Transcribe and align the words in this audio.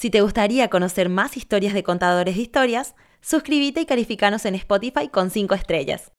Si 0.00 0.08
te 0.08 0.22
gustaría 0.22 0.70
conocer 0.70 1.10
más 1.10 1.36
historias 1.36 1.74
de 1.74 1.82
contadores 1.82 2.34
de 2.34 2.40
historias, 2.40 2.94
suscríbete 3.20 3.82
y 3.82 3.84
calificanos 3.84 4.46
en 4.46 4.54
Spotify 4.54 5.08
con 5.08 5.28
5 5.28 5.54
estrellas. 5.54 6.10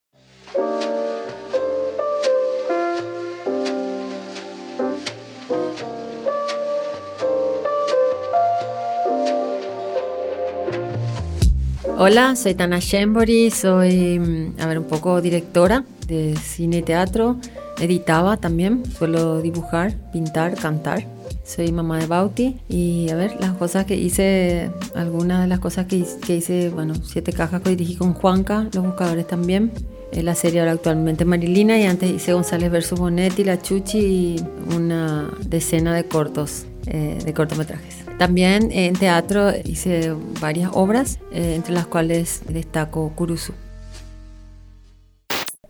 Hola, 11.97 12.35
soy 12.35 12.53
Tana 12.53 12.77
Shembori, 12.77 13.49
soy, 13.49 14.19
mm, 14.19 14.61
a 14.61 14.67
ver, 14.67 14.77
un 14.77 14.85
poco 14.85 15.21
directora 15.21 15.85
de 16.05 16.35
cine 16.35 16.77
y 16.77 16.81
teatro, 16.83 17.37
editaba 17.79 18.37
también, 18.37 18.85
suelo 18.85 19.41
dibujar, 19.41 19.95
pintar, 20.11 20.53
cantar. 20.53 21.20
Soy 21.43 21.71
mamá 21.71 21.99
de 21.99 22.07
Bauti 22.07 22.57
y 22.69 23.09
a 23.09 23.15
ver, 23.15 23.37
las 23.39 23.53
cosas 23.53 23.85
que 23.85 23.95
hice, 23.95 24.69
algunas 24.95 25.41
de 25.41 25.47
las 25.47 25.59
cosas 25.59 25.87
que, 25.87 25.97
hice, 25.97 26.69
bueno, 26.69 26.93
siete 26.95 27.33
cajas 27.33 27.61
que 27.61 27.71
dirigí 27.71 27.95
con 27.95 28.13
Juanca, 28.13 28.67
Los 28.73 28.85
Buscadores 28.85 29.27
también. 29.27 29.71
La 30.13 30.35
serie 30.35 30.59
ahora 30.59 30.73
actualmente 30.73 31.23
Marilina 31.23 31.79
y 31.79 31.85
antes 31.85 32.11
hice 32.11 32.33
González 32.33 32.69
versus 32.69 32.99
Bonetti, 32.99 33.45
La 33.45 33.61
Chuchi 33.61 33.99
y 33.99 34.45
una 34.75 35.31
decena 35.45 35.95
de 35.95 36.03
cortos, 36.03 36.65
eh, 36.85 37.17
de 37.23 37.33
cortometrajes. 37.33 38.01
También 38.17 38.71
en 38.71 38.93
teatro 38.93 39.51
hice 39.63 40.13
varias 40.41 40.71
obras, 40.73 41.17
eh, 41.31 41.55
entre 41.55 41.73
las 41.73 41.87
cuales 41.87 42.41
destaco 42.47 43.13
Kurusu. 43.15 43.53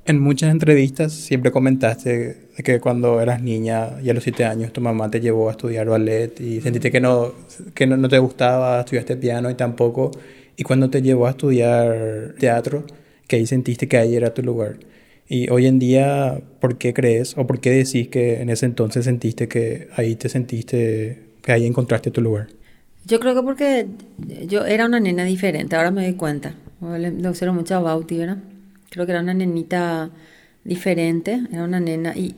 En 0.03 0.19
muchas 0.19 0.49
entrevistas 0.49 1.13
siempre 1.13 1.51
comentaste 1.51 2.47
que 2.63 2.79
cuando 2.79 3.21
eras 3.21 3.41
niña 3.41 4.01
y 4.03 4.09
a 4.09 4.13
los 4.15 4.23
siete 4.23 4.45
años 4.45 4.73
tu 4.73 4.81
mamá 4.81 5.11
te 5.11 5.21
llevó 5.21 5.47
a 5.47 5.51
estudiar 5.51 5.87
ballet 5.87 6.39
y 6.41 6.59
sentiste 6.59 6.91
que 6.91 6.99
no, 6.99 7.33
que 7.75 7.85
no, 7.85 8.09
te 8.09 8.17
gustaba, 8.17 8.79
estudiaste 8.79 9.15
piano 9.17 9.51
y 9.51 9.53
tampoco. 9.53 10.09
Y 10.57 10.63
cuando 10.63 10.89
te 10.89 11.03
llevó 11.03 11.27
a 11.27 11.31
estudiar 11.31 12.33
teatro, 12.39 12.83
que 13.27 13.35
ahí 13.35 13.45
sentiste 13.45 13.87
que 13.87 13.97
ahí 13.97 14.15
era 14.15 14.33
tu 14.33 14.41
lugar. 14.41 14.77
Y 15.29 15.49
hoy 15.49 15.67
en 15.67 15.77
día, 15.77 16.41
¿por 16.59 16.77
qué 16.77 16.93
crees 16.93 17.37
o 17.37 17.45
por 17.45 17.59
qué 17.59 17.69
decís 17.69 18.07
que 18.07 18.41
en 18.41 18.49
ese 18.49 18.65
entonces 18.65 19.05
sentiste 19.05 19.47
que 19.47 19.87
ahí 19.95 20.15
te 20.15 20.29
sentiste 20.29 21.19
que 21.43 21.51
ahí 21.51 21.67
encontraste 21.67 22.09
tu 22.09 22.21
lugar? 22.21 22.47
Yo 23.05 23.19
creo 23.19 23.35
que 23.35 23.43
porque 23.43 23.87
yo 24.47 24.65
era 24.65 24.87
una 24.87 24.99
nena 24.99 25.25
diferente, 25.25 25.75
ahora 25.75 25.91
me 25.91 26.03
doy 26.03 26.15
cuenta. 26.15 26.55
Le 26.81 27.27
observo 27.27 27.53
mucho 27.53 27.75
a 27.75 27.79
Bauti, 27.79 28.17
¿verdad? 28.17 28.39
Creo 28.91 29.05
que 29.05 29.13
era 29.13 29.21
una 29.21 29.33
nenita 29.33 30.11
diferente, 30.65 31.47
era 31.49 31.63
una 31.63 31.79
nena 31.79 32.13
y, 32.13 32.35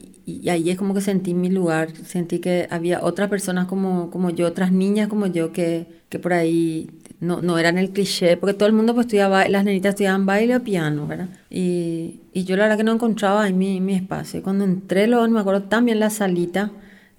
ahí 0.48 0.70
es 0.70 0.78
como 0.78 0.94
que 0.94 1.00
sentí 1.00 1.34
mi 1.34 1.50
lugar, 1.50 1.94
sentí 1.96 2.38
que 2.38 2.68
había 2.70 3.02
otras 3.02 3.28
personas 3.28 3.66
como, 3.66 4.08
como 4.10 4.30
yo, 4.30 4.46
otras 4.46 4.70
niñas 4.70 5.08
como 5.08 5.26
yo 5.26 5.52
que, 5.52 5.86
que 6.08 6.20
por 6.20 6.32
ahí 6.32 6.88
no, 7.18 7.42
no 7.42 7.58
eran 7.58 7.76
el 7.76 7.90
cliché, 7.90 8.36
porque 8.36 8.54
todo 8.54 8.68
el 8.68 8.72
mundo 8.72 8.94
pues 8.94 9.06
estudiaba, 9.06 9.48
las 9.48 9.64
nenitas 9.64 9.90
estudiaban 9.90 10.26
baile 10.26 10.54
o 10.56 10.62
piano, 10.62 11.08
¿verdad? 11.08 11.28
Y, 11.50 12.20
y 12.32 12.44
yo 12.44 12.56
la 12.56 12.62
verdad 12.64 12.78
que 12.78 12.84
no 12.84 12.92
encontraba 12.92 13.48
en 13.48 13.58
mi, 13.58 13.80
mi 13.80 13.94
espacio. 13.96 14.40
Cuando 14.42 14.64
entré, 14.64 15.08
luego 15.08 15.26
me 15.28 15.40
acuerdo 15.40 15.64
también 15.64 15.98
la 15.98 16.10
salita, 16.10 16.70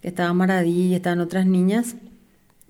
estaba 0.01 0.33
Maradí 0.33 0.87
y 0.87 0.95
estaban 0.95 1.19
otras 1.19 1.45
niñas, 1.45 1.97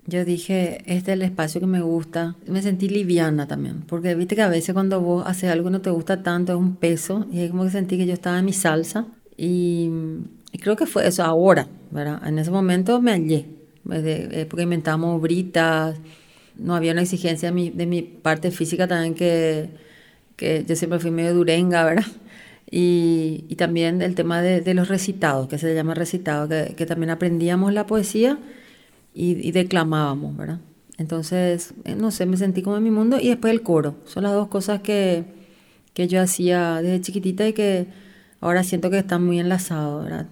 yo 0.06 0.24
dije, 0.24 0.78
este 0.86 1.12
es 1.12 1.18
el 1.18 1.22
espacio 1.22 1.60
que 1.60 1.66
me 1.66 1.80
gusta. 1.80 2.36
Me 2.46 2.62
sentí 2.62 2.88
liviana 2.88 3.48
también, 3.48 3.82
porque 3.86 4.14
viste 4.14 4.36
que 4.36 4.42
a 4.42 4.48
veces 4.48 4.72
cuando 4.72 5.00
vos 5.00 5.24
haces 5.26 5.50
algo 5.50 5.64
que 5.64 5.72
no 5.72 5.80
te 5.80 5.90
gusta 5.90 6.22
tanto 6.22 6.52
es 6.52 6.58
un 6.58 6.76
peso, 6.76 7.26
y 7.32 7.40
es 7.40 7.50
como 7.50 7.64
que 7.64 7.70
sentí 7.70 7.96
que 7.96 8.06
yo 8.06 8.12
estaba 8.12 8.38
en 8.38 8.44
mi 8.44 8.52
salsa, 8.52 9.06
y, 9.36 9.90
creo 10.60 10.76
que 10.76 10.86
fue 10.86 11.06
eso 11.06 11.22
ahora, 11.22 11.68
¿verdad? 11.90 12.26
En 12.26 12.38
ese 12.38 12.50
momento 12.50 13.00
me 13.02 13.12
hallé, 13.12 13.46
eh, 13.92 14.46
porque 14.48 14.62
inventamos 14.62 15.20
britas, 15.20 15.96
no 16.56 16.74
había 16.74 16.92
una 16.92 17.02
exigencia 17.02 17.50
de 17.50 17.54
mi, 17.54 17.70
de 17.70 17.86
mi 17.86 18.02
parte 18.02 18.50
física 18.50 18.86
también 18.88 19.14
que, 19.14 19.68
que 20.36 20.64
yo 20.66 20.76
siempre 20.76 20.98
fui 20.98 21.10
medio 21.10 21.34
durenga, 21.34 21.84
¿verdad? 21.84 22.06
Y, 22.70 23.44
y, 23.48 23.56
también 23.56 24.02
el 24.02 24.14
tema 24.14 24.40
de, 24.40 24.60
de, 24.60 24.74
los 24.74 24.88
recitados, 24.88 25.48
que 25.48 25.58
se 25.58 25.74
llama 25.74 25.94
recitado, 25.94 26.48
que, 26.48 26.74
que 26.76 26.86
también 26.86 27.10
aprendíamos 27.10 27.72
la 27.72 27.86
poesía 27.86 28.38
y, 29.16 29.48
y, 29.48 29.52
declamábamos, 29.52 30.36
¿verdad? 30.36 30.60
Entonces, 30.98 31.74
eh, 31.84 31.94
no 31.96 32.10
sé, 32.10 32.26
me 32.26 32.36
sentí 32.36 32.62
como 32.62 32.76
en 32.76 32.82
mi 32.84 32.90
mundo 32.90 33.18
y 33.20 33.28
después 33.28 33.52
el 33.52 33.62
coro. 33.62 33.96
Son 34.04 34.22
las 34.22 34.32
dos 34.32 34.48
cosas 34.48 34.80
que, 34.80 35.24
que 35.94 36.06
yo 36.06 36.20
hacía 36.20 36.82
desde 36.82 37.00
chiquitita 37.00 37.48
y 37.48 37.52
que 37.54 37.86
ahora 38.40 38.62
siento 38.62 38.90
que 38.90 38.98
están 38.98 39.24
muy 39.24 39.40
enlazados, 39.40 40.04
¿verdad? 40.04 40.26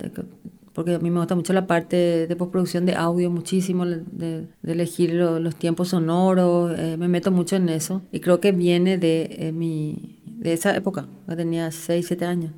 Porque 0.74 0.94
a 0.94 0.98
mí 0.98 1.10
me 1.10 1.20
gusta 1.20 1.34
mucho 1.34 1.52
la 1.52 1.66
parte 1.66 2.26
de 2.26 2.36
postproducción 2.36 2.84
de 2.84 2.94
audio, 2.94 3.30
muchísimo, 3.30 3.86
de, 3.86 4.46
de 4.62 4.72
elegir 4.72 5.14
los 5.14 5.56
tiempos 5.56 5.88
sonoros, 5.88 6.78
eh, 6.78 6.96
me 6.98 7.08
meto 7.08 7.30
mucho 7.30 7.56
en 7.56 7.68
eso 7.68 8.02
y 8.12 8.20
creo 8.20 8.40
que 8.40 8.52
viene 8.52 8.98
de 8.98 9.36
eh, 9.38 9.52
mi 9.52 10.20
de 10.44 10.52
esa 10.52 10.76
época, 10.76 11.06
que 11.28 11.36
tenía 11.36 11.70
6, 11.70 12.06
7 12.06 12.24
años. 12.26 12.52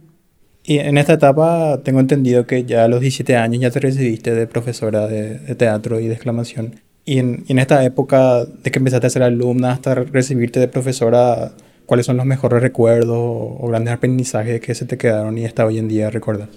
Y 0.68 0.80
en 0.80 0.98
esta 0.98 1.12
etapa 1.12 1.80
tengo 1.84 2.00
entendido 2.00 2.44
que 2.44 2.64
ya 2.64 2.84
a 2.84 2.88
los 2.88 3.00
17 3.00 3.36
años 3.36 3.60
ya 3.62 3.70
te 3.70 3.78
recibiste 3.78 4.34
de 4.34 4.48
profesora 4.48 5.06
de, 5.06 5.54
teatro 5.54 6.00
y 6.00 6.08
de 6.08 6.14
exclamación. 6.14 6.80
Y 7.04 7.20
en, 7.20 7.44
en, 7.46 7.60
esta 7.60 7.84
época 7.84 8.44
de 8.44 8.70
que 8.72 8.80
empezaste 8.80 9.06
a 9.06 9.10
ser 9.10 9.22
alumna 9.22 9.70
hasta 9.70 9.94
recibirte 9.94 10.58
de 10.58 10.66
profesora, 10.66 11.52
¿cuáles 11.86 12.04
son 12.04 12.16
los 12.16 12.26
mejores 12.26 12.60
recuerdos 12.60 13.16
o 13.16 13.68
grandes 13.68 13.94
aprendizajes 13.94 14.60
que 14.60 14.74
se 14.74 14.86
te 14.86 14.98
quedaron 14.98 15.38
y 15.38 15.44
hasta 15.44 15.64
hoy 15.64 15.78
en 15.78 15.86
día 15.86 16.10
recuerdas? 16.10 16.48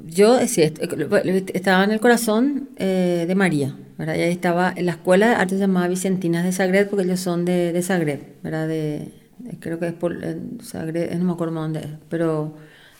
Yo 0.00 0.38
sí, 0.46 0.60
estaba 0.60 1.84
en 1.84 1.90
el 1.90 2.00
corazón 2.00 2.68
eh, 2.76 3.24
de 3.26 3.34
María, 3.34 3.76
¿verdad? 3.96 4.14
Y 4.14 4.20
ahí 4.20 4.30
estaba 4.30 4.74
en 4.76 4.84
la 4.84 4.92
escuela 4.92 5.30
de 5.30 5.34
arte 5.36 5.56
llamada 5.56 5.88
Vicentinas 5.88 6.44
de 6.44 6.52
Zagreb, 6.52 6.90
porque 6.90 7.06
ellos 7.06 7.20
son 7.20 7.46
de, 7.46 7.72
de 7.72 7.82
Zagreb, 7.82 8.20
¿verdad? 8.42 8.68
De, 8.68 9.08
creo 9.60 9.78
que 9.78 9.88
es 9.88 9.92
por 9.92 10.16
Zagreb, 10.62 11.16
no 11.18 11.24
me 11.24 11.32
acuerdo 11.32 11.54
dónde 11.54 11.80
es, 11.80 11.90
pero 12.08 12.54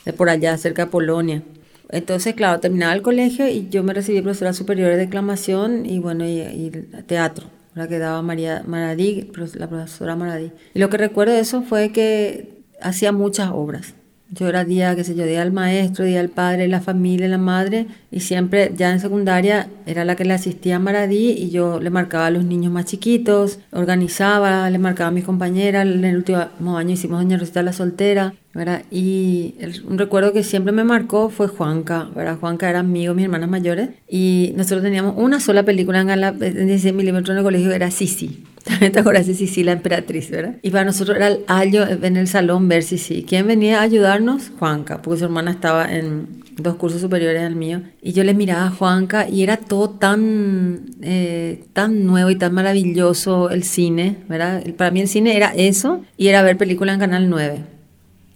es 0.05 0.15
por 0.15 0.29
allá, 0.29 0.57
cerca 0.57 0.87
de 0.87 0.91
Polonia. 0.91 1.43
Entonces, 1.91 2.35
claro, 2.35 2.61
terminaba 2.61 2.93
el 2.93 3.03
colegio 3.03 3.49
y 3.49 3.69
yo 3.71 3.83
me 3.83 3.95
recibí 3.95 4.21
profesora 4.21 4.53
superior 4.53 4.91
de 4.91 4.97
declamación 4.97 5.87
y 5.87 5.99
bueno, 5.99 6.27
y, 6.27 6.71
teatro, 7.07 7.47
la 7.75 7.89
que 7.89 7.99
daba 7.99 8.21
María 8.23 8.63
Maradí, 8.67 9.31
la 9.55 9.69
profesora 9.69 10.15
Maradí. 10.15 10.53
Y 10.75 10.79
lo 10.81 10.91
que 10.91 10.99
recuerdo 10.99 11.33
de 11.33 11.41
eso 11.41 11.63
fue 11.63 11.91
que 11.91 12.63
hacía 12.81 13.13
muchas 13.13 13.51
obras. 13.53 13.95
Yo 14.31 14.47
era 14.47 14.65
día, 14.65 14.95
qué 14.95 15.05
sé 15.05 15.15
yo, 15.15 15.25
día 15.25 15.41
al 15.41 15.53
maestro, 15.53 16.05
día 16.05 16.21
al 16.21 16.29
padre, 16.29 16.69
la 16.69 16.81
familia, 16.83 17.29
la 17.29 17.39
madre, 17.39 17.87
y 18.11 18.21
siempre 18.21 18.73
ya 18.77 18.93
en 18.93 19.01
secundaria 19.01 19.69
era 19.87 20.05
la 20.05 20.17
que 20.17 20.27
le 20.27 20.35
asistía 20.35 20.77
a 20.77 20.79
Maradí 20.79 21.31
y 21.31 21.49
yo 21.49 21.81
le 21.81 21.89
marcaba 21.89 22.27
a 22.27 22.31
los 22.31 22.45
niños 22.45 22.71
más 22.71 22.85
chiquitos, 22.85 23.59
organizaba, 23.73 24.69
le 24.69 24.79
marcaba 24.79 25.09
a 25.09 25.13
mis 25.13 25.25
compañeras, 25.25 25.87
en 25.87 26.05
el 26.05 26.17
último 26.17 26.77
año 26.77 26.91
hicimos 26.93 27.23
Doña 27.23 27.39
Rosita 27.39 27.63
la 27.63 27.73
soltera, 27.73 28.35
¿verdad? 28.53 28.83
Y 28.91 29.55
un 29.87 29.97
recuerdo 29.97 30.35
que 30.35 30.43
siempre 30.43 30.73
me 30.73 30.85
marcó 30.85 31.31
fue 31.31 31.49
Juanca, 31.49 32.09
¿verdad? 32.15 32.39
Juanca 32.39 32.69
era 32.69 32.81
amigo, 32.81 33.15
mis 33.15 33.25
hermanas 33.25 33.49
mayores, 33.49 33.91
y 34.09 34.53
nosotros 34.57 34.83
teníamos 34.83 35.15
una 35.17 35.41
sola 35.41 35.63
película 35.63 36.01
en, 36.01 36.21
la, 36.21 36.29
en 36.29 36.67
16 36.67 36.95
milímetros 36.95 37.31
en 37.31 37.39
el 37.39 37.45
colegio, 37.45 37.73
era 37.73 37.91
Sisi. 37.91 38.45
¿Te 38.93 38.99
acuerdas 38.99 39.27
de 39.27 39.35
Sisi, 39.35 39.65
la 39.65 39.73
emperatriz, 39.73 40.31
verdad? 40.31 40.57
Y 40.63 40.71
para 40.71 40.85
nosotros 40.85 41.17
era 41.17 41.29
el 41.29 41.45
año 41.47 41.87
en 41.87 42.17
el 42.17 42.29
salón 42.29 42.69
ver 42.69 42.83
Sisi. 42.83 43.25
¿Quién 43.25 43.47
venía 43.47 43.81
a 43.81 43.83
ayudarnos? 43.83 44.51
Juanca, 44.59 45.03
porque 45.03 45.19
su 45.19 45.25
hermana 45.25 45.51
estaba 45.51 45.93
en 45.93 46.43
dos 46.57 46.77
cursos 46.77 47.01
superiores 47.01 47.43
al 47.43 47.57
mío. 47.57 47.83
Y 48.03 48.13
yo 48.13 48.25
le 48.25 48.35
miraba 48.35 48.67
a 48.67 48.71
Juanca 48.71 49.29
y 49.29 49.43
era 49.43 49.57
todo 49.57 49.91
tan, 49.91 50.87
eh, 51.03 51.65
tan 51.73 52.05
nuevo 52.05 52.31
y 52.31 52.37
tan 52.37 52.53
maravilloso 52.53 53.51
el 53.51 53.65
cine, 53.65 54.17
¿verdad? 54.29 54.63
Para 54.77 54.91
mí 54.91 55.01
el 55.01 55.09
cine 55.09 55.37
era 55.37 55.53
eso 55.55 56.03
y 56.17 56.29
era 56.29 56.43
ver 56.43 56.57
películas 56.57 56.95
en 56.95 57.01
Canal 57.01 57.31
9. 57.31 57.78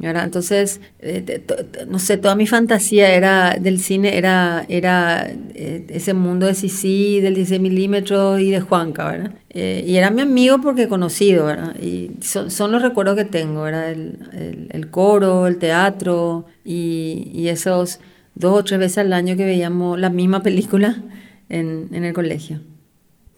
Entonces, 0.02 0.80
eh, 0.98 1.42
no 1.88 2.00
sé, 2.00 2.16
toda 2.16 2.34
mi 2.34 2.48
fantasía 2.48 3.14
era 3.14 3.56
del 3.60 3.78
cine 3.78 4.16
era, 4.16 4.64
era 4.68 5.30
eh, 5.54 5.86
ese 5.90 6.12
mundo 6.12 6.46
de 6.46 6.54
Sisi, 6.54 7.20
del 7.20 7.36
16 7.36 7.60
milímetros 7.60 8.40
y 8.40 8.50
de 8.50 8.60
Juanca, 8.60 9.10
¿verdad? 9.10 9.32
Eh, 9.50 9.84
y 9.86 9.96
era 9.96 10.10
mi 10.10 10.22
amigo 10.22 10.60
porque 10.60 10.88
conocido, 10.88 11.46
¿verdad? 11.46 11.76
Y 11.80 12.10
son, 12.20 12.72
los 12.72 12.82
recuerdos 12.82 13.14
que 13.14 13.24
tengo, 13.24 13.62
¿verdad? 13.62 13.92
El, 13.92 14.68
el, 14.70 14.90
coro, 14.90 15.46
el 15.46 15.58
teatro 15.58 16.46
y, 16.64 17.30
y, 17.32 17.48
esos 17.48 18.00
dos 18.34 18.58
o 18.58 18.64
tres 18.64 18.80
veces 18.80 18.98
al 18.98 19.12
año 19.12 19.36
que 19.36 19.44
veíamos 19.44 20.00
la 20.00 20.10
misma 20.10 20.42
película 20.42 21.00
en, 21.48 21.88
en 21.92 22.04
el 22.04 22.12
colegio 22.12 22.60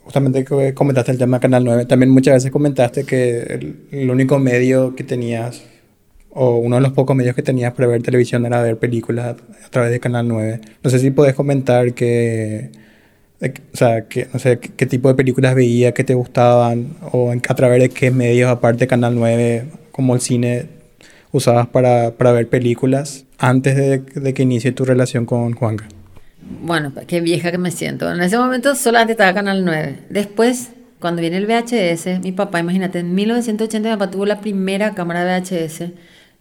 justamente 0.03 0.45
que 0.45 0.75
comentaste 0.75 1.13
el 1.13 1.19
tema 1.19 1.41
Canal 1.41 1.65
9, 1.65 1.87
también 1.87 2.11
muchas 2.11 2.35
veces 2.35 2.51
comentaste 2.51 3.05
que 3.05 3.39
el, 3.41 3.87
el, 3.91 4.11
único 4.11 4.39
medio 4.39 4.95
que 4.95 5.03
tenías 5.03 5.65
o 6.35 6.57
uno 6.57 6.77
de 6.77 6.83
los 6.83 6.93
pocos 6.93 7.15
medios 7.17 7.35
que 7.35 7.43
tenías 7.43 7.73
para 7.73 7.87
ver 7.87 8.03
televisión 8.03 8.45
era 8.45 8.61
ver 8.61 8.77
películas 8.77 9.37
a 9.65 9.69
través 9.71 9.93
de 9.93 10.01
Canal 10.01 10.27
9. 10.27 10.61
No 10.83 10.91
sé 10.91 10.99
si 10.99 11.11
podés 11.13 11.35
comentar 11.35 11.95
que, 11.95 12.71
o 13.41 13.77
sea, 13.77 14.09
que, 14.09 14.29
no 14.33 14.41
sé, 14.41 14.59
qué, 14.59 14.87
tipo 14.87 15.09
de 15.09 15.15
películas 15.15 15.55
veías, 15.55 15.93
que 15.93 16.03
te 16.03 16.15
gustaban, 16.15 16.97
o 17.13 17.31
a 17.31 17.55
través 17.55 17.81
de 17.81 17.89
qué 17.89 18.11
medios, 18.11 18.51
aparte 18.51 18.81
de 18.81 18.87
Canal 18.89 19.15
9, 19.15 19.65
como 19.93 20.15
el 20.15 20.21
cine, 20.21 20.67
usabas 21.31 21.69
para, 21.69 22.11
para 22.13 22.33
ver 22.33 22.49
películas 22.49 23.27
antes 23.39 23.77
de, 23.77 23.99
de, 23.99 24.35
que 24.35 24.43
inicie 24.43 24.73
tu 24.73 24.85
relación 24.85 25.27
con 25.27 25.53
Juanca. 25.53 25.87
Bueno, 26.63 26.93
qué 27.07 27.21
vieja 27.21 27.53
que 27.53 27.59
me 27.59 27.71
siento. 27.71 28.13
En 28.13 28.21
ese 28.21 28.37
momento 28.37 28.75
solamente 28.75 29.13
estaba 29.13 29.33
Canal 29.33 29.65
9. 29.65 29.99
Después, 30.11 30.71
cuando 30.99 31.21
viene 31.21 31.37
el 31.37 31.47
VHS, 31.47 32.21
mi 32.23 32.33
papá, 32.33 32.59
imagínate, 32.59 32.99
en 32.99 33.15
1980 33.15 33.89
mi 33.89 33.95
papá 33.95 34.11
tuvo 34.11 34.27
la 34.27 34.41
primera 34.41 34.95
cámara 34.95 35.25
VHS 35.25 35.93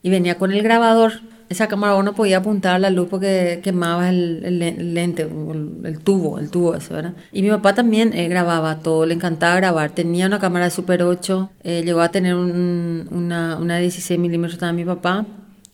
y 0.03 0.09
venía 0.11 0.37
con 0.37 0.51
el 0.51 0.61
grabador. 0.61 1.13
Esa 1.49 1.67
cámara 1.67 1.95
uno 1.95 2.13
podía 2.13 2.37
apuntar 2.37 2.75
a 2.75 2.79
la 2.79 2.89
luz 2.89 3.07
porque 3.09 3.59
quemaba 3.63 4.09
el, 4.09 4.59
lente, 4.93 5.23
el, 5.23 5.99
tubo, 5.99 6.39
el 6.39 6.49
tubo 6.49 6.75
eso, 6.75 6.93
¿verdad? 6.93 7.13
Y 7.31 7.41
mi 7.41 7.49
papá 7.49 7.73
también 7.73 8.13
eh, 8.13 8.27
grababa 8.27 8.79
todo, 8.79 9.05
le 9.05 9.13
encantaba 9.13 9.55
grabar. 9.55 9.91
Tenía 9.91 10.27
una 10.27 10.39
cámara 10.39 10.65
de 10.65 10.71
Super 10.71 11.03
8, 11.03 11.51
eh, 11.63 11.81
llegó 11.85 12.01
a 12.01 12.09
tener 12.09 12.35
una, 12.35 13.57
una 13.59 13.77
16 13.77 14.19
milímetros 14.19 14.59
también 14.59 14.87
mi 14.87 14.93
papá. 14.93 15.25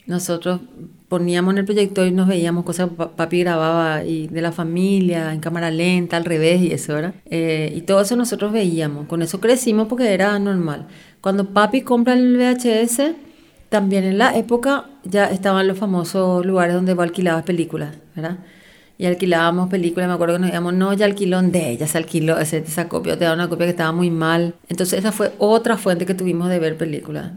Nosotros 0.05 0.61
poníamos 1.07 1.53
en 1.53 1.59
el 1.59 1.65
proyector 1.65 2.07
y 2.07 2.11
nos 2.11 2.27
veíamos 2.27 2.63
cosas 2.65 2.89
papi 3.15 3.39
grababa 3.39 4.03
y 4.03 4.27
de 4.27 4.41
la 4.41 4.51
familia, 4.51 5.33
en 5.33 5.39
cámara 5.39 5.71
lenta, 5.71 6.17
al 6.17 6.25
revés 6.25 6.61
y 6.61 6.71
eso, 6.71 6.93
¿verdad? 6.93 7.13
Eh, 7.25 7.73
y 7.75 7.81
todo 7.81 8.01
eso 8.01 8.15
nosotros 8.15 8.51
veíamos. 8.51 9.07
Con 9.07 9.21
eso 9.21 9.39
crecimos 9.39 9.87
porque 9.87 10.13
era 10.13 10.37
normal. 10.39 10.87
Cuando 11.21 11.45
papi 11.45 11.81
compra 11.81 12.13
el 12.13 12.37
VHS, 12.37 13.15
también 13.69 14.03
en 14.03 14.17
la 14.17 14.35
época 14.35 14.85
ya 15.03 15.25
estaban 15.25 15.67
los 15.67 15.77
famosos 15.77 16.45
lugares 16.45 16.75
donde 16.75 16.93
vos 16.93 17.03
alquilabas 17.03 17.43
películas, 17.43 17.95
¿verdad? 18.15 18.37
Y 18.97 19.05
alquilábamos 19.05 19.69
películas, 19.69 20.09
me 20.09 20.15
acuerdo 20.15 20.35
que 20.35 20.39
nos 20.39 20.47
decíamos, 20.47 20.73
no, 20.73 20.91
ya 20.93 21.05
alquiló 21.05 21.41
de 21.41 21.69
ella, 21.69 21.87
se 21.87 21.97
alquiló, 21.97 22.37
esa 22.37 22.89
copia, 22.89 23.17
te 23.17 23.23
da 23.25 23.33
una 23.33 23.47
copia 23.47 23.65
que 23.65 23.71
estaba 23.71 23.93
muy 23.93 24.11
mal. 24.11 24.55
Entonces 24.67 24.99
esa 24.99 25.13
fue 25.13 25.31
otra 25.37 25.77
fuente 25.77 26.05
que 26.05 26.13
tuvimos 26.13 26.49
de 26.49 26.59
ver 26.59 26.77
películas. 26.77 27.31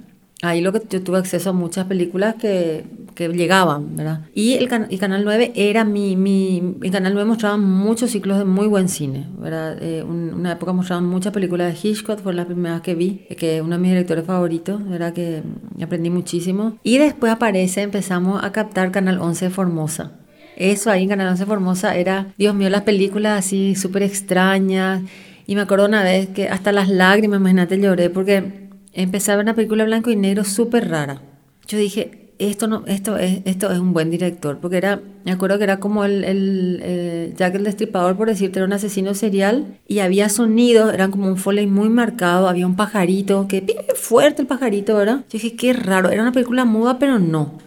Ahí 0.44 0.60
lo 0.60 0.72
que 0.72 0.82
yo 0.90 1.00
tuve 1.04 1.18
acceso 1.18 1.50
a 1.50 1.52
muchas 1.52 1.86
películas 1.86 2.34
que, 2.34 2.84
que 3.14 3.28
llegaban, 3.28 3.94
¿verdad? 3.94 4.22
Y 4.34 4.54
el, 4.54 4.68
Canal 4.68 5.22
9 5.22 5.52
era 5.54 5.84
mi, 5.84 6.16
mi... 6.16 6.74
El 6.82 6.90
Canal 6.90 7.14
9 7.14 7.28
mostraba 7.28 7.56
muchos 7.56 8.10
ciclos 8.10 8.38
de 8.38 8.44
muy 8.44 8.66
buen 8.66 8.88
cine, 8.88 9.28
¿verdad? 9.38 9.80
Eh, 9.80 10.02
una 10.02 10.50
época 10.50 10.72
mostraban 10.72 11.04
muchas 11.04 11.32
películas 11.32 11.72
de 11.72 11.88
Hitchcock, 11.88 12.18
fue 12.18 12.34
la 12.34 12.44
primera 12.44 12.82
que 12.82 12.96
vi, 12.96 13.24
que 13.38 13.58
es 13.58 13.62
uno 13.62 13.76
de 13.76 13.82
mis 13.82 13.92
directores 13.92 14.24
favoritos, 14.24 14.84
¿verdad? 14.84 15.12
Que 15.12 15.44
aprendí 15.80 16.10
muchísimo. 16.10 16.76
Y 16.82 16.98
después 16.98 17.30
aparece, 17.30 17.82
empezamos 17.82 18.42
a 18.42 18.50
captar 18.50 18.90
Canal 18.90 19.20
11 19.20 19.44
de 19.44 19.50
Formosa. 19.52 20.10
Eso 20.56 20.90
ahí 20.90 21.04
en 21.04 21.10
Canal 21.10 21.28
11 21.28 21.46
Formosa 21.46 21.94
era, 21.94 22.34
Dios 22.36 22.52
mío, 22.56 22.68
las 22.68 22.82
películas 22.82 23.38
así 23.38 23.76
súper 23.76 24.02
extrañas. 24.02 25.02
Y 25.46 25.54
me 25.54 25.60
acuerdo 25.60 25.86
una 25.86 26.02
vez 26.02 26.28
que 26.30 26.48
hasta 26.48 26.72
las 26.72 26.88
lágrimas, 26.88 27.38
imagínate, 27.38 27.78
lloré 27.78 28.10
porque 28.10 28.61
empecé 28.92 29.32
a 29.32 29.36
ver 29.36 29.44
una 29.44 29.54
película 29.54 29.84
blanco 29.84 30.10
y 30.10 30.16
negro 30.16 30.44
súper 30.44 30.88
rara. 30.88 31.20
Yo 31.66 31.78
dije, 31.78 32.22
esto, 32.38 32.66
no, 32.66 32.84
esto, 32.86 33.16
es, 33.16 33.40
esto 33.44 33.70
es 33.70 33.78
un 33.78 33.92
buen 33.92 34.10
director, 34.10 34.58
porque 34.58 34.76
era, 34.76 35.00
me 35.24 35.32
acuerdo 35.32 35.58
que 35.58 35.64
era 35.64 35.78
como 35.78 36.04
el, 36.04 36.24
el 36.24 36.80
eh, 36.82 37.34
Jack 37.36 37.54
el 37.54 37.64
Destripador, 37.64 38.16
por 38.16 38.28
decirte, 38.28 38.58
era 38.58 38.66
un 38.66 38.72
asesino 38.72 39.14
serial, 39.14 39.78
y 39.86 40.00
había 40.00 40.28
sonidos, 40.28 40.92
eran 40.92 41.10
como 41.10 41.28
un 41.28 41.36
foley 41.36 41.66
muy 41.66 41.88
marcado, 41.88 42.48
había 42.48 42.66
un 42.66 42.76
pajarito, 42.76 43.46
que 43.48 43.64
fuerte 43.94 44.42
el 44.42 44.48
pajarito, 44.48 44.96
¿verdad? 44.96 45.18
Yo 45.30 45.38
dije, 45.38 45.54
qué 45.54 45.72
raro, 45.72 46.10
era 46.10 46.22
una 46.22 46.32
película 46.32 46.64
muda, 46.64 46.98
pero 46.98 47.18
no. 47.18 47.58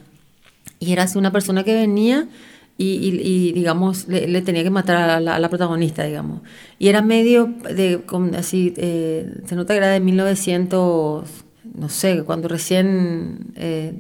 Y 0.80 0.92
era 0.92 1.04
así 1.04 1.18
una 1.18 1.32
persona 1.32 1.64
que 1.64 1.74
venía 1.74 2.28
y, 2.78 3.08
y, 3.24 3.54
digamos, 3.54 4.08
le, 4.10 4.42
tenía 4.42 4.64
que 4.64 4.70
matar 4.70 5.10
a 5.10 5.20
la, 5.40 5.50
protagonista, 5.50 6.04
digamos. 6.04 6.42
Y 6.78 6.90
era 6.90 7.02
medio 7.02 7.54
de, 7.74 8.02
así, 8.38 8.74
eh, 8.76 9.34
se 9.46 9.56
nota 9.56 9.74
que 9.74 9.78
era 9.78 9.88
de 9.88 10.02
1900, 10.02 11.30
no 11.74 11.90
sé, 11.90 12.24
cuando 12.24 12.50
recién 12.50 13.54
eh, 13.56 13.94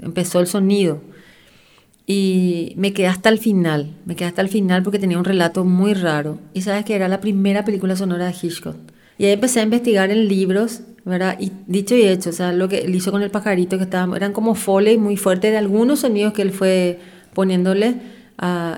empezó 0.00 0.40
el 0.40 0.46
sonido. 0.46 1.02
Y 2.06 2.72
me 2.76 2.94
quedé 2.94 3.06
hasta 3.06 3.28
el 3.28 3.38
final, 3.38 3.94
me 4.06 4.16
quedé 4.16 4.28
hasta 4.28 4.42
el 4.42 4.48
final 4.48 4.82
porque 4.82 4.98
tenía 4.98 5.18
un 5.18 5.24
relato 5.24 5.64
muy 5.64 5.92
raro. 5.92 6.38
Y 6.54 6.62
sabes 6.62 6.86
que 6.86 6.96
era 6.96 7.06
la 7.06 7.20
primera 7.20 7.66
película 7.66 7.96
sonora 7.96 8.26
de 8.26 8.34
Hitchcock. 8.40 8.76
Y 9.18 9.26
ahí 9.26 9.32
empecé 9.32 9.60
a 9.60 9.64
investigar 9.64 10.10
en 10.10 10.26
libros, 10.26 10.80
¿verdad? 11.04 11.36
Y 11.38 11.52
dicho 11.66 11.94
y 11.94 12.04
hecho, 12.04 12.30
o 12.30 12.32
sea, 12.32 12.52
lo 12.52 12.70
que 12.70 12.78
él 12.78 12.94
hizo 12.94 13.12
con 13.12 13.22
el 13.22 13.30
pajarito, 13.30 13.76
que 13.76 13.84
estaban, 13.84 14.16
eran 14.16 14.32
como 14.32 14.54
foley 14.54 14.96
muy 14.96 15.18
fuertes 15.18 15.52
de 15.52 15.58
algunos 15.58 16.00
sonidos 16.00 16.32
que 16.32 16.40
él 16.40 16.52
fue 16.52 16.98
poniéndole, 17.40 17.94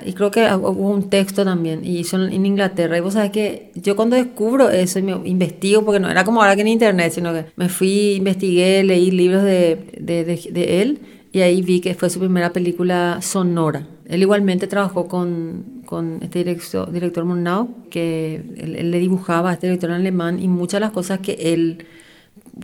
y 0.06 0.12
creo 0.12 0.30
que 0.30 0.48
hubo 0.54 0.90
un 0.90 1.10
texto 1.10 1.44
también, 1.44 1.84
y 1.84 1.98
hizo 1.98 2.16
en 2.16 2.46
Inglaterra. 2.46 2.96
Y 2.96 3.00
vos 3.00 3.14
sabés 3.14 3.32
que 3.32 3.72
yo 3.74 3.96
cuando 3.96 4.14
descubro 4.14 4.70
eso 4.70 5.00
y 5.00 5.02
me 5.02 5.12
investigo, 5.24 5.84
porque 5.84 5.98
no 5.98 6.08
era 6.08 6.22
como 6.22 6.40
ahora 6.40 6.54
que 6.54 6.62
en 6.62 6.68
internet, 6.68 7.12
sino 7.12 7.32
que 7.32 7.46
me 7.56 7.68
fui, 7.68 8.14
investigué, 8.14 8.84
leí 8.84 9.10
libros 9.10 9.42
de, 9.42 9.98
de, 9.98 10.24
de, 10.24 10.80
él, 10.80 11.00
y 11.32 11.40
ahí 11.40 11.60
vi 11.62 11.80
que 11.80 11.94
fue 11.94 12.08
su 12.08 12.20
primera 12.20 12.52
película 12.52 13.18
sonora. 13.20 13.88
Él 14.06 14.22
igualmente 14.22 14.68
trabajó 14.68 15.08
con, 15.08 15.82
con 15.86 16.20
este 16.22 16.38
director, 16.40 16.92
director 16.92 17.24
Murnau, 17.24 17.88
que 17.90 18.44
él, 18.56 18.92
le 18.92 18.98
dibujaba 19.00 19.50
a 19.50 19.54
este 19.54 19.66
director 19.66 19.90
alemán, 19.90 20.40
y 20.40 20.46
muchas 20.46 20.78
de 20.78 20.86
las 20.86 20.92
cosas 20.92 21.18
que 21.18 21.32
él 21.32 21.84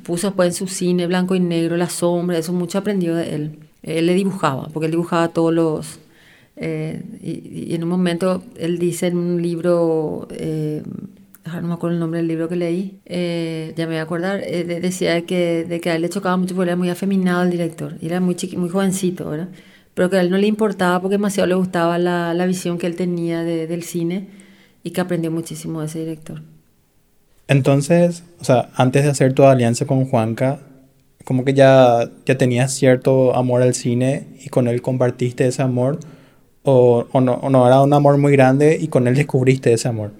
puso 0.05 0.29
después 0.29 0.49
en 0.49 0.55
su 0.55 0.69
cine, 0.69 1.09
blanco 1.09 1.35
y 1.35 1.41
negro, 1.41 1.77
la 1.77 1.89
sombra, 1.89 2.39
eso 2.39 2.53
mucho 2.53 2.79
aprendió 2.79 3.17
de 3.17 3.35
él. 3.35 3.68
Él 3.97 4.07
le 4.07 4.15
dibujaba, 4.15 4.69
porque 4.73 4.87
él 4.87 4.93
dibujaba 4.93 5.29
todos 5.29 5.53
los... 5.53 6.01
Eh, 6.57 7.03
y, 7.23 7.75
en 7.75 7.85
un 7.85 7.89
momento 7.89 8.43
él 8.57 8.79
dice 8.79 9.07
en 9.07 9.17
un 9.17 9.41
libro, 9.41 10.27
eh, 10.33 10.83
no 11.45 11.69
me 11.69 11.75
acuerdo 11.75 11.95
el 11.95 12.01
nombre 12.01 12.19
del 12.19 12.29
libro 12.29 12.49
que 12.49 12.57
leí, 12.57 12.99
eh, 13.07 13.73
ya 13.77 13.87
me 13.87 13.93
voy 13.93 13.99
a 13.99 14.03
acordar, 14.03 14.41
decía 14.41 15.25
que, 15.25 15.65
de 15.65 15.81
que 15.81 15.91
a 15.91 15.97
él 15.97 16.03
le 16.03 16.09
chocaba 16.09 16.37
mucho 16.37 16.55
porque 16.57 16.71
era 16.71 16.77
muy 16.77 16.91
afeminado 16.91 17.43
el 17.45 17.51
director, 17.51 17.95
y 18.01 18.07
era 18.07 18.21
muy, 18.21 18.35
chiqui, 18.35 18.57
muy 18.57 18.69
jovencito, 18.69 19.31
¿verdad? 19.31 19.49
Pero 19.95 20.11
que 20.11 20.17
a 20.17 20.21
él 20.21 20.31
no 20.31 20.37
le 20.37 20.47
importaba 20.47 21.01
porque 21.01 21.15
demasiado 21.15 21.47
le 21.47 21.55
gustaba 21.55 21.99
la, 21.99 22.35
la 22.35 22.47
visión 22.47 22.77
que 22.77 22.87
él 22.87 22.97
tenía 22.97 23.45
de, 23.45 23.67
del 23.67 23.85
cine 23.85 24.29
y 24.83 24.91
que 24.91 25.01
aprendió 25.01 25.31
muchísimo 25.31 25.81
de 25.81 25.87
ese 25.87 26.01
director. 26.01 26.43
Entonces, 27.49 28.25
o 28.41 28.45
sea, 28.45 28.69
antes 28.75 29.05
de 29.05 29.11
hacer 29.11 29.33
tu 29.33 29.45
alianza 29.45 29.87
con 29.87 30.05
Juanca, 30.05 30.61
como 31.25 31.45
que 31.45 31.55
ya, 31.55 32.11
ya 32.25 32.39
tenías 32.39 32.73
cierto 32.73 33.35
amor 33.35 33.63
al 33.63 33.75
cine 33.75 34.27
y 34.41 34.49
con 34.49 34.69
él 34.69 34.81
compartiste 34.83 35.47
ese 35.47 35.63
amor, 35.63 35.99
o, 36.63 37.07
o, 37.13 37.21
no, 37.21 37.35
o 37.35 37.51
no, 37.51 37.67
era 37.67 37.81
un 37.81 37.93
amor 37.93 38.19
muy 38.19 38.33
grande 38.33 38.79
y 38.81 38.89
con 38.89 39.07
él 39.07 39.15
descubriste 39.15 39.73
ese 39.73 39.89
amor. 39.89 40.13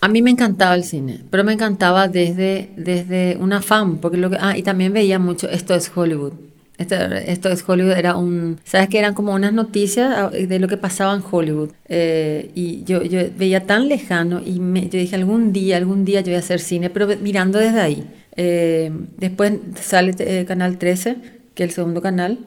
A 0.00 0.08
mí 0.08 0.20
me 0.20 0.32
encantaba 0.32 0.74
el 0.74 0.82
cine, 0.82 1.20
pero 1.30 1.44
me 1.44 1.52
encantaba 1.52 2.08
desde, 2.08 2.70
desde 2.76 3.36
un 3.38 3.52
afán, 3.52 3.98
porque 3.98 4.16
lo 4.16 4.30
que, 4.30 4.36
ah, 4.40 4.58
y 4.58 4.64
también 4.64 4.92
veía 4.92 5.20
mucho, 5.20 5.48
esto 5.48 5.74
es 5.74 5.92
Hollywood. 5.94 6.32
Esto, 6.76 6.96
esto, 6.96 7.48
es 7.50 7.62
Hollywood, 7.68 7.92
era 7.92 8.16
un, 8.16 8.58
sabes 8.64 8.88
que 8.88 8.98
eran 8.98 9.14
como 9.14 9.32
unas 9.32 9.52
noticias 9.52 10.12
ah, 10.16 10.30
de 10.30 10.58
lo 10.58 10.66
que 10.66 10.76
pasaba 10.76 11.14
en 11.14 11.22
Hollywood. 11.30 11.70
Eh, 11.88 12.50
y 12.56 12.82
yo, 12.82 13.04
yo 13.04 13.20
veía 13.38 13.64
tan 13.66 13.88
lejano 13.88 14.42
y 14.44 14.58
me, 14.58 14.88
yo 14.88 14.98
dije, 14.98 15.14
algún 15.14 15.52
día, 15.52 15.76
algún 15.76 16.04
día 16.04 16.20
yo 16.20 16.26
voy 16.26 16.34
a 16.34 16.38
hacer 16.40 16.58
cine, 16.58 16.90
pero 16.90 17.06
mirando 17.20 17.60
desde 17.60 17.80
ahí. 17.80 18.04
Eh, 18.36 18.90
después 19.18 19.52
sale 19.80 20.14
eh, 20.18 20.44
Canal 20.46 20.78
13, 20.78 21.16
que 21.54 21.64
es 21.64 21.70
el 21.70 21.74
segundo 21.74 22.00
canal. 22.00 22.38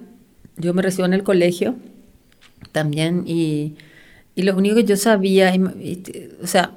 Yo 0.58 0.74
me 0.74 0.82
recibo 0.82 1.06
en 1.06 1.14
el 1.14 1.24
colegio 1.24 1.76
también 2.72 3.24
y, 3.26 3.76
y 4.36 4.44
lo 4.44 4.56
único 4.56 4.76
que 4.76 4.84
yo 4.84 4.98
sabía, 4.98 5.54
o 6.42 6.48
sea, 6.48 6.72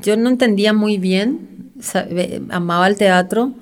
yo 0.00 0.16
no 0.16 0.28
entendía 0.28 0.72
muy 0.72 0.98
bien, 0.98 1.72
amaba 2.50 2.86
el 2.86 2.96
teatro, 2.96 3.52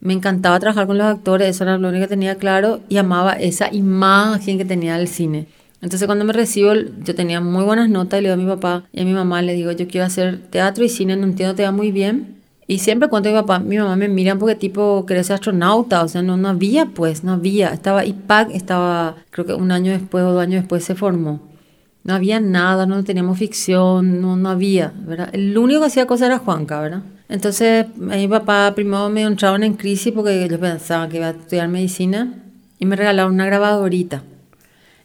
me 0.00 0.14
encantaba 0.14 0.58
trabajar 0.58 0.86
con 0.86 0.98
los 0.98 1.06
actores, 1.06 1.48
eso 1.48 1.64
era 1.64 1.78
lo 1.78 1.88
único 1.88 2.04
que 2.04 2.08
tenía 2.08 2.36
claro, 2.36 2.80
y 2.88 2.96
amaba 2.96 3.32
esa 3.34 3.72
imagen 3.72 4.58
que 4.58 4.64
tenía 4.64 4.96
del 4.96 5.08
cine. 5.08 5.46
Entonces 5.82 6.06
cuando 6.06 6.24
me 6.24 6.32
recibo, 6.32 6.72
yo 6.74 7.14
tenía 7.14 7.40
muy 7.40 7.64
buenas 7.64 7.88
notas 7.88 8.20
y 8.20 8.22
le 8.22 8.28
digo 8.28 8.40
a 8.40 8.44
mi 8.44 8.50
papá 8.50 8.84
y 8.92 9.00
a 9.00 9.04
mi 9.04 9.12
mamá, 9.12 9.40
le 9.42 9.54
digo, 9.54 9.72
yo 9.72 9.88
quiero 9.88 10.06
hacer 10.06 10.38
teatro 10.50 10.84
y 10.84 10.88
cine, 10.88 11.16
no 11.16 11.24
entiendo, 11.24 11.54
te 11.54 11.62
va 11.62 11.72
muy 11.72 11.90
bien, 11.90 12.39
y 12.70 12.78
siempre 12.78 13.08
cuando 13.08 13.30
mi 13.30 13.34
papá, 13.34 13.58
mi 13.58 13.78
mamá 13.78 13.96
me 13.96 14.08
miran 14.08 14.38
porque 14.38 14.54
tipo, 14.54 15.04
querés 15.04 15.26
ser 15.26 15.34
astronauta, 15.34 16.04
o 16.04 16.08
sea, 16.08 16.22
no, 16.22 16.36
no 16.36 16.50
había 16.50 16.86
pues, 16.86 17.24
no 17.24 17.32
había. 17.32 17.70
Estaba 17.70 18.04
IPAC, 18.04 18.52
estaba, 18.52 19.16
creo 19.30 19.44
que 19.44 19.54
un 19.54 19.72
año 19.72 19.90
después 19.90 20.22
o 20.22 20.30
dos 20.34 20.40
años 20.40 20.62
después 20.62 20.84
se 20.84 20.94
formó. 20.94 21.40
No 22.04 22.14
había 22.14 22.38
nada, 22.38 22.86
no 22.86 23.02
teníamos 23.02 23.40
ficción, 23.40 24.20
no, 24.20 24.36
no 24.36 24.50
había, 24.50 24.92
¿verdad? 25.04 25.30
El 25.32 25.58
único 25.58 25.80
que 25.80 25.86
hacía 25.88 26.06
cosas 26.06 26.26
era 26.26 26.38
Juanca, 26.38 26.80
¿verdad? 26.80 27.02
Entonces, 27.28 27.86
mi 27.96 28.28
papá 28.28 28.72
primero 28.72 29.10
me 29.10 29.22
entraban 29.22 29.64
en 29.64 29.74
crisis 29.74 30.12
porque 30.12 30.46
yo 30.48 30.60
pensaba 30.60 31.08
que 31.08 31.16
iba 31.16 31.26
a 31.26 31.30
estudiar 31.30 31.66
medicina 31.66 32.40
y 32.78 32.86
me 32.86 32.94
regalaron 32.94 33.34
una 33.34 33.46
grabadorita 33.46 34.22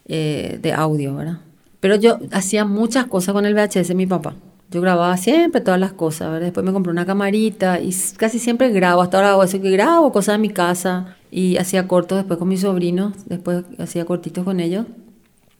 eh, 0.08 0.60
de 0.62 0.72
audio, 0.72 1.16
¿verdad? 1.16 1.40
Pero 1.80 1.96
yo 1.96 2.20
hacía 2.32 2.64
muchas 2.64 3.06
cosas 3.06 3.34
con 3.34 3.48
el 3.48 3.56
VHS 3.56 3.88
de 3.88 3.96
mi 3.96 4.06
papá. 4.06 4.36
Yo 4.72 4.82
grababa 4.82 5.16
siempre 5.18 5.62
todas 5.62 5.80
las 5.80 5.94
cosas, 5.94 6.32
¿verdad? 6.32 6.48
Después 6.48 6.66
me 6.66 6.74
compré 6.74 6.92
una 6.92 7.06
camarita 7.06 7.80
y 7.80 7.96
casi 8.18 8.40
siempre 8.40 8.70
grabo. 8.70 9.02
Hasta 9.02 9.18
ahora 9.18 9.32
hago 9.32 9.44
eso 9.44 9.62
que 9.62 9.72
grabo 9.72 10.12
cosas 10.12 10.36
en 10.36 10.42
mi 10.42 10.50
casa 10.50 11.16
y 11.32 11.58
hacía 11.58 11.88
cortos 11.88 12.18
después 12.18 12.40
con 12.40 12.48
mis 12.48 12.62
sobrinos, 12.62 13.14
después 13.28 13.64
hacía 13.78 14.06
cortitos 14.06 14.44
con 14.44 14.60
ellos. 14.60 14.86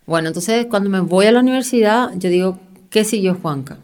Bueno, 0.06 0.30
entonces 0.30 0.68
cuando 0.70 0.90
me 0.90 1.00
voy 1.00 1.26
a 1.26 1.32
la 1.32 1.40
universidad, 1.40 2.12
yo 2.16 2.30
digo, 2.30 2.60
¿qué 2.90 3.04
siguió 3.04 3.36
Juanca? 3.36 3.78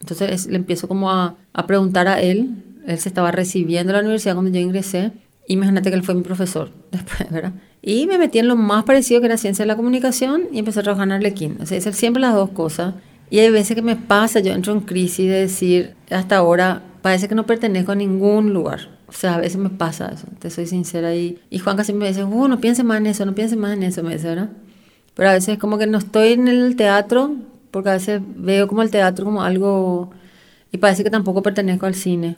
Entonces 0.00 0.46
le 0.46 0.56
empiezo 0.56 0.88
como 0.88 1.10
a, 1.10 1.36
a 1.52 1.66
preguntar 1.66 2.08
a 2.08 2.20
él. 2.20 2.62
Él 2.86 2.98
se 2.98 3.08
estaba 3.08 3.30
recibiendo 3.30 3.92
en 3.92 3.96
la 3.96 4.02
universidad 4.02 4.34
cuando 4.34 4.52
yo 4.52 4.60
ingresé. 4.60 5.12
Imagínate 5.46 5.90
que 5.90 5.96
él 5.96 6.02
fue 6.02 6.14
mi 6.14 6.22
profesor 6.22 6.70
después, 6.92 7.30
¿verdad? 7.30 7.52
Y 7.82 8.06
me 8.06 8.18
metí 8.18 8.38
en 8.38 8.48
lo 8.48 8.56
más 8.56 8.84
parecido 8.84 9.20
que 9.20 9.26
era 9.26 9.36
ciencia 9.36 9.64
de 9.64 9.66
la 9.66 9.76
comunicación 9.76 10.44
y 10.52 10.58
empecé 10.58 10.80
a 10.80 10.82
trabajar 10.82 11.06
en 11.08 11.12
Arlequín. 11.12 11.58
O 11.60 11.66
sea, 11.66 11.78
hacer 11.78 11.94
siempre 11.94 12.20
las 12.20 12.34
dos 12.34 12.50
cosas. 12.50 12.94
Y 13.34 13.40
hay 13.40 13.50
veces 13.50 13.74
que 13.74 13.82
me 13.82 13.96
pasa, 13.96 14.38
yo 14.38 14.52
entro 14.52 14.72
en 14.72 14.78
crisis 14.78 15.26
de 15.26 15.40
decir, 15.40 15.96
hasta 16.08 16.36
ahora 16.36 16.84
parece 17.02 17.26
que 17.26 17.34
no 17.34 17.46
pertenezco 17.46 17.90
a 17.90 17.96
ningún 17.96 18.52
lugar. 18.52 18.90
O 19.08 19.12
sea, 19.12 19.34
a 19.34 19.38
veces 19.38 19.56
me 19.56 19.70
pasa 19.70 20.12
eso, 20.14 20.28
te 20.38 20.50
soy 20.50 20.68
sincera. 20.68 21.16
Y, 21.16 21.40
y 21.50 21.58
Juan 21.58 21.76
casi 21.76 21.92
me 21.92 22.06
dice, 22.06 22.22
uh, 22.22 22.46
no 22.46 22.60
pienses 22.60 22.84
más 22.84 22.98
en 22.98 23.06
eso, 23.06 23.26
no 23.26 23.34
pienses 23.34 23.58
más 23.58 23.72
en 23.72 23.82
eso, 23.82 24.04
me 24.04 24.12
dice, 24.12 24.28
¿verdad? 24.28 24.50
Pero 25.14 25.30
a 25.30 25.32
veces 25.32 25.58
como 25.58 25.78
que 25.78 25.88
no 25.88 25.98
estoy 25.98 26.34
en 26.34 26.46
el 26.46 26.76
teatro, 26.76 27.34
porque 27.72 27.88
a 27.88 27.94
veces 27.94 28.22
veo 28.36 28.68
como 28.68 28.82
el 28.82 28.92
teatro 28.92 29.24
como 29.24 29.42
algo, 29.42 30.12
y 30.70 30.78
parece 30.78 31.02
que 31.02 31.10
tampoco 31.10 31.42
pertenezco 31.42 31.86
al 31.86 31.96
cine. 31.96 32.36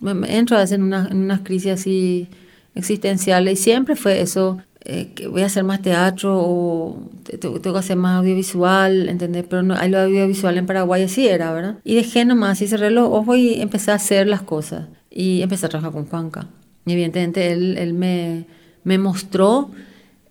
Me, 0.00 0.12
entro 0.38 0.58
a 0.58 0.60
veces 0.60 0.78
en, 0.78 0.94
en 0.94 1.16
unas 1.16 1.40
crisis 1.40 1.72
así 1.72 2.28
existenciales, 2.76 3.58
y 3.58 3.62
siempre 3.64 3.96
fue 3.96 4.20
eso, 4.20 4.58
eh, 4.82 5.12
que 5.14 5.28
voy 5.28 5.42
a 5.42 5.46
hacer 5.46 5.62
más 5.62 5.82
teatro 5.82 6.38
o 6.38 7.10
tengo 7.38 7.60
que 7.60 7.78
hacer 7.78 7.96
más 7.96 8.18
audiovisual, 8.18 9.08
¿entendés? 9.10 9.44
Pero 9.48 9.62
no, 9.62 9.74
hay 9.74 9.90
lo 9.90 9.98
audiovisual 9.98 10.56
en 10.56 10.66
Paraguay, 10.66 11.02
así 11.02 11.28
era, 11.28 11.52
¿verdad? 11.52 11.78
Y 11.84 11.94
dejé 11.96 12.24
nomás 12.24 12.62
y 12.62 12.66
cerré 12.66 12.90
los 12.90 13.08
ojos 13.08 13.36
y 13.36 13.60
empecé 13.60 13.90
a 13.90 13.94
hacer 13.94 14.26
las 14.26 14.42
cosas. 14.42 14.88
Y 15.10 15.42
empecé 15.42 15.66
a 15.66 15.68
trabajar 15.68 15.92
con 15.92 16.06
Juanca. 16.06 16.46
Y 16.86 16.92
evidentemente 16.92 17.52
él, 17.52 17.76
él 17.76 17.92
me, 17.92 18.46
me 18.84 18.96
mostró 18.96 19.70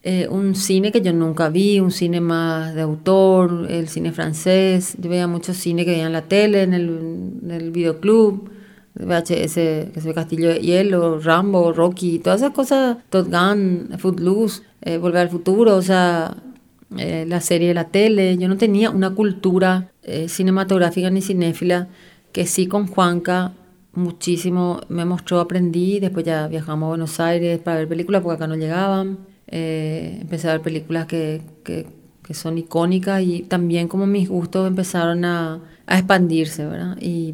eh, 0.01 0.27
un 0.29 0.55
cine 0.55 0.91
que 0.91 1.01
yo 1.01 1.13
nunca 1.13 1.49
vi, 1.49 1.79
un 1.79 1.91
cine 1.91 2.21
más 2.21 2.73
de 2.73 2.81
autor, 2.81 3.67
el 3.69 3.87
cine 3.87 4.11
francés. 4.11 4.95
Yo 4.97 5.09
veía 5.09 5.27
mucho 5.27 5.53
cine 5.53 5.85
que 5.85 5.91
veía 5.91 6.07
en 6.07 6.13
la 6.13 6.23
tele, 6.23 6.63
en 6.63 6.73
el, 6.73 6.89
en 7.43 7.51
el 7.51 7.71
videoclub. 7.71 8.49
VHS, 8.99 9.91
que 9.93 10.01
se 10.01 10.13
Castillo 10.13 10.49
de 10.49 10.59
Hielo, 10.59 11.19
Rambo, 11.19 11.71
Rocky, 11.71 12.19
todas 12.19 12.41
esas 12.41 12.53
cosas, 12.53 12.97
Top 13.09 13.27
Gun, 13.29 13.91
Footloose, 13.97 14.63
eh, 14.81 14.97
Volver 14.97 15.21
al 15.21 15.29
Futuro, 15.29 15.75
o 15.75 15.81
sea, 15.81 16.35
eh, 16.97 17.25
la 17.27 17.39
serie 17.39 17.69
de 17.69 17.73
la 17.73 17.85
tele. 17.85 18.37
Yo 18.37 18.47
no 18.47 18.57
tenía 18.57 18.89
una 18.89 19.11
cultura 19.11 19.91
eh, 20.03 20.27
cinematográfica 20.27 21.09
ni 21.09 21.21
cinéfila 21.21 21.87
que 22.31 22.45
sí 22.45 22.67
con 22.67 22.87
Juanca 22.87 23.53
muchísimo 23.93 24.81
me 24.87 25.03
mostró, 25.03 25.39
aprendí, 25.39 25.99
después 25.99 26.25
ya 26.25 26.47
viajamos 26.47 26.87
a 26.87 26.89
Buenos 26.89 27.19
Aires 27.19 27.59
para 27.59 27.77
ver 27.77 27.87
películas 27.87 28.21
porque 28.21 28.35
acá 28.35 28.47
no 28.47 28.55
llegaban. 28.55 29.19
empecé 29.47 30.49
a 30.49 30.53
ver 30.53 30.61
películas 30.61 31.07
que, 31.07 31.41
que, 31.63 31.87
que, 32.23 32.33
son 32.35 32.57
icónicas 32.59 33.23
y 33.23 33.41
también 33.41 33.87
como 33.87 34.05
mis 34.05 34.29
gustos 34.29 34.67
empezaron 34.67 35.25
a, 35.25 35.59
a 35.87 35.97
expandirse, 35.97 36.67
¿verdad? 36.67 36.97
Y 37.01 37.33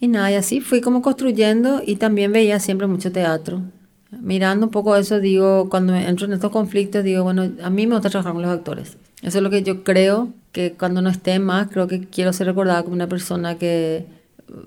y 0.00 0.08
nada, 0.08 0.30
y 0.30 0.34
así 0.34 0.60
fui 0.60 0.80
como 0.80 1.02
construyendo 1.02 1.82
y 1.84 1.96
también 1.96 2.32
veía 2.32 2.60
siempre 2.60 2.86
mucho 2.86 3.10
teatro. 3.10 3.62
Mirando 4.10 4.66
un 4.66 4.72
poco 4.72 4.96
eso, 4.96 5.20
digo, 5.20 5.68
cuando 5.68 5.94
entro 5.94 6.26
en 6.26 6.32
estos 6.32 6.50
conflictos, 6.50 7.04
digo, 7.04 7.24
bueno, 7.24 7.50
a 7.62 7.68
mí 7.68 7.86
me 7.86 7.94
gusta 7.94 8.10
trabajar 8.10 8.32
con 8.32 8.42
los 8.42 8.50
actores. 8.50 8.96
Eso 9.22 9.38
es 9.38 9.44
lo 9.44 9.50
que 9.50 9.62
yo 9.62 9.82
creo, 9.82 10.28
que 10.52 10.72
cuando 10.72 11.02
no 11.02 11.10
esté 11.10 11.38
más, 11.40 11.68
creo 11.68 11.88
que 11.88 12.06
quiero 12.06 12.32
ser 12.32 12.46
recordada 12.46 12.82
como 12.82 12.94
una 12.94 13.08
persona 13.08 13.58
que, 13.58 14.06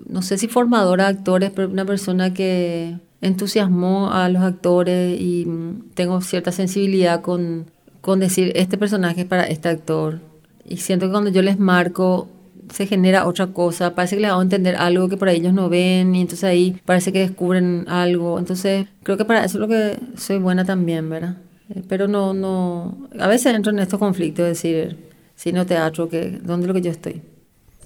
no 0.08 0.22
sé 0.22 0.38
si 0.38 0.48
formadora 0.48 1.04
de 1.04 1.18
actores, 1.18 1.50
pero 1.50 1.68
una 1.68 1.84
persona 1.84 2.34
que 2.34 2.98
entusiasmó 3.20 4.12
a 4.12 4.28
los 4.28 4.42
actores 4.42 5.18
y 5.18 5.46
tengo 5.94 6.20
cierta 6.20 6.52
sensibilidad 6.52 7.22
con, 7.22 7.66
con 8.00 8.20
decir, 8.20 8.52
este 8.54 8.76
personaje 8.76 9.22
es 9.22 9.26
para 9.26 9.44
este 9.44 9.68
actor. 9.68 10.20
Y 10.64 10.76
siento 10.76 11.06
que 11.06 11.12
cuando 11.12 11.30
yo 11.30 11.42
les 11.42 11.58
marco 11.58 12.28
se 12.72 12.86
genera 12.86 13.26
otra 13.26 13.48
cosa, 13.48 13.94
parece 13.94 14.16
que 14.16 14.22
les 14.22 14.30
hago 14.30 14.42
entender 14.42 14.76
algo 14.76 15.08
que 15.08 15.16
por 15.16 15.28
ahí 15.28 15.36
ellos 15.36 15.52
no 15.52 15.68
ven 15.68 16.14
y 16.14 16.22
entonces 16.22 16.44
ahí 16.44 16.80
parece 16.84 17.12
que 17.12 17.20
descubren 17.20 17.84
algo. 17.88 18.38
Entonces 18.38 18.86
creo 19.02 19.16
que 19.16 19.24
para 19.24 19.44
eso 19.44 19.58
es 19.58 19.60
lo 19.60 19.68
que 19.68 19.98
soy 20.16 20.38
buena 20.38 20.64
también, 20.64 21.08
¿verdad? 21.08 21.36
Eh, 21.74 21.82
pero 21.86 22.08
no, 22.08 22.32
no, 22.32 23.08
a 23.18 23.28
veces 23.28 23.54
entro 23.54 23.72
en 23.72 23.78
estos 23.78 23.98
conflictos, 23.98 24.44
de 24.44 24.48
decir, 24.48 24.96
cine 25.36 25.64
teatro, 25.66 26.08
que, 26.08 26.40
¿dónde 26.42 26.64
es 26.64 26.68
lo 26.68 26.74
que 26.74 26.82
yo 26.82 26.90
estoy? 26.90 27.22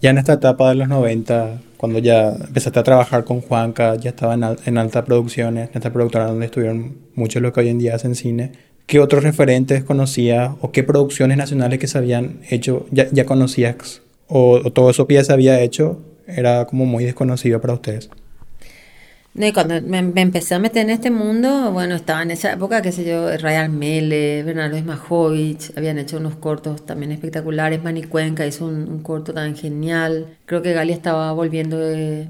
Ya 0.01 0.11
en 0.11 0.19
esta 0.19 0.35
etapa 0.35 0.69
de 0.69 0.77
los 0.77 0.89
90, 0.89 1.61
cuando 1.77 1.99
ya 1.99 2.29
empezaste 2.29 2.79
a 2.79 2.83
trabajar 2.85 3.25
con 3.25 3.41
Juanca, 3.41 3.97
ya 3.97 4.11
estaba 4.11 4.35
en, 4.35 4.45
en 4.67 4.79
altas 4.79 5.05
producciones, 5.05 5.71
en 5.71 5.77
esta 5.77 5.93
productora 5.93 6.27
donde 6.27 6.47
estuvieron 6.47 6.99
muchos 7.15 7.43
los 7.43 7.53
que 7.53 7.61
hoy 7.61 7.71
en 7.71 7.79
día 7.79 7.95
hacen 7.97 8.15
cine, 8.15 8.53
¿qué 8.87 9.01
otros 9.01 9.25
referentes 9.25 9.83
conocías 9.83 10.53
o 10.61 10.71
qué 10.71 10.85
producciones 10.85 11.39
nacionales 11.39 11.81
que 11.81 11.89
se 11.89 11.99
habían 11.99 12.41
hecho 12.51 12.87
ya, 12.93 13.09
ya 13.11 13.25
conocías 13.25 14.03
o, 14.29 14.71
todo 14.73 14.91
eso 14.91 15.07
que 15.07 15.15
ya 15.15 15.25
se 15.25 15.33
había 15.33 15.61
hecho 15.61 16.03
era 16.27 16.67
como 16.67 16.87
muy 16.87 17.05
desconocido 17.05 17.61
para 17.61 17.75
ustedes? 17.75 18.11
cuando 19.53 19.83
me, 19.83 19.99
empecé 19.99 20.55
a 20.55 20.59
meter 20.59 20.85
en 20.85 20.91
este 20.91 21.11
mundo, 21.11 21.71
bueno, 21.71 21.95
estaba 21.95 22.23
en 22.23 22.31
esa 22.31 22.55
época, 22.55 22.81
qué 22.81 22.91
sé 22.91 23.05
yo, 23.05 23.37
Ryan 23.37 23.79
Mele, 23.79 24.43
Bernardo 24.43 24.79
Ismajovic, 24.79 25.77
habían 25.77 25.99
hecho 25.99 26.17
unos 26.17 26.37
cortos 26.37 26.87
también 26.87 27.13
espectaculares, 27.13 27.85
Mani 27.85 28.05
Cuenca 28.05 28.47
hizo 28.47 28.65
un, 28.65 29.03
corto 29.03 29.35
tan 29.35 29.55
genial, 29.55 30.39
creo 30.47 30.63
que 30.63 30.73
Galia 30.73 30.95
estaba 30.95 31.33
volviendo 31.33 31.79
de, 31.79 32.29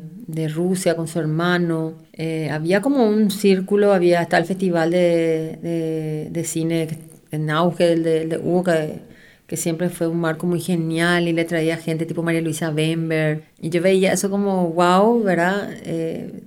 Rusia 0.52 0.96
con 0.96 1.06
su 1.06 1.20
hermano, 1.20 1.94
eh, 2.12 2.50
había 2.50 2.80
como 2.80 3.08
un 3.08 3.30
círculo, 3.30 3.92
había 3.92 4.20
hasta 4.20 4.38
el 4.38 4.44
festival 4.44 4.90
de, 4.90 6.28
de, 6.32 6.44
cine 6.44 6.88
en 7.30 7.50
auge, 7.50 7.92
el 7.92 8.02
de, 8.02 8.26
de 8.26 8.38
Hugo, 8.38 8.64
que 8.64 9.15
que 9.46 9.56
siempre 9.56 9.88
fue 9.90 10.08
un 10.08 10.20
marco 10.20 10.46
muy 10.46 10.60
genial 10.60 11.28
y 11.28 11.32
le 11.32 11.44
traía 11.44 11.76
gente 11.76 12.06
tipo 12.06 12.22
María 12.22 12.40
Luisa 12.40 12.70
Bember. 12.70 13.44
Y 13.60 13.70
yo 13.70 13.80
veía 13.80 14.12
eso 14.12 14.30
como 14.30 14.70
wow, 14.70 15.22
¿verdad? 15.22 15.70
Eh, 15.84 16.42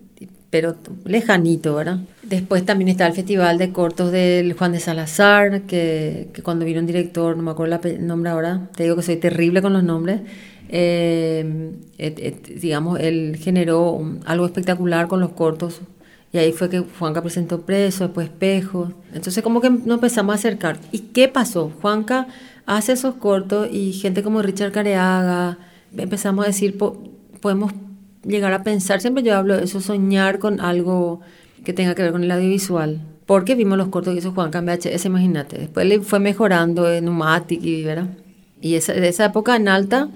pero 0.49 0.75
lejanito, 1.05 1.75
¿verdad? 1.75 1.99
Después 2.23 2.65
también 2.65 2.89
está 2.89 3.05
el 3.07 3.13
Festival 3.13 3.57
de 3.57 3.71
Cortos 3.71 4.11
del 4.11 4.53
Juan 4.53 4.71
de 4.71 4.79
Salazar, 4.79 5.61
que, 5.61 6.29
que 6.33 6.41
cuando 6.41 6.65
vino 6.65 6.79
un 6.79 6.87
director, 6.87 7.37
no 7.37 7.43
me 7.43 7.51
acuerdo 7.51 7.79
el 7.83 8.05
nombre 8.05 8.31
ahora, 8.31 8.69
te 8.75 8.83
digo 8.83 8.95
que 8.95 9.03
soy 9.03 9.17
terrible 9.17 9.61
con 9.61 9.73
los 9.73 9.83
nombres, 9.83 10.21
eh, 10.69 11.71
digamos, 12.61 12.99
él 12.99 13.37
generó 13.39 14.01
algo 14.25 14.45
espectacular 14.45 15.07
con 15.07 15.19
los 15.19 15.31
cortos. 15.31 15.81
Y 16.31 16.37
ahí 16.37 16.51
fue 16.51 16.69
que 16.69 16.79
Juanca 16.79 17.23
presentó 17.23 17.61
Preso, 17.61 18.03
después 18.03 18.27
Espejo. 18.27 18.93
Entonces 19.13 19.43
como 19.43 19.61
que 19.61 19.71
nos 19.71 19.95
empezamos 19.95 20.33
a 20.33 20.35
acercar. 20.35 20.77
¿Y 20.91 20.99
qué 20.99 21.27
pasó? 21.27 21.71
Juanca 21.81 22.27
hace 22.69 22.91
esos 22.93 23.15
cortos 23.15 23.67
y 23.71 23.93
gente 23.93 24.21
como 24.21 24.43
Richard 24.43 24.71
Careaga, 24.71 25.57
empezamos 25.97 26.45
a 26.45 26.49
decir, 26.49 26.77
podemos 27.41 27.73
llegar 28.23 28.53
a 28.53 28.61
pensar, 28.61 29.01
siempre 29.01 29.23
yo 29.23 29.35
hablo 29.35 29.57
de 29.57 29.63
eso, 29.63 29.81
soñar 29.81 30.37
con 30.37 30.61
algo 30.61 31.21
que 31.65 31.73
tenga 31.73 31.95
que 31.95 32.03
ver 32.03 32.11
con 32.11 32.23
el 32.23 32.29
audiovisual. 32.29 33.01
Porque 33.25 33.55
vimos 33.55 33.77
los 33.77 33.87
cortos 33.89 34.13
que 34.13 34.19
hizo 34.19 34.33
Juan 34.33 34.51
VHS, 34.51 35.05
imagínate. 35.05 35.57
Después 35.57 35.87
le 35.87 35.99
fue 36.01 36.19
mejorando 36.19 36.91
en 36.91 37.05
Numatic 37.05 37.63
y, 37.63 37.83
¿verdad? 37.83 38.09
Y 38.61 38.75
esa, 38.75 38.93
de 38.93 39.07
esa 39.07 39.25
época 39.25 39.55
en 39.55 39.67
Alta 39.67 40.09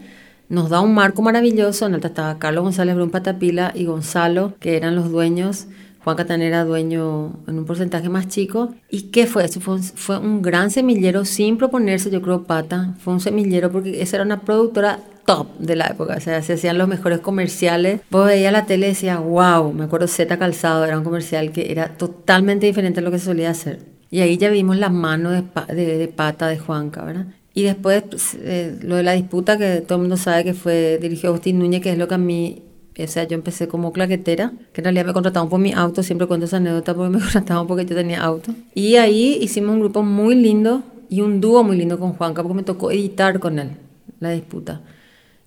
nos 0.47 0.69
da 0.69 0.79
un 0.79 0.93
marco 0.93 1.23
maravilloso. 1.23 1.87
En 1.87 1.95
Alta 1.95 2.09
estaba 2.09 2.37
Carlos 2.37 2.65
González 2.65 2.95
Brun 2.95 3.09
Patapila 3.09 3.71
y 3.73 3.85
Gonzalo, 3.85 4.53
que 4.59 4.77
eran 4.77 4.95
los 4.95 5.11
dueños 5.11 5.67
Juan 6.03 6.17
Catán 6.17 6.41
era 6.41 6.65
dueño 6.65 7.33
en 7.47 7.59
un 7.59 7.65
porcentaje 7.65 8.09
más 8.09 8.27
chico. 8.27 8.73
¿Y 8.89 9.03
qué 9.03 9.25
fue 9.25 9.45
eso? 9.45 9.61
Fue, 9.61 10.17
un 10.17 10.41
gran 10.41 10.69
semillero 10.69 11.23
sin 11.23 11.57
proponerse, 11.57 12.11
yo 12.11 12.21
creo, 12.21 12.43
pata. 12.43 12.95
Fue 12.99 13.13
un 13.13 13.21
semillero 13.21 13.71
porque 13.71 14.01
esa 14.01 14.17
era 14.17 14.25
una 14.25 14.41
productora 14.41 14.99
top 15.25 15.57
de 15.59 15.77
la 15.77 15.87
época. 15.87 16.15
O 16.17 16.19
sea, 16.19 16.41
se 16.41 16.53
hacían 16.53 16.77
los 16.77 16.89
mejores 16.89 17.19
comerciales. 17.19 18.01
Vos 18.09 18.27
veías 18.27 18.51
la 18.51 18.65
tele 18.65 18.87
y 18.87 18.89
decías, 18.89 19.19
wow, 19.19 19.71
me 19.71 19.85
acuerdo 19.85 20.07
Z 20.07 20.37
Calzado, 20.37 20.83
era 20.83 20.97
un 20.97 21.05
comercial 21.05 21.53
que 21.53 21.71
era 21.71 21.89
totalmente 21.89 22.65
diferente 22.65 22.99
a 22.99 23.03
lo 23.03 23.11
que 23.11 23.19
se 23.19 23.25
solía 23.25 23.49
hacer. 23.49 23.79
Y 24.09 24.19
ahí 24.19 24.37
ya 24.37 24.49
vimos 24.49 24.77
las 24.77 24.91
manos 24.91 25.33
de, 25.33 26.13
pata 26.13 26.47
de 26.47 26.59
Juanca, 26.59 27.03
¿verdad? 27.03 27.27
Y 27.53 27.63
después 27.63 28.03
pues, 28.03 28.35
eh, 28.41 28.77
lo 28.81 28.97
de 28.97 29.03
la 29.03 29.13
disputa, 29.13 29.57
que 29.57 29.81
todo 29.81 29.97
el 29.97 30.01
mundo 30.01 30.17
sabe 30.17 30.43
que 30.43 30.53
fue 30.53 30.99
dirigió 31.01 31.29
Agustín 31.29 31.59
Núñez, 31.59 31.81
que 31.81 31.91
es 31.91 31.97
lo 31.97 32.07
que 32.07 32.15
a 32.15 32.19
mí 32.19 32.61
sea, 33.07 33.23
yo 33.23 33.35
empecé 33.35 33.67
como 33.67 33.91
claquetera, 33.91 34.53
que 34.71 34.81
en 34.81 34.85
realidad 34.85 35.05
me 35.05 35.13
contrataban 35.13 35.49
por 35.49 35.59
mi 35.59 35.73
auto, 35.73 36.03
siempre 36.03 36.27
cuento 36.27 36.45
esa 36.45 36.57
anécdota 36.57 36.93
porque 36.93 37.09
me 37.09 37.19
contrataban 37.23 37.67
porque 37.67 37.85
yo 37.85 37.95
tenía 37.95 38.21
auto. 38.21 38.53
Y 38.75 38.95
ahí 38.95 39.39
hicimos 39.41 39.71
un 39.71 39.79
grupo 39.79 40.03
muy 40.03 40.35
lindo 40.35 40.83
y 41.09 41.21
un 41.21 41.41
dúo 41.41 41.63
muy 41.63 41.77
lindo 41.77 41.99
con 41.99 42.13
Juanca 42.13 42.43
porque 42.43 42.55
me 42.55 42.63
tocó 42.63 42.91
editar 42.91 43.39
con 43.39 43.59
él 43.59 43.71
la 44.19 44.31
disputa. 44.31 44.81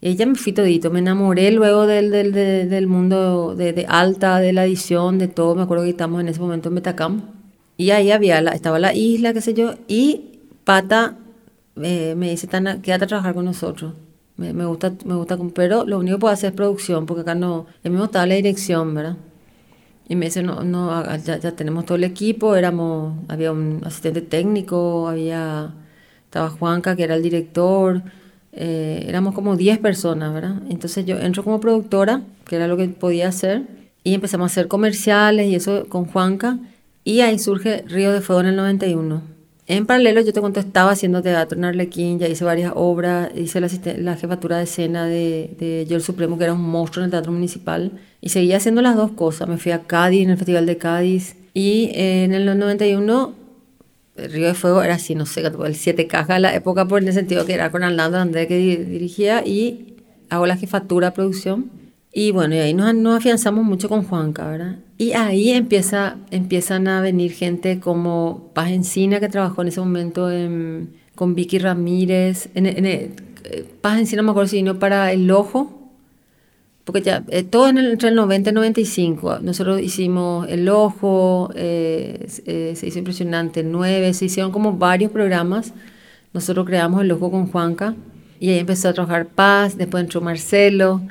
Y 0.00 0.10
ella 0.10 0.26
me 0.26 0.34
fui 0.34 0.52
todito, 0.52 0.90
me 0.90 0.98
enamoré 0.98 1.50
luego 1.52 1.86
del, 1.86 2.10
del, 2.10 2.32
del, 2.32 2.86
mundo 2.86 3.54
de, 3.56 3.72
de, 3.72 3.86
alta, 3.88 4.38
de 4.38 4.52
la 4.52 4.66
edición, 4.66 5.18
de 5.18 5.28
todo. 5.28 5.54
Me 5.54 5.62
acuerdo 5.62 5.84
que 5.84 5.90
estábamos 5.90 6.20
en 6.20 6.28
ese 6.28 6.40
momento 6.40 6.68
en 6.68 6.74
Metacam. 6.74 7.22
Y 7.76 7.90
ahí 7.90 8.10
había 8.10 8.40
la, 8.40 8.52
estaba 8.52 8.78
la 8.78 8.94
isla, 8.94 9.32
qué 9.32 9.40
sé 9.40 9.54
yo, 9.54 9.74
y 9.86 10.40
Pata 10.64 11.16
eh, 11.82 12.14
me 12.16 12.30
dice, 12.30 12.46
Tana, 12.46 12.80
quédate 12.80 13.04
a 13.04 13.08
trabajar 13.08 13.34
con 13.34 13.44
nosotros. 13.44 13.94
Me, 14.37 14.66
gusta, 14.66 14.93
me 15.07 15.14
gusta, 15.14 15.38
pero 15.55 15.87
lo 15.87 15.99
único 15.99 16.16
que 16.16 16.21
puedo 16.21 16.35
hacer 16.35 16.50
es 16.50 16.57
producción, 16.57 17.07
porque 17.07 17.23
acá 17.23 17.35
no, 17.35 17.66
el 17.83 17.90
mismo 17.90 18.05
estaba 18.05 18.26
la 18.26 18.35
dirección, 18.35 18.95
¿verdad? 18.95 19.16
Y 20.09 20.14
me 20.14 20.26
dice, 20.26 20.43
no, 20.43 20.62
no, 20.62 21.16
ya, 21.16 21.38
ya 21.38 21.52
tenemos 21.52 21.87
todo 21.87 21.97
el 21.97 22.05
equipo, 22.05 22.55
éramos, 22.55 23.14
había 23.28 23.50
un 23.50 23.81
asistente 23.85 24.21
técnico, 24.21 25.09
había, 25.09 25.73
estaba 26.25 26.50
Juanca, 26.50 26.97
que 26.97 27.05
era 27.05 27.14
el 27.14 27.23
director, 27.23 28.02
eh, 28.52 29.05
éramos 29.09 29.35
como 29.35 29.57
10 29.57 29.78
personas, 29.78 30.35
¿verdad? 30.35 30.62
Entonces 30.69 31.07
yo 31.07 31.19
entro 31.19 31.43
como 31.43 31.59
productora, 31.59 32.23
que 32.47 32.57
era 32.57 32.69
lo 32.69 32.76
que 32.76 32.88
podía 32.88 33.28
hacer, 33.28 33.62
y 34.05 34.14
empezamos 34.14 34.50
a 34.50 34.52
hacer 34.52 34.69
comerciales 34.69 35.49
y 35.49 35.55
eso 35.55 35.87
con 35.88 36.05
Juanca, 36.05 36.59
y 37.05 37.21
ahí 37.21 37.38
surge 37.38 37.85
Río 37.88 38.12
de 38.12 38.21
Fuego 38.21 38.43
en 38.43 38.49
el 38.49 38.57
91 38.57 39.36
En 39.68 39.85
paralelo, 39.85 40.20
yo 40.20 40.32
te 40.32 40.40
cuento, 40.40 40.61
estaba 40.61 40.92
haciendo 40.92 41.23
teatro 41.23 41.58
en 41.58 41.64
Arlequín, 41.64 42.20
ya 42.20 42.28
hice 42.28 42.44
varias 42.44 42.73
obras, 42.76 43.30
hice 43.35 43.61
la, 43.61 43.68
la 43.99 44.16
jefatura 44.16 44.58
de 44.58 44.64
escena 44.64 45.06
de, 45.06 45.56
de 45.58 45.87
Yo 45.88 45.96
el 45.96 46.02
Supremo, 46.02 46.38
que 46.38 46.44
era 46.44 46.52
un 46.52 46.62
monstruo 46.62 47.02
en 47.02 47.06
el 47.06 47.11
Teatro 47.11 47.32
Municipal, 47.32 47.90
y 48.20 48.28
seguía 48.28 48.58
haciendo 48.58 48.80
las 48.80 48.94
dos 48.94 49.11
cosas. 49.11 49.49
Me 49.49 49.56
fui 49.56 49.73
a 49.73 49.80
Cádiz, 49.80 50.23
en 50.23 50.30
el 50.30 50.37
Festival 50.37 50.66
de 50.66 50.76
Cádiz, 50.76 51.35
y 51.52 51.90
en 51.94 52.32
el 52.32 52.46
91 52.46 53.35
el 54.16 54.32
Río 54.32 54.46
de 54.46 54.54
Fuego 54.54 54.82
era 54.82 54.94
así, 54.94 55.14
no 55.14 55.26
sé, 55.26 55.42
el 55.42 55.75
siete 55.75 56.06
cajas 56.06 56.37
de 56.37 56.40
la 56.40 56.54
época, 56.54 56.87
por 56.87 57.02
el 57.02 57.12
sentido 57.12 57.44
que 57.44 57.54
era 57.54 57.70
con 57.70 57.82
Arnaldo 57.82 58.18
Andrés 58.18 58.46
que 58.46 58.58
dirigía, 58.76 59.44
y 59.44 59.96
hago 60.30 60.46
la 60.46 60.56
jefatura 60.56 61.08
de 61.08 61.12
producción. 61.16 61.70
Y 62.18 62.30
bueno, 62.30 62.54
y 62.54 62.61
ahí 62.61 62.73
nos, 62.73 62.94
nos 62.94 63.18
afianzamos 63.18 63.62
mucho 63.62 63.90
con 63.90 64.02
Juanca, 64.02 64.49
¿verdad? 64.49 64.76
Y 64.96 65.12
ahí 65.12 65.50
empieza, 65.50 66.16
empiezan 66.30 66.88
a 66.88 67.02
venir 67.02 67.30
gente 67.32 67.78
como 67.78 68.52
Paz 68.54 68.70
Encina, 68.70 69.20
que 69.20 69.28
trabajó 69.28 69.61
en 69.61 69.68
ese 69.68 69.80
momento 69.80 70.30
con 71.14 71.35
Vicky 71.35 71.58
Ramírez. 71.58 72.49
En, 72.54 72.64
en, 72.64 73.14
Paz 73.82 73.99
Encina, 73.99 74.23
me 74.23 74.30
acuerdo 74.30 74.49
si 74.49 74.56
vino 74.56 74.78
para 74.78 75.12
El 75.12 75.30
Ojo, 75.30 75.90
porque 76.85 77.02
ya, 77.02 77.23
eh, 77.28 77.42
todo 77.42 77.68
en 77.68 77.76
el, 77.76 77.92
entre 77.92 78.08
el 78.08 78.14
90 78.14 78.49
y 78.49 78.52
95. 78.54 79.40
Nosotros 79.42 79.82
hicimos 79.82 80.49
El 80.49 80.70
Ojo, 80.70 81.50
eh, 81.54 82.26
eh, 82.46 82.73
se 82.76 82.87
hizo 82.87 82.99
Impresionante 82.99 83.62
9, 83.62 84.14
se 84.14 84.25
hicieron 84.25 84.52
como 84.52 84.73
varios 84.78 85.12
programas. 85.12 85.75
Nosotros 86.32 86.64
creamos 86.64 87.02
El 87.02 87.12
Ojo 87.12 87.30
con 87.30 87.49
Juanca 87.49 87.94
y 88.40 88.49
ahí 88.49 88.58
empezó 88.61 88.88
a 88.88 88.94
trabajar 88.94 89.26
Paz, 89.26 89.76
después 89.76 90.02
entró 90.02 90.23
Marcelo 90.23 91.02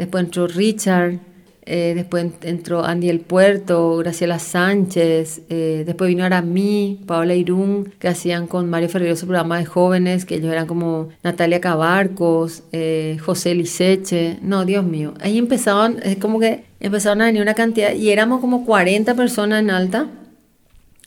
después 0.00 0.24
entró 0.24 0.46
Richard, 0.46 1.18
eh, 1.66 1.92
después 1.94 2.26
entró 2.40 2.84
Andy 2.86 3.10
El 3.10 3.20
Puerto, 3.20 3.98
Graciela 3.98 4.38
Sánchez, 4.38 5.42
eh, 5.50 5.84
después 5.84 6.08
vino 6.08 6.24
Aramí, 6.24 7.02
Paola 7.06 7.34
Irún, 7.34 7.92
que 7.98 8.08
hacían 8.08 8.46
con 8.46 8.70
Mario 8.70 8.88
Ferreiro 8.88 9.14
su 9.14 9.26
programa 9.26 9.58
de 9.58 9.66
jóvenes, 9.66 10.24
que 10.24 10.36
ellos 10.36 10.50
eran 10.50 10.66
como 10.66 11.10
Natalia 11.22 11.60
Cabarcos, 11.60 12.62
eh, 12.72 13.18
José 13.20 13.54
Liceche, 13.54 14.38
no, 14.40 14.64
Dios 14.64 14.84
mío, 14.86 15.12
ahí 15.20 15.36
empezaban, 15.36 16.00
es 16.02 16.16
como 16.16 16.40
que 16.40 16.64
empezaron 16.80 17.20
a 17.20 17.26
venir 17.26 17.42
una 17.42 17.54
cantidad, 17.54 17.92
y 17.92 18.08
éramos 18.08 18.40
como 18.40 18.64
40 18.64 19.14
personas 19.14 19.60
en 19.60 19.70
alta, 19.70 20.06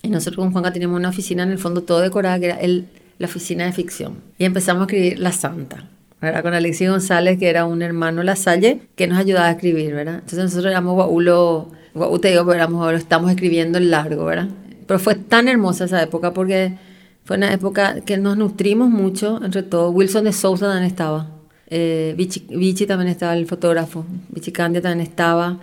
y 0.04 0.10
nosotros 0.10 0.46
con 0.46 0.52
Juanca 0.52 0.72
teníamos 0.72 1.00
una 1.00 1.10
oficina 1.10 1.42
en 1.42 1.50
el 1.50 1.58
fondo 1.58 1.82
todo 1.82 2.00
decorada, 2.00 2.40
que 2.40 2.46
era 2.46 2.58
el, 2.58 2.86
la 3.18 3.26
oficina 3.26 3.66
de 3.66 3.72
ficción, 3.72 4.18
y 4.38 4.46
empezamos 4.46 4.82
a 4.82 4.86
escribir 4.86 5.18
La 5.18 5.32
Santa 5.32 5.90
¿verdad? 6.24 6.42
Con 6.42 6.54
Alexis 6.54 6.90
González, 6.90 7.38
que 7.38 7.50
era 7.50 7.66
un 7.66 7.82
hermano 7.82 8.24
La 8.24 8.38
Salle, 8.38 8.80
que 8.96 9.08
nos 9.08 9.18
ayudaba 9.18 9.48
a 9.48 9.52
escribir, 9.52 9.94
¿verdad? 9.94 10.16
Entonces 10.16 10.40
nosotros 10.40 10.72
éramos 10.72 10.96
guaulo, 10.96 11.70
guau 11.94 12.18
te 12.20 12.30
digo, 12.30 12.46
pero 12.46 12.56
éramos, 12.56 12.90
lo 12.90 12.98
estamos 12.98 13.30
escribiendo 13.30 13.78
en 13.78 13.92
largo, 13.92 14.24
¿verdad? 14.24 14.48
Pero 14.88 15.00
fue 15.00 15.16
tan 15.16 15.50
hermosa 15.50 15.84
esa 15.84 16.02
época 16.02 16.34
porque 16.34 16.78
fue 17.26 17.36
una 17.36 17.54
época 17.54 18.02
que 18.06 18.18
nos 18.18 18.38
nutrimos 18.38 18.90
mucho, 18.90 19.44
entre 19.44 19.64
todo. 19.64 19.92
Wilson 19.92 20.24
de 20.24 20.32
Sousa 20.32 20.68
también 20.68 20.86
estaba. 20.86 21.30
Eh, 21.68 22.14
Vichy, 22.18 22.86
también 22.86 23.10
estaba, 23.10 23.36
el 23.36 23.46
fotógrafo. 23.46 24.06
Vichy 24.30 24.54
Candia 24.54 24.82
también 24.82 25.06
estaba. 25.06 25.60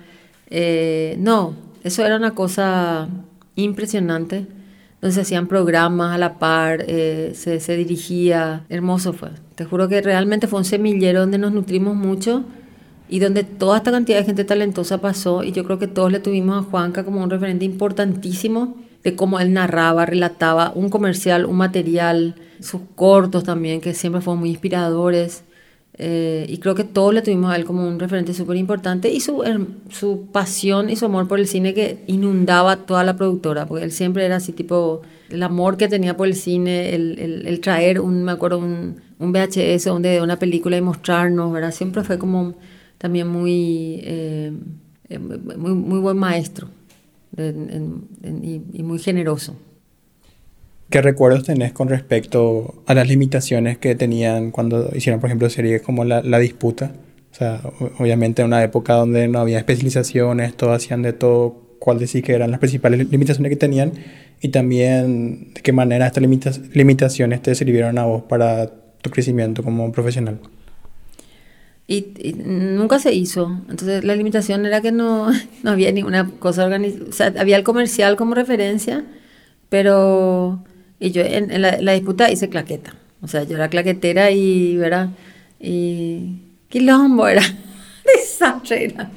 Eh, 0.51 1.17
no, 1.19 1.55
eso 1.85 2.05
era 2.05 2.17
una 2.17 2.33
cosa 2.35 3.09
impresionante. 3.57 4.47
Entonces 4.95 5.23
hacían 5.23 5.47
programas 5.47 6.15
a 6.15 6.19
la 6.19 6.39
par, 6.39 6.85
eh, 6.87 7.33
se, 7.35 7.61
se, 7.61 7.77
dirigía, 7.77 8.67
hermoso 8.69 9.15
fue. 9.15 9.31
Te 9.61 9.67
juro 9.67 9.91
que 9.91 10.01
realmente 10.01 10.47
fue 10.47 10.61
un 10.61 10.65
semillero 10.65 11.21
donde 11.21 11.37
nos 11.37 11.53
nutrimos 11.53 11.95
mucho 11.95 12.45
y 13.11 13.19
donde 13.19 13.45
toda 13.45 13.77
esta 13.77 13.91
cantidad 13.91 14.17
de 14.17 14.25
gente 14.25 14.47
talentosa 14.47 15.03
pasó 15.03 15.45
y 15.45 15.53
yo 15.53 15.65
creo 15.65 15.79
que 15.79 15.87
todos 15.87 16.11
le 16.11 16.19
tuvimos 16.19 16.57
a 16.57 16.71
Juanca 16.71 17.05
como 17.05 17.23
un 17.23 17.29
referente 17.29 17.67
importantísimo 17.67 18.79
de 19.05 19.15
cómo 19.15 19.39
él 19.39 19.53
narraba, 19.53 20.07
relataba 20.07 20.73
un 20.75 20.89
comercial, 20.89 21.45
un 21.45 21.57
material, 21.57 22.37
sus 22.61 22.81
cortos 22.95 23.45
también, 23.45 23.83
que 23.83 23.93
siempre 23.93 24.23
fueron 24.23 24.41
muy 24.41 24.49
inspiradores. 24.49 25.45
Eh, 25.99 26.47
y 26.49 26.57
creo 26.57 26.75
que 26.75 26.85
todos 26.85 27.13
le 27.13 27.21
tuvimos 27.21 27.53
a 27.53 27.57
él 27.57 27.67
como 27.67 27.87
un 27.87 28.01
referente 28.01 28.33
súper 28.33 28.57
importante 28.57 29.13
y 29.13 29.21
su, 29.21 29.45
su 29.91 30.29
pasión 30.33 30.89
y 30.89 30.97
su 30.97 31.05
amor 31.05 31.29
por 31.29 31.39
el 31.39 31.47
cine 31.47 31.75
que 31.75 32.03
inundaba 32.07 32.77
toda 32.87 33.05
la 33.05 33.15
productora, 33.19 33.67
porque 33.67 33.85
él 33.85 33.93
siempre 33.93 34.25
era 34.25 34.37
así 34.37 34.53
tipo, 34.53 35.03
el 35.29 35.43
amor 35.43 35.77
que 35.77 35.87
tenía 35.87 36.17
por 36.17 36.29
el 36.29 36.35
cine, 36.35 36.95
el, 36.95 37.19
el, 37.19 37.47
el 37.47 37.61
traer 37.61 38.01
un, 38.01 38.25
me 38.25 38.33
acuerdo, 38.33 38.57
un, 38.61 39.10
un 39.21 39.33
VHS 39.33 39.85
donde 39.85 40.21
una 40.21 40.39
película 40.39 40.77
y 40.77 40.81
mostrarnos, 40.81 41.53
¿verdad? 41.53 41.73
Siempre 41.73 42.03
fue 42.03 42.19
como 42.19 42.55
también 42.99 43.29
muy, 43.29 44.01
eh, 44.03 44.53
eh, 45.09 45.19
muy, 45.19 45.75
muy, 45.75 46.01
buen 46.01 46.17
maestro 46.17 46.69
y, 47.37 48.63
y 48.73 48.83
muy 48.83 48.99
generoso. 48.99 49.57
¿Qué 50.89 51.03
recuerdos 51.03 51.45
tenés 51.45 51.73
con 51.73 51.89
respecto 51.89 52.83
a 52.87 52.95
las 52.95 53.07
limitaciones 53.07 53.79
que 53.79 53.95
tenían 53.95 54.51
cuando 54.51 54.91
hicieron, 54.93 55.21
por 55.21 55.29
ejemplo, 55.29 55.49
series 55.49 55.83
como 55.83 56.05
La, 56.05 56.23
la 56.23 56.39
Disputa? 56.41 56.93
O 57.31 57.35
sea, 57.35 57.61
obviamente 57.99 58.43
en 58.43 58.49
una 58.49 58.65
época 58.65 58.95
donde 58.95 59.29
no 59.29 59.39
había 59.39 59.59
especializaciones, 59.59 60.57
todos 60.57 60.75
hacían 60.75 61.03
de 61.03 61.13
todo, 61.13 61.77
¿cuál 61.79 62.01
decís 62.01 62.25
que 62.25 62.33
eran 62.33 62.51
las 62.51 62.59
principales 62.59 63.09
limitaciones 63.09 63.51
que 63.51 63.57
tenían? 63.57 63.93
Y 64.41 64.49
también, 64.49 65.53
¿de 65.55 65.61
qué 65.63 65.73
manera 65.73 66.09
estas 66.09 66.25
limitaciones 66.75 67.41
te 67.41 67.55
sirvieron 67.55 67.97
a 67.99 68.07
vos 68.07 68.25
para 68.25 68.73
tu 69.03 69.11
crecimiento 69.11 69.63
como 69.63 69.91
profesional? 69.93 70.41
Y, 71.87 72.35
nunca 72.45 73.01
se 73.01 73.13
hizo. 73.13 73.51
Entonces 73.69 74.05
la 74.05 74.15
limitación 74.15 74.65
era 74.65 74.81
que 74.81 74.93
no, 74.93 75.31
no 75.63 75.71
había 75.71 75.91
ninguna 75.91 76.31
cosa 76.39 76.65
organizada. 76.65 77.09
O 77.09 77.13
sea, 77.13 77.35
había 77.39 77.57
el 77.57 77.65
comercial 77.65 78.17
como 78.17 78.35
referencia, 78.35 79.05
pero 79.69 80.63
y 81.01 81.11
yo 81.11 81.23
en, 81.23 81.61
la, 81.61 81.93
disputa 81.93 82.31
hice 82.31 82.49
claqueta. 82.49 82.95
O 83.23 83.27
sea, 83.27 83.43
yo 83.45 83.57
era 83.57 83.69
claquetera 83.69 84.31
y, 84.31 84.77
¿verdad? 84.77 85.09
Y 85.59 86.43
quilombo 86.69 87.27
era. 87.27 87.43
Desastre 88.05 88.85
era. 88.85 89.11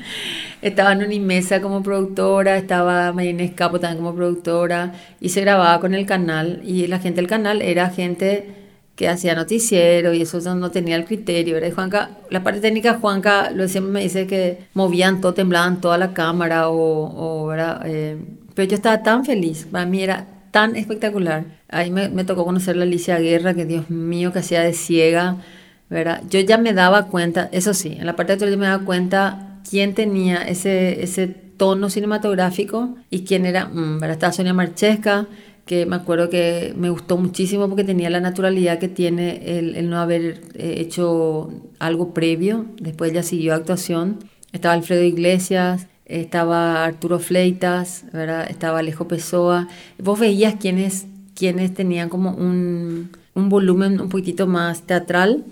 Estaba 0.61 0.93
en 0.93 1.03
Unimesa 1.03 1.61
como 1.61 1.83
productora, 1.83 2.57
estaba 2.57 3.11
Marina 3.11 3.43
Escapo 3.43 3.79
también 3.79 4.03
como 4.03 4.15
productora 4.15 4.93
y 5.19 5.29
se 5.29 5.41
grababa 5.41 5.79
con 5.79 5.93
el 5.93 6.05
canal 6.05 6.61
y 6.63 6.87
la 6.87 6.99
gente 6.99 7.17
del 7.17 7.29
canal 7.29 7.61
era 7.61 7.89
gente 7.89 8.62
que 8.95 9.09
hacía 9.09 9.33
noticiero 9.33 10.13
y 10.13 10.21
eso 10.21 10.55
no 10.55 10.71
tenía 10.71 10.95
el 10.95 11.05
criterio. 11.05 11.55
¿verdad? 11.55 11.73
Juanca, 11.73 12.09
la 12.29 12.43
parte 12.43 12.61
técnica, 12.61 12.99
Juanca 12.99 13.49
lo 13.51 13.67
siempre 13.67 13.91
me 13.91 14.01
dice 14.03 14.27
que 14.27 14.65
movían 14.73 15.21
todo, 15.21 15.33
temblaban 15.33 15.81
toda 15.81 15.97
la 15.97 16.13
cámara 16.13 16.69
o, 16.69 17.43
o 17.43 17.47
¿verdad? 17.47 17.81
Eh, 17.85 18.17
pero 18.53 18.69
yo 18.69 18.75
estaba 18.75 19.01
tan 19.01 19.25
feliz, 19.25 19.67
para 19.71 19.85
mí 19.85 20.03
era 20.03 20.27
tan 20.51 20.75
espectacular. 20.75 21.45
Ahí 21.69 21.89
me, 21.89 22.09
me, 22.09 22.23
tocó 22.23 22.45
conocer 22.45 22.77
a 22.77 22.83
Alicia 22.83 23.17
Guerra, 23.17 23.55
que 23.55 23.65
Dios 23.65 23.89
mío, 23.89 24.31
que 24.31 24.39
hacía 24.39 24.61
de 24.61 24.73
ciega, 24.73 25.37
¿verdad? 25.89 26.21
Yo 26.29 26.39
ya 26.41 26.59
me 26.59 26.73
daba 26.73 27.07
cuenta, 27.07 27.49
eso 27.51 27.73
sí, 27.73 27.97
en 27.99 28.05
la 28.05 28.15
parte 28.15 28.35
de 28.35 28.51
yo 28.51 28.57
me 28.57 28.67
daba 28.67 28.85
cuenta 28.85 29.59
quién 29.67 29.95
tenía 29.95 30.37
ese, 30.47 31.03
ese 31.03 31.27
tono 31.27 31.89
cinematográfico 31.89 32.95
y 33.09 33.23
quién 33.23 33.47
era, 33.47 33.65
mm, 33.65 33.99
¿verdad? 33.99 34.11
Estaba 34.11 34.33
Sonia 34.33 34.53
Marchesca, 34.53 35.27
que 35.65 35.85
me 35.85 35.95
acuerdo 35.95 36.29
que 36.29 36.73
me 36.75 36.89
gustó 36.89 37.17
muchísimo 37.17 37.69
porque 37.69 37.83
tenía 37.83 38.09
la 38.09 38.19
naturalidad 38.19 38.79
que 38.79 38.89
tiene 38.89 39.57
el, 39.57 39.75
el 39.75 39.89
no 39.89 39.99
haber 39.99 40.41
eh, 40.55 40.75
hecho 40.79 41.51
algo 41.79 42.13
previo. 42.13 42.65
Después 42.79 43.11
ella 43.11 43.23
siguió 43.23 43.53
actuación. 43.53 44.19
Estaba 44.51 44.73
Alfredo 44.73 45.03
Iglesias, 45.03 45.87
estaba 46.05 46.83
Arturo 46.83 47.19
Fleitas, 47.19 48.05
¿verdad? 48.11 48.47
estaba 48.49 48.79
Alejo 48.79 49.07
Pessoa. 49.07 49.67
Vos 49.97 50.19
veías 50.19 50.55
quienes, 50.55 51.07
quienes 51.33 51.73
tenían 51.73 52.09
como 52.09 52.31
un, 52.31 53.11
un 53.33 53.49
volumen 53.49 53.99
un 54.01 54.09
poquitito 54.09 54.47
más 54.47 54.83
teatral, 54.83 55.45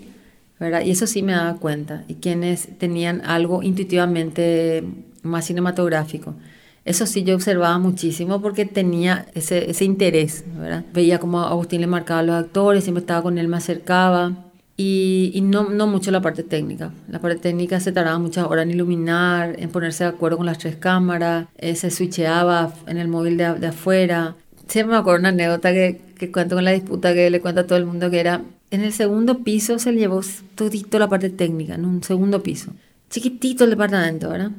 ¿verdad? 0.60 0.82
y 0.84 0.90
eso 0.90 1.06
sí 1.06 1.22
me 1.22 1.32
daba 1.32 1.56
cuenta, 1.56 2.04
y 2.06 2.14
quienes 2.14 2.68
tenían 2.78 3.22
algo 3.24 3.62
intuitivamente 3.62 4.84
más 5.22 5.46
cinematográfico. 5.46 6.34
Eso 6.84 7.06
sí 7.06 7.22
yo 7.22 7.34
observaba 7.36 7.78
muchísimo 7.78 8.40
porque 8.40 8.64
tenía 8.64 9.26
ese, 9.34 9.70
ese 9.70 9.84
interés, 9.84 10.44
¿verdad? 10.58 10.84
Veía 10.92 11.20
como 11.20 11.40
Agustín 11.40 11.80
le 11.80 11.86
marcaba 11.86 12.20
a 12.20 12.22
los 12.24 12.34
actores, 12.34 12.82
siempre 12.82 13.00
estaba 13.00 13.22
con 13.22 13.38
él, 13.38 13.48
me 13.48 13.56
acercaba. 13.56 14.32
Y, 14.76 15.40
no, 15.44 15.68
no, 15.68 15.86
mucho 15.86 16.10
la 16.10 16.20
parte 16.20 16.42
técnica. 16.42 16.92
La 17.08 17.20
parte 17.20 17.38
técnica 17.38 17.78
se 17.78 17.92
tardaba 17.92 18.18
muchas 18.18 18.46
horas 18.46 18.64
en 18.64 18.72
iluminar, 18.72 19.54
en 19.60 19.70
ponerse 19.70 20.02
de 20.02 20.10
acuerdo 20.10 20.38
con 20.38 20.46
las 20.46 20.58
tres 20.58 20.74
cámaras, 20.74 21.46
eh, 21.58 21.76
se 21.76 21.90
switcheaba 21.90 22.74
en 22.88 22.96
el 22.98 23.06
móvil 23.06 23.36
de, 23.36 23.54
de, 23.54 23.66
afuera. 23.68 24.34
Siempre 24.66 24.94
me 24.94 24.98
acuerdo 24.98 25.20
una 25.20 25.28
anécdota 25.28 25.72
que, 25.72 26.00
que 26.18 26.32
cuento 26.32 26.56
con 26.56 26.64
la 26.64 26.72
disputa 26.72 27.14
que 27.14 27.30
le 27.30 27.40
cuento 27.40 27.60
a 27.60 27.66
todo 27.66 27.78
el 27.78 27.86
mundo 27.86 28.10
que 28.10 28.18
era, 28.18 28.42
en 28.72 28.80
el 28.80 28.92
segundo 28.92 29.44
piso 29.44 29.78
se 29.78 29.92
llevó 29.92 30.20
todito 30.56 30.98
la 30.98 31.08
parte 31.08 31.30
técnica, 31.30 31.74
en 31.74 31.84
un 31.84 32.02
segundo 32.02 32.42
piso. 32.42 32.72
Chiquitito 33.10 33.64
el 33.64 33.70
departamento, 33.70 34.30
¿verdad? 34.30 34.50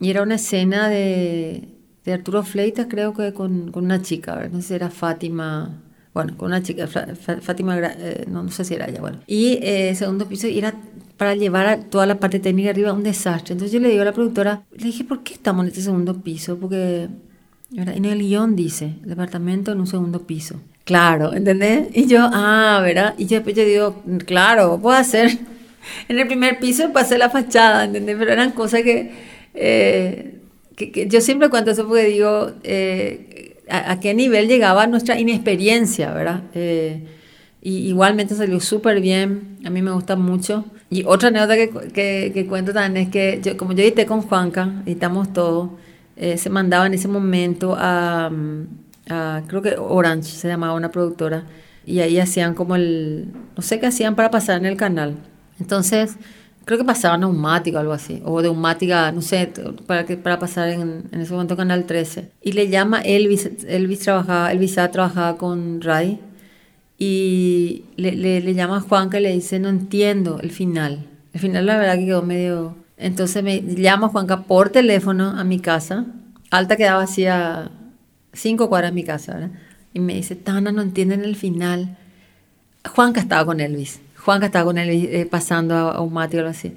Y 0.00 0.10
era 0.10 0.22
una 0.22 0.34
escena 0.36 0.88
de, 0.88 1.68
de 2.04 2.12
Arturo 2.12 2.42
Fleitas, 2.42 2.86
creo 2.88 3.14
que 3.14 3.32
con, 3.32 3.70
con 3.70 3.84
una 3.84 4.02
chica, 4.02 4.34
¿verdad? 4.34 4.52
No 4.52 4.60
sé 4.62 4.68
si 4.68 4.74
era 4.74 4.90
Fátima 4.90 5.80
bueno, 6.14 6.36
con 6.36 6.46
una 6.46 6.62
chica, 6.62 6.86
Fátima, 6.86 7.76
eh, 7.76 8.24
no, 8.28 8.44
no, 8.44 8.50
sé 8.52 8.64
si 8.64 8.74
era 8.74 8.86
ella, 8.88 9.00
bueno. 9.00 9.18
Y 9.26 9.58
eh, 9.62 9.92
segundo 9.96 10.28
piso, 10.28 10.46
y 10.46 10.58
era 10.58 10.72
para 11.16 11.34
llevar 11.34 11.66
a 11.66 11.80
toda 11.80 12.06
la 12.06 12.20
parte 12.20 12.38
técnica 12.38 12.70
arriba 12.70 12.92
un 12.92 13.02
desastre. 13.02 13.54
Entonces 13.54 13.72
yo 13.72 13.80
le 13.80 13.88
digo 13.88 14.02
a 14.02 14.04
la 14.04 14.12
productora, 14.12 14.62
le 14.76 14.84
dije, 14.84 15.02
¿por 15.02 15.24
qué 15.24 15.34
estamos 15.34 15.64
en 15.64 15.68
este 15.70 15.82
segundo 15.82 16.22
piso? 16.22 16.56
Porque 16.56 17.08
en 17.74 18.04
el 18.04 18.20
guion 18.20 18.54
dice, 18.54 18.94
departamento 19.02 19.72
en 19.72 19.80
un 19.80 19.88
segundo 19.88 20.24
piso. 20.24 20.60
Claro, 20.84 21.34
¿entendés? 21.34 21.88
Y 21.94 22.06
yo, 22.06 22.20
ah, 22.32 22.80
¿verdad? 22.80 23.14
Y 23.18 23.24
después 23.24 23.56
yo 23.56 23.64
digo, 23.64 24.02
claro, 24.24 24.78
puedo 24.80 24.96
hacer. 24.96 25.38
En 26.08 26.18
el 26.18 26.26
primer 26.26 26.60
piso 26.60 26.94
pasé 26.94 27.18
la 27.18 27.28
fachada, 27.28 27.84
¿entendés? 27.84 28.16
Pero 28.18 28.32
eran 28.32 28.52
cosas 28.52 28.80
que, 28.80 29.12
eh, 29.54 30.40
que, 30.76 31.06
yo 31.08 31.20
siempre 31.20 31.48
cuento 31.48 31.70
eso 31.70 31.86
porque 31.86 32.04
digo, 32.04 32.52
eh, 32.62 33.62
a, 33.68 33.98
qué 34.00 34.14
nivel 34.14 34.48
llegaba 34.48 34.86
nuestra 34.86 35.18
inexperiencia, 35.18 36.12
¿verdad? 36.12 36.42
Eh, 36.54 37.06
y 37.62 37.88
igualmente 37.88 38.34
salió 38.34 38.60
súper 38.60 39.00
bien, 39.00 39.58
a 39.64 39.70
mí 39.70 39.80
me 39.80 39.92
gusta 39.92 40.16
mucho. 40.16 40.64
Y 40.90 41.04
otra 41.04 41.28
anécdota 41.28 41.56
que, 41.56 42.32
que, 42.34 42.46
cuento 42.46 42.72
también 42.72 43.06
es 43.06 43.12
que 43.12 43.40
yo, 43.42 43.56
como 43.56 43.72
yo 43.72 43.82
edité 43.82 44.04
con 44.04 44.20
Juanca, 44.22 44.82
editamos 44.84 45.32
todo, 45.32 45.78
se 46.16 46.50
mandaba 46.50 46.86
en 46.86 46.94
ese 46.94 47.08
momento 47.08 47.74
a 47.78 48.30
creo 49.46 49.62
que 49.62 49.76
Orange 49.78 50.30
se 50.30 50.48
llamaba 50.48 50.74
una 50.74 50.90
productora, 50.90 51.44
y 51.86 52.00
ahí 52.00 52.18
hacían 52.18 52.54
como 52.54 52.76
el, 52.76 53.32
no 53.56 53.62
sé 53.62 53.78
qué 53.78 53.86
hacían 53.86 54.14
para 54.14 54.30
pasar 54.30 54.58
en 54.58 54.66
el 54.66 54.76
canal. 54.76 55.16
Entonces, 55.60 56.16
creo 56.64 56.78
que 56.78 56.84
pasaban 56.84 57.20
neumático 57.20 57.76
o 57.76 57.80
algo 57.80 57.92
así, 57.92 58.22
o 58.24 58.40
neumática, 58.40 59.12
no 59.12 59.22
sé, 59.22 59.52
para, 59.86 60.04
que, 60.04 60.16
para 60.16 60.38
pasar 60.38 60.68
en, 60.68 61.04
en 61.12 61.20
ese 61.20 61.32
momento 61.32 61.56
Canal 61.56 61.84
13. 61.84 62.30
Y 62.42 62.52
le 62.52 62.68
llama 62.68 63.00
Elvis, 63.00 63.50
Elvis 63.66 64.00
trabajaba, 64.00 64.52
Elvis 64.52 64.74
trabajaba 64.74 65.36
con 65.36 65.80
Ray, 65.80 66.20
y 66.98 67.84
le, 67.96 68.12
le, 68.12 68.40
le 68.40 68.54
llama 68.54 68.78
a 68.78 68.80
Juanca 68.80 69.18
y 69.18 69.22
le 69.22 69.32
dice, 69.32 69.58
no 69.58 69.68
entiendo 69.68 70.38
el 70.40 70.50
final. 70.50 71.06
El 71.32 71.40
final 71.40 71.66
la 71.66 71.76
verdad 71.76 71.96
que 71.96 72.06
quedó 72.06 72.22
medio... 72.22 72.76
Entonces 72.96 73.42
me 73.42 73.60
llama 73.60 74.08
Juanca 74.08 74.44
por 74.44 74.70
teléfono 74.70 75.30
a 75.30 75.42
mi 75.42 75.58
casa, 75.58 76.06
Alta 76.54 76.76
quedaba 76.76 77.02
así 77.02 77.26
a 77.26 77.68
cinco 78.32 78.68
cuadras 78.68 78.92
de 78.92 78.94
mi 78.94 79.02
casa, 79.02 79.34
¿verdad? 79.34 79.50
Y 79.92 79.98
me 79.98 80.14
dice, 80.14 80.36
Tana, 80.36 80.70
no 80.70 80.82
entienden 80.82 81.24
el 81.24 81.34
final. 81.34 81.98
Juanca 82.88 83.20
estaba 83.20 83.44
con 83.44 83.58
Elvis. 83.58 84.00
Juanca 84.24 84.46
estaba 84.46 84.64
con 84.64 84.78
Elvis 84.78 85.08
eh, 85.10 85.26
pasando 85.30 85.74
a, 85.74 86.00
un 86.00 86.12
mate 86.12 86.36
o 86.36 86.40
algo 86.40 86.50
así. 86.50 86.72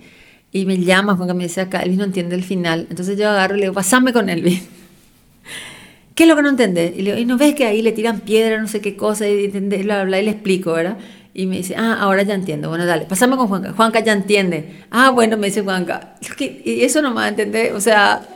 Y 0.51 0.65
me 0.65 0.77
llama 0.77 1.15
Juanca 1.15 1.33
me 1.33 1.43
dice, 1.43 1.62
acá 1.62 1.81
Elvis 1.81 1.97
no 1.97 2.03
entiende 2.03 2.36
el 2.36 2.43
final. 2.43 2.88
Entonces 2.89 3.17
yo 3.17 3.29
agarro 3.29 3.55
y 3.55 3.60
le 3.60 3.63
digo, 3.65 3.73
pasame 3.73 4.12
con 4.13 4.29
Elvis. 4.29 4.63
¿Qué 6.15 6.23
es 6.23 6.29
lo 6.29 6.36
que 6.36 6.41
no 6.41 6.49
entendés? 6.49 6.93
Y 6.97 7.01
le 7.01 7.12
digo, 7.12 7.17
¿y 7.21 7.25
no 7.25 7.38
ves 7.38 7.55
que 7.55 7.65
ahí 7.65 7.81
le 7.81 7.91
tiran 7.91 8.21
piedra, 8.21 8.60
no 8.60 8.67
sé 8.67 8.81
qué 8.81 8.95
cosa, 8.95 9.27
y, 9.27 9.47
bla, 9.47 10.03
bla, 10.03 10.19
y 10.19 10.25
le 10.25 10.31
explico, 10.31 10.73
¿verdad? 10.73 10.97
Y 11.33 11.45
me 11.45 11.57
dice, 11.57 11.75
ah, 11.77 11.97
ahora 11.99 12.23
ya 12.23 12.33
entiendo. 12.33 12.69
Bueno, 12.69 12.86
dale, 12.86 13.05
pasame 13.05 13.38
con 13.38 13.47
Juanca. 13.47 13.71
Juanca 13.73 13.99
ya 13.99 14.13
entiende. 14.13 14.83
Ah, 14.89 15.12
bueno, 15.12 15.38
me 15.38 15.47
dice 15.47 15.62
Juanca. 15.62 16.15
Y 16.39 16.81
eso 16.81 17.01
no 17.01 17.10
me 17.10 17.17
va 17.17 17.25
a 17.25 17.29
entender. 17.29 17.73
O 17.73 17.81
sea, 17.81 18.27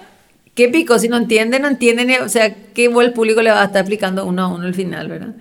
¿Qué 0.55 0.67
pico? 0.67 0.99
Si 0.99 1.07
no 1.07 1.17
entienden, 1.17 1.61
no 1.61 1.69
entienden, 1.69 2.21
o 2.21 2.29
sea, 2.29 2.53
¿qué 2.73 2.85
el 2.85 3.13
público 3.13 3.41
le 3.41 3.51
va 3.51 3.61
a 3.61 3.65
estar 3.65 3.81
explicando 3.81 4.25
uno 4.25 4.43
a 4.43 4.47
uno 4.49 4.65
al 4.65 4.73
final, 4.73 5.07
verdad? 5.07 5.33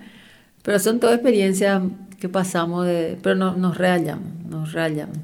Pero 0.63 0.79
son 0.79 0.99
todas 0.99 1.15
experiencias 1.15 1.81
que 2.21 2.29
pasamos, 2.29 2.85
de, 2.85 3.17
pero 3.21 3.35
no, 3.35 3.55
nos 3.57 3.77
rayamos, 3.77 4.45
nos 4.47 4.73
rayamos. 4.73 5.17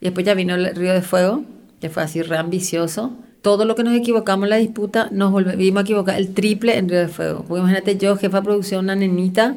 Y 0.00 0.06
después 0.06 0.24
ya 0.24 0.34
vino 0.34 0.54
el 0.54 0.74
Río 0.76 0.94
de 0.94 1.02
Fuego, 1.02 1.42
que 1.80 1.90
fue 1.90 2.04
así 2.04 2.22
re 2.22 2.38
ambicioso. 2.38 3.12
Todo 3.42 3.64
lo 3.64 3.74
que 3.74 3.82
nos 3.82 3.94
equivocamos 3.94 4.44
en 4.44 4.50
la 4.50 4.56
disputa, 4.56 5.08
nos 5.10 5.32
volvimos 5.32 5.80
a 5.80 5.82
equivocar 5.82 6.16
el 6.16 6.32
triple 6.34 6.78
en 6.78 6.88
Río 6.88 7.00
de 7.00 7.08
Fuego. 7.08 7.44
Porque 7.46 7.58
imagínate 7.58 7.98
yo, 7.98 8.16
jefa 8.16 8.38
de 8.38 8.44
producción, 8.44 8.84
una 8.84 8.94
nenita, 8.94 9.56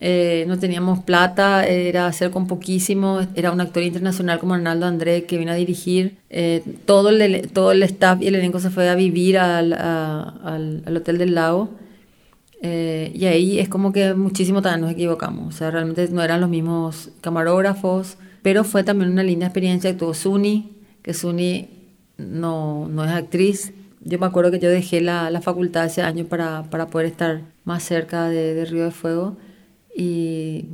eh, 0.00 0.44
no 0.46 0.58
teníamos 0.58 0.98
plata, 0.98 1.66
era 1.66 2.06
hacer 2.06 2.30
con 2.30 2.46
poquísimo, 2.46 3.20
era 3.34 3.50
un 3.50 3.62
actor 3.62 3.82
internacional 3.82 4.38
como 4.38 4.52
Arnaldo 4.52 4.84
André 4.84 5.24
que 5.24 5.38
vino 5.38 5.52
a 5.52 5.54
dirigir, 5.54 6.18
eh, 6.28 6.62
todo, 6.84 7.08
el, 7.08 7.48
todo 7.50 7.72
el 7.72 7.82
staff 7.84 8.20
y 8.20 8.26
el 8.26 8.34
elenco 8.34 8.60
se 8.60 8.68
fue 8.68 8.86
a 8.90 8.94
vivir 8.94 9.38
al, 9.38 9.72
al, 9.72 10.82
al 10.84 10.96
Hotel 10.96 11.16
del 11.16 11.34
Lago 11.34 11.70
eh, 12.62 13.12
y 13.14 13.26
ahí 13.26 13.58
es 13.58 13.68
como 13.68 13.92
que 13.92 14.14
muchísimo 14.14 14.62
también 14.62 14.82
nos 14.82 14.90
equivocamos, 14.92 15.54
o 15.54 15.56
sea, 15.56 15.70
realmente 15.70 16.08
no 16.10 16.22
eran 16.22 16.40
los 16.40 16.50
mismos 16.50 17.10
camarógrafos, 17.20 18.18
pero 18.42 18.64
fue 18.64 18.84
también 18.84 19.10
una 19.10 19.22
linda 19.22 19.46
experiencia, 19.46 19.90
actuó 19.90 20.14
Suni, 20.14 20.72
que 21.02 21.14
Suni 21.14 21.68
no, 22.16 22.88
no 22.88 23.04
es 23.04 23.10
actriz, 23.10 23.72
yo 24.06 24.20
me 24.20 24.26
acuerdo 24.26 24.52
que 24.52 24.60
yo 24.60 24.70
dejé 24.70 25.00
la, 25.00 25.30
la 25.30 25.40
facultad 25.40 25.84
ese 25.84 26.00
año 26.00 26.26
para, 26.26 26.70
para 26.70 26.86
poder 26.86 27.08
estar 27.08 27.42
más 27.64 27.82
cerca 27.82 28.28
de, 28.28 28.54
de 28.54 28.64
Río 28.64 28.84
de 28.84 28.92
Fuego. 28.92 29.36
Y, 29.96 30.66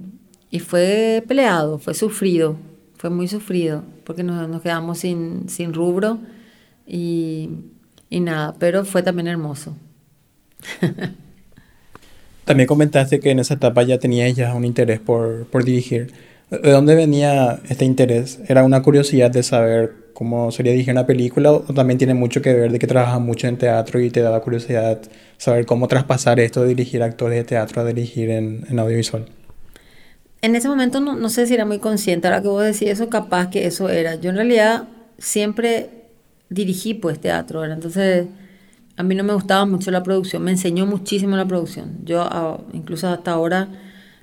y, 0.51 0.59
fue 0.59 1.25
peleado, 1.27 1.79
fue 1.79 1.95
sufrido, 1.95 2.57
fue 2.99 3.09
muy 3.09 3.29
sufrido, 3.29 3.85
porque 4.05 4.23
nos, 4.23 4.49
nos 4.49 4.61
quedamos 4.61 4.99
sin, 4.99 5.49
sin 5.49 5.73
rubro 5.73 6.19
y, 6.87 7.49
y, 8.11 8.21
nada, 8.21 8.55
pero 8.59 8.85
fue 8.85 9.03
también 9.03 9.29
hermoso. 9.29 9.75
también 12.45 12.67
comentaste 12.67 13.21
que 13.21 13.31
en 13.31 13.39
esa 13.39 13.55
etapa 13.55 13.83
ya 13.83 13.99
tenías 13.99 14.35
ya 14.35 14.55
un 14.55 14.65
interés 14.65 15.01
por, 15.01 15.47
por 15.47 15.65
dirigir. 15.65 16.13
¿De 16.51 16.71
dónde 16.71 16.95
venía 16.95 17.61
este 17.69 17.85
interés? 17.85 18.41
¿Era 18.49 18.65
una 18.65 18.83
curiosidad 18.83 19.31
de 19.31 19.43
saber 19.43 20.03
cómo 20.13 20.51
sería 20.51 20.73
dirigir 20.73 20.93
una 20.93 21.07
película 21.07 21.51
o 21.53 21.61
también 21.61 21.99
tiene 21.99 22.15
mucho 22.15 22.43
que 22.43 22.53
ver 22.53 22.71
de 22.71 22.79
que 22.79 22.87
trabajas 22.87 23.21
mucho 23.21 23.49
en 23.49 23.57
teatro 23.57 24.01
y 24.01 24.11
te 24.11 24.21
da 24.21 24.39
curiosidad 24.41 25.01
saber 25.39 25.67
cómo 25.67 25.89
traspasar 25.89 26.41
esto 26.41 26.63
de 26.63 26.69
dirigir 26.69 27.03
actores 27.03 27.39
de 27.39 27.45
teatro 27.45 27.81
a 27.81 27.85
dirigir 27.85 28.31
en, 28.31 28.67
en 28.69 28.79
audiovisual? 28.79 29.27
En 30.43 30.57
ese 30.57 30.69
momento 30.69 31.01
no, 31.01 31.15
no, 31.15 31.29
sé 31.29 31.47
si 31.47 31.55
era 31.55 31.65
muy 31.65 31.79
consciente, 31.79 32.27
ahora 32.27 32.43
que 32.43 32.49
vos 32.49 32.65
decís 32.65 32.89
eso, 32.89 33.09
capaz 33.09 33.49
que 33.49 33.67
eso 33.67 33.89
era. 33.89 34.17
Yo 34.17 34.31
en 34.31 34.37
realidad 34.37 34.89
siempre 35.19 35.89
dirigí 36.51 36.95
pues 36.95 37.21
teatro, 37.21 37.65
entonces 37.65 38.27
a 39.03 39.05
mí 39.05 39.17
no 39.17 39.25
me 39.25 39.35
gustaba 39.35 39.67
mucho 39.67 39.91
la 39.91 40.05
producción, 40.05 40.45
me 40.45 40.53
enseñó 40.53 40.87
muchísimo 40.87 41.37
la 41.37 41.45
producción. 41.45 41.99
Yo 42.05 42.65
incluso 42.73 43.09
hasta 43.09 43.33
ahora 43.33 43.69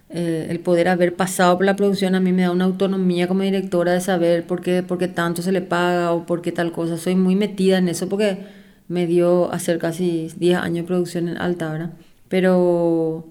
eh, 0.09 0.47
el 0.49 0.61
poder 0.61 0.87
haber 0.87 1.15
pasado 1.17 1.57
por 1.57 1.65
la 1.65 1.75
producción 1.75 2.15
a 2.15 2.21
mí 2.21 2.31
me 2.31 2.43
da 2.43 2.51
una 2.51 2.63
autonomía 2.63 3.27
como 3.27 3.41
directora 3.43 3.91
de 3.91 3.99
saber 3.99 4.47
por 4.47 4.61
qué, 4.61 4.81
por 4.81 4.97
qué 4.97 5.09
tanto 5.09 5.41
se 5.41 5.51
le 5.51 5.61
paga 5.61 6.13
o 6.13 6.25
por 6.25 6.41
qué 6.41 6.53
tal 6.53 6.71
cosa. 6.71 6.97
Soy 6.97 7.15
muy 7.15 7.35
metida 7.35 7.77
en 7.77 7.89
eso 7.89 8.07
porque 8.07 8.37
me 8.87 9.05
dio 9.05 9.51
hacer 9.51 9.79
casi 9.79 10.31
10 10.37 10.57
años 10.59 10.83
de 10.85 10.87
producción 10.87 11.27
en 11.27 11.37
alta, 11.37 11.69
¿verdad? 11.71 11.91
Pero 12.29 13.27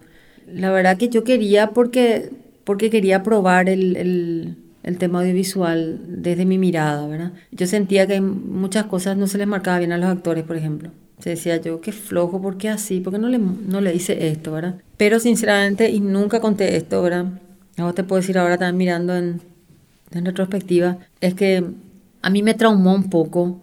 la 0.52 0.70
verdad 0.70 0.98
que 0.98 1.08
yo 1.08 1.24
quería 1.24 1.70
porque, 1.70 2.30
porque 2.64 2.90
quería 2.90 3.22
probar 3.22 3.70
el, 3.70 3.96
el, 3.96 4.56
el 4.82 4.98
tema 4.98 5.20
audiovisual 5.20 5.98
desde 6.08 6.44
mi 6.44 6.58
mirada, 6.58 7.06
¿verdad? 7.06 7.32
Yo 7.52 7.66
sentía 7.66 8.06
que 8.06 8.20
muchas 8.20 8.84
cosas 8.84 9.16
no 9.16 9.26
se 9.26 9.38
les 9.38 9.46
marcaba 9.46 9.78
bien 9.78 9.92
a 9.92 9.98
los 9.98 10.10
actores, 10.10 10.44
por 10.44 10.56
ejemplo. 10.56 10.90
Se 11.20 11.30
decía 11.30 11.56
yo, 11.60 11.80
qué 11.80 11.92
flojo, 11.92 12.40
¿por 12.40 12.58
qué 12.58 12.68
así? 12.68 13.00
¿Por 13.00 13.12
qué 13.12 13.18
no 13.18 13.28
le, 13.28 13.38
no 13.38 13.80
le 13.80 13.94
hice 13.94 14.28
esto, 14.28 14.52
verdad? 14.52 14.76
Pero 14.96 15.18
sinceramente, 15.18 15.90
y 15.90 16.00
nunca 16.00 16.40
conté 16.40 16.76
esto, 16.76 17.02
¿verdad? 17.02 17.26
Ahora 17.76 17.92
te 17.92 18.04
puedo 18.04 18.20
decir 18.20 18.38
ahora 18.38 18.58
también 18.58 18.76
mirando 18.76 19.16
en, 19.16 19.40
en 20.12 20.24
retrospectiva, 20.24 20.98
es 21.20 21.34
que 21.34 21.64
a 22.22 22.30
mí 22.30 22.42
me 22.42 22.54
traumó 22.54 22.94
un 22.94 23.10
poco. 23.10 23.60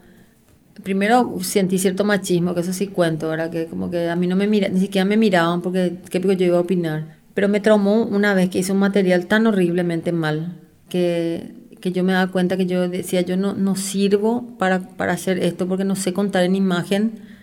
Primero 0.84 1.38
sentí 1.42 1.78
cierto 1.78 2.04
machismo, 2.04 2.54
que 2.54 2.62
eso 2.62 2.74
sí 2.74 2.88
cuento, 2.88 3.30
¿verdad? 3.30 3.50
Que 3.50 3.66
como 3.66 3.90
que 3.90 4.10
a 4.10 4.16
mí 4.16 4.28
no 4.28 4.36
me 4.36 4.48
mira, 4.48 4.68
ni 4.70 4.80
siquiera 4.80 5.06
me 5.06 5.18
miraban 5.18 5.62
porque 5.62 5.98
qué 6.10 6.20
yo 6.20 6.46
iba 6.46 6.58
a 6.58 6.62
opinar. 6.62 7.18
Pero 7.34 7.50
me 7.50 7.60
traumó 7.60 8.04
una 8.04 8.34
vez 8.34 8.50
que 8.50 8.60
hice 8.60 8.72
un 8.72 8.80
material 8.80 9.28
tan 9.28 9.48
horriblemente 9.48 10.12
mal 10.12 10.62
que, 10.90 11.54
que 11.82 11.92
yo 11.92 12.04
me 12.04 12.14
daba 12.14 12.32
cuenta 12.32 12.58
que 12.58 12.66
yo 12.66 12.88
decía, 12.88 13.22
yo 13.22 13.38
no, 13.38 13.54
no 13.54 13.76
sirvo 13.76 14.58
para, 14.58 14.80
para 14.80 15.14
hacer 15.14 15.40
esto 15.40 15.68
porque 15.68 15.84
no 15.84 15.96
sé 15.96 16.14
contar 16.14 16.44
en 16.44 16.56
imagen 16.56 17.35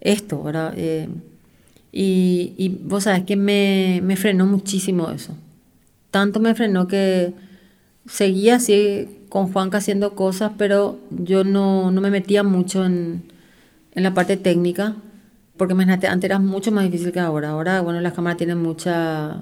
esto, 0.00 0.42
¿verdad? 0.42 0.74
Eh, 0.76 1.08
y, 1.92 2.54
y, 2.56 2.68
vos 2.68 3.04
sabes 3.04 3.24
que 3.24 3.36
me, 3.36 4.00
me, 4.02 4.16
frenó 4.16 4.46
muchísimo 4.46 5.10
eso. 5.10 5.36
Tanto 6.10 6.40
me 6.40 6.54
frenó 6.54 6.86
que 6.86 7.34
seguía 8.06 8.56
así 8.56 9.08
con 9.28 9.52
Juanca 9.52 9.78
haciendo 9.78 10.14
cosas, 10.14 10.52
pero 10.56 10.98
yo 11.10 11.44
no, 11.44 11.90
no 11.90 12.00
me 12.00 12.10
metía 12.10 12.42
mucho 12.42 12.84
en, 12.84 13.24
en, 13.94 14.02
la 14.02 14.14
parte 14.14 14.36
técnica, 14.36 14.96
porque 15.56 15.74
antes 15.74 16.24
era 16.24 16.38
mucho 16.38 16.72
más 16.72 16.84
difícil 16.84 17.12
que 17.12 17.20
ahora. 17.20 17.50
Ahora, 17.50 17.80
bueno, 17.80 18.00
las 18.00 18.12
cámaras 18.12 18.38
tienen 18.38 18.58
mucha, 18.58 19.40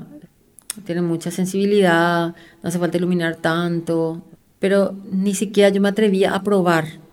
tienen 0.85 1.05
mucha 1.05 1.31
sensibilidad, 1.31 2.35
no 2.62 2.68
hace 2.68 2.79
falta 2.79 2.97
iluminar 2.97 3.37
tanto, 3.37 4.23
pero 4.59 4.94
ni 5.11 5.35
siquiera 5.35 5.68
yo 5.68 5.81
me 5.81 5.88
atrevía 5.88 6.35
a 6.35 6.42
probar 6.42 7.08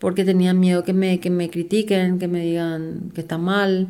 porque 0.00 0.24
tenía 0.24 0.54
miedo 0.54 0.82
que 0.82 0.92
me, 0.92 1.20
que 1.20 1.30
me 1.30 1.50
critiquen, 1.50 2.18
que 2.18 2.26
me 2.26 2.40
digan 2.40 3.12
que 3.14 3.20
está 3.20 3.38
mal. 3.38 3.88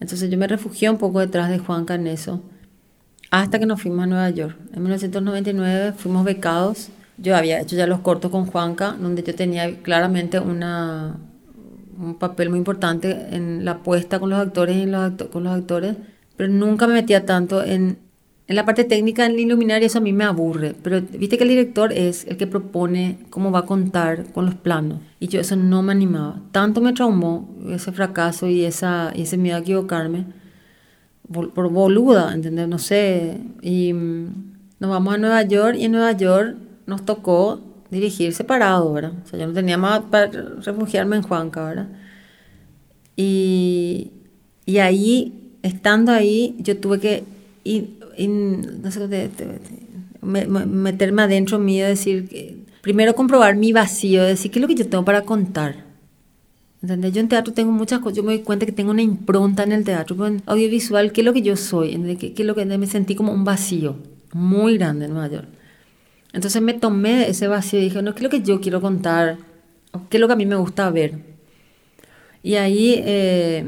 Entonces 0.00 0.28
yo 0.28 0.36
me 0.36 0.48
refugié 0.48 0.90
un 0.90 0.98
poco 0.98 1.20
detrás 1.20 1.48
de 1.48 1.58
Juanca 1.58 1.94
en 1.94 2.08
eso, 2.08 2.42
hasta 3.30 3.58
que 3.58 3.64
nos 3.64 3.80
fuimos 3.80 4.02
a 4.02 4.06
Nueva 4.06 4.30
York. 4.30 4.56
En 4.74 4.82
1999 4.82 5.92
fuimos 5.96 6.24
becados. 6.24 6.90
Yo 7.16 7.36
había 7.36 7.60
hecho 7.60 7.76
ya 7.76 7.86
los 7.86 8.00
cortos 8.00 8.30
con 8.30 8.46
Juanca, 8.46 8.96
donde 9.00 9.22
yo 9.22 9.34
tenía 9.34 9.80
claramente 9.82 10.40
una, 10.40 11.16
un 11.96 12.16
papel 12.16 12.50
muy 12.50 12.58
importante 12.58 13.28
en 13.30 13.64
la 13.64 13.72
apuesta 13.72 14.18
con 14.18 14.30
los 14.30 14.40
actores 14.40 14.76
y 14.76 14.90
con 15.30 15.44
los 15.44 15.54
actores, 15.54 15.96
pero 16.36 16.52
nunca 16.52 16.88
me 16.88 16.94
metía 16.94 17.24
tanto 17.24 17.62
en 17.62 17.98
en 18.46 18.56
la 18.56 18.66
parte 18.66 18.84
técnica, 18.84 19.24
en 19.24 19.38
iluminar, 19.38 19.82
eso 19.82 19.98
a 19.98 20.00
mí 20.02 20.12
me 20.12 20.24
aburre, 20.24 20.74
pero 20.82 21.00
viste 21.00 21.38
que 21.38 21.44
el 21.44 21.48
director 21.48 21.92
es 21.92 22.26
el 22.26 22.36
que 22.36 22.46
propone 22.46 23.18
cómo 23.30 23.50
va 23.50 23.60
a 23.60 23.66
contar 23.66 24.30
con 24.32 24.44
los 24.44 24.54
planos. 24.54 25.00
Y 25.18 25.28
yo 25.28 25.40
eso 25.40 25.56
no 25.56 25.82
me 25.82 25.92
animaba. 25.92 26.42
Tanto 26.52 26.82
me 26.82 26.92
traumó 26.92 27.48
ese 27.70 27.90
fracaso 27.92 28.46
y, 28.48 28.64
esa, 28.64 29.12
y 29.14 29.22
ese 29.22 29.38
miedo 29.38 29.56
a 29.56 29.60
equivocarme, 29.60 30.26
por 31.32 31.70
boluda, 31.70 32.34
¿entendés? 32.34 32.68
No 32.68 32.78
sé. 32.78 33.40
Y 33.62 33.94
mm, 33.94 34.26
nos 34.78 34.90
vamos 34.90 35.14
a 35.14 35.18
Nueva 35.18 35.42
York 35.42 35.76
y 35.78 35.86
en 35.86 35.92
Nueva 35.92 36.12
York 36.12 36.56
nos 36.86 37.02
tocó 37.06 37.60
dirigir 37.90 38.34
separado, 38.34 38.92
¿verdad? 38.92 39.12
O 39.24 39.26
sea, 39.26 39.38
yo 39.38 39.46
no 39.46 39.54
tenía 39.54 39.78
más 39.78 40.00
para 40.10 40.26
refugiarme 40.26 41.16
en 41.16 41.22
Juanca, 41.22 41.64
¿verdad? 41.64 41.88
Y, 43.16 44.10
y 44.66 44.78
ahí, 44.78 45.56
estando 45.62 46.12
ahí, 46.12 46.56
yo 46.58 46.76
tuve 46.78 47.00
que 47.00 47.33
ir, 47.64 47.98
no 48.82 48.90
sé, 48.90 49.30
meterme 50.22 51.22
adentro 51.22 51.58
mío, 51.58 51.86
decir, 51.86 52.28
que, 52.28 52.56
primero 52.80 53.14
comprobar 53.14 53.56
mi 53.56 53.72
vacío, 53.72 54.22
decir, 54.22 54.50
¿qué 54.50 54.58
es 54.58 54.62
lo 54.62 54.68
que 54.68 54.74
yo 54.74 54.88
tengo 54.88 55.04
para 55.04 55.22
contar? 55.22 55.84
¿Entendés? 56.82 57.14
Yo 57.14 57.20
en 57.20 57.28
teatro 57.28 57.54
tengo 57.54 57.72
muchas 57.72 58.00
cosas, 58.00 58.18
yo 58.18 58.22
me 58.22 58.34
doy 58.34 58.42
cuenta 58.44 58.66
que 58.66 58.72
tengo 58.72 58.90
una 58.90 59.00
impronta 59.00 59.62
en 59.62 59.72
el 59.72 59.84
teatro, 59.84 60.16
pero 60.16 60.28
en 60.28 60.42
audiovisual, 60.44 61.12
¿qué 61.12 61.22
es 61.22 61.24
lo 61.24 61.32
que 61.32 61.40
yo 61.40 61.56
soy? 61.56 61.96
¿Qué, 62.18 62.34
qué 62.34 62.42
es 62.42 62.46
lo 62.46 62.54
que 62.54 62.66
me 62.66 62.86
sentí 62.86 63.14
como 63.14 63.32
un 63.32 63.44
vacío 63.44 63.96
muy 64.32 64.76
grande 64.76 65.06
en 65.06 65.12
Nueva 65.12 65.28
York? 65.28 65.48
Entonces 66.34 66.60
me 66.60 66.74
tomé 66.74 67.30
ese 67.30 67.48
vacío 67.48 67.80
y 67.80 67.84
dije, 67.84 68.02
no, 68.02 68.12
¿qué 68.12 68.18
es 68.18 68.24
lo 68.24 68.30
que 68.30 68.42
yo 68.42 68.60
quiero 68.60 68.82
contar? 68.82 69.38
¿Qué 70.10 70.18
es 70.18 70.20
lo 70.20 70.26
que 70.26 70.32
a 70.34 70.36
mí 70.36 70.44
me 70.44 70.56
gusta 70.56 70.90
ver? 70.90 71.20
Y 72.42 72.56
ahí 72.56 72.96
eh, 72.98 73.64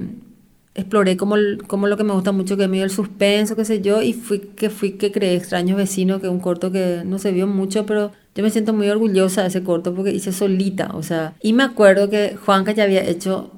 exploré 0.77 1.17
como, 1.17 1.37
como 1.67 1.89
lo 1.89 1.97
que 1.97 2.05
me 2.05 2.13
gusta 2.13 2.33
mucho, 2.33 2.57
que 2.57 2.65
es 2.65 2.71
el 2.71 2.91
suspenso, 2.91 3.57
qué 3.57 3.65
sé 3.65 3.81
yo, 3.81 4.03
y 4.03 4.13
fui 4.13 4.39
que, 4.39 4.71
fui 4.71 4.93
que 4.93 5.11
creé 5.11 5.35
Extraños 5.35 5.77
Vecinos, 5.77 6.21
que 6.21 6.27
es 6.27 6.33
un 6.33 6.41
corto 6.41 6.71
que 6.71 7.03
no 7.05 7.19
se 7.19 7.33
vio 7.33 7.47
mucho, 7.47 7.87
pero 7.87 8.13
yo 8.35 8.43
me 8.43 8.51
siento 8.51 8.73
muy 8.73 8.89
orgullosa 8.89 9.43
de 9.43 9.49
ese 9.49 9.65
corto 9.65 9.95
porque 9.95 10.13
hice 10.13 10.33
solita, 10.33 10.91
o 10.95 11.03
sea, 11.03 11.35
y 11.41 11.55
me 11.55 11.63
acuerdo 11.63 12.09
que 12.09 12.37
Juanca 12.37 12.73
ya 12.73 12.85
había 12.85 13.03
hecho... 13.05 13.51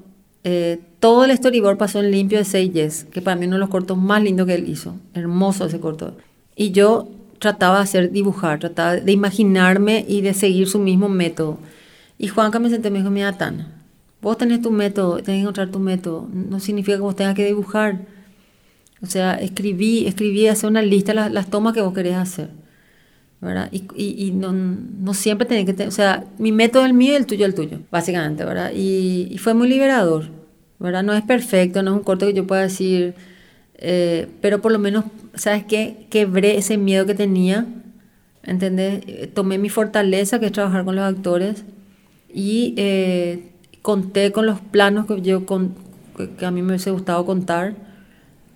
Eh, 0.44 0.81
todo 1.00 1.24
el 1.24 1.37
storyboard 1.37 1.76
pasó 1.76 2.00
en 2.00 2.11
limpio 2.11 2.38
de 2.38 2.44
Seyes, 2.44 3.04
que 3.04 3.20
para 3.20 3.37
mí 3.37 3.46
uno 3.46 3.57
de 3.57 3.61
los 3.61 3.68
cortos 3.68 3.96
más 3.96 4.22
lindos 4.22 4.46
que 4.46 4.54
él 4.54 4.68
hizo. 4.68 4.96
Hermoso 5.14 5.66
ese 5.66 5.78
corto. 5.78 6.16
Y 6.57 6.72
yo 6.72 7.09
trataba 7.38 7.76
de 7.76 7.83
hacer 7.83 8.11
dibujar, 8.11 8.59
trataba 8.59 8.96
de 8.96 9.12
imaginarme 9.12 10.04
y 10.09 10.22
de 10.22 10.35
seguir 10.35 10.68
su 10.68 10.78
mismo 10.78 11.09
método. 11.09 11.59
Y 12.18 12.28
Juanca 12.28 12.59
me 12.59 12.68
senté 12.68 12.88
y 12.88 12.90
me 12.90 12.98
dijo, 12.98 13.11
mira, 13.11 13.33
Tana, 13.38 13.78
vos 14.20 14.37
tenés 14.38 14.62
tu 14.62 14.70
método, 14.70 15.16
tenés 15.16 15.38
que 15.38 15.40
encontrar 15.40 15.70
tu 15.70 15.78
método. 15.78 16.28
No 16.33 16.61
significa 16.61 16.96
que 16.96 17.02
vos 17.02 17.16
tengas 17.16 17.35
que 17.35 17.46
dibujar. 17.46 18.07
O 19.02 19.07
sea, 19.07 19.35
escribí, 19.35 20.07
escribí, 20.07 20.48
hacer 20.48 20.70
una 20.70 20.83
lista 20.83 21.12
de 21.12 21.31
las, 21.31 21.48
tomas 21.48 21.74
que 21.74 21.81
vos 21.81 21.94
querés 21.94 22.16
hacer. 22.16 22.50
¿verdad? 23.40 23.68
Y, 23.70 23.85
y, 23.96 24.33
no, 24.33 24.52
no, 24.52 25.14
siempre 25.14 25.46
tenés 25.46 25.64
que 25.64 25.72
tener, 25.72 25.88
o 25.88 25.92
sea, 25.92 26.24
mi 26.38 26.50
método 26.50 26.83
es 26.83 26.88
el 26.88 26.94
mío 26.94 27.12
y 27.12 27.16
el 27.16 27.26
tuyo 27.26 27.46
el 27.46 27.54
tuyo, 27.54 27.78
básicamente, 27.88 28.44
¿verdad? 28.44 28.72
Y, 28.74 29.28
y, 29.31 29.38
fue 29.38 29.54
muy 29.54 29.68
liberador, 29.68 30.24
¿verdad? 30.81 31.04
No 31.04 31.14
es 31.14 31.22
perfecto, 31.22 31.83
no 31.85 31.92
es 31.92 31.96
un 31.98 32.02
corto 32.02 32.26
que 32.26 32.35
yo 32.35 32.48
pueda 32.48 32.62
decir, 32.62 33.14
eh, 33.78 34.26
pero 34.40 34.61
por 34.61 34.72
lo 34.72 34.81
menos, 34.81 35.04
¿sabes 35.35 35.64
qué? 35.64 36.07
Quebré 36.11 36.59
ese 36.59 36.78
miedo 36.78 37.07
que 37.07 37.14
tenía, 37.14 37.66
¿entendés? 38.42 39.04
Eh, 39.07 39.31
tomé 39.33 39.59
mi 39.59 39.68
fortaleza, 39.68 40.40
que 40.40 40.46
es 40.46 40.52
trabajar 40.52 40.85
con 40.85 40.96
los 40.96 41.04
actores, 41.04 41.64
y 42.33 42.74
eh, 42.76 43.47
conté 43.88 44.33
con 44.33 44.44
los 44.44 44.61
planos 44.61 45.07
que, 45.07 45.22
yo 45.22 45.46
que 45.46 46.44
a 46.44 46.51
mí 46.51 46.61
me 46.61 46.72
hubiese 46.72 46.90
gustado 46.90 47.24
contar, 47.24 47.72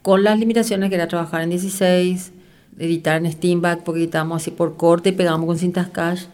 con 0.03 0.25
las 0.25 0.39
limitaciones 0.39 0.91
que 0.91 0.97
era 0.97 1.09
trabajar 1.09 1.41
en 1.41 1.49
16, 1.49 2.33
editar 2.79 3.25
en 3.25 3.33
Steamback, 3.33 3.83
porque 3.83 4.03
editábamos 4.03 4.43
así 4.43 4.51
por 4.51 4.77
corte 4.77 5.09
y 5.09 5.13
pegábamos 5.13 5.47
con 5.47 5.57
cintas 5.57 5.89
cash. 5.89 6.27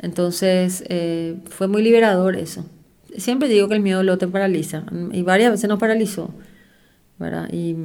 Entonces, 0.00 0.82
fue 1.50 1.68
muy 1.68 1.84
liberador 1.84 2.34
eso. 2.34 2.66
Siempre 3.16 3.48
digo 3.48 3.68
que 3.68 3.76
el 3.76 3.80
miedo 3.80 4.02
lo 4.02 4.18
te 4.18 4.26
paraliza, 4.26 4.86
y 5.12 5.22
varias 5.22 5.52
veces 5.52 5.68
nos 5.68 5.78
paralizó. 5.78 6.34
Y 7.52 7.76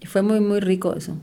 y 0.00 0.06
fue 0.06 0.22
muy, 0.22 0.40
muy 0.40 0.60
rico 0.60 0.94
eso. 0.96 1.14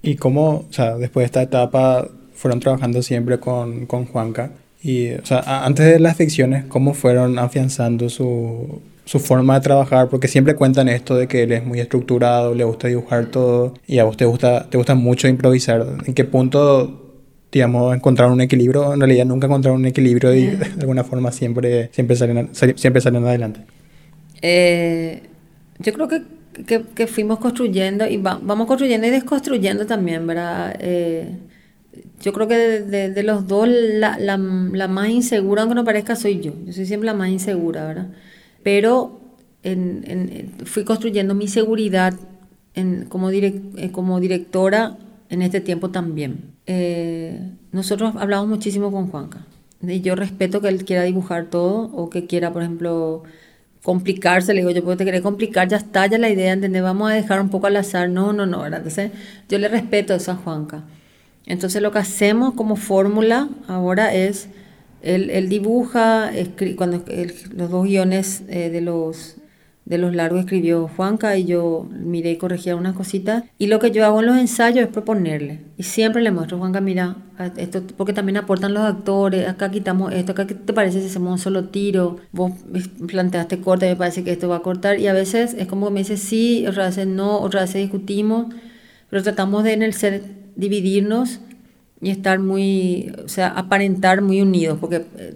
¿Y 0.00 0.14
cómo, 0.14 0.64
o 0.68 0.72
sea, 0.72 0.96
después 0.96 1.22
de 1.22 1.26
esta 1.26 1.42
etapa, 1.42 2.08
fueron 2.34 2.60
trabajando 2.60 3.02
siempre 3.02 3.40
con, 3.40 3.86
con 3.86 4.06
Juanca? 4.06 4.52
Y, 4.82 5.12
o 5.12 5.26
sea, 5.26 5.64
antes 5.64 5.86
de 5.86 6.00
las 6.00 6.16
ficciones, 6.16 6.64
¿cómo 6.66 6.94
fueron 6.94 7.38
afianzando 7.38 8.08
su, 8.08 8.80
su 9.04 9.18
forma 9.18 9.54
de 9.54 9.60
trabajar? 9.60 10.08
Porque 10.08 10.28
siempre 10.28 10.54
cuentan 10.54 10.88
esto 10.88 11.16
de 11.16 11.28
que 11.28 11.42
él 11.42 11.52
es 11.52 11.64
muy 11.64 11.80
estructurado, 11.80 12.54
le 12.54 12.64
gusta 12.64 12.88
dibujar 12.88 13.26
todo, 13.26 13.74
y 13.86 13.98
a 13.98 14.04
vos 14.04 14.16
te 14.16 14.24
gusta, 14.24 14.68
te 14.70 14.78
gusta 14.78 14.94
mucho 14.94 15.28
improvisar. 15.28 15.86
¿En 16.06 16.14
qué 16.14 16.24
punto, 16.24 17.20
digamos, 17.52 17.94
encontrar 17.94 18.30
un 18.30 18.40
equilibrio? 18.40 18.94
En 18.94 19.00
realidad 19.00 19.26
nunca 19.26 19.46
encontraron 19.46 19.80
un 19.80 19.86
equilibrio 19.86 20.34
y 20.34 20.46
de 20.46 20.66
alguna 20.80 21.04
forma 21.04 21.30
siempre, 21.30 21.90
siempre, 21.92 22.16
salen, 22.16 22.50
siempre 22.52 23.02
salen 23.02 23.26
adelante. 23.26 23.60
Eh, 24.40 25.22
yo 25.78 25.92
creo 25.92 26.08
que 26.08 26.22
que, 26.64 27.06
fuimos 27.06 27.38
construyendo 27.38 28.06
y 28.06 28.16
vamos 28.16 28.66
construyendo 28.66 29.06
y 29.06 29.10
desconstruyendo 29.10 29.86
también, 29.86 30.26
¿verdad? 30.26 30.76
Eh, 30.80 31.36
yo 32.20 32.32
creo 32.32 32.48
que 32.48 32.56
de, 32.56 33.22
los 33.22 33.46
dos, 33.46 33.68
la, 33.68 34.18
la, 34.18 34.36
la, 34.36 34.88
más 34.88 35.08
insegura, 35.08 35.62
aunque 35.62 35.74
no 35.74 35.84
parezca, 35.84 36.16
soy 36.16 36.40
yo. 36.40 36.52
Yo 36.66 36.72
soy 36.72 36.86
siempre 36.86 37.06
la 37.06 37.14
más 37.14 37.30
insegura, 37.30 37.86
¿verdad? 37.86 38.08
Pero 38.62 39.20
en, 39.62 40.52
fui 40.64 40.84
construyendo 40.84 41.34
mi 41.34 41.48
seguridad 41.48 42.14
en, 42.74 43.06
como, 43.06 43.30
eh, 43.30 43.90
como 43.92 44.20
directora 44.20 44.98
en 45.30 45.42
este 45.42 45.60
tiempo 45.60 45.90
también. 45.90 46.54
Eh, 46.66 47.40
nosotros 47.72 48.14
hablamos 48.16 48.48
muchísimo 48.48 48.92
con 48.92 49.08
Juanca. 49.08 49.46
Y 49.82 50.00
yo 50.02 50.14
respeto 50.14 50.60
que 50.60 50.68
él 50.68 50.84
quiera 50.84 51.04
dibujar 51.04 51.46
todo 51.46 51.90
o 51.94 52.10
que 52.10 52.26
quiera, 52.26 52.52
por 52.52 52.62
ejemplo, 52.62 53.22
complicarse, 53.82 54.52
le 54.52 54.60
digo, 54.60 54.70
yo 54.70 54.84
puedo 54.84 54.98
te 54.98 55.06
querer 55.06 55.22
complicar, 55.22 55.68
ya 55.68 55.78
está, 55.78 56.06
ya 56.06 56.18
la 56.18 56.28
idea, 56.28 56.52
¿entendés? 56.52 56.82
Vamos 56.82 57.10
a 57.10 57.14
dejar 57.14 57.40
un 57.40 57.48
poco 57.48 57.66
al 57.66 57.76
azar, 57.76 58.10
no, 58.10 58.34
no, 58.34 58.44
no, 58.44 58.60
¿verdad? 58.60 58.80
Entonces, 58.80 59.10
yo 59.48 59.58
le 59.58 59.68
respeto 59.68 60.14
eso 60.14 60.32
a 60.32 60.36
Juanca. 60.36 60.84
Entonces, 61.46 61.82
lo 61.82 61.90
que 61.92 61.98
hacemos 61.98 62.54
como 62.54 62.76
fórmula 62.76 63.48
ahora 63.66 64.14
es, 64.14 64.48
él, 65.02 65.48
dibuja, 65.48 66.30
cuando 66.76 67.04
los 67.54 67.70
dos 67.70 67.84
guiones 67.84 68.42
eh, 68.48 68.70
de 68.70 68.80
los 68.80 69.40
de 69.90 69.98
los 69.98 70.14
largos 70.14 70.40
escribió 70.40 70.88
Juanca 70.88 71.36
y 71.36 71.46
yo 71.46 71.88
miré 71.90 72.30
y 72.30 72.36
corregía 72.36 72.76
unas 72.76 72.94
cositas. 72.94 73.42
Y 73.58 73.66
lo 73.66 73.80
que 73.80 73.90
yo 73.90 74.06
hago 74.06 74.20
en 74.20 74.26
los 74.26 74.36
ensayos 74.36 74.84
es 74.84 74.88
proponerle. 74.88 75.62
Y 75.78 75.82
siempre 75.82 76.22
le 76.22 76.30
muestro, 76.30 76.58
Juanca, 76.58 76.80
mira, 76.80 77.16
esto, 77.56 77.82
porque 77.96 78.12
también 78.12 78.36
aportan 78.36 78.72
los 78.72 78.84
actores, 78.84 79.48
acá 79.48 79.68
quitamos 79.72 80.12
esto, 80.12 80.30
acá 80.30 80.46
qué 80.46 80.54
te 80.54 80.72
parece 80.72 81.00
si 81.00 81.08
hacemos 81.08 81.32
un 81.32 81.38
solo 81.38 81.70
tiro, 81.70 82.18
vos 82.30 82.52
planteaste 83.08 83.60
corta 83.60 83.86
y 83.86 83.90
me 83.90 83.96
parece 83.96 84.22
que 84.22 84.30
esto 84.30 84.48
va 84.48 84.56
a 84.56 84.62
cortar. 84.62 85.00
Y 85.00 85.08
a 85.08 85.12
veces 85.12 85.54
es 85.54 85.66
como 85.66 85.90
me 85.90 86.00
dice 86.00 86.16
sí, 86.16 86.64
otras 86.68 86.94
veces 86.94 87.08
no, 87.08 87.40
otras 87.40 87.64
veces 87.64 87.82
discutimos, 87.82 88.54
pero 89.08 89.24
tratamos 89.24 89.64
de 89.64 89.72
en 89.72 89.82
el 89.82 89.94
ser 89.94 90.22
dividirnos 90.56 91.40
y 92.00 92.10
estar 92.10 92.38
muy, 92.38 93.12
o 93.24 93.28
sea, 93.28 93.48
aparentar 93.48 94.22
muy 94.22 94.40
unidos, 94.40 94.78
porque 94.80 95.04
eh, 95.18 95.34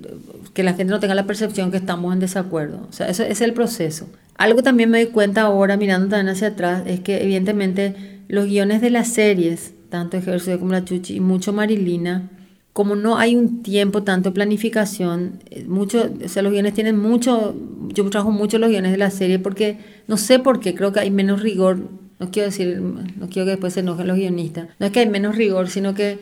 que 0.54 0.62
la 0.62 0.74
gente 0.74 0.92
no 0.92 1.00
tenga 1.00 1.14
la 1.14 1.26
percepción 1.26 1.70
que 1.70 1.76
estamos 1.76 2.12
en 2.12 2.20
desacuerdo. 2.20 2.86
O 2.88 2.92
sea, 2.92 3.08
eso 3.08 3.22
es 3.22 3.40
el 3.40 3.52
proceso. 3.52 4.08
Algo 4.36 4.62
también 4.62 4.90
me 4.90 5.02
doy 5.02 5.12
cuenta 5.12 5.42
ahora, 5.42 5.76
mirando 5.76 6.08
también 6.08 6.28
hacia 6.28 6.48
atrás, 6.48 6.82
es 6.86 7.00
que 7.00 7.22
evidentemente 7.22 8.14
los 8.28 8.46
guiones 8.46 8.80
de 8.80 8.90
las 8.90 9.08
series, 9.08 9.74
tanto 9.90 10.16
Ejercicio 10.16 10.58
como 10.58 10.72
La 10.72 10.84
Chuchi 10.84 11.16
y 11.16 11.20
mucho 11.20 11.52
Marilina, 11.52 12.30
como 12.72 12.96
no 12.96 13.18
hay 13.18 13.36
un 13.36 13.62
tiempo, 13.62 14.02
tanto 14.02 14.34
planificación, 14.34 15.40
eh, 15.50 15.64
mucho, 15.68 16.10
o 16.24 16.28
sea, 16.28 16.42
los 16.42 16.52
guiones 16.52 16.74
tienen 16.74 16.98
mucho, 16.98 17.54
yo 17.88 18.08
trabajo 18.10 18.32
mucho 18.32 18.58
los 18.58 18.70
guiones 18.70 18.90
de 18.90 18.98
la 18.98 19.10
serie 19.10 19.38
porque 19.38 19.78
no 20.08 20.16
sé 20.16 20.40
por 20.40 20.58
qué, 20.58 20.74
creo 20.74 20.92
que 20.92 20.98
hay 20.98 21.10
menos 21.10 21.40
rigor, 21.40 21.78
no 22.18 22.30
quiero 22.30 22.50
decir, 22.50 22.80
no 22.80 23.28
quiero 23.28 23.46
que 23.46 23.52
después 23.52 23.72
se 23.72 23.80
enojen 23.80 24.06
los 24.06 24.16
guionistas, 24.16 24.68
no 24.78 24.86
es 24.86 24.92
que 24.92 25.00
hay 25.00 25.08
menos 25.08 25.36
rigor, 25.36 25.68
sino 25.68 25.94
que 25.94 26.18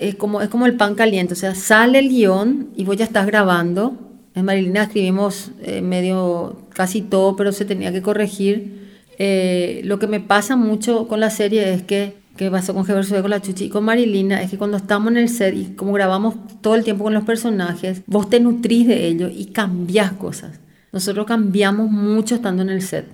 es 0.00 0.14
como, 0.16 0.40
es 0.40 0.48
como 0.48 0.66
el 0.66 0.74
pan 0.74 0.94
caliente, 0.94 1.34
o 1.34 1.36
sea, 1.36 1.54
sale 1.54 1.98
el 1.98 2.08
guion 2.08 2.70
y 2.76 2.84
vos 2.84 2.96
ya 2.96 3.04
estás 3.04 3.26
grabando 3.26 3.98
en 4.34 4.44
Marilina 4.44 4.82
escribimos 4.82 5.52
eh, 5.62 5.80
medio 5.80 6.56
casi 6.70 7.02
todo, 7.02 7.36
pero 7.36 7.52
se 7.52 7.64
tenía 7.64 7.92
que 7.92 8.02
corregir. 8.02 8.82
Eh, 9.18 9.80
lo 9.84 10.00
que 10.00 10.08
me 10.08 10.18
pasa 10.18 10.56
mucho 10.56 11.06
con 11.06 11.20
la 11.20 11.30
serie 11.30 11.72
es 11.72 11.84
que, 11.84 12.16
que 12.36 12.50
pasó 12.50 12.74
con 12.74 12.84
Jever 12.84 13.06
con 13.22 13.30
la 13.30 13.40
Chuchi 13.40 13.66
y 13.66 13.68
con 13.68 13.84
Marilina, 13.84 14.42
es 14.42 14.50
que 14.50 14.58
cuando 14.58 14.76
estamos 14.76 15.12
en 15.12 15.18
el 15.18 15.28
set 15.28 15.54
y 15.54 15.66
como 15.76 15.92
grabamos 15.92 16.34
todo 16.60 16.74
el 16.74 16.82
tiempo 16.82 17.04
con 17.04 17.14
los 17.14 17.22
personajes, 17.22 18.02
vos 18.06 18.28
te 18.28 18.40
nutrís 18.40 18.88
de 18.88 19.06
ellos 19.06 19.30
y 19.32 19.46
cambias 19.46 20.12
cosas. 20.12 20.58
Nosotros 20.90 21.26
cambiamos 21.26 21.90
mucho 21.90 22.34
estando 22.34 22.62
en 22.62 22.70
el 22.70 22.82
set. 22.82 23.06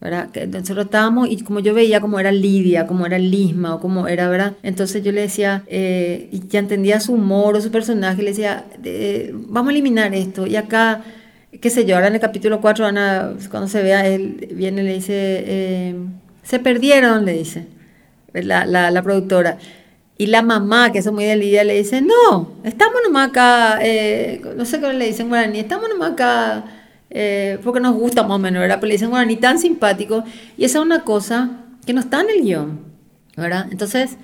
¿Verdad? 0.00 0.30
Que 0.30 0.46
nosotros 0.46 0.86
estábamos 0.86 1.28
y 1.28 1.42
como 1.42 1.60
yo 1.60 1.74
veía 1.74 2.00
cómo 2.00 2.20
era 2.20 2.30
Lidia, 2.30 2.86
cómo 2.86 3.04
era 3.06 3.18
Lisma 3.18 3.74
o 3.74 3.80
cómo 3.80 4.06
era, 4.06 4.28
¿verdad? 4.28 4.54
Entonces 4.62 5.02
yo 5.02 5.10
le 5.10 5.22
decía, 5.22 5.64
eh, 5.66 6.28
y 6.30 6.46
ya 6.48 6.60
entendía 6.60 7.00
su 7.00 7.14
humor 7.14 7.56
o 7.56 7.60
su 7.60 7.70
personaje, 7.70 8.22
le 8.22 8.30
decía, 8.30 8.64
vamos 9.32 9.70
a 9.70 9.72
eliminar 9.72 10.14
esto. 10.14 10.46
Y 10.46 10.56
acá, 10.56 11.02
qué 11.60 11.70
sé 11.70 11.84
yo, 11.84 11.96
ahora 11.96 12.08
en 12.08 12.14
el 12.14 12.20
capítulo 12.20 12.60
4, 12.60 12.86
Ana, 12.86 13.34
cuando 13.50 13.68
se 13.68 13.82
vea, 13.82 14.06
él 14.06 14.48
viene 14.52 14.82
y 14.82 14.84
le 14.84 14.94
dice, 14.94 15.14
eh, 15.46 15.96
se 16.44 16.58
perdieron, 16.60 17.24
le 17.24 17.32
dice 17.32 17.66
la, 18.32 18.66
la, 18.66 18.90
la, 18.90 19.02
productora. 19.02 19.58
Y 20.16 20.26
la 20.26 20.42
mamá, 20.42 20.92
que 20.92 20.98
es 20.98 21.12
muy 21.12 21.24
de 21.24 21.36
Lidia, 21.36 21.64
le 21.64 21.74
dice, 21.74 22.02
no, 22.02 22.52
estamos 22.64 22.96
nomás 23.04 23.30
acá, 23.30 23.78
eh, 23.82 24.40
no 24.56 24.64
sé 24.64 24.80
qué 24.80 24.92
le 24.92 25.06
dicen 25.06 25.28
guaraní, 25.28 25.60
estamos 25.60 25.88
nomás 25.88 26.12
acá 26.12 26.64
eh, 27.10 27.58
porque 27.64 27.80
nos 27.80 27.94
gusta 27.94 28.22
más 28.22 28.36
o 28.36 28.38
menos, 28.38 28.60
¿verdad? 28.60 28.76
Pero 28.76 28.88
le 28.88 28.94
dicen 28.94 29.10
guaraní 29.10 29.36
tan 29.36 29.58
simpático 29.58 30.24
y 30.56 30.64
esa 30.64 30.78
es 30.78 30.84
una 30.84 31.04
cosa 31.04 31.64
que 31.86 31.92
no 31.92 32.00
está 32.00 32.20
en 32.20 32.30
el 32.30 32.42
guion, 32.42 32.80
¿verdad? 33.36 33.66
Entonces, 33.70 34.16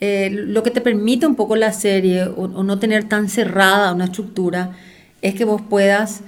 eh, 0.00 0.30
lo 0.30 0.62
que 0.62 0.70
te 0.70 0.80
permite 0.80 1.26
un 1.26 1.36
poco 1.36 1.56
la 1.56 1.72
serie 1.72 2.24
o, 2.24 2.42
o 2.42 2.62
no 2.64 2.78
tener 2.78 3.08
tan 3.08 3.28
cerrada 3.28 3.92
una 3.92 4.06
estructura 4.06 4.72
es 5.22 5.34
que 5.34 5.44
vos 5.44 5.62
puedas 5.62 6.22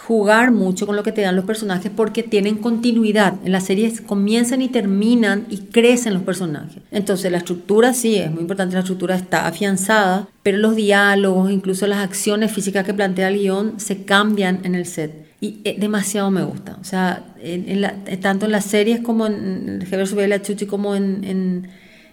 jugar 0.00 0.50
mucho 0.50 0.86
con 0.86 0.96
lo 0.96 1.02
que 1.02 1.12
te 1.12 1.20
dan 1.20 1.36
los 1.36 1.44
personajes 1.44 1.92
porque 1.94 2.22
tienen 2.22 2.56
continuidad. 2.56 3.34
En 3.44 3.52
las 3.52 3.64
series 3.64 4.00
comienzan 4.00 4.62
y 4.62 4.68
terminan 4.68 5.46
y 5.50 5.58
crecen 5.58 6.14
los 6.14 6.22
personajes. 6.22 6.82
Entonces 6.90 7.30
la 7.30 7.38
estructura 7.38 7.92
sí, 7.92 8.16
es 8.16 8.30
muy 8.30 8.40
importante, 8.40 8.74
la 8.74 8.80
estructura 8.80 9.14
está 9.14 9.46
afianzada, 9.46 10.28
pero 10.42 10.58
los 10.58 10.74
diálogos, 10.74 11.50
incluso 11.50 11.86
las 11.86 11.98
acciones 11.98 12.50
físicas 12.52 12.84
que 12.84 12.94
plantea 12.94 13.28
el 13.28 13.38
guion, 13.38 13.78
se 13.78 14.04
cambian 14.04 14.60
en 14.64 14.74
el 14.74 14.86
set. 14.86 15.19
Y 15.40 15.60
eh, 15.64 15.76
demasiado 15.78 16.30
me 16.30 16.42
gusta. 16.42 16.76
O 16.80 16.84
sea, 16.84 17.34
en, 17.40 18.20
tanto 18.20 18.46
en 18.46 18.52
las 18.52 18.66
series 18.66 19.00
como 19.00 19.26
en 19.26 19.82
Jever 19.86 20.06
Sube 20.06 20.28
la 20.28 20.42
Chuchi 20.42 20.66
como 20.66 20.94
en, 20.94 21.24
en, 21.24 21.68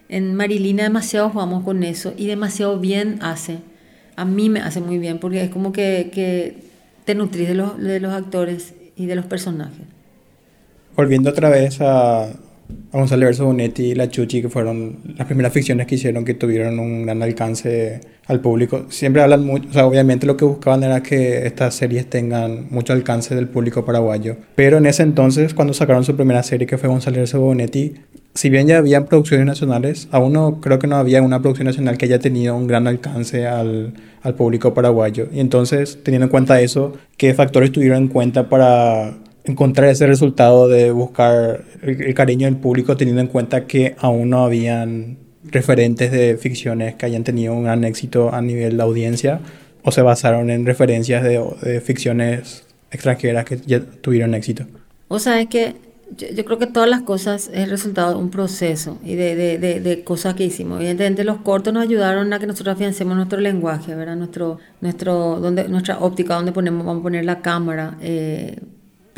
en 0.10 0.34
Marilina, 0.36 0.84
demasiado 0.84 1.30
jugamos 1.30 1.64
con 1.64 1.84
eso 1.84 2.14
y 2.18 2.28
demasiado 2.28 2.80
bien 2.80 3.20
hace. 3.22 3.60
A 4.16 4.26
mí 4.26 4.50
me 4.50 4.62
hace 4.62 4.80
muy 4.80 4.98
bien 4.98 5.20
porque 5.20 5.44
es 5.44 5.50
como 5.50 5.72
que, 5.72 6.10
que 6.14 6.64
te 7.06 7.16
nutrís 7.16 7.50
de 7.50 7.56
los, 7.56 7.78
de 7.78 8.00
los 8.00 8.14
actores 8.14 8.74
y 8.96 9.06
de 9.06 9.16
los 9.16 9.26
personajes. 9.26 9.86
Volviendo 10.96 11.30
otra 11.30 11.50
vez 11.50 11.80
a, 11.82 12.30
a 12.92 12.98
Gonzalo 12.98 13.26
Verso 13.26 13.46
Bonetti 13.46 13.84
y 13.84 13.96
La 13.96 14.10
Chuchi, 14.10 14.42
que 14.42 14.50
fueron 14.50 15.00
las 15.18 15.28
primeras 15.28 15.54
ficciones 15.54 15.88
que 15.88 15.96
hicieron 15.96 16.26
que 16.26 16.34
tuvieron 16.34 16.80
un 16.80 17.04
gran 17.04 17.22
alcance 17.22 18.02
al 18.28 18.42
público. 18.42 18.86
Siempre 18.90 19.22
hablan 19.22 19.46
mucho, 19.46 19.70
o 19.70 19.74
sea, 19.74 19.86
obviamente 19.86 20.26
lo 20.26 20.38
que 20.38 20.46
buscaban 20.46 20.84
era 20.84 21.02
que 21.02 21.46
estas 21.46 21.76
series 21.76 22.10
tengan 22.10 22.68
mucho 22.70 22.94
alcance 22.94 23.36
del 23.36 23.48
público 23.48 23.86
paraguayo. 23.86 24.38
Pero 24.56 24.78
en 24.78 24.86
ese 24.86 25.04
entonces, 25.04 25.54
cuando 25.54 25.74
sacaron 25.74 26.04
su 26.04 26.16
primera 26.16 26.44
serie, 26.44 26.68
que 26.68 26.78
fue 26.78 26.90
Gonzalo 26.90 27.18
Verso 27.18 27.40
Bonetti, 27.40 27.96
si 28.34 28.50
bien 28.50 28.68
ya 28.68 28.78
habían 28.78 29.06
producciones 29.06 29.48
nacionales, 29.48 30.08
aún 30.12 30.34
no 30.34 30.62
creo 30.62 30.78
que 30.78 30.88
no 30.88 30.98
había 30.98 31.22
una 31.22 31.42
producción 31.42 31.66
nacional 31.66 31.98
que 31.98 32.06
haya 32.06 32.20
tenido 32.20 32.56
un 32.56 32.68
gran 32.68 32.88
alcance 32.88 33.48
al, 33.48 33.94
al 34.22 34.36
público 34.36 34.74
paraguayo. 34.74 35.28
Y 35.34 35.40
entonces, 35.40 36.00
teniendo 36.04 36.26
en 36.26 36.32
cuenta 36.32 36.62
eso, 36.62 36.94
¿qué 37.18 37.34
factores 37.34 37.72
tuvieron 37.72 38.04
en 38.04 38.08
cuenta 38.10 38.48
para 38.48 39.16
encontrar 39.48 39.90
ese 39.90 40.06
resultado 40.08 40.68
de 40.68 40.92
buscar 40.92 41.64
el, 41.82 42.14
cariño 42.14 42.46
del 42.46 42.58
público, 42.58 42.98
teniendo 42.98 43.22
en 43.22 43.28
cuenta 43.28 43.66
que 43.66 43.96
aún 44.00 44.30
no 44.30 44.44
habían 44.44 45.18
referentes 45.44 46.12
de 46.12 46.38
ficciones 46.38 46.96
que 46.96 47.06
hayan 47.06 47.24
tenido 47.24 47.54
un 47.54 47.64
gran 47.64 47.84
éxito 47.84 48.34
a 48.34 48.42
nivel 48.42 48.78
de 48.78 48.84
audiencia, 48.84 49.40
o 49.84 49.92
se 49.92 50.02
basaron 50.02 50.50
en 50.50 50.66
referencias 50.66 51.24
de, 51.24 51.82
ficciones 51.82 52.66
extranjeras 52.92 53.46
que 53.46 53.58
ya 53.66 53.80
tuvieron 53.80 54.34
éxito? 54.34 54.66
O 55.08 55.20
sea, 55.20 55.40
es 55.40 55.48
que 55.48 55.76
yo, 56.18 56.46
creo 56.46 56.58
que 56.58 56.68
todas 56.68 56.90
las 56.90 57.02
cosas 57.02 57.50
es 57.54 57.64
el 57.64 57.70
resultado 57.70 58.14
de 58.14 58.20
un 58.20 58.30
proceso 58.30 58.98
y 59.04 59.16
de, 59.16 59.36
de, 59.36 59.58
de, 59.58 59.80
de, 59.80 60.04
cosas 60.04 60.36
que 60.36 60.44
hicimos. 60.44 60.80
Evidentemente 60.80 61.24
los 61.24 61.38
cortos 61.38 61.74
nos 61.74 61.84
ayudaron 61.84 62.32
a 62.34 62.40
que 62.40 62.48
nosotros 62.48 62.76
afiancemos 62.76 63.16
nuestro 63.16 63.40
lenguaje, 63.40 63.96
¿verdad? 63.96 64.16
Nuestro, 64.16 64.60
nuestro, 64.82 65.40
donde, 65.40 65.68
nuestra 65.70 66.00
óptica, 66.00 66.36
donde 66.36 66.52
ponemos, 66.52 66.86
vamos 66.86 67.02
a 67.02 67.04
poner 67.04 67.26
la 67.26 67.42
cámara. 67.42 67.98
Eh, 68.02 68.58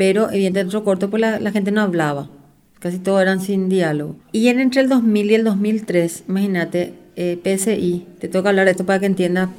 pero 0.00 0.30
evidentemente 0.30 0.62
nuestro 0.62 0.82
corto 0.82 1.10
pues 1.10 1.20
la, 1.20 1.38
la, 1.38 1.52
gente 1.52 1.72
no 1.72 1.82
hablaba. 1.82 2.30
Casi 2.78 2.98
todos 2.98 3.20
eran 3.20 3.42
sin 3.42 3.68
diálogo. 3.68 4.16
Y 4.32 4.48
en, 4.48 4.58
entre 4.58 4.80
el 4.80 4.88
2000 4.88 5.30
y 5.30 5.34
el 5.34 5.44
2003, 5.44 6.24
imagínate, 6.26 6.94
eh, 7.16 7.38
PSI, 7.44 8.06
te 8.18 8.28
toca 8.28 8.48
hablar 8.48 8.64
de 8.64 8.70
esto 8.70 8.86
para 8.86 8.98
que 8.98 9.04
entiendas 9.04 9.50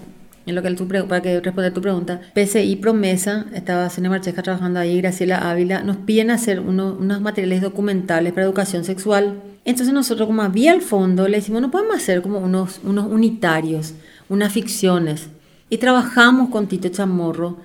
en 0.47 0.55
lo 0.55 0.63
que 0.63 0.71
tu 0.71 0.87
para 0.87 1.21
que 1.21 1.39
responder 1.41 1.71
tu 1.75 1.81
pregunta, 1.81 2.21
PCI 2.33 2.75
Promesa, 2.77 3.45
estaba 3.53 3.87
Cene 3.91 4.09
Marcheja 4.09 4.41
trabajando 4.41 4.79
ahí, 4.79 4.99
Graciela 4.99 5.47
Ávila, 5.51 5.83
nos 5.83 5.97
piden 5.97 6.31
hacer 6.31 6.59
uno, 6.59 6.97
unos 6.99 7.21
materiales 7.21 7.61
documentales 7.61 8.33
para 8.33 8.47
educación 8.47 8.83
sexual. 8.83 9.43
Entonces 9.63 9.93
nosotros 9.93 10.25
como 10.25 10.41
había 10.41 10.71
al 10.71 10.81
fondo, 10.81 11.27
le 11.27 11.37
decimos, 11.37 11.61
no 11.61 11.69
podemos 11.69 11.97
hacer 11.97 12.23
como 12.23 12.39
unos, 12.39 12.81
unos 12.83 13.05
unitarios, 13.05 13.93
unas 14.27 14.51
ficciones. 14.51 15.27
Y 15.69 15.77
trabajamos 15.77 16.49
con 16.49 16.65
Tito 16.65 16.89
Chamorro, 16.89 17.57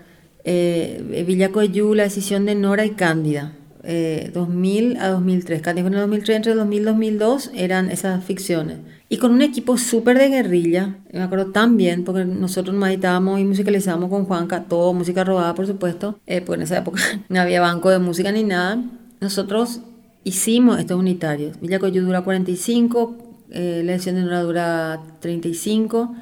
eh, 0.47 1.25
Villa 1.27 1.51
Coyú, 1.51 1.95
la 1.95 2.05
decisión 2.05 2.47
de 2.47 2.55
Nora 2.55 2.87
y 2.87 2.91
Cándida. 2.91 3.53
Eh, 3.83 4.31
2000 4.33 4.97
a 4.97 5.09
2003. 5.09 5.61
Cándida 5.61 5.87
en 5.87 5.95
el 5.95 6.01
2003, 6.01 6.37
entre 6.37 6.55
2000 6.55 6.81
y 6.81 6.85
2002 6.85 7.51
eran 7.55 7.91
esas 7.91 8.25
ficciones. 8.25 8.79
Y 9.09 9.19
con 9.19 9.33
un 9.33 9.43
equipo 9.43 9.77
súper 9.77 10.19
de 10.19 10.29
guerrilla, 10.29 10.97
me 11.13 11.23
acuerdo 11.23 11.53
tan 11.53 11.77
bien, 11.77 12.05
porque 12.05 12.25
nosotros 12.25 12.75
nos 12.75 12.89
editábamos 12.89 13.39
y 13.41 13.45
musicalizábamos 13.45 14.09
con 14.09 14.25
Juanca, 14.25 14.65
todo 14.65 14.93
música 14.93 15.25
robada, 15.25 15.55
por 15.55 15.67
supuesto, 15.67 16.19
eh, 16.27 16.41
pues 16.41 16.59
en 16.59 16.63
esa 16.63 16.79
época 16.79 17.01
no 17.29 17.41
había 17.41 17.61
banco 17.61 17.91
de 17.91 17.99
música 17.99 18.31
ni 18.33 18.45
nada. 18.45 18.83
Nosotros 19.21 19.81
hicimos 20.25 20.79
estos 20.79 20.99
unitarios. 20.99 21.61
Villa 21.61 21.81
Coyú 21.81 22.03
dura 22.03 22.23
45, 22.23 23.17
eh, 23.51 23.83
la 23.85 23.95
edición 23.95 24.15
de 24.15 24.23
Nora 24.23 24.43
dura 24.43 25.03
35 25.21 26.15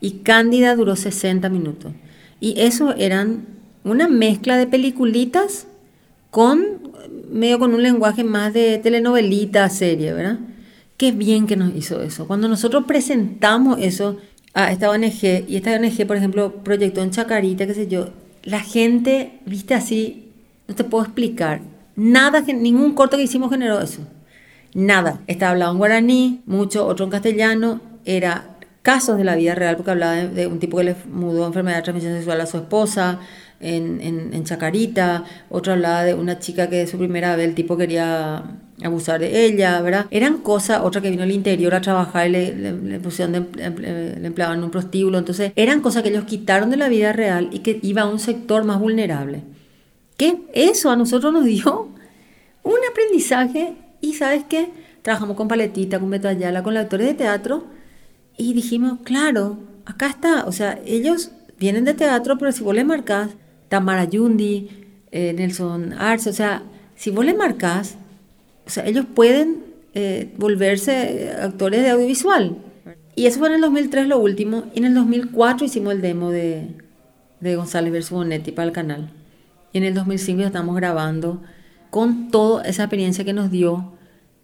y 0.00 0.10
Cándida 0.20 0.76
duró 0.76 0.96
60 0.96 1.48
minutos. 1.48 1.92
Y 2.40 2.58
eso 2.60 2.94
eran 2.96 3.59
una 3.84 4.08
mezcla 4.08 4.56
de 4.56 4.66
peliculitas 4.66 5.66
con 6.30 6.90
medio 7.30 7.58
con 7.58 7.74
un 7.74 7.82
lenguaje 7.82 8.24
más 8.24 8.52
de 8.52 8.78
telenovelita, 8.78 9.68
serie, 9.68 10.12
¿verdad? 10.12 10.38
Qué 10.96 11.12
bien 11.12 11.46
que 11.46 11.56
nos 11.56 11.74
hizo 11.74 12.02
eso. 12.02 12.26
Cuando 12.26 12.48
nosotros 12.48 12.84
presentamos 12.86 13.78
eso 13.80 14.18
a 14.52 14.72
esta 14.72 14.90
ONG, 14.90 15.48
y 15.48 15.56
esta 15.56 15.72
ONG, 15.72 16.06
por 16.06 16.16
ejemplo, 16.16 16.56
proyectó 16.62 17.02
en 17.02 17.10
Chacarita, 17.10 17.66
qué 17.66 17.74
sé 17.74 17.88
yo, 17.88 18.10
la 18.42 18.60
gente, 18.60 19.38
viste 19.46 19.74
así, 19.74 20.28
no 20.68 20.74
te 20.74 20.84
puedo 20.84 21.04
explicar. 21.04 21.60
Nada, 21.96 22.40
ningún 22.40 22.94
corto 22.94 23.16
que 23.16 23.22
hicimos 23.22 23.50
generó 23.50 23.80
eso. 23.80 24.00
Nada. 24.74 25.20
Estaba 25.26 25.52
hablado 25.52 25.72
en 25.72 25.78
guaraní, 25.78 26.42
mucho, 26.46 26.86
otro 26.86 27.04
en 27.04 27.10
castellano. 27.10 27.80
Era 28.04 28.56
casos 28.82 29.18
de 29.18 29.24
la 29.24 29.36
vida 29.36 29.54
real, 29.54 29.76
porque 29.76 29.90
hablaba 29.90 30.14
de, 30.14 30.28
de 30.28 30.46
un 30.46 30.58
tipo 30.58 30.78
que 30.78 30.84
le 30.84 30.96
mudó 31.12 31.46
enfermedad 31.46 31.78
de 31.78 31.82
transmisión 31.82 32.14
sexual 32.14 32.40
a 32.40 32.46
su 32.46 32.58
esposa, 32.58 33.20
en, 33.60 34.00
en, 34.00 34.34
en, 34.34 34.44
Chacarita, 34.44 35.24
otro 35.50 35.74
hablaba 35.74 36.02
de 36.04 36.14
una 36.14 36.38
chica 36.38 36.68
que 36.70 36.76
de 36.76 36.86
su 36.86 36.98
primera 36.98 37.36
vez 37.36 37.46
el 37.46 37.54
tipo 37.54 37.76
quería 37.76 38.42
abusar 38.82 39.20
de 39.20 39.44
ella, 39.44 39.80
¿verdad? 39.82 40.06
Eran 40.10 40.38
cosas, 40.38 40.80
otra 40.82 41.02
que 41.02 41.10
vino 41.10 41.22
al 41.22 41.30
interior 41.30 41.74
a 41.74 41.80
trabajar 41.80 42.28
y 42.28 42.32
le, 42.32 43.00
pusieron, 43.00 43.48
le, 43.54 44.26
empleaban 44.26 44.64
un 44.64 44.70
prostíbulo, 44.70 45.18
entonces 45.18 45.52
eran 45.56 45.80
cosas 45.80 46.02
que 46.02 46.08
ellos 46.08 46.24
quitaron 46.24 46.70
de 46.70 46.78
la 46.78 46.88
vida 46.88 47.12
real 47.12 47.50
y 47.52 47.60
que 47.60 47.78
iba 47.82 48.02
a 48.02 48.06
un 48.08 48.18
sector 48.18 48.64
más 48.64 48.80
vulnerable. 48.80 49.42
Que 50.16 50.38
eso 50.54 50.90
a 50.90 50.96
nosotros 50.96 51.32
nos 51.32 51.44
dio 51.44 51.88
un 52.62 52.78
aprendizaje 52.90 53.74
y 54.00 54.14
¿sabes 54.14 54.44
qué? 54.48 54.70
Trabajamos 55.02 55.36
con 55.36 55.48
Paletita, 55.48 55.98
con 55.98 56.10
Beto 56.10 56.28
con 56.62 56.74
los 56.74 56.82
actores 56.82 57.06
de 57.06 57.14
teatro 57.14 57.64
y 58.36 58.54
dijimos, 58.54 59.00
claro, 59.04 59.58
acá 59.84 60.06
está, 60.08 60.44
o 60.46 60.52
sea, 60.52 60.78
ellos 60.86 61.32
vienen 61.58 61.84
de 61.84 61.94
teatro, 61.94 62.38
pero 62.38 62.52
si 62.52 62.62
vos 62.62 62.74
le 62.74 62.84
marcas 62.84 63.30
Tamara 63.70 64.04
Yundi, 64.04 64.68
eh, 65.12 65.32
Nelson 65.32 65.94
Arce, 65.94 66.28
o 66.28 66.32
sea, 66.32 66.64
si 66.96 67.10
vos 67.10 67.24
le 67.24 67.32
marcas, 67.32 67.96
o 68.66 68.70
sea, 68.70 68.84
ellos 68.84 69.06
pueden 69.14 69.64
eh, 69.94 70.34
volverse 70.36 71.32
actores 71.40 71.82
de 71.82 71.90
audiovisual. 71.90 72.58
Y 73.14 73.26
eso 73.26 73.38
fue 73.38 73.48
en 73.48 73.54
el 73.54 73.60
2003 73.60 74.08
lo 74.08 74.18
último, 74.18 74.64
y 74.74 74.80
en 74.80 74.86
el 74.86 74.94
2004 74.94 75.66
hicimos 75.66 75.94
el 75.94 76.02
demo 76.02 76.30
de, 76.30 76.66
de 77.40 77.56
González 77.56 77.92
versus 77.92 78.10
Bonetti 78.10 78.50
para 78.50 78.66
el 78.66 78.72
canal. 78.72 79.10
Y 79.72 79.78
en 79.78 79.84
el 79.84 79.94
2005 79.94 80.40
ya 80.40 80.46
estamos 80.48 80.74
grabando 80.74 81.40
con 81.90 82.30
toda 82.30 82.64
esa 82.64 82.84
experiencia 82.84 83.24
que 83.24 83.32
nos 83.32 83.50
dio 83.50 83.92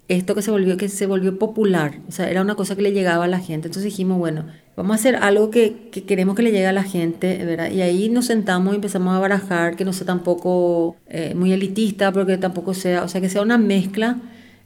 esto 0.08 0.36
que 0.36 0.42
se 0.42 0.52
volvió 0.52 0.76
que 0.76 0.88
se 0.88 1.06
volvió 1.06 1.36
popular, 1.36 1.98
o 2.08 2.12
sea, 2.12 2.30
era 2.30 2.40
una 2.42 2.54
cosa 2.54 2.76
que 2.76 2.82
le 2.82 2.92
llegaba 2.92 3.24
a 3.24 3.28
la 3.28 3.40
gente. 3.40 3.66
Entonces 3.66 3.84
dijimos, 3.84 4.18
bueno, 4.18 4.46
vamos 4.76 4.92
a 4.92 4.94
hacer 4.96 5.16
algo 5.16 5.50
que, 5.50 5.88
que, 5.90 6.04
queremos 6.04 6.36
que 6.36 6.42
le 6.42 6.52
llegue 6.52 6.66
a 6.66 6.72
la 6.72 6.84
gente, 6.84 7.42
¿verdad? 7.44 7.70
Y 7.70 7.80
ahí 7.80 8.08
nos 8.10 8.26
sentamos 8.26 8.74
y 8.74 8.76
empezamos 8.76 9.14
a 9.14 9.18
barajar, 9.18 9.74
que 9.74 9.84
no 9.84 9.92
sea 9.92 10.06
tampoco 10.06 10.96
eh, 11.08 11.34
muy 11.34 11.52
elitista, 11.52 12.12
porque 12.12 12.36
tampoco 12.36 12.74
sea, 12.74 13.02
o 13.02 13.08
sea, 13.08 13.20
que 13.20 13.30
sea 13.30 13.42
una 13.42 13.58
mezcla. 13.58 14.18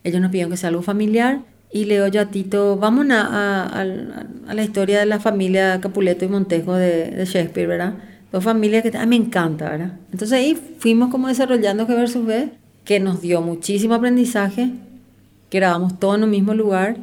Ellos 0.03 0.21
nos 0.21 0.31
pidieron 0.31 0.51
que 0.51 0.57
sea 0.57 0.69
algo 0.69 0.81
familiar. 0.81 1.39
Y 1.71 1.85
leo 1.85 2.07
yo 2.07 2.19
a 2.19 2.25
Tito, 2.25 2.75
vamos 2.75 3.09
a, 3.09 3.21
a, 3.21 3.63
a, 3.63 3.81
a 4.47 4.53
la 4.53 4.63
historia 4.63 4.99
de 4.99 5.05
la 5.05 5.21
familia 5.21 5.79
Capuleto 5.79 6.25
y 6.25 6.27
Montejo 6.27 6.75
de, 6.75 7.11
de 7.11 7.25
Shakespeare, 7.25 7.67
¿verdad? 7.67 7.93
Dos 8.33 8.43
familias 8.43 8.83
que 8.83 8.97
a 8.97 9.05
mí 9.05 9.17
me 9.17 9.25
encanta, 9.25 9.69
¿verdad? 9.69 9.93
Entonces 10.11 10.33
ahí 10.33 10.57
fuimos 10.79 11.09
como 11.09 11.29
desarrollando 11.29 11.87
G 11.87 11.95
versus 11.95 12.25
B, 12.25 12.49
que 12.83 12.99
nos 12.99 13.21
dio 13.21 13.41
muchísimo 13.41 13.93
aprendizaje, 13.93 14.71
que 15.49 15.59
grabamos 15.59 15.97
todo 15.97 16.15
en 16.15 16.23
un 16.23 16.29
mismo 16.29 16.53
lugar 16.53 16.97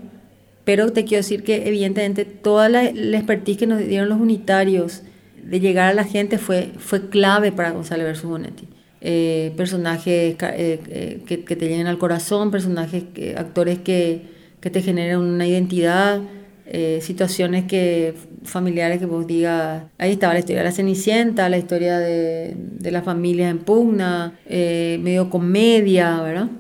pero 0.69 0.93
te 0.93 1.05
quiero 1.07 1.23
decir 1.23 1.45
que 1.45 1.67
evidentemente 1.67 2.27
toda 2.27 2.69
la, 2.69 2.93
la, 2.93 3.17
expertise 3.17 3.57
que 3.57 3.67
nos 3.67 3.79
dieron 3.79 4.11
los 4.11 4.21
unitarios 4.21 5.01
de 5.43 5.61
llegar 5.61 5.89
a 5.89 5.95
la 5.95 6.05
gente 6.05 6.37
fue, 6.37 6.73
fue 6.77 7.09
clave 7.09 7.53
para 7.53 7.71
Gonzalo 7.71 8.05
versus 8.05 8.29
Bonetti. 8.29 8.69
Eh, 9.01 9.55
personajes 9.57 10.37
eh, 10.43 10.79
eh, 10.91 11.23
que, 11.27 11.43
que, 11.43 11.57
te 11.57 11.69
llenen 11.71 11.87
al 11.87 11.97
corazón, 11.97 12.51
personajes, 12.51 13.05
actores 13.35 13.79
que, 13.79 14.27
que, 14.61 14.69
te 14.69 14.83
generen 14.83 15.21
una 15.21 15.47
identidad. 15.47 16.21
eh, 16.67 16.99
situaciones 17.01 17.65
que 17.65 18.13
familiares 18.45 18.99
que 18.99 19.07
vos 19.07 19.27
digas, 19.27 19.85
ahí 19.97 20.13
estaba 20.13 20.35
la 20.35 20.41
historia 20.41 20.59
de 20.59 20.69
la 20.69 20.73
Cenicienta, 20.73 21.49
la 21.49 21.57
historia 21.57 21.99
de, 21.99 22.55
de 22.59 22.91
la 22.91 23.01
familia 23.01 23.49
en 23.49 23.61
pugna, 23.61 24.39
eh, 24.45 24.99
medio 25.01 25.31
comedia, 25.31 26.21
¿verdad? 26.21 26.51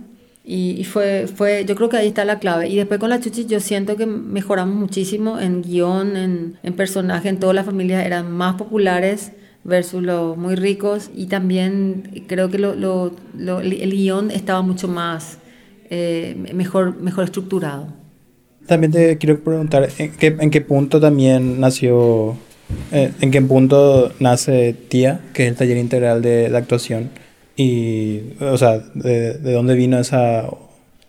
Y, 0.51 0.84
fue, 0.84 1.26
fue, 1.26 1.66
yo 1.66 1.74
creo 1.74 1.90
que 1.90 1.99
ahí 1.99 2.09
está 2.09 2.24
la 2.24 2.38
clave. 2.38 2.70
Y 2.70 2.76
después 2.76 2.99
con 2.99 3.11
la 3.11 3.20
Chuchi 3.20 3.44
yo 3.44 3.61
siento 3.61 3.96
que 3.96 4.07
mejoramos 4.07 4.74
muchísimo 4.76 5.38
en 5.38 5.61
guion, 5.61 6.16
en, 6.16 6.59
en 6.62 6.72
personaje, 6.72 7.28
en 7.28 7.38
todas 7.38 7.55
las 7.55 7.66
familias 7.66 8.07
eran 8.07 8.32
más 8.32 8.55
populares 8.55 9.32
versus 9.62 10.03
los 10.03 10.38
muy 10.38 10.55
ricos 10.55 11.11
y 11.14 11.26
también 11.26 12.24
creo 12.26 12.49
que 12.49 12.57
lo, 12.57 12.74
lo, 12.74 13.12
el 13.61 13.90
guion 13.90 14.30
estaba 14.30 14.62
mucho 14.62 14.88
más 14.88 15.36
eh, 15.90 16.34
mejor, 16.55 16.99
mejor 16.99 17.24
estructurado. 17.24 17.88
También 18.66 18.90
te 18.90 19.18
quiero 19.18 19.40
preguntar, 19.40 19.86
¿en 19.99 20.12
qué, 20.12 20.34
en 20.40 20.51
qué 20.51 20.62
punto 20.62 20.99
también 20.99 21.61
nació, 21.61 22.38
eh, 22.90 23.12
en 23.20 23.30
qué 23.30 23.42
punto 23.42 24.12
nace 24.18 24.74
TIA, 24.88 25.20
que 25.34 25.44
es 25.44 25.51
el 25.51 25.57
taller 25.57 25.76
integral 25.76 26.22
de, 26.22 26.49
de 26.49 26.57
actuación? 26.57 27.11
Y, 27.61 28.36
o 28.40 28.56
sea, 28.56 28.78
de, 28.94 29.34
de 29.34 29.52
dónde 29.52 29.74
vino 29.74 29.98
esa, 29.98 30.48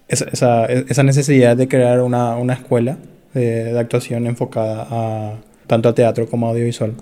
esa, 0.07 0.65
esa, 0.65 1.03
necesidad 1.03 1.55
de 1.55 1.67
crear 1.67 2.01
una, 2.01 2.37
una 2.37 2.53
escuela 2.53 2.97
de, 3.35 3.65
de, 3.65 3.79
actuación 3.79 4.25
enfocada 4.25 4.87
a, 4.89 5.35
tanto 5.67 5.89
a 5.89 5.93
teatro 5.93 6.27
como 6.27 6.47
a 6.47 6.49
audiovisual. 6.49 6.95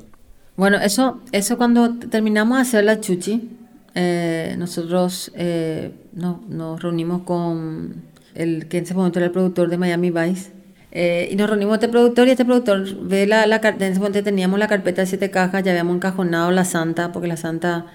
Bueno, 0.57 0.77
eso, 0.77 1.21
eso 1.31 1.57
cuando 1.57 1.97
terminamos 1.97 2.57
de 2.57 2.61
hacer 2.63 2.83
la 2.83 2.99
chuchi, 2.99 3.49
eh, 3.95 4.55
nosotros 4.57 5.31
eh, 5.35 5.91
no, 6.11 6.43
nos 6.49 6.83
reunimos 6.83 7.21
con 7.21 8.03
el 8.35 8.67
que 8.67 8.79
en 8.79 8.83
ese 8.83 8.95
momento 8.95 9.19
era 9.19 9.27
el 9.27 9.31
productor 9.31 9.69
de 9.69 9.77
Miami 9.77 10.11
Vice. 10.11 10.51
Eh, 10.91 11.29
y 11.31 11.37
nos 11.37 11.49
reunimos 11.49 11.75
este 11.75 11.87
productor 11.87 12.27
y 12.27 12.31
este 12.31 12.43
productor 12.43 12.83
ve 13.01 13.25
la, 13.27 13.47
la 13.47 13.61
en 13.63 13.81
ese 13.81 13.99
momento 13.99 14.21
teníamos 14.23 14.59
la 14.59 14.67
carpeta 14.67 15.03
de 15.03 15.07
siete 15.07 15.31
cajas, 15.31 15.63
ya 15.63 15.71
habíamos 15.71 15.95
encajonado 15.95 16.51
la 16.51 16.65
Santa, 16.65 17.13
porque 17.13 17.29
la 17.29 17.37
Santa 17.37 17.85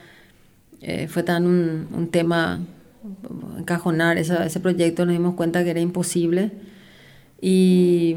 eh, 0.82 1.08
fue 1.08 1.22
tan 1.22 1.46
un, 1.46 1.88
un, 1.96 2.08
tema, 2.08 2.60
encajonar 3.58 4.18
ese 4.18 4.60
proyecto, 4.60 5.06
nos 5.06 5.14
dimos 5.14 5.34
cuenta 5.34 5.64
que 5.64 5.70
era 5.70 5.80
imposible. 5.80 6.50
Y 7.40 8.16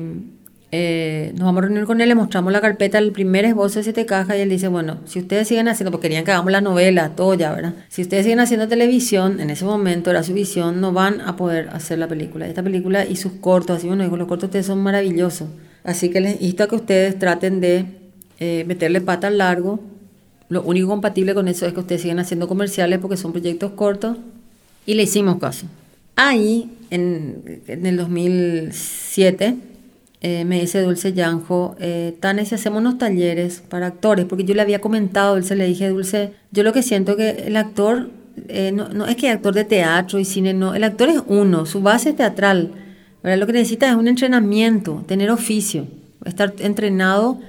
eh, 0.77 1.31
nos 1.35 1.45
vamos 1.45 1.59
a 1.59 1.67
reunir 1.67 1.85
con 1.85 2.01
él, 2.01 2.09
le 2.09 2.15
mostramos 2.15 2.51
la 2.51 2.59
carpeta, 2.59 2.97
el 2.97 3.13
primer 3.13 3.45
esbozo 3.45 3.79
de 3.79 3.83
siete 3.83 4.05
cajas, 4.05 4.35
y 4.37 4.41
él 4.41 4.49
dice, 4.49 4.67
bueno, 4.67 4.97
si 5.05 5.19
ustedes 5.19 5.47
siguen 5.47 5.69
haciendo, 5.69 5.89
porque 5.91 6.09
querían 6.09 6.25
que 6.25 6.31
hagamos 6.31 6.51
la 6.51 6.59
novela, 6.59 7.15
todo 7.15 7.33
ya, 7.33 7.53
¿verdad? 7.53 7.75
Si 7.87 8.01
ustedes 8.01 8.23
siguen 8.23 8.41
haciendo 8.41 8.67
televisión, 8.67 9.39
en 9.39 9.51
ese 9.51 9.63
momento 9.63 10.09
era 10.09 10.21
su 10.21 10.33
visión, 10.33 10.81
no 10.81 10.91
van 10.91 11.21
a 11.21 11.37
poder 11.37 11.69
hacer 11.69 11.97
la 11.97 12.09
película. 12.09 12.45
Esta 12.45 12.61
película 12.61 13.05
y 13.05 13.15
sus 13.15 13.31
cortos, 13.33 13.77
así 13.77 13.87
bueno, 13.87 14.03
dijo, 14.03 14.17
los 14.17 14.27
cortos 14.27 14.47
ustedes 14.47 14.65
son 14.65 14.83
maravillosos. 14.83 15.47
Así 15.85 16.09
que 16.09 16.19
les 16.19 16.41
insto 16.41 16.63
a 16.63 16.67
que 16.67 16.75
ustedes 16.75 17.17
traten 17.19 17.61
de 17.61 17.85
eh, 18.39 18.65
meterle 18.67 18.99
pata 18.99 19.27
al 19.27 19.37
largo, 19.37 19.79
lo 20.49 20.61
único 20.63 20.87
compatible 20.87 21.33
con 21.33 21.47
eso 21.47 21.65
es 21.65 21.73
que 21.73 21.79
ustedes 21.79 22.01
siguen 22.01 22.19
haciendo 22.19 22.47
comerciales 22.47 22.99
porque 22.99 23.17
son 23.17 23.31
proyectos 23.31 23.71
cortos 23.71 24.17
y 24.85 24.93
le 24.93 25.03
hicimos 25.03 25.37
caso. 25.39 25.65
Ahí, 26.15 26.71
en, 26.91 27.61
en 27.67 27.85
el 27.85 27.97
2007, 27.97 29.55
eh, 30.27 30.43
me 30.45 30.59
dice 30.59 30.81
Dulce 30.81 31.13
Yanjo, 31.13 31.75
eh, 31.79 32.15
Tane, 32.19 32.45
si 32.45 32.55
hacemos 32.55 32.79
unos 32.79 32.97
talleres 32.97 33.61
para 33.67 33.85
actores, 33.85 34.25
porque 34.25 34.43
yo 34.43 34.55
le 34.55 34.61
había 34.61 34.81
comentado, 34.81 35.35
Dulce, 35.35 35.55
le 35.55 35.67
dije, 35.67 35.89
Dulce, 35.89 36.31
yo 36.51 36.63
lo 36.63 36.73
que 36.73 36.81
siento 36.81 37.15
que 37.15 37.29
el 37.45 37.55
actor, 37.57 38.09
eh, 38.47 38.71
no, 38.71 38.89
no, 38.89 39.05
es 39.05 39.17
que 39.17 39.29
actor 39.29 39.53
de 39.53 39.65
teatro 39.65 40.17
y 40.17 40.25
cine, 40.25 40.53
no, 40.53 40.73
el 40.73 40.83
actor 40.83 41.09
es 41.09 41.21
uno, 41.27 41.67
su 41.67 41.81
base 41.81 42.09
es 42.09 42.15
teatral, 42.15 42.71
¿verdad? 43.21 43.37
lo 43.37 43.45
que 43.45 43.53
necesita 43.53 43.87
es 43.87 43.95
un 43.95 44.07
entrenamiento, 44.07 45.03
tener 45.05 45.29
oficio, 45.29 45.85
estar 46.25 46.55
entrenado 46.57 47.39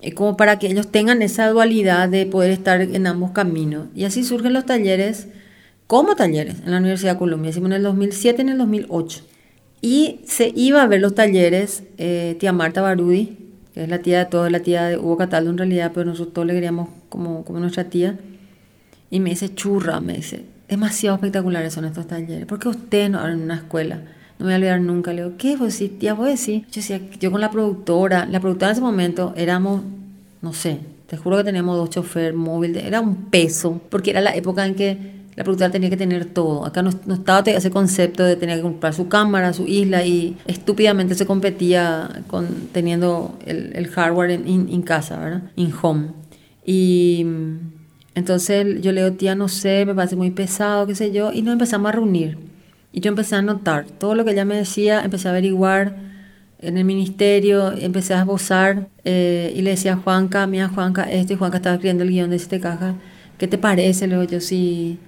eh, 0.00 0.12
como 0.12 0.36
para 0.36 0.58
que 0.58 0.68
ellos 0.68 0.88
tengan 0.88 1.22
esa 1.22 1.48
dualidad 1.48 2.08
de 2.08 2.26
poder 2.26 2.50
estar 2.50 2.80
en 2.80 3.06
ambos 3.06 3.32
caminos. 3.32 3.88
Y 3.94 4.04
así 4.04 4.24
surgen 4.24 4.52
los 4.52 4.64
talleres, 4.66 5.28
como 5.86 6.14
talleres, 6.14 6.56
en 6.64 6.70
la 6.70 6.78
Universidad 6.78 7.14
de 7.14 7.18
Colombia. 7.18 7.50
Hicimos 7.50 7.70
en 7.70 7.76
el 7.76 7.82
2007 7.82 8.38
y 8.38 8.42
en 8.42 8.48
el 8.50 8.58
2008. 8.58 9.24
Y 9.80 10.20
se 10.24 10.52
iba 10.54 10.82
a 10.82 10.86
ver 10.86 11.00
los 11.00 11.14
talleres 11.14 11.82
eh, 11.98 12.36
tía 12.38 12.52
Marta 12.52 12.80
Barudi, 12.80 13.38
que 13.74 13.84
es 13.84 13.88
la 13.88 13.98
tía 13.98 14.20
de 14.20 14.26
todos, 14.26 14.50
la 14.50 14.60
tía 14.60 14.86
de 14.86 14.98
Hugo 14.98 15.16
Cataldo 15.16 15.50
en 15.50 15.58
realidad, 15.58 15.92
pero 15.94 16.06
nosotros 16.06 16.34
todos 16.34 16.46
le 16.46 16.54
queríamos 16.54 16.88
como, 17.08 17.44
como 17.44 17.60
nuestra 17.60 17.84
tía. 17.84 18.18
Y 19.10 19.20
me 19.20 19.30
dice, 19.30 19.54
churra, 19.54 20.00
me 20.00 20.14
dice, 20.14 20.44
demasiado 20.68 21.16
espectaculares 21.16 21.72
son 21.72 21.84
estos 21.84 22.06
talleres. 22.06 22.46
¿Por 22.46 22.58
qué 22.58 22.68
ustedes 22.68 23.10
no 23.10 23.18
abren 23.18 23.42
una 23.42 23.56
escuela? 23.56 24.02
No 24.38 24.46
me 24.46 24.52
voy 24.52 24.52
a 24.52 24.56
olvidar 24.56 24.80
nunca. 24.80 25.12
Le 25.12 25.24
digo, 25.24 25.36
¿qué? 25.36 25.56
Pues 25.58 25.74
sí, 25.74 25.88
tía, 25.88 26.14
voy 26.14 26.28
a 26.28 26.30
decir. 26.30 26.62
Yo 26.70 26.80
decía, 26.80 27.00
yo 27.18 27.30
con 27.30 27.40
la 27.40 27.50
productora, 27.50 28.26
la 28.26 28.40
productora 28.40 28.70
en 28.70 28.72
ese 28.72 28.82
momento 28.82 29.34
éramos, 29.36 29.82
no 30.42 30.52
sé, 30.52 30.78
te 31.08 31.16
juro 31.16 31.38
que 31.38 31.44
teníamos 31.44 31.76
dos 31.76 31.90
choferes 31.90 32.34
móviles, 32.34 32.84
era 32.84 33.00
un 33.00 33.30
peso, 33.30 33.80
porque 33.88 34.10
era 34.10 34.20
la 34.20 34.34
época 34.36 34.66
en 34.66 34.74
que 34.74 35.18
la 35.38 35.44
productora 35.44 35.70
tenía 35.70 35.88
que 35.88 35.96
tener 35.96 36.26
todo. 36.26 36.66
Acá 36.66 36.82
no, 36.82 36.90
no, 37.06 37.14
estaba 37.14 37.48
ese 37.50 37.70
concepto 37.70 38.24
de 38.24 38.36
tener 38.36 38.56
que 38.56 38.62
comprar 38.62 38.92
su 38.92 39.08
cámara, 39.08 39.52
su 39.52 39.66
isla 39.66 40.04
y 40.04 40.36
estúpidamente 40.46 41.14
se 41.14 41.26
competía 41.26 42.22
con 42.26 42.68
teniendo 42.72 43.38
el, 43.46 43.72
el 43.74 43.86
hardware 43.86 44.32
en, 44.32 44.82
casa, 44.82 45.16
¿verdad? 45.16 45.42
In 45.56 45.72
home. 45.80 46.08
Y 46.66 47.24
entonces 48.16 48.82
yo 48.82 48.92
le 48.92 49.04
digo, 49.04 49.16
tía, 49.16 49.34
no 49.34 49.48
sé, 49.48 49.86
me 49.86 49.94
parece 49.94 50.16
muy 50.16 50.32
pesado, 50.32 50.86
qué 50.86 50.94
sé 50.94 51.12
yo, 51.12 51.32
y 51.32 51.42
nos 51.42 51.52
empezamos 51.52 51.88
a 51.88 51.92
reunir. 51.92 52.47
Y 52.92 53.00
yo 53.00 53.10
empecé 53.10 53.36
a 53.36 53.42
notar 53.42 53.86
todo 53.86 54.14
lo 54.14 54.24
que 54.24 54.32
ella 54.32 54.44
me 54.44 54.56
decía, 54.56 55.02
empecé 55.04 55.28
a 55.28 55.32
averiguar 55.32 55.96
en 56.60 56.76
el 56.76 56.84
ministerio, 56.84 57.72
empecé 57.72 58.14
a 58.14 58.20
esbozar 58.20 58.88
eh, 59.04 59.52
y 59.54 59.62
le 59.62 59.70
decía 59.70 59.94
a 59.94 59.96
Juanca, 59.96 60.46
mira 60.46 60.68
Juanca, 60.68 61.04
esto 61.04 61.32
y 61.32 61.36
Juanca 61.36 61.58
estaba 61.58 61.74
escribiendo 61.74 62.04
el 62.04 62.10
guion 62.10 62.30
de 62.30 62.38
Siete 62.38 62.60
Cajas, 62.60 62.96
¿qué 63.38 63.46
te 63.46 63.58
parece? 63.58 64.08
Luego 64.08 64.24
yo 64.24 64.40
sí, 64.40 64.98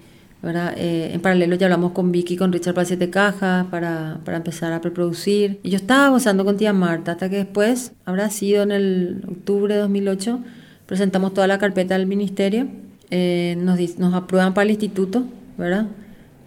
¿verdad? 0.42 0.74
Eh, 0.76 1.10
en 1.12 1.20
paralelo 1.20 1.56
ya 1.56 1.66
hablamos 1.66 1.92
con 1.92 2.12
Vicky, 2.12 2.36
con 2.36 2.52
Richard 2.52 2.74
para 2.74 2.84
Siete 2.84 3.10
Cajas, 3.10 3.66
para, 3.66 4.20
para 4.24 4.36
empezar 4.36 4.72
a 4.72 4.80
preproducir. 4.80 5.58
Y 5.62 5.70
yo 5.70 5.76
estaba 5.76 6.08
gozando 6.10 6.44
con 6.44 6.56
tía 6.56 6.72
Marta, 6.72 7.12
hasta 7.12 7.28
que 7.28 7.36
después, 7.36 7.92
habrá 8.04 8.30
sido 8.30 8.62
en 8.62 8.70
el 8.70 9.24
octubre 9.28 9.74
de 9.74 9.80
2008, 9.80 10.40
presentamos 10.86 11.34
toda 11.34 11.46
la 11.48 11.58
carpeta 11.58 11.98
del 11.98 12.06
ministerio, 12.06 12.68
eh, 13.10 13.56
nos, 13.58 13.98
nos 13.98 14.14
aprueban 14.14 14.54
para 14.54 14.64
el 14.64 14.70
instituto, 14.70 15.24
¿verdad? 15.58 15.86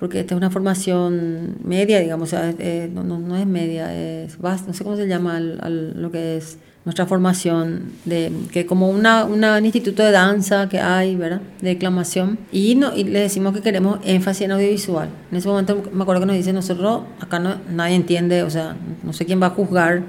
Porque 0.04 0.20
esta 0.20 0.36
es 0.36 0.38
una 0.38 0.50
formación 0.50 1.56
media, 1.64 2.02
digamos, 2.02 2.28
o 2.28 2.30
sea, 2.36 2.54
eh, 2.60 2.92
no, 2.94 3.06
no, 3.06 3.20
no, 3.20 3.38
es 3.38 3.48
media, 3.48 3.96
es 3.96 4.38
no 4.38 4.74
sé 4.74 4.84
cómo 4.84 4.98
se 4.98 5.08
llama 5.08 5.38
al, 5.38 5.60
al, 5.62 6.02
lo 6.02 6.12
que 6.12 6.36
es 6.36 6.58
nuestra 6.84 7.06
formación, 7.06 7.94
de, 8.04 8.30
que 8.52 8.66
como 8.66 8.90
una, 8.90 9.24
una, 9.24 9.58
un 9.58 9.64
instituto 9.64 10.04
de 10.04 10.12
danza 10.12 10.68
que 10.68 10.78
hay, 10.78 11.16
¿verdad? 11.16 11.40
De 11.62 11.70
declamación, 11.70 12.38
y, 12.52 12.76
no, 12.76 12.94
y 12.94 13.06
le 13.06 13.22
decimos 13.22 13.54
que 13.54 13.62
queremos 13.62 14.00
énfasis 14.04 14.42
en 14.42 14.52
audiovisual. 14.52 15.08
En 15.32 15.38
ese 15.38 15.48
momento 15.48 15.82
me 15.94 16.02
acuerdo 16.02 16.20
que 16.20 16.28
nos 16.28 16.36
dice, 16.36 16.52
nosotros, 16.52 17.04
acá 17.22 17.40
no, 17.40 17.56
nadie 17.72 17.96
entiende, 17.96 18.44
o 18.44 18.50
sea, 18.50 18.76
no 19.04 19.14
sé 19.14 19.26
quién 19.26 19.42
va 19.42 19.48
a 19.48 19.52
juzgar 19.52 20.04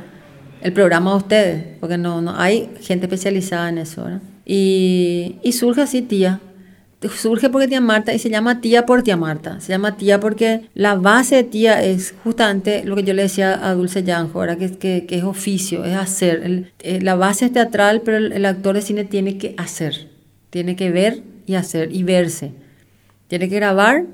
el 0.60 0.72
programa 0.72 1.12
a 1.12 1.14
ustedes, 1.18 1.76
porque 1.78 1.98
no, 1.98 2.20
no 2.20 2.34
hay 2.36 2.68
gente 2.80 3.06
especializada 3.06 3.68
en 3.68 3.78
eso, 3.78 4.02
¿verdad? 4.02 4.22
Y, 4.44 5.36
y 5.44 5.52
surge 5.52 5.82
así, 5.82 6.02
tía, 6.02 6.40
surge 7.08 7.50
porque 7.50 7.68
tía 7.68 7.80
Marta 7.80 8.14
y 8.14 8.18
se 8.18 8.30
llama 8.30 8.60
tía 8.60 8.86
por 8.86 9.02
tía 9.02 9.16
Marta. 9.16 9.60
Se 9.60 9.72
llama 9.72 9.96
tía 9.96 10.20
porque 10.20 10.62
la 10.74 10.94
base 10.94 11.36
de 11.36 11.44
tía 11.44 11.82
es 11.82 12.14
justamente 12.24 12.84
lo 12.84 12.96
que 12.96 13.04
yo 13.04 13.14
le 13.14 13.22
decía 13.22 13.68
a 13.68 13.74
Dulce 13.74 14.02
Yanjo, 14.02 14.40
ahora 14.40 14.56
que, 14.56 14.72
que, 14.76 15.06
que, 15.06 15.16
es 15.16 15.24
oficio, 15.24 15.84
es 15.84 15.96
hacer. 15.96 16.42
El, 16.44 16.72
eh, 16.80 17.00
la 17.00 17.14
base 17.14 17.46
es 17.46 17.52
teatral, 17.52 18.02
pero 18.04 18.16
el, 18.16 18.32
el, 18.32 18.44
actor 18.46 18.74
de 18.74 18.82
cine 18.82 19.04
tiene 19.04 19.38
que 19.38 19.54
hacer, 19.56 20.08
tiene 20.50 20.76
que 20.76 20.90
ver 20.90 21.22
y 21.46 21.54
hacer 21.54 21.94
y 21.94 22.02
verse. 22.02 22.52
Tiene 23.28 23.48
que 23.48 23.56
grabar, 23.56 24.04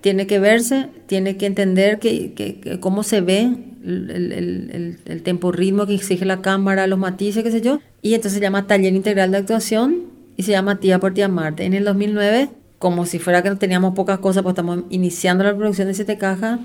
tiene 0.00 0.26
que 0.26 0.38
verse, 0.38 0.88
tiene 1.06 1.36
que 1.36 1.46
entender 1.46 1.98
que, 1.98 2.32
que 2.32 2.80
cómo 2.80 3.02
se 3.02 3.20
ve 3.20 3.50
el, 3.84 4.10
el, 4.32 4.98
el, 5.04 5.22
tempo 5.22 5.52
ritmo 5.52 5.86
que 5.86 5.94
exige 5.94 6.24
la 6.24 6.42
cámara, 6.42 6.86
los 6.86 6.98
matices, 6.98 7.42
qué 7.42 7.50
sé 7.50 7.60
yo. 7.60 7.80
Y 8.02 8.14
entonces 8.14 8.34
se 8.34 8.40
llama 8.40 8.66
taller 8.66 8.94
integral 8.94 9.30
de 9.30 9.38
actuación 9.38 10.15
y 10.36 10.42
se 10.42 10.52
llama 10.52 10.80
Tía 10.80 10.98
por 10.98 11.14
Tía 11.14 11.28
Marte. 11.28 11.64
En 11.64 11.74
el 11.74 11.84
2009, 11.84 12.50
como 12.78 13.06
si 13.06 13.18
fuera 13.18 13.42
que 13.42 13.50
teníamos 13.56 13.94
pocas 13.94 14.18
cosas, 14.18 14.42
pues 14.42 14.52
estamos 14.52 14.80
iniciando 14.90 15.44
la 15.44 15.56
producción 15.56 15.88
de 15.88 15.94
Siete 15.94 16.18
Cajas, 16.18 16.60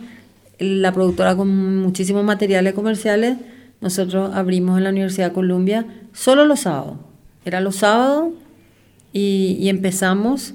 la 0.59 0.91
productora 0.91 1.36
con 1.36 1.80
muchísimos 1.80 2.24
materiales 2.24 2.74
comerciales, 2.74 3.38
nosotros 3.80 4.32
abrimos 4.36 4.78
en 4.78 4.84
la 4.84 4.91
Universidad 4.91 5.30
de 5.30 5.34
Columbia 5.34 5.86
solo 6.13 6.45
los 6.45 6.61
sábados. 6.61 6.97
Era 7.45 7.61
los 7.61 7.78
sábados 7.78 8.34
y, 9.11 9.57
y 9.59 9.69
empezamos 9.69 10.53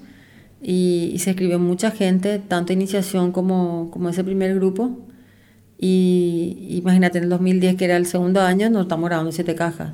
y, 0.63 1.11
y, 1.13 1.19
se 1.19 1.31
escribió 1.31 1.59
mucha 1.59 1.91
gente, 1.91 2.39
tanto 2.39 2.73
iniciación 2.73 3.33
como, 3.33 3.91
como 3.91 4.09
ese 4.09 4.23
primer 4.23 4.55
grupo. 4.55 4.97
Y 5.79 6.69
imagínate, 6.71 7.19
en 7.19 7.25
el 7.25 7.31
2010, 7.31 7.77
que 7.77 7.85
era 7.85 7.97
el 7.97 8.07
segundo 8.07 8.41
año, 8.41 8.71
nos 8.71 8.83
estamos 8.83 9.09
grabando 9.09 9.33
siete 9.33 9.55
cajas. 9.55 9.93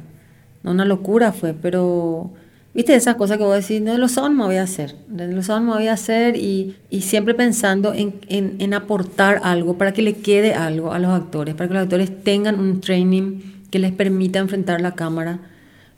No, 0.62 0.70
una 0.70 0.84
locura 0.84 1.32
fue, 1.32 1.54
pero 1.54 2.32
Viste 2.74 2.94
esas 2.94 3.16
cosas 3.16 3.36
que 3.36 3.44
vos 3.44 3.54
decís, 3.54 3.82
no, 3.82 3.98
los 3.98 4.12
sábados 4.12 4.34
me 4.34 4.44
voy 4.44 4.56
a 4.56 4.62
hacer, 4.62 4.96
los 5.14 5.46
sábados 5.46 5.68
me 5.68 5.74
voy 5.74 5.88
a 5.88 5.92
hacer 5.92 6.36
y, 6.36 6.76
y 6.88 7.02
siempre 7.02 7.34
pensando 7.34 7.92
en, 7.92 8.14
en, 8.28 8.56
en, 8.60 8.72
aportar 8.72 9.40
algo 9.44 9.76
para 9.76 9.92
que 9.92 10.00
le 10.00 10.14
quede 10.14 10.54
algo 10.54 10.92
a 10.92 10.98
los 10.98 11.10
actores, 11.10 11.54
para 11.54 11.68
que 11.68 11.74
los 11.74 11.82
actores 11.82 12.24
tengan 12.24 12.58
un 12.58 12.80
training 12.80 13.40
que 13.70 13.78
les 13.78 13.92
permita 13.92 14.38
enfrentar 14.38 14.80
la 14.80 14.94
cámara. 14.94 15.40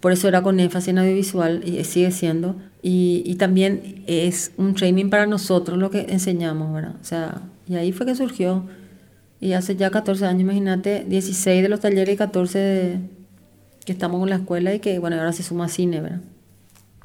Por 0.00 0.10
eso 0.10 0.26
era 0.26 0.42
con 0.42 0.58
énfasis 0.58 0.88
en 0.88 0.98
audiovisual 0.98 1.62
y 1.64 1.82
sigue 1.84 2.10
siendo. 2.10 2.56
Y, 2.82 3.22
y 3.24 3.36
también 3.36 4.02
es 4.08 4.50
un 4.56 4.74
training 4.74 5.10
para 5.10 5.26
nosotros 5.26 5.78
lo 5.78 5.90
que 5.90 6.06
enseñamos, 6.08 6.74
¿verdad? 6.74 6.96
O 7.00 7.04
sea, 7.04 7.40
y 7.68 7.76
ahí 7.76 7.92
fue 7.92 8.04
que 8.04 8.16
surgió. 8.16 8.64
Y 9.40 9.52
hace 9.52 9.76
ya 9.76 9.90
14 9.90 10.26
años, 10.26 10.42
imagínate, 10.42 11.04
16 11.08 11.62
de 11.62 11.68
los 11.68 11.80
talleres 11.80 12.14
y 12.14 12.16
14 12.16 12.58
de, 12.58 12.98
que 13.84 13.92
estamos 13.92 14.22
en 14.24 14.30
la 14.30 14.36
escuela 14.36 14.74
y 14.74 14.80
que, 14.80 14.98
bueno, 14.98 15.16
ahora 15.16 15.32
se 15.32 15.42
suma 15.42 15.68
cine, 15.68 16.00
¿verdad? 16.00 16.20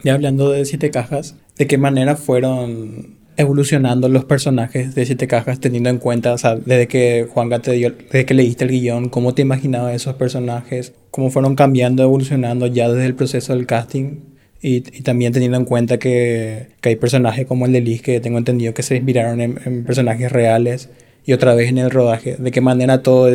Y 0.03 0.09
hablando 0.09 0.51
de 0.51 0.65
Siete 0.65 0.91
Cajas, 0.91 1.35
¿de 1.57 1.67
qué 1.67 1.77
manera 1.77 2.15
fueron 2.15 3.19
evolucionando 3.39 4.09
los 4.09 4.25
personajes 4.25 4.95
de 4.95 5.05
Siete 5.05 5.27
Cajas 5.27 5.61
teniendo 5.61 5.89
en 5.89 5.97
cuenta, 5.97 6.33
o 6.33 6.37
sea, 6.37 6.57
desde 6.57 6.89
que 6.89 7.25
Juan 7.31 7.49
te 7.61 7.71
dio, 7.71 7.91
desde 7.91 8.25
que 8.25 8.33
leíste 8.33 8.65
el 8.65 8.71
guion, 8.71 9.07
cómo 9.07 9.33
te 9.33 9.41
imaginabas 9.41 9.95
esos 9.95 10.15
personajes, 10.15 10.93
cómo 11.09 11.31
fueron 11.31 11.55
cambiando, 11.55 12.03
evolucionando 12.03 12.67
ya 12.67 12.89
desde 12.89 13.05
el 13.05 13.15
proceso 13.15 13.55
del 13.55 13.65
casting 13.65 14.17
y, 14.61 14.75
y 14.77 15.03
también 15.03 15.31
teniendo 15.31 15.57
en 15.57 15.63
cuenta 15.63 15.99
que, 15.99 16.67
que, 16.81 16.89
hay 16.89 16.95
personajes 16.97 17.45
como 17.45 17.65
el 17.65 17.71
de 17.71 17.79
Liz 17.79 18.01
que 18.01 18.19
tengo 18.19 18.37
entendido 18.37 18.73
que 18.73 18.83
se 18.83 18.97
inspiraron 18.97 19.39
en, 19.39 19.57
en, 19.63 19.85
personajes 19.85 20.29
reales 20.29 20.89
y 21.25 21.31
otra 21.31 21.55
vez 21.55 21.69
en 21.69 21.77
el 21.77 21.91
rodaje, 21.91 22.35
de 22.37 22.51
qué 22.51 22.59
manera 22.59 23.03
todo 23.03 23.29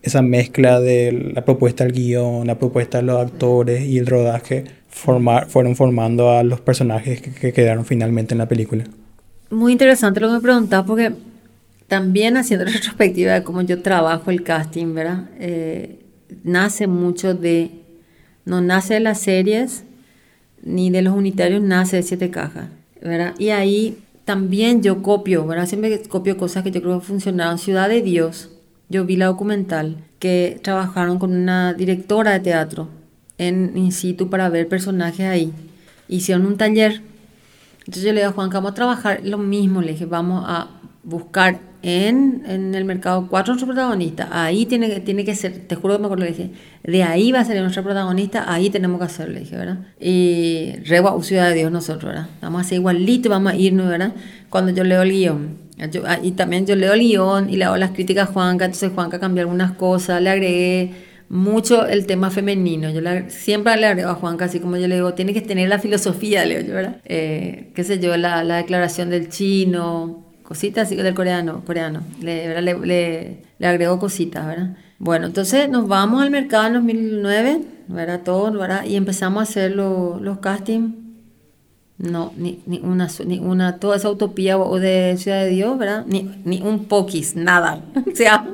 esa 0.00 0.22
mezcla 0.22 0.80
de 0.80 1.32
la 1.34 1.44
propuesta 1.44 1.84
del 1.84 1.92
guion, 1.92 2.46
la 2.46 2.58
propuesta 2.58 2.98
de 2.98 3.04
los 3.04 3.20
actores 3.20 3.84
y 3.84 3.98
el 3.98 4.06
rodaje 4.06 4.64
formar, 4.94 5.48
fueron 5.48 5.76
formando 5.76 6.30
a 6.30 6.42
los 6.42 6.60
personajes 6.60 7.20
que, 7.20 7.32
que 7.32 7.52
quedaron 7.52 7.84
finalmente 7.84 8.32
en 8.34 8.38
la 8.38 8.48
película 8.48 8.84
muy 9.54 9.72
interesante 9.72 10.20
lo 10.20 10.28
que 10.28 10.34
me 10.34 10.40
preguntaba 10.40 10.84
porque 10.86 11.12
también 11.88 12.36
haciendo 12.36 12.64
retrospectiva 12.70 13.32
de 13.32 13.42
cómo 13.42 13.62
yo 13.62 13.80
trabajo 13.82 14.30
el 14.30 14.42
casting, 14.42 14.94
¿verdad? 14.94 15.28
Eh, 15.38 16.00
nace 16.42 16.86
mucho 16.86 17.34
de, 17.34 17.70
no 18.44 18.60
nace 18.60 18.94
de 18.94 19.00
las 19.00 19.20
series 19.20 19.84
ni 20.62 20.90
de 20.90 21.02
los 21.02 21.14
unitarios, 21.14 21.62
nace 21.62 21.96
de 21.96 22.02
siete 22.02 22.30
cajas, 22.30 22.68
¿verdad? 23.02 23.34
Y 23.38 23.50
ahí 23.50 23.98
también 24.24 24.82
yo 24.82 25.02
copio, 25.02 25.46
¿verdad? 25.46 25.66
Siempre 25.66 26.02
copio 26.02 26.36
cosas 26.36 26.62
que 26.64 26.70
yo 26.70 26.80
creo 26.80 27.00
que 27.00 27.06
funcionaron. 27.06 27.58
Ciudad 27.58 27.90
de 27.90 28.00
Dios, 28.00 28.50
yo 28.88 29.04
vi 29.04 29.16
la 29.16 29.26
documental 29.26 29.98
que 30.18 30.58
trabajaron 30.62 31.18
con 31.18 31.34
una 31.34 31.74
directora 31.74 32.32
de 32.32 32.40
teatro 32.40 32.88
en 33.38 33.76
in 33.76 33.92
situ 33.92 34.30
para 34.30 34.48
ver 34.48 34.68
personajes 34.68 35.26
ahí. 35.26 35.52
Hicieron 36.08 36.46
un 36.46 36.56
taller 36.56 37.02
entonces 37.86 38.04
yo 38.04 38.12
le 38.12 38.20
dije 38.20 38.26
a 38.26 38.32
Juan, 38.32 38.50
vamos 38.50 38.72
a 38.72 38.74
trabajar 38.74 39.20
lo 39.24 39.38
mismo. 39.38 39.82
Le 39.82 39.92
dije, 39.92 40.06
vamos 40.06 40.44
a 40.46 40.68
buscar 41.02 41.60
en, 41.82 42.42
en 42.46 42.74
el 42.74 42.86
mercado 42.86 43.26
cuatro 43.28 43.52
nuestros 43.52 43.74
protagonistas. 43.74 44.28
Ahí 44.32 44.64
tiene 44.64 44.88
que, 44.88 45.00
tiene 45.00 45.24
que 45.24 45.34
ser, 45.34 45.66
te 45.66 45.74
juro 45.74 45.94
que 45.94 46.00
me 46.00 46.06
acuerdo, 46.06 46.24
le 46.24 46.30
dije, 46.30 46.50
de 46.82 47.02
ahí 47.02 47.30
va 47.30 47.40
a 47.40 47.44
ser 47.44 47.60
nuestro 47.60 47.82
protagonista, 47.82 48.50
ahí 48.50 48.70
tenemos 48.70 48.98
que 48.98 49.04
hacerlo, 49.04 49.34
le 49.34 49.40
dije, 49.40 49.56
¿verdad? 49.56 49.80
Y 50.00 50.76
re 50.86 51.02
ciudad 51.20 51.50
de 51.50 51.56
Dios 51.56 51.70
nosotros, 51.70 52.04
¿verdad? 52.04 52.28
Vamos 52.40 52.62
a 52.62 52.64
hacer 52.64 52.78
igualito, 52.78 53.28
vamos 53.28 53.52
a 53.52 53.56
irnos, 53.56 53.86
¿verdad? 53.86 54.14
Cuando 54.48 54.72
yo 54.72 54.82
leo 54.82 55.02
el 55.02 55.10
guion. 55.10 55.64
Ah, 56.06 56.18
y 56.22 56.30
también 56.32 56.64
yo 56.64 56.76
leo 56.76 56.94
el 56.94 57.00
guion 57.00 57.50
y 57.50 57.56
le 57.56 57.64
hago 57.64 57.76
las 57.76 57.90
críticas 57.90 58.30
a 58.30 58.32
Juanca, 58.32 58.64
entonces 58.64 58.92
Juanca 58.94 59.20
cambió 59.20 59.42
algunas 59.42 59.72
cosas, 59.72 60.22
le 60.22 60.30
agregué 60.30 60.94
mucho 61.28 61.86
el 61.86 62.06
tema 62.06 62.30
femenino. 62.30 62.90
Yo 62.90 63.00
siempre 63.28 63.76
le 63.76 63.86
agrego 63.86 64.10
a 64.10 64.14
Juan, 64.14 64.36
así 64.40 64.60
como 64.60 64.76
yo 64.76 64.88
le 64.88 64.96
digo, 64.96 65.14
tiene 65.14 65.32
que 65.32 65.40
tener 65.40 65.68
la 65.68 65.78
filosofía, 65.78 66.44
leo 66.44 66.60
yo, 66.60 66.74
¿verdad? 66.74 66.96
Eh, 67.04 67.70
qué 67.74 67.84
sé 67.84 67.98
yo, 67.98 68.16
la, 68.16 68.44
la, 68.44 68.56
declaración 68.56 69.10
del 69.10 69.28
chino, 69.28 70.24
cositas 70.42 70.86
así 70.86 70.96
del 70.96 71.14
coreano, 71.14 71.64
coreano. 71.64 72.02
Le, 72.20 72.60
le, 72.60 72.78
le, 72.78 73.38
le, 73.58 73.66
agrego 73.66 73.98
cositas, 73.98 74.46
¿verdad? 74.46 74.76
Bueno, 74.98 75.26
entonces 75.26 75.68
nos 75.68 75.88
vamos 75.88 76.22
al 76.22 76.30
mercado 76.30 76.66
en 76.66 76.72
2009, 76.74 77.60
¿verdad? 77.88 78.20
Todo, 78.22 78.52
¿verdad? 78.52 78.84
Y 78.84 78.96
empezamos 78.96 79.40
a 79.40 79.42
hacer 79.42 79.74
los 79.74 80.38
castings. 80.38 80.94
No, 81.96 82.32
ni, 82.36 82.60
ni, 82.66 82.80
una, 82.80 83.08
ni 83.24 83.38
una, 83.38 83.78
toda 83.78 83.96
esa 83.96 84.10
utopía 84.10 84.58
o 84.58 84.80
de 84.80 85.16
Ciudad 85.16 85.44
de 85.44 85.50
Dios, 85.50 85.78
¿verdad? 85.78 86.04
Ni, 86.06 86.28
ni 86.44 86.60
un 86.60 86.86
poquis, 86.86 87.36
nada. 87.36 87.84
o 88.12 88.16
sea, 88.16 88.44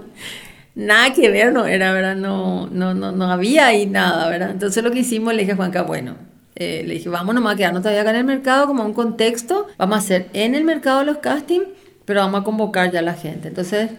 nada 0.80 1.12
que 1.12 1.30
ver, 1.30 1.52
no 1.52 1.66
era, 1.66 1.92
¿verdad? 1.92 2.16
No, 2.16 2.66
no, 2.68 2.94
no, 2.94 3.12
no 3.12 3.30
había 3.30 3.66
ahí 3.66 3.86
nada, 3.86 4.28
¿verdad? 4.28 4.50
Entonces 4.50 4.82
lo 4.82 4.90
que 4.90 5.00
hicimos, 5.00 5.34
le 5.34 5.40
dije 5.40 5.52
a 5.52 5.56
Juanca, 5.56 5.82
bueno, 5.82 6.16
eh, 6.56 6.82
le 6.86 6.94
dije, 6.94 7.08
vamos 7.08 7.34
nomás 7.34 7.54
a 7.54 7.56
quedarnos 7.56 7.82
todavía 7.82 8.02
acá 8.02 8.10
en 8.10 8.16
el 8.16 8.24
mercado 8.24 8.66
como 8.66 8.84
un 8.84 8.94
contexto, 8.94 9.66
vamos 9.78 9.96
a 9.96 9.98
hacer 9.98 10.28
en 10.32 10.54
el 10.54 10.64
mercado 10.64 11.04
los 11.04 11.18
castings, 11.18 11.66
pero 12.04 12.20
vamos 12.20 12.40
a 12.40 12.44
convocar 12.44 12.90
ya 12.90 13.00
a 13.00 13.02
la 13.02 13.14
gente. 13.14 13.48
Entonces, 13.48 13.90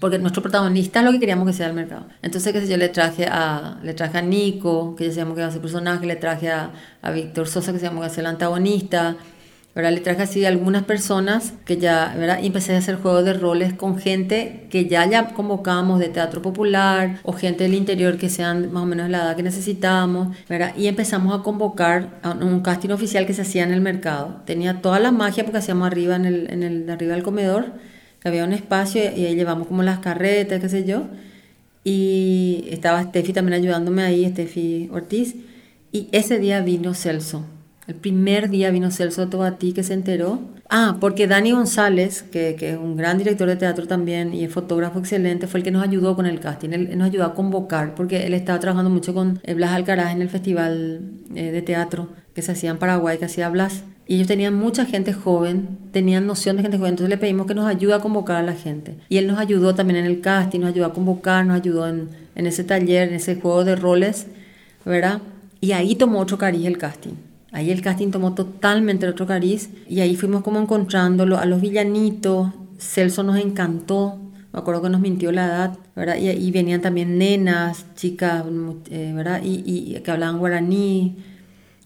porque 0.00 0.18
nuestro 0.18 0.42
protagonista 0.42 0.98
es 0.98 1.04
lo 1.06 1.12
que 1.12 1.20
queríamos 1.20 1.46
que 1.46 1.52
sea 1.52 1.68
el 1.68 1.72
mercado. 1.72 2.06
Entonces, 2.20 2.52
qué 2.52 2.60
sé 2.60 2.68
yo, 2.68 2.76
le 2.76 2.88
traje 2.88 3.26
a, 3.26 3.78
le 3.82 3.94
traje 3.94 4.18
a 4.18 4.22
Nico, 4.22 4.96
que 4.96 5.04
ya 5.04 5.10
sabíamos 5.10 5.34
que 5.34 5.40
iba 5.40 5.48
a 5.48 5.52
ser 5.52 5.62
personaje, 5.62 6.04
le 6.04 6.16
traje 6.16 6.50
a, 6.50 6.72
a 7.00 7.10
Víctor 7.10 7.46
Sosa, 7.46 7.72
que 7.72 7.78
sabíamos 7.78 8.00
que 8.00 8.06
iba 8.06 8.12
a 8.12 8.14
ser 8.14 8.24
el 8.24 8.26
antagonista, 8.26 9.16
¿verdad? 9.74 9.92
Le 9.92 10.00
traje 10.00 10.22
así 10.22 10.44
algunas 10.44 10.84
personas 10.84 11.52
que 11.64 11.78
ya, 11.78 12.14
¿verdad? 12.16 12.38
Y 12.40 12.46
empecé 12.46 12.74
a 12.74 12.78
hacer 12.78 12.96
juegos 12.96 13.24
de 13.24 13.32
roles 13.32 13.74
con 13.74 13.98
gente 13.98 14.66
que 14.70 14.86
ya 14.86 15.04
ya 15.06 15.34
convocamos 15.34 15.98
de 15.98 16.08
teatro 16.08 16.42
popular 16.42 17.18
o 17.24 17.32
gente 17.32 17.64
del 17.64 17.74
interior 17.74 18.16
que 18.16 18.28
sean 18.28 18.72
más 18.72 18.84
o 18.84 18.86
menos 18.86 19.10
la 19.10 19.18
edad 19.18 19.36
que 19.36 19.42
necesitábamos, 19.42 20.36
¿verdad? 20.48 20.76
Y 20.76 20.86
empezamos 20.86 21.38
a 21.38 21.42
convocar 21.42 22.20
a 22.22 22.30
un 22.30 22.60
casting 22.60 22.90
oficial 22.90 23.26
que 23.26 23.34
se 23.34 23.42
hacía 23.42 23.64
en 23.64 23.72
el 23.72 23.80
mercado. 23.80 24.42
Tenía 24.46 24.80
toda 24.80 25.00
la 25.00 25.10
magia 25.10 25.44
porque 25.44 25.58
hacíamos 25.58 25.88
arriba 25.88 26.14
en 26.16 26.26
el, 26.26 26.50
en 26.52 26.62
el 26.62 26.88
arriba 26.88 27.14
del 27.14 27.24
comedor, 27.24 27.72
que 28.20 28.28
había 28.28 28.44
un 28.44 28.52
espacio 28.52 29.02
y 29.02 29.26
ahí 29.26 29.34
llevamos 29.34 29.66
como 29.66 29.82
las 29.82 29.98
carretas, 29.98 30.60
qué 30.60 30.68
sé 30.68 30.84
yo. 30.84 31.08
Y 31.82 32.66
estaba 32.70 33.02
Steffi 33.02 33.32
también 33.32 33.60
ayudándome 33.60 34.02
ahí, 34.04 34.28
Steffi 34.30 34.88
Ortiz. 34.92 35.34
Y 35.92 36.08
ese 36.12 36.38
día 36.38 36.60
vino 36.60 36.94
Celso 36.94 37.44
el 37.86 37.94
primer 37.94 38.48
día 38.48 38.70
vino 38.70 38.90
Celso 38.90 39.28
ti 39.58 39.72
que 39.72 39.82
se 39.82 39.94
enteró. 39.94 40.40
Ah, 40.70 40.96
porque 40.98 41.26
Dani 41.26 41.52
González, 41.52 42.22
que, 42.22 42.56
que, 42.58 42.70
es 42.70 42.78
un 42.78 42.96
gran 42.96 43.18
director 43.18 43.46
de 43.46 43.56
teatro 43.56 43.86
también 43.86 44.32
y 44.32 44.44
es 44.44 44.52
fotógrafo 44.52 44.98
excelente, 44.98 45.46
fue 45.46 45.60
el 45.60 45.64
que 45.64 45.70
nos 45.70 45.82
ayudó 45.82 46.16
con 46.16 46.24
el 46.24 46.40
casting. 46.40 46.70
Él, 46.70 46.96
nos 46.96 47.08
ayudó 47.08 47.24
a 47.24 47.34
convocar, 47.34 47.94
porque 47.94 48.26
él 48.26 48.32
estaba 48.32 48.58
trabajando 48.60 48.90
mucho 48.90 49.12
con 49.12 49.40
eh, 49.42 49.54
Blas 49.54 49.72
Alcaraz 49.72 50.12
en 50.12 50.22
el 50.22 50.30
festival 50.30 51.02
eh, 51.34 51.50
de 51.50 51.62
teatro 51.62 52.08
que 52.34 52.42
se 52.42 52.52
hacía 52.52 52.70
en 52.70 52.78
Paraguay, 52.78 53.18
que 53.18 53.26
hacía 53.26 53.48
Blas. 53.50 53.84
Y 54.06 54.16
ellos 54.16 54.26
tenían 54.26 54.54
mucha 54.54 54.84
gente 54.86 55.12
joven, 55.12 55.78
tenían 55.92 56.26
noción 56.26 56.56
de 56.56 56.62
gente 56.62 56.78
joven, 56.78 56.90
entonces 56.90 57.10
le 57.10 57.18
pedimos 57.18 57.46
que 57.46 57.54
nos 57.54 57.66
ayude 57.66 57.94
a 57.94 58.00
convocar 58.00 58.36
a 58.36 58.42
la 58.42 58.54
gente. 58.54 58.96
Y 59.08 59.18
él 59.18 59.26
nos 59.26 59.38
ayudó 59.38 59.74
también 59.74 60.00
en 60.00 60.06
el 60.06 60.20
casting, 60.20 60.60
nos 60.60 60.70
ayudó 60.70 60.86
a 60.86 60.92
convocar, 60.92 61.46
nos 61.46 61.56
ayudó 61.56 61.86
en, 61.86 62.08
en 62.34 62.46
ese 62.46 62.64
taller, 62.64 63.08
en 63.08 63.14
ese 63.14 63.36
juego 63.36 63.64
de 63.64 63.76
roles, 63.76 64.26
¿verdad? 64.84 65.20
Y 65.60 65.72
ahí 65.72 65.94
tomó 65.94 66.20
otro 66.20 66.36
cariz 66.36 66.66
el 66.66 66.76
casting. 66.76 67.14
Ahí 67.54 67.70
el 67.70 67.82
casting 67.82 68.10
tomó 68.10 68.34
totalmente 68.34 69.06
otro 69.06 69.28
cariz 69.28 69.70
y 69.88 70.00
ahí 70.00 70.16
fuimos 70.16 70.42
como 70.42 70.58
encontrándolo 70.58 71.38
a 71.38 71.44
los 71.44 71.60
villanitos. 71.60 72.48
Celso 72.78 73.22
nos 73.22 73.38
encantó, 73.38 74.18
me 74.52 74.58
acuerdo 74.58 74.82
que 74.82 74.90
nos 74.90 75.00
mintió 75.00 75.30
la 75.30 75.46
edad, 75.46 75.78
¿verdad? 75.94 76.16
Y, 76.16 76.26
ahí 76.26 76.50
venían 76.50 76.80
también 76.80 77.16
nenas, 77.16 77.86
chicas, 77.94 78.44
eh, 78.90 79.12
¿verdad? 79.14 79.40
Y, 79.44 79.62
y, 79.64 80.00
que 80.00 80.10
hablaban 80.10 80.38
guaraní. 80.40 81.14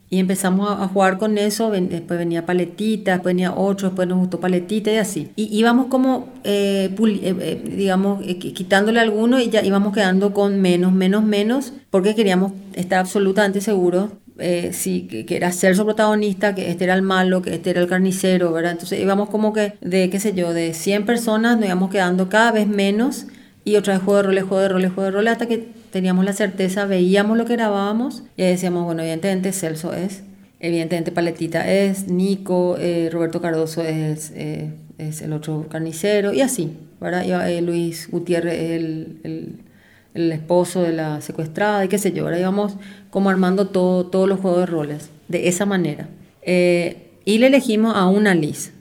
Y 0.09 0.19
empezamos 0.21 0.71
a, 0.71 0.89
jugar 0.89 1.19
con 1.19 1.37
eso, 1.37 1.71
después 1.71 2.19
venía 2.19 2.47
paletita, 2.47 3.13
después 3.13 3.35
venía 3.35 3.53
otro, 3.53 3.89
después 3.89 4.09
nos 4.09 4.21
gustó 4.21 4.41
paletita 4.41 4.91
y 4.91 4.97
así. 4.97 5.33
Y 5.37 5.55
íbamos 5.55 5.89
como, 5.89 6.31
eh, 6.45 6.97
eh, 6.99 7.63
digamos, 7.77 8.25
quitándole 8.25 9.01
alguno 9.01 9.39
y 9.39 9.51
ya 9.51 9.63
íbamos 9.63 9.93
quedando 9.93 10.33
con 10.33 10.63
menos, 10.63 10.95
menos, 10.95 11.25
menos, 11.25 11.75
porque 11.91 12.15
queríamos 12.15 12.53
estar 12.73 13.01
absolutamente 13.01 13.61
seguros 13.61 14.09
eh, 14.39 14.71
sí, 14.73 15.03
que, 15.03 15.37
era 15.37 15.51
ser 15.53 15.77
su 15.77 15.85
protagonista, 15.85 16.55
que 16.55 16.71
este 16.71 16.85
era 16.85 16.95
el 16.95 17.03
malo, 17.03 17.43
que 17.43 17.55
este 17.55 17.71
era 17.71 17.81
el 17.81 17.89
carnicero, 17.89 18.53
¿verdad? 18.53 18.73
Entonces 18.73 19.01
íbamos 19.01 19.29
como 19.31 19.53
que 19.53 19.75
de, 19.81 20.11
qué 20.11 20.21
sé 20.21 20.33
yo, 20.35 20.53
de 20.53 20.75
100 20.75 21.07
personas 21.07 21.57
nos 21.57 21.67
íbamos 21.67 21.91
quedando 21.91 22.29
cada 22.29 22.53
vez 22.53 22.69
menos 22.69 23.27
y 23.65 23.77
otra 23.77 23.95
vez 23.95 24.03
juego 24.03 24.19
de 24.19 24.23
roles, 24.23 24.45
juego 24.45 24.63
de 24.63 24.69
roles, 24.69 24.93
juego 24.93 25.05
de 25.07 25.11
roles, 25.11 25.33
hasta 25.33 25.47
que 25.47 25.69
teníamos 25.91 26.25
la 26.25 26.33
certeza, 26.33 26.87
veíamos 26.87 27.37
lo 27.37 27.45
que 27.45 27.55
grabábamos 27.55 28.23
y 28.37 28.43
decíamos, 28.43 28.85
bueno, 28.85 29.03
evidentemente 29.03 29.53
Celso 29.53 29.93
es, 29.93 30.23
evidentemente 30.61 31.11
Paletita 31.11 31.71
es, 31.71 32.09
Nico, 32.09 32.77
eh, 32.79 33.09
Roberto 33.13 33.41
Cardoso 33.41 33.83
es, 33.83 34.33
eh, 34.35 34.71
es 34.99 35.21
el 35.23 35.33
otro 35.33 35.67
carnicero 35.69 36.33
y 36.33 36.43
así, 36.43 36.73
¿verdad? 37.01 37.49
Y, 37.49 37.61
Luis 37.61 38.09
Gutiérrez 38.11 38.59
el, 38.59 39.19
el 39.25 39.68
el 40.15 40.33
esposo 40.33 40.83
de 40.83 40.93
la 40.93 41.21
secuestrada 41.21 41.85
y 41.85 41.89
qué 41.89 41.99
sé 41.99 42.13
yo. 42.13 42.25
Ahora 42.25 42.39
íbamos 42.39 42.77
como 43.11 43.31
armando 43.31 43.69
todo, 43.69 44.07
todos 44.07 44.29
los 44.29 44.41
juegos 44.41 44.61
de 44.61 44.67
roles 44.67 45.11
de 45.29 45.49
esa 45.49 45.67
manera. 45.67 46.09
Eh, 46.43 47.11
y 47.25 47.39
le 47.39 47.49
elegimos 47.49 47.95
a 47.95 48.07
una 48.07 48.35
Liz. 48.35 48.73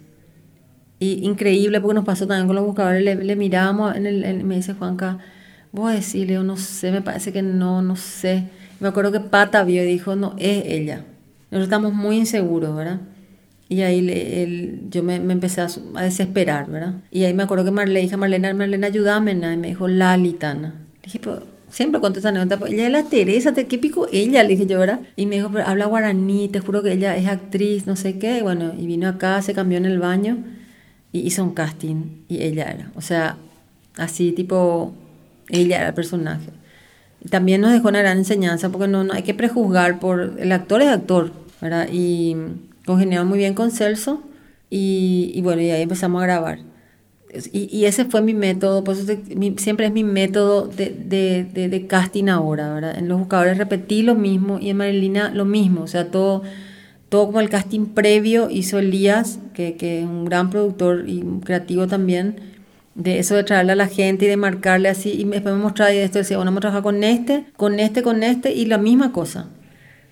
Y 0.99 1.25
increíble 1.25 1.79
porque 1.79 1.95
nos 1.95 2.05
pasó 2.05 2.25
también 2.25 2.47
con 2.47 2.55
los 2.55 2.65
buscadores. 2.65 3.03
Le, 3.03 3.15
le 3.15 3.35
mirábamos, 3.35 3.95
en 3.95 4.07
el, 4.07 4.43
me 4.43 4.55
dice 4.55 4.73
Juanca, 4.73 5.19
voy 5.71 5.91
a 5.91 5.95
decirle, 5.95 6.35
yo 6.35 6.43
no 6.43 6.57
sé, 6.57 6.91
me 6.91 7.01
parece 7.01 7.31
que 7.31 7.41
no, 7.41 7.81
no 7.81 7.95
sé. 7.95 8.45
Me 8.79 8.87
acuerdo 8.87 9.11
que 9.11 9.19
Pata 9.19 9.63
vio 9.63 9.83
y 9.83 9.85
dijo, 9.85 10.15
no, 10.15 10.33
es 10.37 10.63
ella. 10.65 11.03
Nosotros 11.51 11.63
estamos 11.63 11.93
muy 11.93 12.17
inseguros, 12.17 12.75
¿verdad? 12.75 13.01
Y 13.69 13.81
ahí 13.81 14.01
le, 14.01 14.79
yo 14.89 15.03
me, 15.03 15.19
me, 15.19 15.33
empecé 15.33 15.61
a, 15.61 15.67
a, 15.95 16.03
desesperar, 16.03 16.69
¿verdad? 16.69 16.95
Y 17.11 17.25
ahí 17.25 17.33
me 17.33 17.43
acuerdo 17.43 17.65
que 17.65 17.71
Marlene, 17.71 18.01
dije, 18.01 18.17
Marlene, 18.17 18.53
Marlene, 18.53 18.87
ayúdame, 18.87 19.31
y 19.31 19.57
me 19.57 19.67
dijo, 19.67 19.87
Lalitana. 19.87 20.86
Siempre 21.69 21.99
cuento 21.99 22.19
esa 22.19 22.29
anécdota, 22.29 22.57
pues, 22.57 22.71
ella 22.71 22.85
es 22.85 22.91
la 22.91 23.03
Teresa, 23.03 23.53
¿qué 23.53 23.77
pico 23.77 24.07
ella? 24.11 24.41
Le 24.43 24.49
dije 24.49 24.65
yo, 24.65 24.79
¿verdad? 24.79 25.01
Y 25.15 25.25
me 25.25 25.35
dijo, 25.35 25.49
pero 25.51 25.67
habla 25.67 25.85
guaraní, 25.85 26.47
te 26.47 26.59
juro 26.59 26.81
que 26.81 26.93
ella 26.93 27.17
es 27.17 27.27
actriz, 27.27 27.85
no 27.87 27.95
sé 27.95 28.17
qué. 28.17 28.41
Bueno, 28.41 28.73
y 28.77 28.87
vino 28.87 29.07
acá, 29.09 29.41
se 29.41 29.53
cambió 29.53 29.77
en 29.77 29.85
el 29.85 29.99
baño 29.99 30.37
y 31.11 31.19
hizo 31.19 31.43
un 31.43 31.53
casting 31.53 32.23
y 32.29 32.41
ella 32.41 32.71
era. 32.71 32.91
O 32.95 33.01
sea, 33.01 33.37
así 33.97 34.31
tipo, 34.31 34.93
ella 35.49 35.77
era 35.77 35.87
el 35.89 35.93
personaje. 35.93 36.49
Y 37.23 37.29
también 37.29 37.61
nos 37.61 37.71
dejó 37.71 37.89
una 37.89 37.99
gran 37.99 38.17
enseñanza 38.17 38.69
porque 38.69 38.87
no, 38.87 39.05
hay 39.11 39.23
que 39.23 39.33
prejuzgar 39.33 39.99
por, 39.99 40.35
el 40.39 40.51
actor 40.51 40.81
es 40.81 40.89
actor, 40.89 41.31
¿verdad? 41.61 41.89
Y 41.91 42.35
congenió 42.85 43.25
muy 43.25 43.39
bien 43.39 43.53
con 43.53 43.71
Celso 43.71 44.23
y, 44.69 45.31
y 45.33 45.41
bueno, 45.41 45.61
y 45.61 45.71
ahí 45.71 45.81
empezamos 45.81 46.21
a 46.21 46.25
grabar. 46.25 46.59
Y, 47.51 47.67
y, 47.77 47.85
ese 47.85 48.05
fue 48.05 48.21
mi 48.21 48.33
método, 48.33 48.83
pues 48.85 49.05
siempre 49.57 49.87
es 49.87 49.91
mi 49.91 50.05
método 50.05 50.65
de, 50.65 50.89
de, 50.91 51.67
de, 51.67 51.87
casting 51.87 52.29
ahora, 52.29 52.73
¿verdad? 52.73 52.97
En 52.97 53.09
los 53.09 53.19
buscadores 53.19 53.57
repetí 53.57 54.01
lo 54.01 54.15
mismo 54.15 54.59
y 54.59 54.69
en 54.69 54.77
Marilina 54.77 55.29
lo 55.33 55.43
mismo, 55.43 55.81
o 55.81 55.87
sea, 55.87 56.09
todo, 56.09 56.43
todo 57.09 57.25
como 57.25 57.41
el 57.41 57.49
casting 57.49 57.87
previo 57.87 58.49
hizo 58.49 58.79
Elías, 58.79 59.39
que, 59.53 59.75
que 59.75 59.99
es 59.99 60.05
un 60.05 60.23
gran 60.23 60.49
productor 60.49 61.03
y 61.07 61.21
creativo 61.43 61.85
también, 61.85 62.37
de 62.95 63.19
eso 63.19 63.35
de 63.35 63.43
traerle 63.43 63.73
a 63.73 63.75
la 63.75 63.87
gente 63.87 64.25
y 64.25 64.29
de 64.29 64.37
marcarle 64.37 64.87
así, 64.87 65.11
y 65.11 65.25
después 65.25 65.53
me 65.53 65.61
mostraba 65.61 65.93
y 65.93 65.97
esto 65.97 66.19
decía, 66.19 66.37
bueno, 66.37 66.51
vamos 66.51 66.59
a 66.59 66.61
trabajar 66.61 66.83
con 66.83 67.03
este, 67.03 67.45
con 67.57 67.79
este, 67.79 68.03
con 68.03 68.23
este, 68.23 68.53
y 68.53 68.65
la 68.65 68.77
misma 68.77 69.11
cosa. 69.11 69.49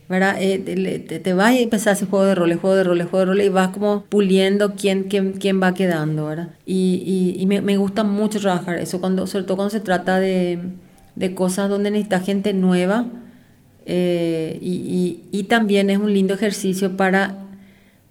¿Verdad? 0.08 0.38
Eh, 0.40 0.60
te, 0.60 1.20
te, 1.20 1.34
vas 1.34 1.54
y 1.54 1.64
empezás 1.64 1.88
a 1.88 1.92
hacer 1.92 2.08
juego 2.08 2.26
de 2.26 2.36
roles, 2.36 2.60
juego 2.60 2.76
de 2.76 2.84
roles, 2.84 3.08
juego 3.08 3.20
de 3.20 3.26
roles 3.26 3.46
y 3.48 3.50
vas 3.50 3.70
como 3.70 4.04
puliendo 4.06 4.76
quién, 4.76 5.04
quién, 5.04 5.34
quién 5.34 5.62
va 5.62 5.74
quedando, 5.74 6.28
¿verdad? 6.28 6.50
Y, 6.66 7.02
y, 7.06 7.42
y 7.42 7.46
me, 7.48 7.62
me, 7.62 7.78
gusta 7.78 8.04
mucho 8.04 8.40
trabajar 8.40 8.78
eso, 8.78 9.00
cuando, 9.02 9.26
sobre 9.28 9.46
todo 9.46 9.58
cuando 9.58 9.72
se 9.72 9.80
trata 9.80 10.20
de, 10.20 10.60
de 11.16 11.34
cosas 11.34 11.70
donde 11.70 11.92
necesita 11.92 12.20
gente 12.20 12.54
nueva 12.54 13.08
eh, 13.86 14.58
y, 14.62 15.22
y, 15.32 15.44
también 15.44 15.92
es 15.92 16.00
un 16.00 16.12
lindo 16.12 16.34
ejercicio 16.34 16.98
para, 16.98 17.38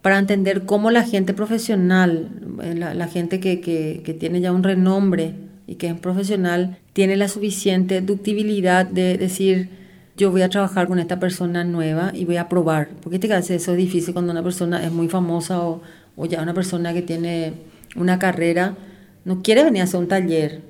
para 0.02 0.18
entender 0.18 0.66
cómo 0.66 0.92
la 0.92 1.02
gente 1.02 1.34
profesional, 1.34 2.30
eh, 2.62 2.74
la, 2.76 2.94
la 2.94 3.08
gente 3.08 3.40
que, 3.40 3.60
que, 3.60 4.02
que 4.04 4.14
tiene 4.14 4.40
ya 4.40 4.52
un 4.52 4.62
renombre 4.62 5.34
y 5.66 5.74
que 5.74 5.88
es 5.88 5.94
profesional, 5.98 6.78
tiene 6.92 7.16
la 7.16 7.26
suficiente 7.26 8.00
ductibilidad 8.02 8.86
de 8.86 9.18
decir, 9.18 9.83
yo 10.16 10.30
voy 10.30 10.42
a 10.42 10.48
trabajar 10.48 10.86
con 10.86 10.98
esta 10.98 11.18
persona 11.18 11.64
nueva 11.64 12.12
y 12.14 12.24
voy 12.24 12.36
a 12.36 12.48
probar. 12.48 12.88
Porque 13.02 13.18
te 13.18 13.32
hace 13.32 13.56
eso 13.56 13.72
es 13.72 13.78
difícil 13.78 14.14
cuando 14.14 14.32
una 14.32 14.42
persona 14.42 14.84
es 14.84 14.92
muy 14.92 15.08
famosa 15.08 15.60
o, 15.60 15.82
o, 16.16 16.26
ya 16.26 16.42
una 16.42 16.54
persona 16.54 16.92
que 16.92 17.02
tiene 17.02 17.54
una 17.96 18.18
carrera, 18.18 18.76
no 19.24 19.42
quiere 19.42 19.64
venir 19.64 19.82
a 19.82 19.84
hacer 19.84 20.00
un 20.00 20.08
taller, 20.08 20.62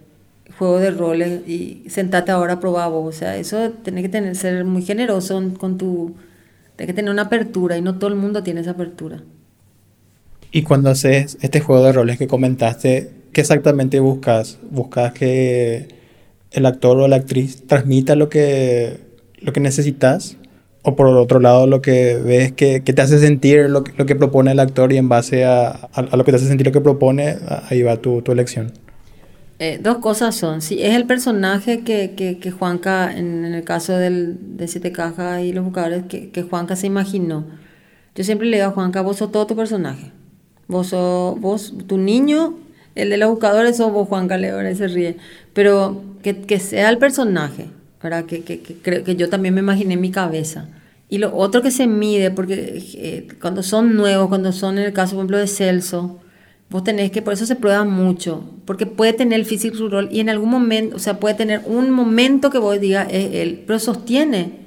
juego 0.58 0.78
de 0.78 0.90
roles 0.90 1.48
y 1.48 1.84
sentarte 1.88 2.32
ahora 2.32 2.54
a 2.54 2.60
probar 2.60 2.90
vos. 2.90 3.14
O 3.14 3.18
sea, 3.18 3.36
eso 3.36 3.70
tiene 3.82 4.02
que 4.02 4.08
tener, 4.08 4.34
ser 4.36 4.64
muy 4.64 4.82
generoso 4.82 5.42
con 5.58 5.78
tu... 5.78 6.14
Tiene 6.76 6.88
que 6.88 6.94
tener 6.94 7.10
una 7.10 7.22
apertura 7.22 7.76
y 7.76 7.82
no 7.82 7.98
todo 7.98 8.08
el 8.08 8.16
mundo 8.16 8.42
tiene 8.42 8.62
esa 8.62 8.72
apertura. 8.72 9.22
Y 10.50 10.62
cuando 10.62 10.90
haces 10.90 11.38
este 11.40 11.60
juego 11.60 11.84
de 11.84 11.92
roles 11.92 12.18
que 12.18 12.26
comentaste, 12.26 13.10
¿qué 13.32 13.40
exactamente 13.42 14.00
buscas? 14.00 14.58
¿Buscas 14.70 15.12
que 15.12 15.88
el 16.50 16.66
actor 16.66 16.98
o 16.98 17.08
la 17.08 17.16
actriz 17.16 17.66
transmita 17.66 18.16
lo 18.16 18.28
que 18.28 19.03
lo 19.44 19.52
que 19.52 19.60
necesitas 19.60 20.36
o 20.82 20.96
por 20.96 21.06
otro 21.06 21.40
lado 21.40 21.66
lo 21.66 21.80
que 21.80 22.16
ves 22.16 22.52
que, 22.52 22.82
que 22.82 22.92
te 22.92 23.02
hace 23.02 23.18
sentir 23.18 23.70
lo 23.70 23.84
que, 23.84 23.92
lo 23.96 24.06
que, 24.06 24.14
propone 24.14 24.52
el 24.52 24.60
actor 24.60 24.92
y 24.92 24.98
en 24.98 25.08
base 25.08 25.44
a, 25.44 25.68
a, 25.70 26.16
lo 26.16 26.24
que 26.24 26.32
te 26.32 26.36
hace 26.36 26.46
sentir 26.46 26.66
lo 26.66 26.72
que 26.72 26.80
propone, 26.80 27.38
ahí 27.68 27.82
va 27.82 27.96
tu, 27.96 28.20
tu 28.22 28.32
elección. 28.32 28.72
Eh, 29.60 29.78
dos 29.80 29.98
cosas 29.98 30.34
son, 30.34 30.60
si 30.60 30.82
es 30.82 30.94
el 30.94 31.06
personaje 31.06 31.84
que, 31.84 32.14
que, 32.16 32.38
que 32.38 32.50
Juanca, 32.50 33.16
en, 33.16 33.44
en, 33.44 33.54
el 33.54 33.64
caso 33.64 33.96
del, 33.96 34.56
de 34.56 34.66
Siete 34.68 34.92
Cajas 34.92 35.42
y 35.42 35.52
los 35.52 35.64
buscadores, 35.64 36.04
que, 36.08 36.30
que 36.30 36.42
Juanca 36.42 36.76
se 36.76 36.86
imaginó. 36.86 37.44
Yo 38.14 38.24
siempre 38.24 38.48
le 38.48 38.56
digo 38.56 38.68
a 38.68 38.72
Juanca, 38.72 39.00
vos 39.00 39.16
sos 39.16 39.32
todo 39.32 39.46
tu 39.46 39.56
personaje. 39.56 40.12
Vos 40.66 40.88
sos, 40.88 41.40
vos, 41.40 41.72
tu 41.86 41.98
niño, 41.98 42.58
el 42.94 43.10
de 43.10 43.16
los 43.16 43.30
buscadores 43.30 43.76
sos 43.76 43.92
vos, 43.92 44.08
Juanca, 44.08 44.36
le 44.36 44.74
se 44.74 44.88
ríe. 44.88 45.16
Pero 45.52 46.02
que, 46.22 46.36
que 46.42 46.58
sea 46.58 46.90
el 46.90 46.98
personaje, 46.98 47.68
que, 48.26 48.42
que, 48.42 48.60
que, 48.60 49.02
que 49.02 49.16
yo 49.16 49.28
también 49.28 49.54
me 49.54 49.60
imaginé 49.60 49.94
en 49.94 50.00
mi 50.00 50.10
cabeza. 50.10 50.68
Y 51.08 51.18
lo 51.18 51.34
otro 51.36 51.62
que 51.62 51.70
se 51.70 51.86
mide, 51.86 52.30
porque 52.30 52.82
eh, 52.94 53.28
cuando 53.40 53.62
son 53.62 53.94
nuevos, 53.94 54.28
cuando 54.28 54.52
son 54.52 54.78
en 54.78 54.84
el 54.84 54.92
caso, 54.92 55.12
por 55.12 55.20
ejemplo, 55.20 55.38
de 55.38 55.46
Celso, 55.46 56.20
vos 56.70 56.82
tenés 56.82 57.10
que, 57.10 57.22
por 57.22 57.34
eso 57.34 57.46
se 57.46 57.56
prueba 57.56 57.84
mucho, 57.84 58.44
porque 58.64 58.86
puede 58.86 59.12
tener 59.12 59.38
el 59.38 59.46
físico 59.46 59.88
rol 59.88 60.08
y 60.10 60.20
en 60.20 60.30
algún 60.30 60.50
momento, 60.50 60.96
o 60.96 60.98
sea, 60.98 61.20
puede 61.20 61.34
tener 61.34 61.62
un 61.66 61.90
momento 61.90 62.50
que 62.50 62.58
vos 62.58 62.80
digas 62.80 63.06
es 63.10 63.34
él, 63.34 63.64
pero 63.66 63.78
sostiene. 63.78 64.64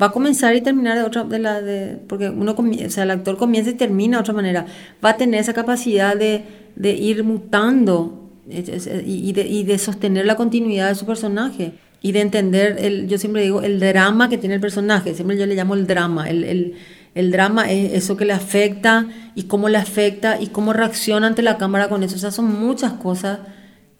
Va 0.00 0.06
a 0.06 0.12
comenzar 0.12 0.54
y 0.54 0.60
terminar 0.60 0.96
de 0.96 1.02
otra, 1.02 1.24
de 1.24 1.40
la, 1.40 1.60
de, 1.60 1.98
porque 2.06 2.28
uno, 2.28 2.54
o 2.54 2.90
sea, 2.90 3.02
el 3.02 3.10
actor 3.10 3.36
comienza 3.36 3.70
y 3.70 3.74
termina 3.74 4.18
de 4.18 4.20
otra 4.20 4.34
manera. 4.34 4.66
Va 5.04 5.10
a 5.10 5.16
tener 5.16 5.40
esa 5.40 5.54
capacidad 5.54 6.14
de, 6.14 6.44
de 6.76 6.92
ir 6.92 7.24
mutando 7.24 8.30
y 8.48 9.32
de, 9.32 9.46
y 9.48 9.64
de 9.64 9.78
sostener 9.78 10.24
la 10.24 10.36
continuidad 10.36 10.88
de 10.88 10.94
su 10.94 11.04
personaje 11.04 11.72
y 12.00 12.12
de 12.12 12.20
entender, 12.20 12.76
el, 12.78 13.08
yo 13.08 13.18
siempre 13.18 13.42
digo, 13.42 13.62
el 13.62 13.80
drama 13.80 14.28
que 14.28 14.38
tiene 14.38 14.54
el 14.54 14.60
personaje, 14.60 15.14
siempre 15.14 15.36
yo 15.36 15.46
le 15.46 15.54
llamo 15.54 15.74
el 15.74 15.86
drama, 15.86 16.28
el, 16.28 16.44
el, 16.44 16.74
el, 17.14 17.32
drama 17.32 17.70
es 17.70 17.92
eso 17.94 18.16
que 18.16 18.24
le 18.24 18.32
afecta 18.32 19.06
y 19.34 19.44
cómo 19.44 19.68
le 19.68 19.78
afecta 19.78 20.40
y 20.40 20.48
cómo 20.48 20.72
reacciona 20.72 21.26
ante 21.26 21.42
la 21.42 21.58
cámara 21.58 21.88
con 21.88 22.02
eso, 22.02 22.14
o 22.16 22.18
sea, 22.18 22.30
son 22.30 22.60
muchas 22.60 22.92
cosas 22.94 23.40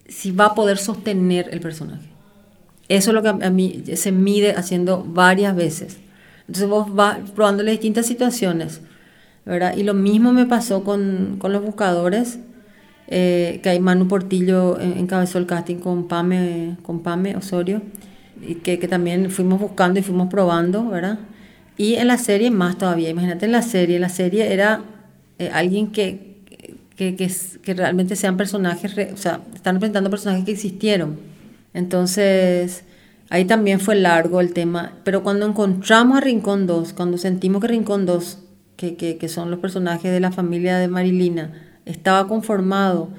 si 0.08 0.30
va 0.30 0.46
a 0.46 0.54
poder 0.54 0.78
sostener 0.78 1.48
el 1.50 1.60
personaje. 1.60 2.08
Eso 2.88 3.10
es 3.10 3.14
lo 3.14 3.22
que 3.22 3.44
a 3.44 3.50
mí 3.50 3.84
se 3.94 4.12
mide 4.12 4.52
haciendo 4.52 5.04
varias 5.06 5.54
veces. 5.54 5.98
Entonces 6.46 6.68
vos 6.68 6.94
vas 6.94 7.18
probándole 7.34 7.72
distintas 7.72 8.06
situaciones, 8.06 8.80
¿verdad? 9.44 9.76
Y 9.76 9.82
lo 9.82 9.92
mismo 9.92 10.32
me 10.32 10.46
pasó 10.46 10.84
con, 10.84 11.36
con 11.38 11.52
los 11.52 11.62
buscadores, 11.62 12.38
eh, 13.10 13.60
que 13.62 13.80
Manu 13.80 14.06
Portillo 14.06 14.78
encabezó 14.78 15.38
el 15.38 15.46
casting 15.46 15.76
con 15.76 16.08
Pame, 16.08 16.76
con 16.82 17.02
Pame 17.02 17.36
Osorio, 17.36 17.80
y 18.46 18.56
que, 18.56 18.78
que, 18.78 18.86
también 18.86 19.30
fuimos 19.30 19.58
buscando 19.60 19.98
y 19.98 20.02
fuimos 20.02 20.28
probando, 20.28 20.88
¿verdad? 20.88 21.18
Y 21.78 21.94
en 21.94 22.06
la 22.06 22.18
serie 22.18 22.50
más 22.50 22.76
todavía, 22.76 23.08
imagínate 23.08 23.46
en 23.46 23.52
la 23.52 23.62
serie, 23.62 23.98
la 23.98 24.10
serie 24.10 24.52
era 24.52 24.82
eh, 25.38 25.50
alguien 25.52 25.90
que, 25.90 26.36
que, 26.96 27.16
que, 27.16 27.30
que, 27.62 27.74
realmente 27.74 28.14
sean 28.14 28.36
personajes, 28.36 29.12
o 29.12 29.16
sea, 29.16 29.40
están 29.54 29.76
representando 29.76 30.10
personajes 30.10 30.44
que 30.44 30.52
existieron. 30.52 31.18
Entonces, 31.72 32.84
ahí 33.30 33.46
también 33.46 33.80
fue 33.80 33.94
largo 33.94 34.40
el 34.40 34.52
tema, 34.52 34.92
pero 35.04 35.22
cuando 35.22 35.46
encontramos 35.46 36.18
a 36.18 36.20
Rincón 36.20 36.66
2, 36.66 36.92
cuando 36.92 37.16
sentimos 37.16 37.62
que 37.62 37.68
Rincón 37.68 38.04
2, 38.04 38.38
que, 38.76 38.96
que, 38.96 39.16
que 39.16 39.28
son 39.28 39.50
los 39.50 39.60
personajes 39.60 40.12
de 40.12 40.20
la 40.20 40.30
familia 40.30 40.76
de 40.76 40.88
Marilina, 40.88 41.67
estaba 41.88 42.28
conformado 42.28 43.10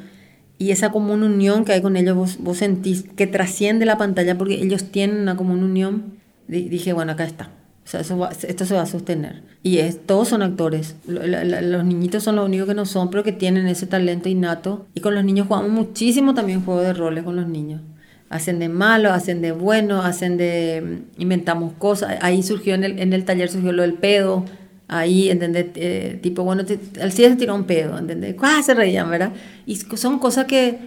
y 0.60 0.72
esa 0.72 0.92
común 0.92 1.24
unión 1.24 1.64
que 1.64 1.72
hay 1.72 1.82
con 1.82 1.96
ellos, 1.96 2.16
vos, 2.16 2.38
vos 2.40 2.58
sentís 2.58 3.04
que 3.16 3.28
trasciende 3.28 3.86
la 3.86 3.98
pantalla 3.98 4.38
porque 4.38 4.56
ellos 4.56 4.92
tienen 4.92 5.22
una 5.22 5.38
común 5.38 5.64
unión, 5.64 6.18
dije, 6.48 6.92
bueno, 6.92 7.14
acá 7.14 7.24
está. 7.24 7.50
O 7.86 7.92
sea, 7.92 8.02
eso 8.02 8.30
esto 8.46 8.66
se 8.66 8.76
va 8.76 8.82
a 8.82 8.86
sostener. 8.86 9.42
Y 9.64 9.78
es, 9.78 10.06
todos 10.06 10.28
son 10.28 10.44
actores. 10.44 10.98
Los 11.08 11.86
niñitos 11.86 12.24
son 12.24 12.36
los 12.36 12.46
únicos 12.46 12.68
que 12.68 12.76
no 12.76 12.86
son, 12.86 13.10
pero 13.10 13.24
que 13.24 13.32
tienen 13.32 13.68
ese 13.68 13.88
talento 13.88 14.28
innato. 14.28 14.86
Y 14.94 15.00
con 15.00 15.16
los 15.16 15.24
niños 15.24 15.48
jugamos 15.48 15.72
muchísimo 15.72 16.34
también 16.34 16.64
juego 16.64 16.82
de 16.82 16.94
roles 16.94 17.24
con 17.24 17.38
los 17.38 17.48
niños. 17.48 17.82
Hacen 18.30 18.60
de 18.60 18.70
malo, 18.70 19.12
hacen 19.12 19.42
de 19.42 19.54
bueno, 19.54 20.04
hacen 20.04 20.38
de... 20.38 21.04
inventamos 21.18 21.74
cosas. 21.80 22.18
Ahí 22.22 22.44
surgió 22.44 22.76
en 22.76 22.84
el, 22.84 23.00
en 23.00 23.14
el 23.14 23.26
taller, 23.26 23.50
surgió 23.50 23.72
lo 23.72 23.82
del 23.82 23.94
pedo 23.96 24.46
ahí, 24.90 25.30
¿entendés? 25.30 25.68
Eh, 25.76 26.20
tipo, 26.22 26.44
bueno, 26.44 26.64
al 27.00 27.12
cielo 27.12 27.34
se 27.34 27.40
tiró 27.40 27.56
un 27.56 27.64
pedo, 27.64 27.98
¿entendés? 27.98 28.36
¡Ah! 28.42 28.62
Se 28.64 28.74
reían, 28.74 29.10
¿verdad? 29.10 29.32
Y 29.66 29.76
son 29.76 30.20
cosas 30.20 30.46
que, 30.46 30.80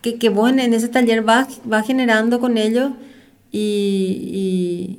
que, 0.00 0.16
que 0.16 0.30
vos 0.30 0.50
en, 0.50 0.72
ese 0.72 0.88
taller 0.88 1.22
vas, 1.22 1.60
vas 1.64 1.86
generando 1.86 2.40
con 2.40 2.56
ellos 2.58 2.90
y, 3.52 4.98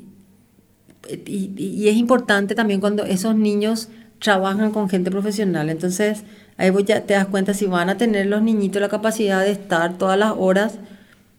y, 1.28 1.52
y, 1.58 1.88
es 1.90 1.96
importante 1.98 2.56
también 2.56 2.80
cuando 2.80 3.04
esos 3.04 3.36
niños 3.36 3.90
trabajan 4.20 4.72
con 4.72 4.90
gente 4.90 5.12
profesional. 5.12 5.70
Entonces, 5.70 6.24
ahí 6.58 6.70
vos 6.70 6.86
ya 6.86 7.02
te 7.02 7.16
das 7.16 7.28
cuenta 7.28 7.54
si 7.54 7.66
van 7.66 7.90
a 7.90 7.98
tener 7.98 8.28
los 8.28 8.42
niñitos 8.42 8.82
la 8.82 8.90
capacidad 8.90 9.42
de 9.42 9.52
estar 9.52 9.98
todas 9.98 10.18
las 10.18 10.34
horas 10.38 10.80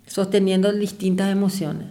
sosteniendo 0.07 0.73
distintas 0.73 1.33
emociones. 1.33 1.87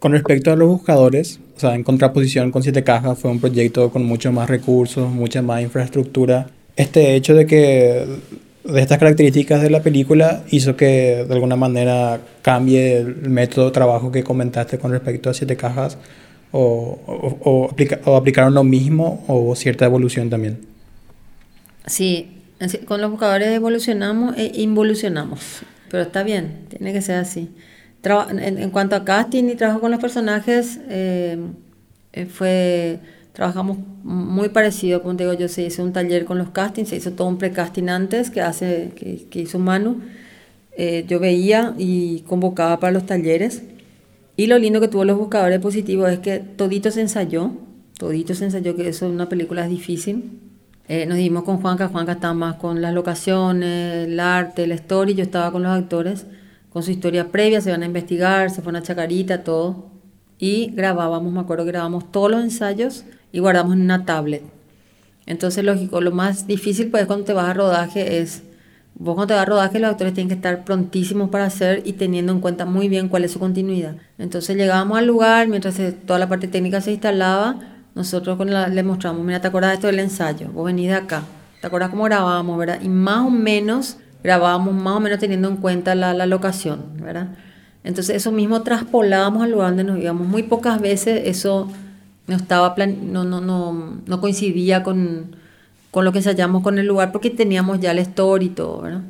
Con 0.00 0.12
respecto 0.12 0.52
a 0.52 0.56
los 0.56 0.68
buscadores, 0.68 1.40
o 1.56 1.60
sea, 1.60 1.74
en 1.74 1.84
contraposición 1.84 2.50
con 2.50 2.62
Siete 2.62 2.82
Cajas, 2.82 3.18
fue 3.18 3.30
un 3.30 3.40
proyecto 3.40 3.90
con 3.90 4.04
muchos 4.04 4.32
más 4.32 4.48
recursos, 4.48 5.10
mucha 5.10 5.42
más 5.42 5.62
infraestructura. 5.62 6.48
Este 6.76 7.14
hecho 7.14 7.34
de 7.34 7.46
que 7.46 8.04
de 8.64 8.80
estas 8.80 8.98
características 8.98 9.62
de 9.62 9.70
la 9.70 9.82
película 9.82 10.42
hizo 10.50 10.76
que 10.76 11.24
de 11.26 11.34
alguna 11.34 11.54
manera 11.54 12.20
cambie 12.42 12.98
el 12.98 13.30
método 13.30 13.66
de 13.66 13.70
trabajo 13.72 14.10
que 14.10 14.24
comentaste 14.24 14.78
con 14.78 14.90
respecto 14.90 15.30
a 15.30 15.34
Siete 15.34 15.56
Cajas 15.56 15.98
o, 16.50 16.98
o, 17.06 17.38
o, 17.42 17.70
aplica, 17.70 18.00
o 18.04 18.16
aplicaron 18.16 18.54
lo 18.54 18.64
mismo 18.64 19.24
o 19.28 19.54
cierta 19.54 19.84
evolución 19.84 20.30
también. 20.30 20.60
Sí, 21.86 22.40
con 22.86 23.00
los 23.00 23.10
buscadores 23.10 23.48
evolucionamos 23.48 24.36
e 24.38 24.50
involucionamos, 24.54 25.62
pero 25.90 26.04
está 26.04 26.22
bien, 26.22 26.66
tiene 26.70 26.92
que 26.92 27.02
ser 27.02 27.16
así 27.16 27.50
en, 28.30 28.70
cuanto 28.70 28.96
a 28.96 29.04
casting 29.04 29.44
y 29.44 29.54
trabajo 29.54 29.80
con 29.80 29.90
los 29.90 30.00
personajes, 30.00 30.80
eh, 30.88 31.38
eh, 32.12 32.26
fue 32.26 33.00
trabajamos 33.34 33.78
muy 34.04 34.48
parecido, 34.48 35.02
como 35.02 35.16
te 35.16 35.24
digo, 35.24 35.34
yo 35.34 35.48
se 35.48 35.62
hizo 35.62 35.82
un 35.82 35.92
taller 35.92 36.24
con 36.24 36.38
los 36.38 36.50
castings, 36.50 36.88
se 36.88 36.96
hizo 36.96 37.12
todo 37.12 37.26
un 37.26 37.36
precasting 37.36 37.90
antes 37.90 38.30
que, 38.30 38.40
hace, 38.40 38.92
que, 38.94 39.40
hizo 39.40 39.58
Manu. 39.58 40.00
Eh, 40.76 41.04
yo 41.08 41.18
veía 41.18 41.74
y 41.76 42.20
convocaba 42.20 42.78
para 42.78 42.92
los 42.92 43.06
talleres. 43.06 43.64
Y 44.36 44.46
lo 44.46 44.58
lindo 44.58 44.80
que 44.80 44.88
tuvo 44.88 45.04
los 45.04 45.18
buscadores 45.18 45.58
positivos 45.60 46.10
es 46.10 46.20
que 46.20 46.38
todito 46.38 46.92
se 46.92 47.00
ensayó, 47.00 47.52
todito 47.98 48.34
se 48.34 48.44
ensayó, 48.44 48.76
que 48.76 48.88
eso 48.88 49.06
en 49.06 49.12
una 49.12 49.28
película 49.28 49.64
es 49.64 49.70
difícil. 49.70 50.40
Eh, 50.86 51.06
nos 51.06 51.16
dimos 51.16 51.42
con 51.42 51.60
Juanca, 51.60 51.88
Juanca 51.88 52.12
estaba 52.12 52.34
más 52.34 52.56
con 52.56 52.82
las 52.82 52.94
locaciones, 52.94 54.06
el 54.06 54.20
arte, 54.20 54.66
la 54.66 54.74
historia, 54.74 55.14
yo 55.16 55.22
estaba 55.24 55.50
con 55.50 55.62
los 55.62 55.72
actores, 55.72 56.26
con 56.74 56.82
su 56.82 56.90
historia 56.90 57.28
previa, 57.30 57.60
se 57.60 57.70
van 57.70 57.84
a 57.84 57.86
investigar, 57.86 58.50
se 58.50 58.60
fue 58.60 58.70
una 58.70 58.82
chacarita, 58.82 59.44
todo. 59.44 59.86
Y 60.40 60.72
grabábamos, 60.72 61.32
me 61.32 61.38
acuerdo 61.38 61.64
que 61.64 61.70
grabamos 61.70 62.10
todos 62.10 62.32
los 62.32 62.42
ensayos 62.42 63.04
y 63.30 63.38
guardamos 63.38 63.74
en 63.74 63.82
una 63.82 64.04
tablet. 64.04 64.42
Entonces, 65.24 65.64
lógico, 65.64 66.00
lo 66.00 66.10
más 66.10 66.48
difícil 66.48 66.90
pues 66.90 67.06
cuando 67.06 67.26
te 67.26 67.32
vas 67.32 67.48
a 67.48 67.54
rodaje 67.54 68.18
es, 68.18 68.42
vos 68.96 69.14
cuando 69.14 69.28
te 69.28 69.34
vas 69.34 69.42
a 69.42 69.46
rodaje 69.46 69.78
los 69.78 69.88
actores 69.88 70.14
tienen 70.14 70.28
que 70.28 70.34
estar 70.34 70.64
prontísimos 70.64 71.30
para 71.30 71.44
hacer 71.44 71.82
y 71.84 71.92
teniendo 71.92 72.32
en 72.32 72.40
cuenta 72.40 72.64
muy 72.64 72.88
bien 72.88 73.08
cuál 73.08 73.22
es 73.22 73.30
su 73.30 73.38
continuidad. 73.38 73.94
Entonces 74.18 74.56
llegábamos 74.56 74.98
al 74.98 75.06
lugar, 75.06 75.46
mientras 75.46 75.80
toda 76.04 76.18
la 76.18 76.28
parte 76.28 76.48
técnica 76.48 76.80
se 76.80 76.90
instalaba, 76.90 77.54
nosotros 77.94 78.36
le 78.44 78.82
mostramos, 78.82 79.24
mira, 79.24 79.40
¿te 79.40 79.46
acuerdas 79.46 79.70
de 79.70 79.74
esto 79.76 79.86
del 79.86 80.00
ensayo? 80.00 80.48
Vos 80.50 80.66
venís 80.66 80.90
acá, 80.90 81.22
¿te 81.60 81.68
acuerdas 81.68 81.90
cómo 81.90 82.02
grabábamos, 82.02 82.58
verdad? 82.58 82.80
Y 82.82 82.88
más 82.88 83.24
o 83.24 83.30
menos 83.30 83.98
grabábamos, 84.24 84.74
más 84.74 84.96
o 84.96 85.00
menos 85.00 85.20
teniendo 85.20 85.48
en 85.48 85.58
cuenta 85.58 85.94
la, 85.94 86.14
la 86.14 86.26
locación, 86.26 86.80
¿verdad? 87.00 87.28
Entonces 87.84 88.16
eso 88.16 88.32
mismo 88.32 88.62
traspolábamos 88.62 89.44
al 89.44 89.52
lugar 89.52 89.68
donde 89.68 89.84
nos 89.84 89.98
íbamos. 89.98 90.26
Muy 90.26 90.42
pocas 90.42 90.80
veces 90.80 91.22
eso 91.26 91.70
no 92.26 92.36
estaba 92.36 92.74
no, 92.86 93.24
no, 93.24 93.40
no, 93.40 93.98
no 94.04 94.20
coincidía 94.20 94.82
con, 94.82 95.36
con 95.90 96.04
lo 96.04 96.12
que 96.12 96.18
ensayamos 96.18 96.62
con 96.62 96.78
el 96.78 96.86
lugar 96.86 97.12
porque 97.12 97.30
teníamos 97.30 97.80
ya 97.80 97.92
el 97.92 97.98
story 97.98 98.46
y 98.46 98.50
todo, 98.50 98.82
¿verdad? 98.82 99.02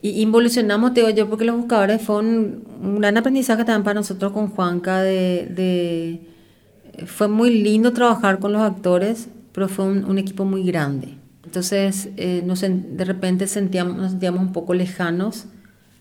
Y 0.00 0.20
involucionamos, 0.20 0.94
te 0.94 1.00
digo 1.00 1.12
yo, 1.12 1.28
porque 1.28 1.44
los 1.44 1.56
buscadores 1.56 2.02
fue 2.02 2.18
un, 2.18 2.64
gran 2.98 3.16
aprendizaje 3.16 3.64
también 3.64 3.84
para 3.84 3.94
nosotros 3.94 4.32
con 4.32 4.48
Juanca 4.48 5.00
de, 5.00 5.46
de, 5.54 7.06
fue 7.06 7.28
muy 7.28 7.62
lindo 7.62 7.92
trabajar 7.92 8.40
con 8.40 8.52
los 8.52 8.62
actores, 8.62 9.28
pero 9.52 9.68
fue 9.68 9.84
un, 9.84 10.18
equipo 10.18 10.44
muy 10.44 10.64
grande. 10.64 11.14
Entonces, 11.44 12.08
eh, 12.16 12.42
nos, 12.44 12.60
de 12.60 13.04
repente 13.04 13.46
sentíamos, 13.46 13.96
nos 13.96 14.10
sentíamos 14.12 14.40
un 14.40 14.52
poco 14.52 14.74
lejanos 14.74 15.46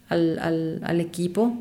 al, 0.10 0.40
al, 0.40 0.82
al 0.84 1.02
equipo 1.02 1.58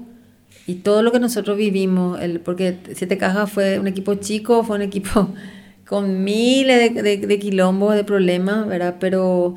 y 0.67 0.77
todo 0.77 1.03
lo 1.03 1.13
que 1.13 1.21
nosotros 1.21 1.57
vivimos, 1.57 2.21
el, 2.21 2.41
porque 2.41 2.79
Siete 2.95 3.19
Cajas 3.19 3.51
fue 3.51 3.79
un 3.79 3.87
equipo 3.87 4.15
chico, 4.17 4.63
fue 4.63 4.77
un 4.77 4.83
equipo 4.83 5.31
con 5.87 6.23
miles 6.23 6.95
de, 6.95 7.17
de, 7.19 7.39
quilombos, 7.39 7.95
de 7.95 8.05
problemas, 8.05 8.67
¿verdad? 8.69 8.97
Pero 9.01 9.57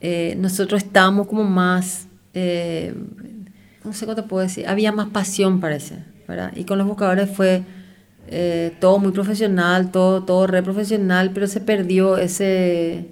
eh, 0.00 0.34
nosotros 0.38 0.82
estábamos 0.82 1.26
como 1.26 1.44
más, 1.44 2.06
eh, 2.34 2.94
no 3.84 3.92
sé 3.92 4.06
cómo 4.06 4.16
te 4.16 4.22
puedo 4.22 4.42
decir, 4.42 4.66
había 4.66 4.92
más 4.92 5.08
pasión 5.08 5.60
parece, 5.60 6.04
¿verdad? 6.26 6.52
Y 6.56 6.64
con 6.64 6.78
los 6.78 6.86
buscadores 6.86 7.28
fue 7.28 7.62
eh, 8.28 8.72
todo 8.80 8.98
muy 8.98 9.12
profesional, 9.12 9.90
todo, 9.90 10.22
todo 10.24 10.46
re 10.46 10.62
profesional, 10.62 11.32
pero 11.34 11.46
se 11.46 11.60
perdió 11.60 12.16
ese, 12.16 13.08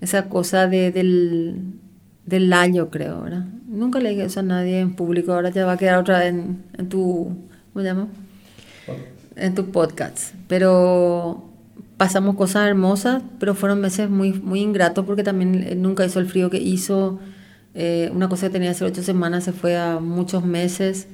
esa 0.00 0.28
cosa 0.28 0.66
de, 0.66 0.90
del, 0.92 1.74
del 2.26 2.52
año, 2.52 2.90
creo, 2.90 3.22
¿verdad? 3.22 3.44
Nunca 3.68 4.00
le 4.00 4.10
dije 4.10 4.24
eso 4.24 4.40
a 4.40 4.42
nadie 4.42 4.80
en 4.80 4.94
público, 4.94 5.32
ahora 5.32 5.50
ya 5.50 5.66
va 5.66 5.72
a 5.72 5.76
quedar 5.76 5.98
otra 5.98 6.20
vez 6.20 6.28
en, 6.28 6.62
en 6.76 6.88
tu, 6.88 7.36
¿cómo 7.72 7.82
se 7.82 7.84
llama? 7.84 8.08
En 9.36 9.54
tu 9.54 9.70
podcast. 9.70 10.34
Pero 10.48 11.44
pasamos 11.96 12.34
cosas 12.36 12.66
hermosas, 12.66 13.22
pero 13.38 13.54
fueron 13.54 13.80
meses 13.80 14.08
muy, 14.08 14.32
muy 14.32 14.60
ingratos 14.60 15.04
porque 15.04 15.22
también 15.22 15.82
nunca 15.82 16.04
hizo 16.04 16.18
el 16.18 16.26
frío 16.26 16.50
que 16.50 16.58
hizo. 16.58 17.20
Eh, 17.74 18.10
una 18.14 18.28
cosa 18.28 18.46
que 18.46 18.54
tenía 18.54 18.70
hace 18.70 18.84
ocho 18.84 19.02
semanas 19.02 19.44
se 19.44 19.52
fue 19.52 19.76
a 19.76 20.00
muchos 20.00 20.44
meses. 20.44 21.08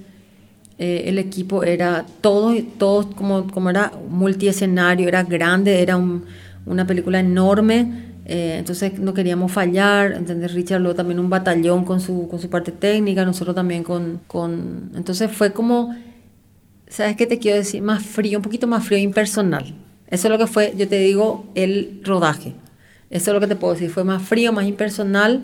Eh, 0.79 1.05
el 1.07 1.19
equipo 1.19 1.65
era 1.65 2.07
todo, 2.21 2.55
todo 2.79 3.11
como, 3.11 3.51
como 3.51 3.71
era 3.71 3.93
multiescenario, 4.09 5.09
era 5.09 5.25
grande, 5.25 5.83
era 5.83 5.97
un, 5.97 6.25
una 6.67 6.87
película 6.87 7.19
enorme 7.19 8.06
eh, 8.29 8.57
entonces 8.59 8.99
no 8.99 9.15
queríamos 9.15 9.53
fallar, 9.53 10.13
¿entendés? 10.13 10.53
Richard 10.53 10.81
luego 10.81 10.97
también 10.97 11.21
un 11.21 11.31
batallón 11.31 11.85
con 11.85 12.01
su, 12.01 12.27
con 12.29 12.41
su 12.41 12.51
parte 12.51 12.73
técnica, 12.73 13.25
nosotros 13.25 13.55
también 13.55 13.85
con, 13.85 14.21
con... 14.27 14.91
Entonces 14.97 15.31
fue 15.31 15.53
como, 15.53 15.95
¿sabes 16.89 17.15
qué 17.15 17.29
te 17.29 17.39
quiero 17.39 17.59
decir? 17.59 17.83
Más 17.83 18.05
frío, 18.05 18.39
un 18.39 18.43
poquito 18.43 18.67
más 18.67 18.85
frío, 18.85 18.99
impersonal. 18.99 19.77
Eso 20.09 20.27
es 20.27 20.33
lo 20.33 20.39
que 20.39 20.49
fue, 20.49 20.75
yo 20.77 20.89
te 20.89 20.99
digo, 20.99 21.47
el 21.55 22.01
rodaje. 22.05 22.55
Eso 23.11 23.31
es 23.31 23.35
lo 23.35 23.41
que 23.41 23.47
te 23.47 23.55
puedo 23.55 23.75
decir, 23.75 23.91
fue 23.91 24.03
más 24.03 24.23
frío, 24.23 24.53
más 24.53 24.67
impersonal, 24.67 25.43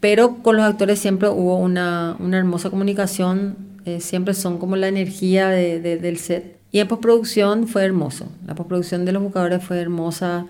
pero 0.00 0.42
con 0.42 0.56
los 0.56 0.64
actores 0.64 0.98
siempre 0.98 1.28
hubo 1.28 1.56
una, 1.58 2.16
una 2.18 2.36
hermosa 2.36 2.68
comunicación, 2.68 3.56
eh, 3.84 4.00
siempre 4.00 4.34
son 4.34 4.58
como 4.58 4.74
la 4.74 4.88
energía 4.88 5.50
de, 5.50 5.78
del 5.78 6.18
set. 6.18 6.58
Y 6.72 6.80
en 6.80 6.88
postproducción 6.88 7.68
fue 7.68 7.84
hermoso, 7.84 8.26
la 8.44 8.56
postproducción 8.56 9.04
de 9.04 9.12
los 9.12 9.22
buscadores 9.22 9.62
fue 9.62 9.80
hermosa 9.80 10.46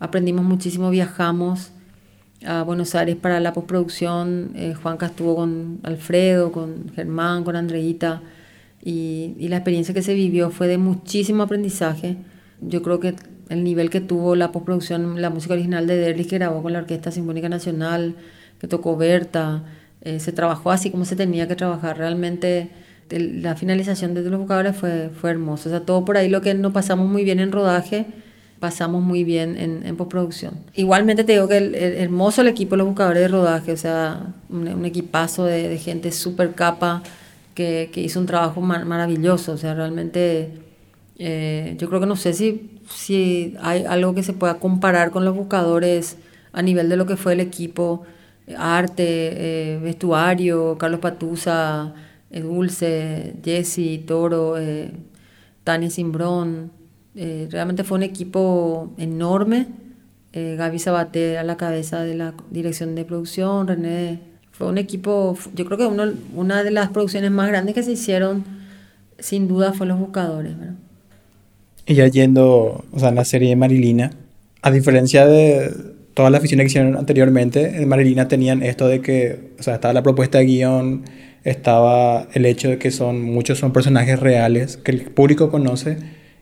aprendimos 0.00 0.44
muchísimo, 0.44 0.90
viajamos 0.90 1.70
a 2.44 2.62
Buenos 2.62 2.94
Aires 2.94 3.16
para 3.16 3.38
la 3.38 3.52
postproducción. 3.52 4.52
Eh, 4.56 4.74
Juanca 4.74 5.06
estuvo 5.06 5.36
con 5.36 5.78
Alfredo, 5.82 6.50
con 6.50 6.90
Germán, 6.94 7.44
con 7.44 7.54
Andreita, 7.54 8.22
y, 8.82 9.36
la 9.48 9.56
experiencia 9.56 9.92
que 9.92 10.02
se 10.02 10.14
vivió 10.14 10.50
fue 10.50 10.66
de 10.66 10.78
muchísimo 10.78 11.42
aprendizaje. 11.42 12.16
Yo 12.62 12.82
creo 12.82 12.98
que 12.98 13.14
el 13.50 13.62
nivel 13.62 13.90
que 13.90 14.00
tuvo 14.00 14.36
la 14.36 14.52
postproducción, 14.52 15.20
la 15.20 15.28
música 15.28 15.52
original 15.52 15.86
de 15.86 15.96
Derlis, 15.96 16.28
que 16.28 16.38
grabó 16.38 16.62
con 16.62 16.72
la 16.72 16.78
Orquesta 16.78 17.10
Sinfónica 17.10 17.50
Nacional, 17.50 18.16
que 18.58 18.68
tocó 18.68 18.96
Berta, 18.96 19.64
eh, 20.00 20.18
se 20.18 20.32
trabajó 20.32 20.70
así 20.70 20.90
como 20.90 21.04
se 21.04 21.14
tenía 21.14 21.46
que 21.46 21.56
trabajar. 21.56 21.98
Realmente 21.98 22.70
la 23.10 23.54
finalización 23.56 24.14
de 24.14 24.22
los 24.22 24.38
buscadores 24.38 24.76
fue, 24.76 25.10
fue 25.10 25.30
hermoso. 25.30 25.68
O 25.68 25.72
sea, 25.72 25.80
todo 25.80 26.04
por 26.06 26.16
ahí 26.16 26.30
lo 26.30 26.40
que 26.40 26.54
nos 26.54 26.72
pasamos 26.72 27.08
muy 27.08 27.24
bien 27.24 27.40
en 27.40 27.52
rodaje 27.52 28.06
pasamos 28.60 29.02
muy 29.02 29.24
bien 29.24 29.56
en, 29.56 29.84
en 29.86 29.96
postproducción. 29.96 30.54
Igualmente 30.74 31.24
te 31.24 31.32
digo 31.32 31.48
que 31.48 31.56
el, 31.56 31.74
hermoso 31.74 32.42
el 32.42 32.48
equipo 32.48 32.72
de 32.72 32.78
los 32.78 32.86
buscadores 32.86 33.22
de 33.22 33.28
rodaje, 33.28 33.72
o 33.72 33.76
sea, 33.76 34.34
un, 34.50 34.84
equipazo 34.84 35.44
de, 35.44 35.78
gente 35.78 36.12
súper 36.12 36.54
capa 36.54 37.02
que, 37.54 37.90
que, 37.92 38.02
hizo 38.02 38.20
un 38.20 38.26
trabajo 38.26 38.60
maravilloso, 38.60 39.52
o 39.52 39.56
sea, 39.56 39.74
realmente 39.74 40.50
eh, 41.22 41.76
yo 41.78 41.86
creo 41.90 42.00
que 42.00 42.06
no 42.06 42.16
sé 42.16 42.32
si, 42.32 42.80
si 42.88 43.54
hay 43.60 43.84
algo 43.84 44.14
que 44.14 44.22
se 44.22 44.32
pueda 44.32 44.54
comparar 44.54 45.10
con 45.10 45.26
los 45.26 45.36
buscadores 45.36 46.16
a 46.54 46.62
nivel 46.62 46.88
de 46.88 46.96
lo 46.96 47.04
que 47.04 47.16
fue 47.16 47.34
el 47.34 47.40
equipo, 47.40 48.04
arte, 48.56 49.04
eh, 49.06 49.78
vestuario, 49.82 50.78
Carlos 50.78 51.00
Patusa, 51.00 51.92
eh, 52.30 52.40
Dulce, 52.40 53.34
Jesse, 53.44 54.04
Toro, 54.06 54.54
Tania 55.62 55.90
Simbrón. 55.90 56.72
Eh, 57.14 57.48
realmente 57.50 57.84
fue 57.84 57.98
un 57.98 58.02
equipo 58.02 58.92
enorme. 58.98 59.66
Eh, 60.32 60.54
Gaby 60.56 60.78
Sabater 60.78 61.38
a 61.38 61.42
la 61.42 61.56
cabeza 61.56 62.02
de 62.02 62.14
la 62.14 62.34
dirección 62.50 62.94
de 62.94 63.04
producción, 63.04 63.66
René. 63.66 64.20
Fue 64.52 64.68
un 64.68 64.78
equipo, 64.78 65.36
yo 65.54 65.64
creo 65.64 65.78
que 65.78 65.86
uno, 65.86 66.04
una 66.34 66.62
de 66.62 66.70
las 66.70 66.90
producciones 66.90 67.30
más 67.30 67.48
grandes 67.48 67.74
que 67.74 67.82
se 67.82 67.92
hicieron, 67.92 68.44
sin 69.18 69.48
duda, 69.48 69.72
fue 69.72 69.86
Los 69.86 69.98
Buscadores. 69.98 70.52
Y 71.86 71.94
ya 71.94 72.06
yendo, 72.06 72.84
o 72.92 72.98
sea, 72.98 73.08
en 73.08 73.14
la 73.14 73.24
serie 73.24 73.48
de 73.48 73.56
Marilina, 73.56 74.12
a 74.62 74.70
diferencia 74.70 75.26
de 75.26 75.74
todas 76.14 76.30
las 76.30 76.42
ficciones 76.42 76.64
que 76.64 76.68
hicieron 76.68 76.96
anteriormente, 76.96 77.82
en 77.82 77.88
Marilina 77.88 78.28
tenían 78.28 78.62
esto 78.62 78.86
de 78.86 79.00
que, 79.00 79.54
o 79.58 79.62
sea, 79.62 79.74
estaba 79.74 79.94
la 79.94 80.02
propuesta 80.02 80.38
de 80.38 80.44
guion, 80.44 81.04
estaba 81.42 82.28
el 82.34 82.44
hecho 82.44 82.68
de 82.68 82.78
que 82.78 82.90
son 82.90 83.22
muchos 83.22 83.58
son 83.58 83.72
personajes 83.72 84.20
reales 84.20 84.76
que 84.76 84.90
el 84.90 85.02
público 85.10 85.50
conoce 85.50 85.96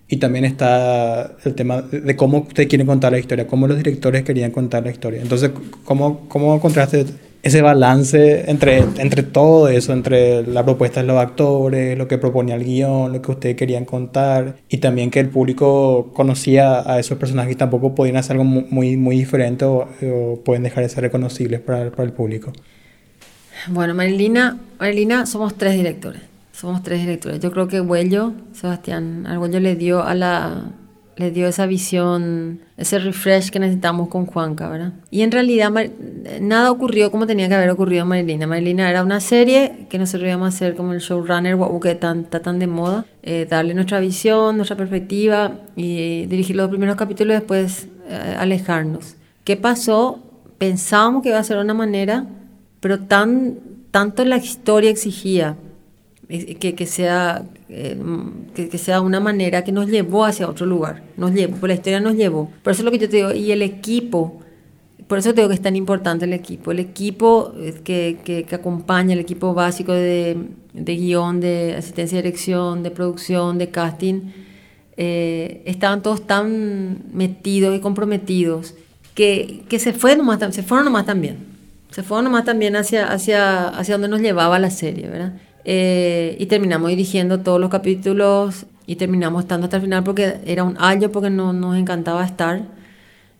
y 0.08 0.16
también 0.16 0.46
está 0.46 1.36
el 1.44 1.54
tema 1.54 1.82
de 1.82 2.16
cómo 2.16 2.38
ustedes 2.38 2.68
quieren 2.68 2.86
contar 2.86 3.12
la 3.12 3.18
historia, 3.18 3.46
cómo 3.46 3.66
los 3.66 3.76
directores 3.76 4.22
querían 4.22 4.50
contar 4.50 4.82
la 4.84 4.90
historia. 4.90 5.20
Entonces, 5.20 5.50
¿cómo, 5.84 6.26
cómo 6.28 6.54
encontraste 6.54 7.04
ese 7.42 7.60
balance 7.62 8.50
entre, 8.50 8.78
entre 8.78 9.22
todo 9.22 9.68
eso, 9.68 9.92
entre 9.92 10.46
la 10.46 10.64
propuesta 10.64 11.02
de 11.02 11.06
los 11.06 11.18
actores, 11.18 11.96
lo 11.96 12.08
que 12.08 12.16
proponía 12.16 12.54
el 12.54 12.64
guion, 12.64 13.12
lo 13.12 13.22
que 13.22 13.30
ustedes 13.30 13.56
querían 13.56 13.84
contar, 13.84 14.56
y 14.68 14.78
también 14.78 15.10
que 15.10 15.20
el 15.20 15.28
público 15.28 16.10
conocía 16.14 16.90
a 16.90 16.98
esos 16.98 17.18
personajes 17.18 17.52
y 17.52 17.56
tampoco 17.56 17.94
podían 17.94 18.16
hacer 18.16 18.32
algo 18.32 18.44
muy, 18.44 18.96
muy 18.96 19.16
diferente 19.16 19.66
o, 19.66 19.88
pueden 20.44 20.62
dejar 20.62 20.84
de 20.84 20.88
ser 20.88 21.02
reconocibles 21.02 21.60
para, 21.60 21.90
para 21.90 22.04
el 22.04 22.12
público? 22.12 22.52
Bueno, 23.68 23.94
Marilina, 23.94 24.58
Marilina 24.78 25.26
somos 25.26 25.56
tres 25.56 25.74
directores 25.74 26.22
somos 26.58 26.82
tres 26.82 27.00
directores. 27.00 27.38
Yo 27.38 27.52
creo 27.52 27.68
que 27.68 27.80
Huello, 27.80 28.32
Sebastián 28.52 29.26
Argüello 29.28 29.60
le 29.60 29.76
dio 29.76 30.02
a 30.02 30.14
la, 30.16 30.72
les 31.16 31.32
dio 31.32 31.46
esa 31.46 31.66
visión, 31.66 32.62
ese 32.76 32.98
refresh 32.98 33.50
que 33.50 33.60
necesitamos 33.60 34.08
con 34.08 34.26
Juanca, 34.26 34.68
¿verdad? 34.68 34.92
Y 35.08 35.22
en 35.22 35.30
realidad 35.30 35.70
nada 36.40 36.72
ocurrió 36.72 37.12
como 37.12 37.28
tenía 37.28 37.48
que 37.48 37.54
haber 37.54 37.70
ocurrido 37.70 38.02
en 38.02 38.08
Marilina. 38.08 38.48
Marilina 38.48 38.90
era 38.90 39.04
una 39.04 39.20
serie 39.20 39.86
que 39.88 39.98
nosotros 39.98 40.26
íbamos 40.26 40.46
a 40.46 40.48
hacer 40.48 40.74
como 40.74 40.94
el 40.94 40.98
showrunner, 40.98 41.56
que 41.80 41.90
está 41.92 42.40
tan 42.42 42.58
de 42.58 42.66
moda, 42.66 43.06
eh, 43.22 43.46
darle 43.48 43.72
nuestra 43.74 44.00
visión, 44.00 44.56
nuestra 44.56 44.76
perspectiva 44.76 45.60
y 45.76 46.26
dirigir 46.26 46.56
los 46.56 46.68
primeros 46.68 46.96
capítulos 46.96 47.36
y 47.36 47.38
después 47.38 47.86
eh, 48.08 48.34
alejarnos. 48.36 49.14
¿Qué 49.44 49.56
pasó? 49.56 50.24
Pensábamos 50.58 51.22
que 51.22 51.28
iba 51.28 51.38
a 51.38 51.44
ser 51.44 51.58
una 51.58 51.74
manera, 51.74 52.26
pero 52.80 52.98
tan, 52.98 53.58
tanto 53.92 54.24
la 54.24 54.38
historia 54.38 54.90
exigía 54.90 55.56
que, 56.28 56.74
que 56.74 56.86
sea, 56.86 57.44
eh, 57.70 57.98
que, 58.54 58.68
que, 58.68 58.78
sea 58.78 59.00
una 59.00 59.18
manera 59.18 59.64
que 59.64 59.72
nos 59.72 59.88
llevó 59.88 60.26
hacia 60.26 60.48
otro 60.48 60.66
lugar, 60.66 61.02
nos 61.16 61.32
llevó, 61.32 61.56
por 61.56 61.70
la 61.70 61.74
historia 61.74 62.00
nos 62.00 62.16
llevó. 62.16 62.50
Por 62.62 62.72
eso 62.72 62.82
es 62.82 62.84
lo 62.84 62.90
que 62.90 62.98
yo 62.98 63.08
te 63.08 63.16
digo, 63.16 63.32
y 63.32 63.50
el 63.50 63.62
equipo, 63.62 64.40
por 65.06 65.18
eso 65.18 65.30
te 65.30 65.36
digo 65.36 65.48
que 65.48 65.54
es 65.54 65.62
tan 65.62 65.74
importante 65.74 66.26
el 66.26 66.34
equipo, 66.34 66.70
el 66.70 66.80
equipo 66.80 67.54
que, 67.82 68.18
que, 68.24 68.44
que 68.44 68.54
acompaña, 68.54 69.14
el 69.14 69.20
equipo 69.20 69.54
básico 69.54 69.92
de, 69.94 70.36
de, 70.74 70.96
guion, 70.96 71.40
de 71.40 71.74
asistencia 71.76 72.16
de 72.18 72.22
dirección, 72.24 72.82
de 72.82 72.90
producción, 72.90 73.56
de 73.56 73.70
casting, 73.70 74.20
eh, 74.98 75.62
estaban 75.64 76.02
todos 76.02 76.26
tan 76.26 77.04
metidos 77.14 77.74
y 77.74 77.80
comprometidos 77.80 78.74
que, 79.14 79.64
que 79.68 79.78
se, 79.78 79.94
fue 79.94 80.14
nomás, 80.14 80.54
se 80.54 80.62
fueron 80.62 80.84
nomás 80.84 81.06
también. 81.06 81.38
Se 81.90 82.02
fueron 82.02 82.24
nomás 82.24 82.44
también 82.44 82.76
hacia, 82.76 83.10
hacia, 83.10 83.68
hacia 83.68 83.94
donde 83.94 84.08
nos 84.08 84.20
llevaba 84.20 84.58
la 84.58 84.68
serie, 84.68 85.08
¿verdad? 85.08 85.32
Eh, 85.70 86.34
y 86.38 86.46
terminamos 86.46 86.88
dirigiendo 86.88 87.40
todos 87.40 87.60
los 87.60 87.68
capítulos 87.68 88.64
y 88.86 88.96
terminamos 88.96 89.42
estando 89.42 89.66
hasta 89.66 89.76
el 89.76 89.82
final 89.82 90.02
porque 90.02 90.38
era 90.46 90.64
un 90.64 90.78
año, 90.78 91.10
porque 91.10 91.28
no, 91.28 91.52
nos 91.52 91.76
encantaba 91.76 92.24
estar. 92.24 92.62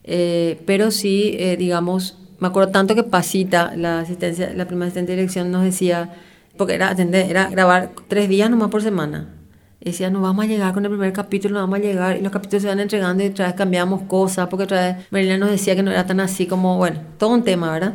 Eh, 0.05 0.61
pero 0.67 0.91
sí, 0.91 1.37
eh, 1.39 1.57
digamos, 1.57 2.19
me 2.39 2.49
acuerdo 2.49 2.71
tanto 2.71 2.95
que 2.95 3.03
Pasita, 3.03 3.73
la, 3.77 4.01
asistencia, 4.01 4.53
la 4.55 4.67
primera 4.67 4.89
asistente 4.89 5.13
de 5.13 5.17
dirección, 5.17 5.51
nos 5.51 5.65
decía, 5.65 6.17
porque 6.59 6.75
era, 6.75 6.93
era 6.93 7.49
grabar 7.49 7.93
tres 8.09 8.29
días 8.29 8.51
nomás 8.51 8.69
por 8.69 8.83
semana. 8.83 9.35
Decía, 9.81 10.11
no 10.11 10.21
vamos 10.21 10.45
a 10.45 10.49
llegar 10.49 10.75
con 10.75 10.85
el 10.85 10.91
primer 10.91 11.15
capítulo, 11.15 11.55
no 11.55 11.61
vamos 11.61 11.79
a 11.79 11.83
llegar. 11.83 12.19
Y 12.19 12.21
los 12.21 12.31
capítulos 12.31 12.61
se 12.61 12.69
van 12.69 12.81
entregando 12.81 13.25
y 13.25 13.29
otra 13.29 13.47
vez 13.47 13.55
cambiamos 13.55 14.03
cosas, 14.03 14.49
porque 14.49 14.65
otra 14.65 14.87
vez 14.87 15.07
Marilena 15.11 15.39
nos 15.39 15.51
decía 15.51 15.75
que 15.75 15.83
no 15.83 15.91
era 15.91 16.05
tan 16.05 16.21
así 16.21 16.45
como, 16.47 16.77
bueno, 16.77 17.01
todo 17.17 17.31
un 17.31 17.43
tema, 17.43 17.73
¿verdad? 17.73 17.95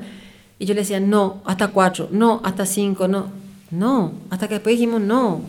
Y 0.57 0.65
yo 0.65 0.73
le 0.73 0.81
decía, 0.81 0.99
no, 0.99 1.43
hasta 1.45 1.67
cuatro, 1.67 2.07
no, 2.11 2.41
hasta 2.43 2.65
cinco, 2.65 3.07
no. 3.07 3.42
No, 3.74 4.13
hasta 4.30 4.47
que 4.47 4.55
después 4.55 4.74
dijimos, 4.74 5.01
no, 5.01 5.41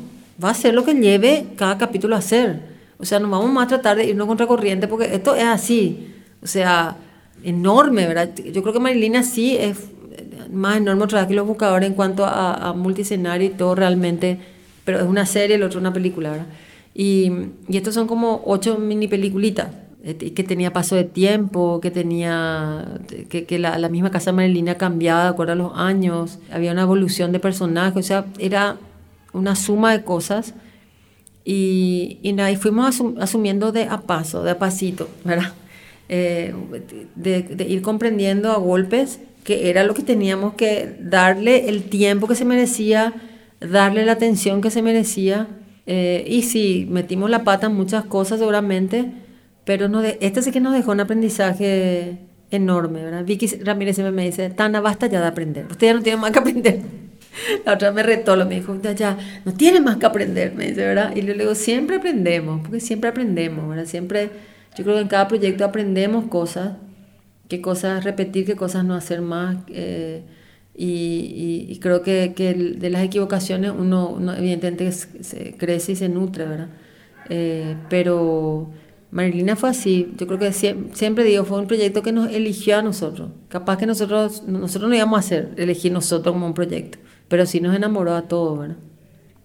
va 0.42 0.48
a 0.48 0.54
ser 0.54 0.72
lo 0.72 0.82
que 0.82 0.94
lleve 0.94 1.48
cada 1.56 1.76
capítulo 1.76 2.16
a 2.16 2.22
ser. 2.22 2.62
O 2.96 3.04
sea, 3.04 3.18
no 3.18 3.28
vamos 3.28 3.52
más 3.52 3.66
a 3.66 3.68
tratar 3.68 3.98
de 3.98 4.06
irnos 4.06 4.26
contra 4.26 4.46
corriente 4.46 4.88
porque 4.88 5.14
esto 5.14 5.34
es 5.34 5.44
así. 5.44 6.08
O 6.42 6.46
sea, 6.46 6.96
enorme, 7.42 8.06
¿verdad? 8.06 8.30
Yo 8.34 8.62
creo 8.62 8.72
que 8.72 8.80
Marilina 8.80 9.22
sí 9.22 9.58
es 9.58 9.76
más 10.50 10.78
enorme 10.78 11.04
otra 11.04 11.20
vez 11.20 11.28
que 11.28 11.34
los 11.34 11.46
buscadores 11.46 11.86
en 11.86 11.94
cuanto 11.94 12.24
a, 12.24 12.70
a 12.70 12.72
multiscenario 12.72 13.48
y 13.48 13.50
todo 13.50 13.74
realmente, 13.74 14.38
pero 14.86 15.00
es 15.00 15.04
una 15.04 15.26
serie, 15.26 15.56
el 15.56 15.62
otro 15.62 15.78
una 15.78 15.92
película, 15.92 16.30
¿verdad? 16.30 16.46
Y, 16.94 17.30
y 17.68 17.76
estos 17.76 17.92
son 17.92 18.06
como 18.06 18.40
ocho 18.46 18.78
mini 18.78 19.06
peliculitas 19.06 19.66
que 20.04 20.44
tenía 20.44 20.72
paso 20.72 20.96
de 20.96 21.04
tiempo, 21.04 21.80
que 21.80 21.90
tenía 21.90 23.00
que, 23.30 23.46
que 23.46 23.58
la, 23.58 23.78
la, 23.78 23.88
misma 23.88 24.10
casa 24.10 24.32
Marilina 24.32 24.76
cambiaba 24.76 25.24
de 25.24 25.28
acuerdo 25.30 25.52
a 25.52 25.56
los 25.56 25.72
años, 25.74 26.38
había 26.52 26.72
una 26.72 26.82
evolución 26.82 27.32
de 27.32 27.40
personajes, 27.40 27.96
o 27.96 28.06
sea, 28.06 28.26
era 28.38 28.76
una 29.32 29.56
suma 29.56 29.92
de 29.92 30.04
cosas 30.04 30.54
y, 31.44 32.18
y, 32.22 32.32
nada, 32.32 32.54
fuimos 32.56 33.02
asumiendo 33.18 33.72
de 33.72 33.84
a 33.84 34.02
paso, 34.02 34.42
de 34.42 34.50
a 34.50 34.58
pasito, 34.58 35.08
¿verdad? 35.24 35.52
Eh, 36.08 36.54
de, 37.14 37.42
de, 37.42 37.64
ir 37.64 37.80
comprendiendo 37.80 38.52
a 38.52 38.58
golpes 38.58 39.20
que 39.42 39.70
era 39.70 39.84
lo 39.84 39.94
que 39.94 40.02
teníamos 40.02 40.54
que 40.54 40.96
darle 41.00 41.68
el 41.68 41.84
tiempo 41.84 42.26
que 42.26 42.34
se 42.34 42.44
merecía, 42.44 43.14
darle 43.60 44.04
la 44.04 44.12
atención 44.12 44.60
que 44.60 44.70
se 44.70 44.82
merecía. 44.82 45.48
Eh, 45.86 46.24
y 46.26 46.42
sí, 46.42 46.86
metimos 46.90 47.28
la 47.28 47.44
pata 47.44 47.66
en 47.66 47.74
muchas 47.74 48.04
cosas 48.06 48.38
seguramente, 48.38 49.12
pero 49.64 49.88
no 49.88 50.02
de, 50.02 50.18
este 50.20 50.42
sí 50.42 50.50
que 50.52 50.60
nos 50.60 50.74
dejó 50.74 50.92
un 50.92 51.00
aprendizaje 51.00 52.18
enorme, 52.50 53.02
¿verdad? 53.02 53.24
Vicky 53.24 53.46
Ramírez 53.62 53.96
siempre 53.96 54.12
me 54.12 54.24
dice, 54.24 54.50
Tana, 54.50 54.80
basta 54.80 55.06
ya 55.06 55.20
de 55.20 55.26
aprender. 55.26 55.66
Usted 55.70 55.86
ya 55.86 55.94
no 55.94 56.02
tiene 56.02 56.18
más 56.18 56.30
que 56.30 56.38
aprender. 56.38 56.80
La 57.64 57.74
otra 57.74 57.90
me 57.90 58.02
retó, 58.02 58.36
lo 58.36 58.46
me 58.46 58.56
dijo, 58.56 58.78
ya, 58.80 59.18
no 59.44 59.54
tiene 59.54 59.80
más 59.80 59.96
que 59.96 60.06
aprender, 60.06 60.54
me 60.54 60.68
dice, 60.68 60.86
¿verdad? 60.86 61.14
Y 61.16 61.22
yo 61.22 61.34
le 61.34 61.40
digo, 61.40 61.54
siempre 61.54 61.96
aprendemos, 61.96 62.60
porque 62.60 62.80
siempre 62.80 63.10
aprendemos, 63.10 63.68
¿verdad? 63.68 63.86
Siempre, 63.86 64.30
yo 64.76 64.84
creo 64.84 64.96
que 64.96 65.02
en 65.02 65.08
cada 65.08 65.28
proyecto 65.28 65.64
aprendemos 65.64 66.26
cosas, 66.26 66.76
qué 67.48 67.60
cosas 67.60 68.04
repetir, 68.04 68.46
qué 68.46 68.54
cosas 68.54 68.84
no 68.84 68.94
hacer 68.94 69.20
más. 69.20 69.56
Eh, 69.68 70.22
y, 70.76 71.66
y, 71.68 71.78
creo 71.78 72.02
que, 72.02 72.34
que, 72.34 72.52
de 72.52 72.90
las 72.90 73.02
equivocaciones 73.02 73.72
uno, 73.76 74.08
uno 74.08 74.34
evidentemente 74.34 74.90
se 74.90 75.54
crece 75.56 75.92
y 75.92 75.96
se 75.96 76.08
nutre, 76.08 76.46
¿verdad? 76.46 76.68
Eh, 77.28 77.76
pero 77.88 78.70
Marilina 79.14 79.54
fue 79.54 79.70
así, 79.70 80.12
yo 80.18 80.26
creo 80.26 80.40
que 80.40 80.52
siempre, 80.52 81.22
digo, 81.22 81.44
fue 81.44 81.60
un 81.60 81.68
proyecto 81.68 82.02
que 82.02 82.10
nos 82.10 82.32
eligió 82.32 82.78
a 82.78 82.82
nosotros. 82.82 83.30
Capaz 83.46 83.76
que 83.76 83.86
nosotros, 83.86 84.42
nosotros 84.48 84.90
no 84.90 84.96
íbamos 84.96 85.16
a 85.16 85.20
hacer, 85.20 85.50
elegir 85.56 85.92
nosotros 85.92 86.32
como 86.32 86.46
un 86.46 86.52
proyecto, 86.52 86.98
pero 87.28 87.46
sí 87.46 87.60
nos 87.60 87.76
enamoró 87.76 88.16
a 88.16 88.22
todos, 88.22 88.58
¿verdad? 88.58 88.76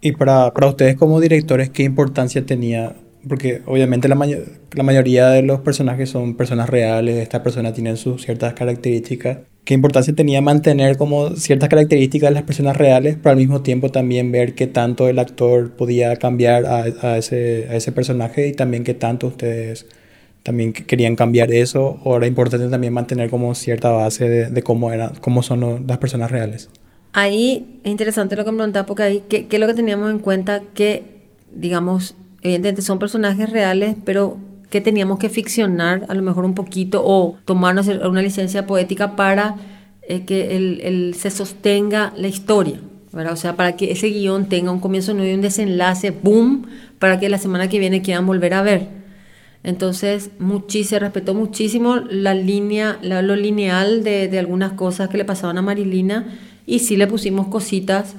Y 0.02 0.14
para, 0.14 0.52
para 0.56 0.70
ustedes 0.70 0.98
como 0.98 1.20
directores, 1.20 1.70
¿qué 1.70 1.84
importancia 1.84 2.44
tenía? 2.44 2.96
Porque 3.28 3.62
obviamente 3.66 4.08
la, 4.08 4.16
la 4.16 4.84
mayoría 4.84 5.30
de 5.30 5.42
los 5.42 5.60
personajes 5.62 6.10
son 6.10 6.36
personas 6.36 6.70
reales, 6.70 7.18
estas 7.18 7.42
personas 7.42 7.74
tienen 7.74 7.98
sus 7.98 8.24
ciertas 8.24 8.54
características 8.54 9.40
qué 9.70 9.76
importancia 9.76 10.16
tenía 10.16 10.42
mantener 10.42 10.98
como 10.98 11.30
ciertas 11.36 11.70
características 11.70 12.32
de 12.32 12.34
las 12.34 12.42
personas 12.42 12.76
reales, 12.76 13.18
pero 13.22 13.34
al 13.34 13.38
mismo 13.38 13.62
tiempo 13.62 13.92
también 13.92 14.32
ver 14.32 14.56
qué 14.56 14.66
tanto 14.66 15.08
el 15.08 15.20
actor 15.20 15.74
podía 15.74 16.16
cambiar 16.16 16.66
a, 16.66 16.86
a, 17.04 17.18
ese, 17.20 17.68
a 17.70 17.76
ese 17.76 17.92
personaje 17.92 18.48
y 18.48 18.54
también 18.54 18.84
qué 18.84 18.96
tanto 18.96 19.28
ustedes 19.28 19.86
también 20.42 20.74
querían 20.74 21.16
cambiar 21.16 21.52
eso, 21.52 22.00
o 22.04 22.18
era 22.18 22.26
importante 22.26 22.68
también 22.68 22.94
mantener 22.94 23.30
como 23.30 23.54
cierta 23.54 23.92
base 23.92 24.28
de, 24.28 24.50
de 24.50 24.64
cómo, 24.64 24.92
era, 24.92 25.12
cómo 25.22 25.44
son 25.44 25.86
las 25.86 26.00
personas 26.00 26.32
reales. 26.32 26.72
Ahí 27.14 27.80
es 27.84 27.92
interesante 27.92 28.36
lo 28.36 28.46
que 28.46 28.52
me 28.52 28.58
preguntaba, 28.58 28.88
porque 28.88 29.04
ahí, 29.04 29.24
¿qué, 29.30 29.46
¿qué 29.46 29.58
es 29.58 29.60
lo 29.60 29.68
que 29.68 29.76
teníamos 29.76 30.10
en 30.10 30.18
cuenta? 30.18 30.64
Que, 30.74 31.04
digamos, 31.54 32.16
evidentemente 32.42 32.82
son 32.82 33.00
personajes 33.00 33.50
reales, 33.50 33.96
pero 34.06 34.38
que 34.70 34.82
teníamos 34.82 35.20
que 35.20 35.30
ficcionar 35.30 36.06
a 36.10 36.14
lo 36.14 36.22
mejor 36.22 36.46
un 36.46 36.54
poquito 36.54 37.02
o 37.04 37.38
tomarnos 37.46 37.88
una 37.88 38.22
licencia 38.22 38.68
poética 38.68 39.16
para 39.16 39.56
eh, 40.08 40.26
que 40.26 40.56
el, 40.56 41.16
se 41.16 41.32
sostenga 41.32 42.14
la 42.16 42.28
historia, 42.28 42.80
¿verdad? 43.12 43.34
O 43.34 43.38
sea, 43.38 43.56
para 43.56 43.76
que 43.76 43.92
ese 43.92 44.08
guion 44.08 44.48
tenga 44.48 44.72
un 44.72 44.80
comienzo, 44.80 45.14
no 45.14 45.26
y 45.26 45.34
un 45.34 45.42
desenlace, 45.42 46.12
boom, 46.12 46.68
para 47.00 47.20
que 47.20 47.30
la 47.30 47.40
semana 47.40 47.68
que 47.68 47.80
viene 47.80 48.02
quieran 48.02 48.28
volver 48.28 48.54
a 48.54 48.62
ver. 48.62 49.00
Entonces, 49.64 50.30
se 50.84 51.00
respetó 51.00 51.34
muchísimo 51.34 51.98
la 51.98 52.34
línea, 52.34 52.98
la, 53.02 53.22
lo 53.22 53.36
lineal 53.36 54.04
de, 54.04 54.28
de 54.30 54.40
algunas 54.40 54.74
cosas 54.74 55.10
que 55.10 55.18
le 55.18 55.26
pasaban 55.26 55.58
a 55.58 55.62
Marilina 55.62 56.28
y 56.66 56.80
sí 56.80 56.96
le 56.96 57.08
pusimos 57.08 57.48
cositas 57.48 58.16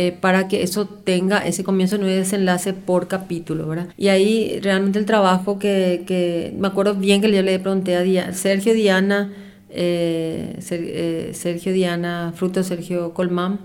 eh, 0.00 0.12
para 0.12 0.46
que 0.46 0.62
eso 0.62 0.86
tenga 0.86 1.38
ese 1.38 1.64
comienzo 1.64 1.96
y 1.96 2.04
desenlace 2.04 2.72
por 2.72 3.08
capítulo, 3.08 3.66
¿verdad? 3.66 3.88
Y 3.96 4.06
ahí 4.06 4.60
realmente 4.62 5.00
el 5.00 5.06
trabajo 5.06 5.58
que, 5.58 6.04
que 6.06 6.54
me 6.56 6.68
acuerdo 6.68 6.94
bien 6.94 7.20
que 7.20 7.32
yo 7.32 7.42
le 7.42 7.58
pregunté 7.58 7.96
a 7.96 8.32
Sergio 8.32 8.74
Diana, 8.74 9.32
eh, 9.70 10.56
eh, 10.70 11.30
Sergio 11.34 11.72
Diana, 11.72 12.32
Fruto 12.36 12.62
Sergio 12.62 13.12
Colmán, 13.12 13.58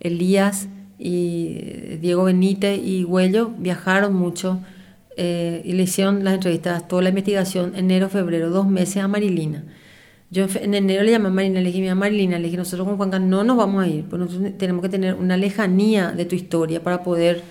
Elías 0.00 0.68
y 0.98 1.54
Diego 2.02 2.24
Benítez 2.24 2.78
y 2.84 3.04
Huello 3.04 3.50
viajaron 3.56 4.12
mucho 4.12 4.60
y 5.16 5.72
le 5.72 5.82
hicieron 5.82 6.24
las 6.24 6.34
entrevistas, 6.34 6.88
toda 6.88 7.00
la 7.00 7.08
investigación, 7.08 7.72
enero, 7.74 8.10
febrero, 8.10 8.50
dos 8.50 8.66
meses 8.66 8.98
a 8.98 9.08
Marilina. 9.08 9.64
Yo 10.32 10.46
en 10.54 10.74
enero 10.74 11.02
le 11.02 11.10
llamé 11.10 11.26
a 11.26 11.30
Marina, 11.32 11.60
le 11.60 11.66
dije, 11.66 11.80
mira 11.80 11.96
Marilina, 11.96 12.38
le 12.38 12.44
dije, 12.44 12.56
nosotros 12.56 12.86
con 12.86 12.96
Juanca 12.96 13.18
no 13.18 13.42
nos 13.42 13.56
vamos 13.56 13.82
a 13.82 13.88
ir, 13.88 14.04
pues 14.04 14.20
nosotros 14.20 14.52
tenemos 14.58 14.80
que 14.80 14.88
tener 14.88 15.14
una 15.14 15.36
lejanía 15.36 16.12
de 16.12 16.24
tu 16.24 16.36
historia 16.36 16.84
para 16.84 17.02
poder 17.02 17.42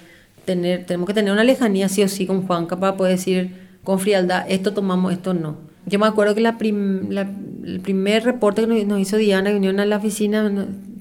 tener, 0.46 0.86
tenemos 0.86 1.06
que 1.06 1.14
tener 1.14 1.34
una 1.34 1.44
lejanía 1.44 1.90
sí 1.90 2.04
o 2.04 2.08
sí 2.08 2.26
con 2.26 2.48
Juanca 2.48 2.80
para 2.80 2.96
poder 2.96 3.18
decir 3.18 3.52
con 3.84 4.00
frialdad, 4.00 4.46
esto 4.48 4.74
tomamos, 4.74 5.12
esto 5.12 5.34
no. 5.34 5.58
Yo 5.88 6.00
me 6.00 6.08
acuerdo 6.08 6.36
que 6.36 6.42
la, 6.42 6.58
el 6.62 7.80
primer 7.82 8.24
reporte 8.24 8.66
que 8.66 8.86
nos, 8.86 9.00
hizo 9.00 9.18
Diana, 9.18 9.50
que 9.50 9.60
vino 9.60 9.82
a 9.82 9.86
la 9.86 9.98
oficina, 9.98 10.50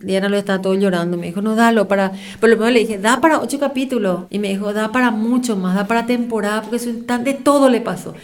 Diana 0.00 0.28
lo 0.28 0.36
estaba 0.36 0.60
todo 0.60 0.74
llorando, 0.74 1.16
me 1.16 1.26
dijo, 1.26 1.42
no, 1.42 1.54
dalo 1.54 1.86
para, 1.86 2.10
por 2.40 2.48
lo 2.48 2.56
menos 2.56 2.72
le 2.72 2.80
dije, 2.80 2.98
da 2.98 3.20
para 3.20 3.38
ocho 3.38 3.60
capítulos, 3.60 4.24
y 4.30 4.40
me 4.40 4.48
dijo, 4.48 4.72
da 4.72 4.90
para 4.90 5.12
mucho 5.12 5.54
más, 5.56 5.76
da 5.76 5.86
para 5.86 6.06
temporada, 6.06 6.62
porque 6.62 6.76
eso, 6.76 6.90
de 6.92 7.34
todo 7.34 7.68
le 7.68 7.80
pasó 7.80 8.14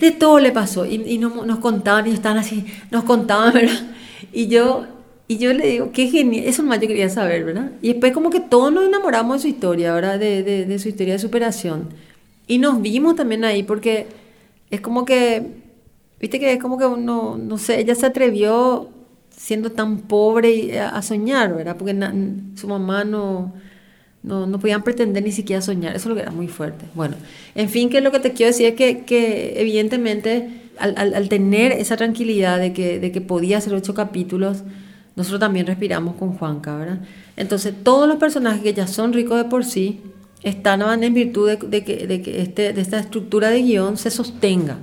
de 0.00 0.10
todo 0.10 0.40
le 0.40 0.50
pasó. 0.50 0.86
Y, 0.86 0.96
y 1.06 1.18
no, 1.18 1.44
nos 1.44 1.58
contaban, 1.58 2.06
y 2.06 2.10
estaban 2.10 2.38
así, 2.38 2.66
nos 2.90 3.04
contaban, 3.04 3.52
¿verdad? 3.54 3.90
Y 4.32 4.48
yo, 4.48 4.86
y 5.28 5.38
yo 5.38 5.52
le 5.52 5.66
digo, 5.66 5.92
qué 5.92 6.08
genial, 6.08 6.44
eso 6.46 6.62
más 6.62 6.80
yo 6.80 6.88
quería 6.88 7.08
saber, 7.08 7.44
¿verdad? 7.44 7.72
Y 7.82 7.88
después 7.88 8.12
como 8.12 8.30
que 8.30 8.40
todos 8.40 8.72
nos 8.72 8.84
enamoramos 8.84 9.36
de 9.36 9.42
su 9.42 9.48
historia, 9.48 9.94
¿verdad? 9.94 10.18
De, 10.18 10.42
de, 10.42 10.64
de, 10.64 10.78
su 10.78 10.88
historia 10.88 11.14
de 11.14 11.18
superación. 11.18 11.88
Y 12.46 12.58
nos 12.58 12.82
vimos 12.82 13.14
también 13.14 13.44
ahí 13.44 13.62
porque 13.62 14.06
es 14.70 14.80
como 14.80 15.04
que, 15.04 15.46
viste 16.18 16.40
que 16.40 16.54
es 16.54 16.60
como 16.60 16.78
que 16.78 16.86
uno, 16.86 17.38
no 17.38 17.58
sé, 17.58 17.80
ella 17.80 17.94
se 17.94 18.06
atrevió 18.06 18.88
siendo 19.30 19.70
tan 19.70 19.98
pobre 20.00 20.80
a, 20.80 21.00
soñar, 21.02 21.54
¿verdad? 21.54 21.76
Porque 21.76 21.96
su 22.56 22.68
mamá 22.68 23.04
no, 23.04 23.54
no, 24.22 24.46
no, 24.46 24.58
podían 24.60 24.82
pretender 24.82 25.22
ni 25.22 25.32
siquiera 25.32 25.62
soñar, 25.62 25.96
eso 25.96 26.08
es 26.08 26.10
lo 26.10 26.14
que 26.14 26.22
era 26.22 26.30
muy 26.30 26.48
fuerte. 26.48 26.84
Bueno, 26.94 27.16
en 27.54 27.68
fin, 27.68 27.88
que 27.88 28.00
lo 28.00 28.12
que 28.12 28.20
te 28.20 28.32
quiero 28.32 28.52
decir 28.52 28.66
es 28.66 28.74
que, 28.74 29.00
que 29.04 29.60
evidentemente 29.60 30.48
al, 30.78 31.14
al, 31.14 31.28
tener 31.28 31.72
esa 31.72 31.96
tranquilidad 31.96 32.58
de 32.58 32.72
que, 32.72 32.98
de 32.98 33.12
que 33.12 33.20
podía 33.20 33.58
hacer 33.58 33.74
ocho 33.74 33.94
capítulos, 33.94 34.62
nosotros 35.16 35.40
también 35.40 35.66
respiramos 35.66 36.16
con 36.16 36.32
Juanca, 36.36 36.76
¿verdad? 36.76 37.00
Entonces, 37.36 37.74
todos 37.82 38.08
los 38.08 38.16
personajes 38.16 38.62
que 38.62 38.74
ya 38.74 38.86
son 38.86 39.12
ricos 39.12 39.36
de 39.36 39.44
por 39.44 39.64
sí, 39.64 40.00
están 40.42 40.82
en 41.02 41.14
virtud 41.14 41.48
de, 41.48 41.56
de 41.56 41.84
que, 41.84 42.06
de, 42.06 42.22
que 42.22 42.40
este, 42.40 42.72
de 42.72 42.80
esta 42.80 42.98
estructura 42.98 43.50
de 43.50 43.62
guion 43.62 43.96
se 43.96 44.10
sostenga, 44.10 44.78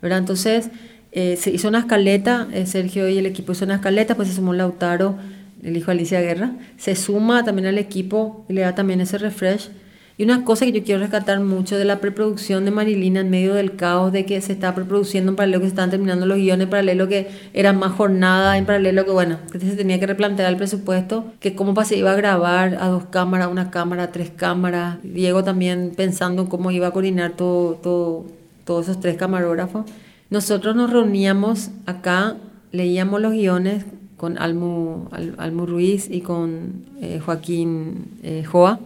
¿verdad? 0.00 0.18
Entonces, 0.18 0.70
eh, 1.12 1.36
se 1.36 1.50
hizo 1.50 1.68
una 1.68 1.80
escaleta, 1.80 2.48
eh, 2.52 2.66
Sergio 2.66 3.08
y 3.08 3.18
el 3.18 3.26
equipo 3.26 3.52
hizo 3.52 3.64
una 3.64 3.76
escaleta, 3.76 4.14
pues 4.14 4.28
se 4.28 4.34
sumó 4.34 4.52
Lautaro, 4.52 5.16
el 5.62 5.76
hijo 5.76 5.86
de 5.86 5.92
Alicia 5.92 6.20
Guerra, 6.20 6.52
se 6.76 6.96
suma 6.96 7.44
también 7.44 7.66
al 7.66 7.78
equipo 7.78 8.44
y 8.48 8.54
le 8.54 8.62
da 8.62 8.74
también 8.74 9.00
ese 9.00 9.18
refresh 9.18 9.70
y 10.18 10.24
una 10.24 10.44
cosa 10.44 10.64
que 10.64 10.72
yo 10.72 10.82
quiero 10.82 11.02
rescatar 11.02 11.40
mucho 11.40 11.76
de 11.76 11.84
la 11.84 12.00
preproducción 12.00 12.64
de 12.64 12.70
Marilina 12.70 13.20
en 13.20 13.28
medio 13.28 13.52
del 13.52 13.76
caos 13.76 14.12
de 14.12 14.24
que 14.24 14.40
se 14.40 14.54
está 14.54 14.74
preproduciendo 14.74 15.30
en 15.30 15.36
paralelo, 15.36 15.60
que 15.60 15.66
se 15.66 15.70
estaban 15.70 15.90
terminando 15.90 16.24
los 16.24 16.38
guiones 16.38 16.64
en 16.64 16.70
paralelo, 16.70 17.06
que 17.06 17.28
era 17.52 17.74
más 17.74 17.92
jornada 17.92 18.56
en 18.56 18.64
paralelo, 18.64 19.04
que 19.04 19.10
bueno, 19.10 19.38
que 19.52 19.60
se 19.60 19.76
tenía 19.76 20.00
que 20.00 20.06
replantear 20.06 20.50
el 20.50 20.56
presupuesto, 20.56 21.32
que 21.38 21.54
cómo 21.54 21.84
se 21.84 21.98
iba 21.98 22.12
a 22.12 22.14
grabar 22.14 22.78
a 22.80 22.88
dos 22.88 23.04
cámaras, 23.10 23.48
una 23.48 23.70
cámara, 23.70 24.10
tres 24.10 24.30
cámaras. 24.34 24.96
Diego 25.02 25.44
también 25.44 25.92
pensando 25.94 26.48
cómo 26.48 26.70
iba 26.70 26.86
a 26.86 26.92
coordinar 26.92 27.32
todo, 27.32 27.74
todo, 27.74 28.24
todos 28.64 28.88
esos 28.88 29.00
tres 29.00 29.16
camarógrafos. 29.18 29.84
Nosotros 30.30 30.74
nos 30.74 30.90
reuníamos 30.90 31.68
acá, 31.84 32.36
leíamos 32.72 33.20
los 33.20 33.32
guiones 33.32 33.84
con 34.16 34.38
Almu, 34.38 35.08
Almu 35.38 35.66
Ruiz 35.66 36.08
y 36.10 36.20
con 36.20 36.84
eh, 37.00 37.20
Joaquín 37.24 38.18
eh, 38.22 38.44
Joa 38.44 38.80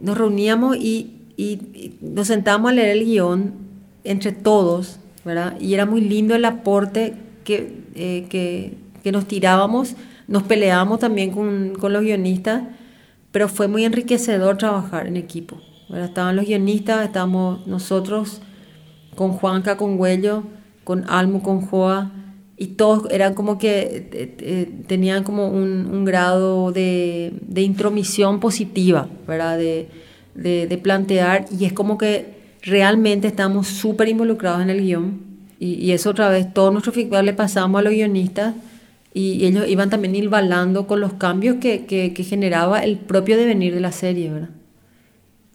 nos 0.00 0.18
reuníamos 0.18 0.76
y, 0.76 1.10
nos 2.00 2.28
sentábamos 2.28 2.70
a 2.70 2.74
leer 2.74 2.96
el 2.96 3.04
guion 3.04 3.54
entre 4.04 4.30
todos, 4.30 5.00
¿verdad? 5.24 5.58
Y 5.58 5.74
era 5.74 5.84
muy 5.84 6.00
lindo 6.00 6.36
el 6.36 6.44
aporte 6.44 7.14
que, 7.42 7.82
eh, 7.96 8.26
que, 8.28 9.10
nos 9.10 9.26
tirábamos, 9.26 9.96
nos 10.28 10.44
peleábamos 10.44 11.00
también 11.00 11.32
con, 11.32 11.74
con, 11.74 11.92
los 11.92 12.02
guionistas, 12.02 12.62
pero 13.32 13.48
fue 13.48 13.66
muy 13.66 13.84
enriquecedor 13.84 14.58
trabajar 14.58 15.08
en 15.08 15.16
equipo. 15.16 15.58
¿verdad? 15.88 16.06
Estaban 16.06 16.36
los 16.36 16.46
guionistas, 16.46 17.04
estábamos 17.04 17.66
nosotros 17.66 18.40
con 19.16 19.32
Juanca, 19.32 19.76
con 19.76 19.98
Huello, 19.98 20.44
con 20.84 21.04
Almo, 21.10 21.42
con 21.42 21.62
Joa, 21.62 22.12
y 22.56 22.68
todos 22.68 23.10
eran 23.10 23.34
como 23.34 23.58
que 23.58 24.08
eh, 24.12 24.34
eh, 24.38 24.70
tenían 24.86 25.24
como 25.24 25.48
un, 25.48 25.86
un 25.86 26.04
grado 26.04 26.70
de, 26.72 27.32
de, 27.40 27.62
intromisión 27.62 28.38
positiva, 28.38 29.08
¿verdad? 29.26 29.58
De, 29.58 29.88
de, 30.34 30.78
plantear, 30.78 31.46
y 31.56 31.64
es 31.64 31.72
como 31.72 31.98
que 31.98 32.34
realmente 32.62 33.28
estamos 33.28 33.68
súper 33.68 34.08
involucrados 34.08 34.62
en 34.62 34.70
el 34.70 34.80
guion, 34.82 35.20
y, 35.58 35.74
y, 35.74 35.92
eso 35.92 36.10
otra 36.10 36.28
vez, 36.28 36.52
todo 36.52 36.70
nuestro 36.70 36.92
feedback 36.92 37.24
le 37.24 37.32
pasamos 37.32 37.78
a 37.80 37.82
los 37.82 37.92
guionistas, 37.92 38.54
y, 39.12 39.46
ellos 39.46 39.68
iban 39.68 39.90
también 39.90 40.14
hilvalando 40.14 40.86
con 40.86 41.00
los 41.00 41.14
cambios 41.14 41.56
que, 41.56 41.86
que, 41.86 42.12
que, 42.14 42.24
generaba 42.24 42.80
el 42.84 42.98
propio 42.98 43.36
devenir 43.36 43.74
de 43.74 43.80
la 43.80 43.92
serie, 43.92 44.30
¿verdad? 44.30 44.50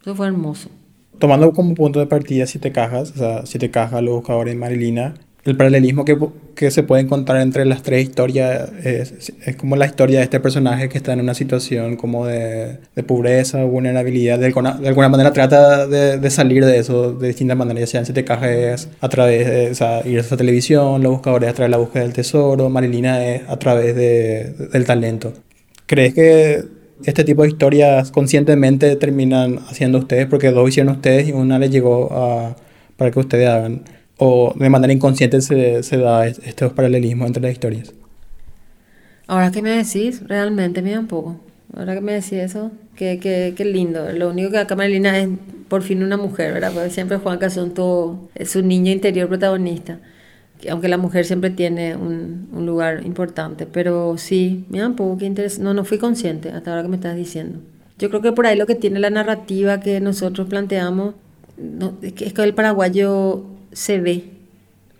Eso 0.01 0.15
fue 0.15 0.27
hermoso. 0.27 0.69
Tomando 1.17 1.51
como 1.51 1.75
punto 1.75 1.99
de 1.99 2.07
partida 2.07 2.45
Siete 2.45 2.71
Cajas, 2.71 3.11
o 3.11 3.17
sea, 3.17 3.45
Siete 3.45 3.69
Cajas, 3.69 4.01
Los 4.01 4.15
Buscadores 4.15 4.53
y 4.53 4.57
Marilina, 4.57 5.15
el 5.49 5.57
paralelismo 5.57 6.05
que, 6.05 6.17
que, 6.55 6.71
se 6.71 6.83
puede 6.83 7.01
encontrar 7.01 7.41
entre 7.41 7.65
las 7.65 7.83
tres 7.83 8.03
historias 8.03 8.69
es, 8.83 9.31
como 9.57 9.75
la 9.75 9.85
historia 9.85 10.19
de 10.19 10.23
este 10.23 10.39
personaje 10.39 10.89
que 10.89 10.97
está 10.97 11.13
en 11.13 11.21
una 11.21 11.33
situación 11.33 11.95
como 11.95 12.25
de, 12.25 12.77
de 12.95 13.03
pobreza 13.03 13.63
vulnerabilidad. 13.63 14.39
De 14.39 14.47
alguna, 14.47 14.73
de 14.73 14.87
alguna 14.87 15.09
manera 15.09 15.33
trata 15.33 15.87
de, 15.87 16.29
salir 16.29 16.65
de 16.65 16.79
eso 16.79 17.13
de 17.13 17.27
distintas 17.27 17.57
maneras, 17.57 17.81
ya 17.81 17.87
sean 17.87 18.05
siete 18.05 18.23
cajas 18.23 18.89
a 18.99 19.09
través 19.09 19.47
de 19.47 19.85
o 19.85 19.85
a 19.85 20.01
esa 20.19 20.37
televisión, 20.37 21.03
los 21.03 21.13
buscadores 21.13 21.49
a 21.49 21.53
través 21.53 21.69
de 21.69 21.71
la 21.71 21.77
búsqueda 21.77 22.03
del 22.03 22.13
tesoro, 22.13 22.69
Marilina 22.69 23.25
es 23.25 23.41
a 23.47 23.57
través 23.57 23.95
de, 23.95 24.53
del 24.71 24.85
talento. 24.85 25.33
¿Crees 25.85 26.13
que 26.13 26.63
este 27.05 27.23
tipo 27.23 27.43
de 27.43 27.49
historias 27.49 28.11
conscientemente 28.11 28.95
terminan 28.95 29.59
haciendo 29.69 29.99
ustedes? 29.99 30.27
Porque 30.27 30.51
dos 30.51 30.69
hicieron 30.69 30.93
ustedes 30.93 31.27
y 31.27 31.31
una 31.31 31.57
les 31.57 31.71
llegó 31.71 32.09
a, 32.11 32.55
para 32.97 33.11
que 33.11 33.19
ustedes 33.19 33.49
hagan 33.49 33.83
o 34.19 34.53
de 34.55 34.69
manera 34.69 34.93
inconsciente 34.93 35.41
se, 35.41 35.81
se 35.81 35.97
da 35.97 36.27
estos 36.27 36.73
paralelismos 36.73 37.27
entre 37.27 37.41
las 37.41 37.53
historias. 37.53 37.93
Ahora 39.27 39.51
que 39.51 39.61
me 39.61 39.69
decís, 39.69 40.21
realmente 40.27 40.81
me 40.81 40.91
da 40.91 40.99
un 40.99 41.07
poco. 41.07 41.39
Ahora 41.75 41.95
que 41.95 42.01
me 42.01 42.13
decís 42.13 42.33
eso, 42.33 42.71
qué, 42.95 43.19
qué, 43.19 43.53
qué 43.55 43.63
lindo. 43.63 44.11
Lo 44.11 44.29
único 44.29 44.51
que 44.51 44.57
acá 44.57 44.75
Marilina 44.75 45.17
es 45.17 45.29
por 45.69 45.83
fin 45.83 46.03
una 46.03 46.17
mujer, 46.17 46.53
¿verdad? 46.53 46.71
Porque 46.73 46.89
siempre 46.89 47.17
Juan 47.17 47.39
todo 47.73 48.29
es 48.35 48.55
un 48.55 48.67
niño 48.67 48.91
interior 48.91 49.29
protagonista. 49.29 49.99
Aunque 50.69 50.89
la 50.89 50.97
mujer 50.97 51.25
siempre 51.25 51.51
tiene 51.51 51.95
un, 51.95 52.49
un 52.51 52.65
lugar 52.65 53.05
importante. 53.05 53.65
Pero 53.65 54.17
sí, 54.17 54.65
me 54.69 54.79
da 54.79 54.87
un 54.87 54.95
poco, 54.95 55.17
qué 55.17 55.25
interesante. 55.25 55.63
No, 55.63 55.73
no 55.73 55.85
fui 55.85 55.97
consciente 55.97 56.49
hasta 56.49 56.71
ahora 56.71 56.81
que 56.81 56.89
me 56.89 56.97
estás 56.97 57.15
diciendo. 57.15 57.59
Yo 57.99 58.09
creo 58.09 58.21
que 58.21 58.33
por 58.33 58.47
ahí 58.47 58.57
lo 58.57 58.65
que 58.65 58.75
tiene 58.75 58.99
la 58.99 59.11
narrativa 59.11 59.79
que 59.79 60.01
nosotros 60.01 60.49
planteamos, 60.49 61.13
no, 61.57 61.99
que, 61.99 62.25
es 62.25 62.33
que 62.33 62.43
el 62.43 62.55
paraguayo 62.55 63.45
se 63.71 63.99
ve, 63.99 64.25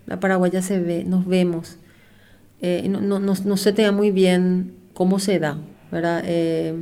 la 0.06 0.20
paraguaya 0.20 0.62
se 0.62 0.80
ve, 0.80 1.04
nos 1.04 1.28
vemos. 1.28 1.78
Eh, 2.62 2.88
no, 2.90 3.02
no, 3.02 3.20
no, 3.20 3.58
se 3.58 3.74
te 3.74 3.90
muy 3.92 4.12
bien 4.12 4.74
cómo 4.94 5.20
se 5.20 5.40
da, 5.40 5.58
¿verdad? 5.92 6.24
Eh, 6.26 6.74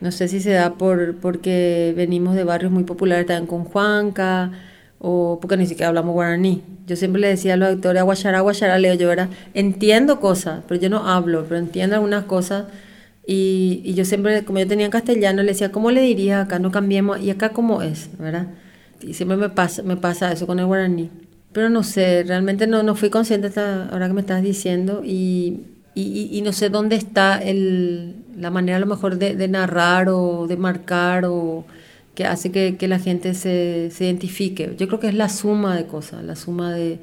no 0.00 0.10
sé 0.10 0.28
si 0.28 0.40
se 0.40 0.50
da 0.50 0.74
por, 0.74 1.16
porque 1.16 1.92
venimos 1.96 2.34
de 2.34 2.44
barrios 2.44 2.72
muy 2.72 2.84
populares 2.84 3.26
también 3.26 3.46
con 3.46 3.64
Juanca 3.64 4.50
o 4.98 5.38
porque 5.40 5.56
ni 5.56 5.66
siquiera 5.66 5.88
hablamos 5.88 6.14
guaraní. 6.14 6.62
Yo 6.86 6.96
siempre 6.96 7.20
le 7.20 7.28
decía 7.28 7.54
a 7.54 7.56
los 7.56 7.68
actores, 7.68 8.00
aguachara, 8.00 8.38
aguachara, 8.38 8.78
leo 8.78 8.94
yo, 8.94 9.08
¿verdad? 9.08 9.28
Entiendo 9.54 10.18
cosas, 10.20 10.64
pero 10.66 10.80
yo 10.80 10.90
no 10.90 11.06
hablo, 11.06 11.44
pero 11.44 11.58
entiendo 11.58 11.96
algunas 11.96 12.24
cosas. 12.24 12.64
Y, 13.26 13.82
y 13.84 13.94
yo 13.94 14.04
siempre, 14.04 14.44
como 14.44 14.58
yo 14.58 14.66
tenía 14.66 14.86
en 14.86 14.90
castellano, 14.90 15.42
le 15.42 15.52
decía, 15.52 15.70
¿cómo 15.70 15.90
le 15.90 16.00
diría 16.00 16.42
acá? 16.42 16.58
No 16.58 16.72
cambiemos. 16.72 17.20
¿Y 17.20 17.30
acá 17.30 17.50
cómo 17.50 17.82
es? 17.82 18.10
¿Verdad? 18.18 18.48
Y 19.00 19.14
siempre 19.14 19.36
me 19.36 19.48
pasa, 19.50 19.82
me 19.82 19.96
pasa 19.96 20.32
eso 20.32 20.46
con 20.46 20.58
el 20.58 20.66
guaraní. 20.66 21.10
Pero 21.52 21.68
no 21.68 21.82
sé, 21.82 22.22
realmente 22.24 22.66
no, 22.66 22.82
no 22.82 22.94
fui 22.94 23.10
consciente 23.10 23.48
hasta 23.48 23.88
ahora 23.88 24.06
que 24.06 24.14
me 24.14 24.20
estás 24.20 24.42
diciendo 24.42 25.02
y, 25.04 25.64
y, 25.94 26.40
no 26.42 26.52
sé 26.52 26.70
dónde 26.70 26.96
está 26.96 27.38
el, 27.42 28.14
la 28.38 28.50
manera 28.50 28.76
a 28.76 28.80
lo 28.80 28.86
mejor 28.86 29.18
de, 29.18 29.34
de, 29.34 29.48
narrar 29.48 30.08
o 30.08 30.46
de 30.46 30.56
marcar 30.56 31.24
o 31.26 31.64
que 32.14 32.24
hace 32.24 32.52
que, 32.52 32.76
que 32.76 32.86
la 32.88 33.00
gente 33.00 33.34
se, 33.34 33.90
se, 33.90 34.04
identifique. 34.04 34.74
Yo 34.78 34.86
creo 34.86 35.00
que 35.00 35.08
es 35.08 35.14
la 35.14 35.28
suma 35.28 35.76
de 35.76 35.86
cosas, 35.86 36.24
la 36.24 36.36
suma 36.36 36.72
de, 36.72 36.98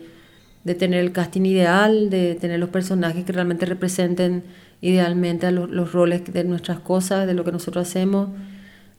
de, 0.64 0.76
tener 0.76 1.04
el 1.04 1.12
casting 1.12 1.41
ideal, 1.41 2.10
de 2.10 2.36
tener 2.36 2.60
los 2.60 2.70
personajes 2.70 3.26
que 3.26 3.34
realmente 3.34 3.66
representen 3.66 4.43
idealmente 4.82 5.48
a 5.48 5.52
los, 5.52 5.70
los 5.70 5.91
roles 5.91 6.24
de 6.32 6.43
nuestras 6.45 6.80
cosas, 6.80 7.28
de 7.28 7.34
lo 7.34 7.43
que 7.43 7.52
nosotros 7.52 7.88
hacemos, 7.88 8.30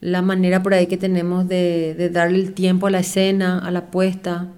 la 0.00 0.22
manera 0.22 0.62
por 0.62 0.74
ahí 0.74 0.86
que 0.86 0.96
tenemos 0.98 1.48
de, 1.48 1.94
de 1.96 2.10
darle 2.10 2.38
el 2.38 2.52
tiempo 2.52 2.86
a 2.86 2.90
la 2.90 3.00
escena, 3.00 3.58
a 3.58 3.70
la 3.70 3.90
puesta 3.90 4.48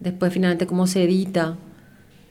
después 0.00 0.32
finalmente 0.32 0.66
cómo 0.66 0.86
se 0.86 1.04
edita, 1.04 1.56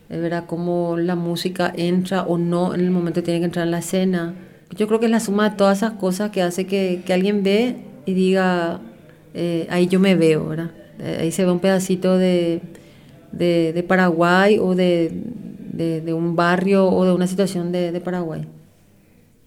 ¿verdad? 0.08 0.44
cómo 0.46 0.96
la 0.96 1.16
música 1.16 1.72
entra 1.76 2.22
o 2.22 2.38
no 2.38 2.74
en 2.74 2.80
el 2.80 2.90
momento 2.90 3.20
que 3.20 3.26
tiene 3.26 3.40
que 3.40 3.46
entrar 3.46 3.64
en 3.66 3.72
la 3.72 3.78
escena. 3.78 4.34
Yo 4.76 4.86
creo 4.86 5.00
que 5.00 5.06
es 5.06 5.12
la 5.12 5.20
suma 5.20 5.50
de 5.50 5.56
todas 5.56 5.78
esas 5.78 5.92
cosas 5.92 6.30
que 6.30 6.42
hace 6.42 6.66
que, 6.66 7.02
que 7.04 7.12
alguien 7.12 7.42
ve 7.42 7.76
y 8.04 8.14
diga, 8.14 8.80
eh, 9.34 9.66
ahí 9.70 9.86
yo 9.86 10.00
me 10.00 10.14
veo, 10.14 10.48
¿verdad? 10.48 10.70
Eh, 10.98 11.18
ahí 11.20 11.30
se 11.30 11.44
ve 11.44 11.52
un 11.52 11.60
pedacito 11.60 12.18
de, 12.18 12.60
de, 13.32 13.72
de 13.72 13.82
Paraguay 13.82 14.58
o 14.58 14.74
de, 14.74 15.10
de, 15.72 16.00
de, 16.00 16.14
un 16.14 16.36
barrio 16.36 16.88
o 16.88 17.04
de 17.04 17.12
una 17.12 17.26
situación 17.26 17.72
de, 17.72 17.92
de 17.92 18.00
Paraguay. 18.00 18.46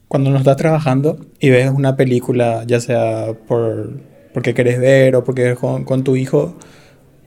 Cuando 0.08 0.30
no 0.30 0.38
estás 0.38 0.58
trabajando 0.58 1.26
y 1.40 1.50
ves 1.50 1.72
una 1.72 1.96
película, 1.96 2.64
ya 2.66 2.80
sea 2.80 3.34
por 3.48 4.00
porque 4.34 4.54
querés 4.54 4.80
ver 4.80 5.16
o 5.16 5.24
porque 5.24 5.56
con, 5.56 5.84
con 5.84 6.04
tu 6.04 6.16
hijo, 6.16 6.56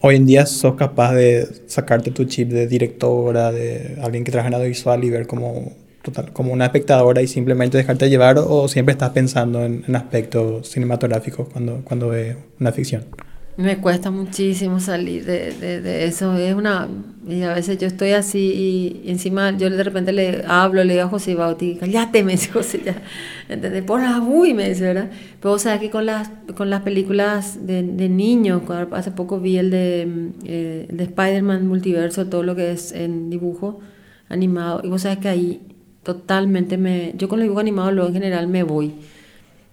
hoy 0.03 0.17
en 0.17 0.27
día 0.27 0.47
sos 0.47 0.75
capaz 0.75 1.15
de 1.15 1.49
sacarte 1.67 2.11
tu 2.11 2.25
chip 2.25 2.51
de 2.51 2.67
directora, 2.67 3.53
de 3.53 3.97
alguien 4.03 4.25
que 4.25 4.31
trabaja 4.31 4.49
en 4.49 4.55
audiovisual 4.55 5.03
y 5.05 5.11
ver 5.11 5.27
como, 5.27 5.73
total, 6.03 6.33
como 6.33 6.53
una 6.53 6.67
espectadora 6.67 7.23
y 7.23 7.29
simplemente 7.29 7.79
dejarte 7.79 8.11
llevar 8.11 8.39
o 8.39 8.69
siempre 8.69 8.93
estás 8.93 9.11
pensando 9.11 9.65
en, 9.65 9.85
en 9.87 9.97
aspectos 9.97 10.69
cinematográficos 10.69 11.49
cuando, 11.49 11.83
cuando 11.85 12.09
ves 12.09 12.37
una 12.59 12.73
ficción? 12.73 13.05
Me 13.57 13.77
cuesta 13.77 14.11
muchísimo 14.11 14.81
salir 14.81 15.27
de, 15.27 15.53
de, 15.53 16.05
eso. 16.07 16.35
Es 16.39 16.55
una. 16.55 16.89
Y 17.29 17.43
a 17.43 17.55
veces 17.55 17.77
yo 17.79 17.87
estoy 17.87 18.13
así 18.13 19.03
y, 19.05 19.11
encima 19.11 19.57
yo 19.57 19.69
de 19.69 19.85
repente 19.85 20.13
le 20.13 20.43
hablo, 20.47 20.83
le 20.85 20.95
digo 20.95 21.05
a 21.05 21.09
José 21.09 21.35
Bauti, 21.35 21.77
cállate, 21.77 22.25
me 22.25 22.33
dice 22.33 22.51
José, 22.51 22.81
ya. 22.83 23.03
¿Entendés? 23.51 23.85
Por 23.85 24.01
la 24.01 24.21
uy, 24.21 24.55
me 24.55 24.71
dice, 24.71 24.85
¿verdad? 24.85 25.11
Pero 25.41 25.53
o 25.53 25.59
sea 25.59 25.79
que 25.79 25.91
con 25.91 26.07
las, 26.07 26.31
con 26.57 26.71
las 26.71 26.81
películas 26.81 27.67
de, 27.67 27.83
de 27.83 28.09
niños, 28.09 28.63
hace 28.93 29.11
poco 29.11 29.39
vi 29.39 29.59
el 29.59 29.71
de, 29.71 30.31
eh, 30.45 30.89
de 30.91 31.05
Spider-Man 31.05 31.67
Multiverso, 31.67 32.27
todo 32.27 32.43
lo 32.43 32.57
que 32.57 32.73
es 32.73 32.93
en 32.93 33.29
dibujo 33.29 33.81
animado. 34.31 34.81
Y 34.83 34.89
vos 34.89 35.03
sabes 35.03 35.19
que 35.19 35.29
ahí 35.29 35.61
totalmente 36.03 36.79
me. 36.79 37.13
Yo 37.17 37.29
con 37.29 37.39
los 37.39 37.45
dibujos 37.45 37.61
animados, 37.61 37.93
luego 37.93 38.09
en 38.09 38.15
general 38.15 38.49
me 38.49 38.63
voy. 38.63 38.95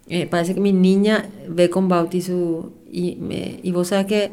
Eh, 0.09 0.25
parece 0.25 0.53
que 0.53 0.59
mi 0.59 0.73
niña 0.73 1.29
ve 1.47 1.69
con 1.69 1.87
Bauti 1.87 2.21
su 2.21 2.78
y, 2.91 3.15
me, 3.15 3.59
y 3.63 3.71
vos 3.71 3.89
sabes 3.89 4.05
que 4.05 4.31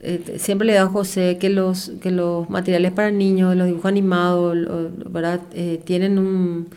eh, 0.00 0.36
siempre 0.38 0.66
le 0.66 0.74
da 0.74 0.82
a 0.82 0.88
José 0.88 1.38
que 1.38 1.48
los, 1.48 1.92
que 2.02 2.10
los 2.10 2.50
materiales 2.50 2.90
para 2.92 3.10
niños, 3.10 3.54
los 3.54 3.66
dibujos 3.66 3.86
animados, 3.86 4.56
¿verdad? 5.12 5.40
Eh, 5.52 5.80
tienen 5.84 6.18
un, 6.18 6.68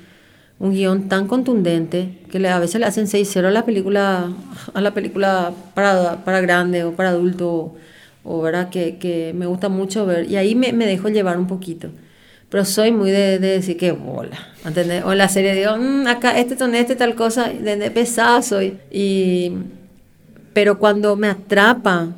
un 0.60 0.72
guion 0.72 1.10
tan 1.10 1.28
contundente 1.28 2.20
que 2.32 2.39
le, 2.39 2.49
a 2.49 2.60
veces 2.60 2.80
le 2.80 2.86
hacen 2.86 3.08
6-0 3.08 3.45
a 3.47 3.51
la 3.51 3.66
película, 3.66 4.32
a 4.74 4.82
la 4.82 4.93
película 4.93 5.53
para, 5.74 6.24
para 6.24 6.41
grande 6.41 6.84
o 6.84 6.91
para 6.93 7.10
adulto, 7.10 7.76
o, 8.24 8.41
¿verdad? 8.41 8.70
Que, 8.70 8.97
que, 8.97 9.34
me 9.36 9.47
gusta 9.47 9.70
mucho 9.70 10.06
ver. 10.06 10.30
Y 10.30 10.36
ahí 10.38 10.56
me, 10.56 10.72
me 10.74 10.86
dejo 10.86 11.10
llevar 11.10 11.38
un 11.38 11.47
poquito. 11.47 11.89
Pero 12.49 12.64
soy 12.64 12.91
muy 12.91 13.12
de, 13.12 13.39
de 13.39 13.47
decir 13.47 13.76
que 13.76 13.91
bola, 13.91 14.38
¿entendés? 14.64 15.03
O 15.03 15.12
en 15.12 15.18
la 15.18 15.30
serie 15.30 15.56
digo, 15.56 15.76
mm, 15.78 16.08
acá 16.08 16.38
este 16.39 16.56
ton 16.56 16.76
este 16.76 16.95
tal 16.95 17.16
cosa, 17.16 17.49
de, 17.49 17.76
de 17.76 17.91
pesado 17.91 18.41
soy. 18.43 18.78
Y 18.91 19.51
pero 20.56 20.80
cuando 20.80 21.18
me 21.18 21.28
atrapa 21.28 22.16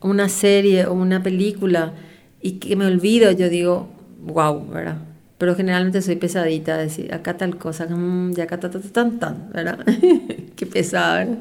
una 0.00 0.30
serie 0.30 0.86
o 0.86 0.94
una 0.94 1.22
película 1.22 1.92
y 2.40 2.52
que 2.52 2.74
me 2.74 2.86
olvido, 2.86 3.30
yo 3.32 3.50
digo, 3.50 3.90
wow, 4.22 4.66
¿verdad? 4.70 4.96
Pero 5.36 5.54
generalmente 5.54 6.00
soy 6.00 6.16
pesadita, 6.16 6.78
decir, 6.78 7.12
acá 7.12 7.36
tal 7.36 7.58
cosa, 7.58 7.86
mm, 7.86 8.32
ya 8.32 8.44
acá 8.44 8.58
tan, 8.58 8.80
tan, 8.80 9.18
tan, 9.18 9.50
¿verdad? 9.52 9.80
Qué 10.56 10.64
pesada, 10.64 11.18
¿verdad? 11.18 11.38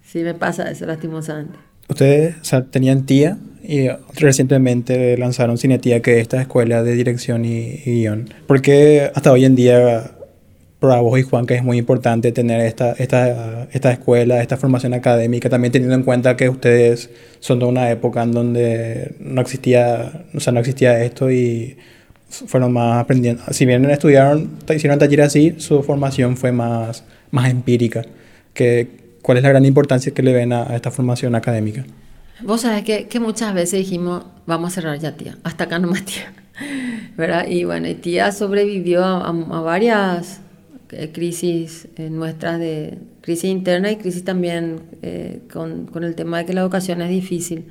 Sí, 0.00 0.20
me 0.20 0.32
pasa 0.32 0.70
eso 0.70 0.86
lastimosamente. 0.86 1.58
Ustedes 1.88 2.36
tenían 2.70 3.04
tía 3.04 3.36
y 3.64 3.88
recientemente 4.14 5.18
lanzaron 5.18 5.58
Cinetía, 5.58 6.00
que 6.02 6.18
es 6.18 6.22
esta 6.22 6.40
escuela 6.40 6.84
de 6.84 6.92
dirección 6.92 7.44
y, 7.44 7.82
y 7.84 8.02
guion. 8.02 8.32
¿Por 8.46 8.62
qué 8.62 9.10
hasta 9.12 9.32
hoy 9.32 9.44
en 9.44 9.56
día 9.56 10.17
para 10.80 11.00
vos 11.00 11.18
y 11.18 11.22
Juan 11.22 11.46
que 11.46 11.54
es 11.54 11.64
muy 11.64 11.78
importante 11.78 12.30
tener 12.32 12.60
esta, 12.60 12.92
esta, 12.92 13.68
esta 13.72 13.92
escuela, 13.92 14.40
esta 14.40 14.56
formación 14.56 14.94
académica, 14.94 15.48
también 15.48 15.72
teniendo 15.72 15.96
en 15.96 16.02
cuenta 16.02 16.36
que 16.36 16.48
ustedes 16.48 17.10
son 17.40 17.58
de 17.58 17.64
una 17.64 17.90
época 17.90 18.22
en 18.22 18.32
donde 18.32 19.14
no 19.18 19.40
existía, 19.40 20.26
o 20.34 20.40
sea, 20.40 20.52
no 20.52 20.60
existía 20.60 21.02
esto 21.02 21.30
y 21.30 21.76
fueron 22.28 22.72
más 22.72 23.02
aprendiendo. 23.02 23.42
Si 23.50 23.66
bien 23.66 23.90
estudiaron, 23.90 24.58
hicieron 24.74 24.98
taller 24.98 25.22
así, 25.22 25.54
su 25.58 25.82
formación 25.82 26.36
fue 26.36 26.52
más, 26.52 27.04
más 27.30 27.50
empírica. 27.50 28.04
Que, 28.54 29.08
¿Cuál 29.22 29.38
es 29.38 29.42
la 29.42 29.50
gran 29.50 29.64
importancia 29.64 30.12
que 30.12 30.22
le 30.22 30.32
ven 30.32 30.52
a, 30.52 30.76
esta 30.76 30.90
formación 30.90 31.34
académica? 31.34 31.84
Vos 32.42 32.60
sabés 32.60 32.84
que, 32.84 33.08
que, 33.08 33.18
muchas 33.18 33.52
veces 33.52 33.80
dijimos, 33.80 34.24
vamos 34.46 34.72
a 34.72 34.74
cerrar 34.74 34.98
ya, 34.98 35.16
tía, 35.16 35.38
hasta 35.42 35.64
acá 35.64 35.78
nomás, 35.78 36.04
tía. 36.04 36.32
¿verdad? 37.16 37.46
Y 37.48 37.64
bueno, 37.64 37.88
y 37.88 37.94
tía 37.94 38.30
sobrevivió 38.30 39.04
a, 39.04 39.28
a 39.28 39.60
varias 39.60 40.38
eh, 40.38 40.47
crisis 41.12 41.88
eh, 41.96 42.10
nuestras 42.10 42.58
de 42.58 42.98
crisis 43.20 43.44
interna 43.44 43.90
y 43.90 43.96
crisis 43.96 44.24
también 44.24 44.80
eh, 45.02 45.42
con, 45.52 45.86
con, 45.86 46.04
el 46.04 46.14
tema 46.14 46.38
de 46.38 46.46
que 46.46 46.54
la 46.54 46.62
educación 46.62 47.02
es 47.02 47.10
difícil. 47.10 47.66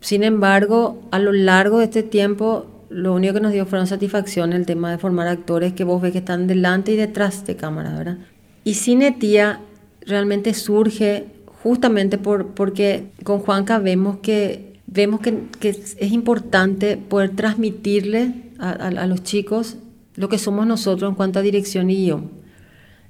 Sin 0.00 0.22
embargo, 0.22 1.02
a 1.10 1.18
lo 1.18 1.32
largo 1.32 1.78
de 1.78 1.84
este 1.84 2.02
tiempo, 2.02 2.66
lo 2.90 3.14
único 3.14 3.34
que 3.34 3.40
nos 3.40 3.52
dio 3.52 3.66
fueron 3.66 3.86
satisfacción 3.86 4.52
el 4.52 4.66
tema 4.66 4.90
de 4.90 4.98
formar 4.98 5.28
actores 5.28 5.72
que 5.72 5.84
vos 5.84 6.00
ves 6.02 6.12
que 6.12 6.18
están 6.18 6.46
delante 6.46 6.92
y 6.92 6.96
detrás 6.96 7.46
de 7.46 7.56
cámara, 7.56 7.96
¿verdad? 7.96 8.18
Y 8.64 8.74
Cinetía 8.74 9.60
realmente 10.02 10.54
surge 10.54 11.24
justamente 11.62 12.18
por, 12.18 12.48
porque 12.48 13.06
con 13.24 13.40
Juanca 13.40 13.78
vemos 13.78 14.18
que, 14.18 14.80
vemos 14.86 15.20
que, 15.20 15.44
que 15.58 15.70
es 15.70 16.12
importante 16.12 16.96
poder 16.96 17.30
transmitirle 17.30 18.32
a, 18.58 18.70
a, 18.70 18.88
a 18.88 19.06
los 19.06 19.22
chicos 19.22 19.78
lo 20.16 20.28
que 20.28 20.38
somos 20.38 20.66
nosotros 20.66 21.10
en 21.10 21.14
cuanto 21.14 21.38
a 21.38 21.42
dirección 21.42 21.90
y 21.90 21.96
guion. 21.96 22.30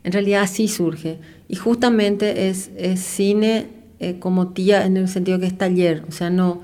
En 0.04 0.12
realidad 0.12 0.42
así 0.42 0.68
surge. 0.68 1.18
Y 1.48 1.56
justamente 1.56 2.48
es, 2.48 2.70
cine 2.96 3.68
eh, 3.98 4.18
como 4.18 4.48
tía 4.48 4.86
en 4.86 4.96
el 4.96 5.08
sentido 5.08 5.38
que 5.38 5.46
es 5.46 5.56
taller. 5.56 6.04
O 6.08 6.12
sea, 6.12 6.30
no, 6.30 6.60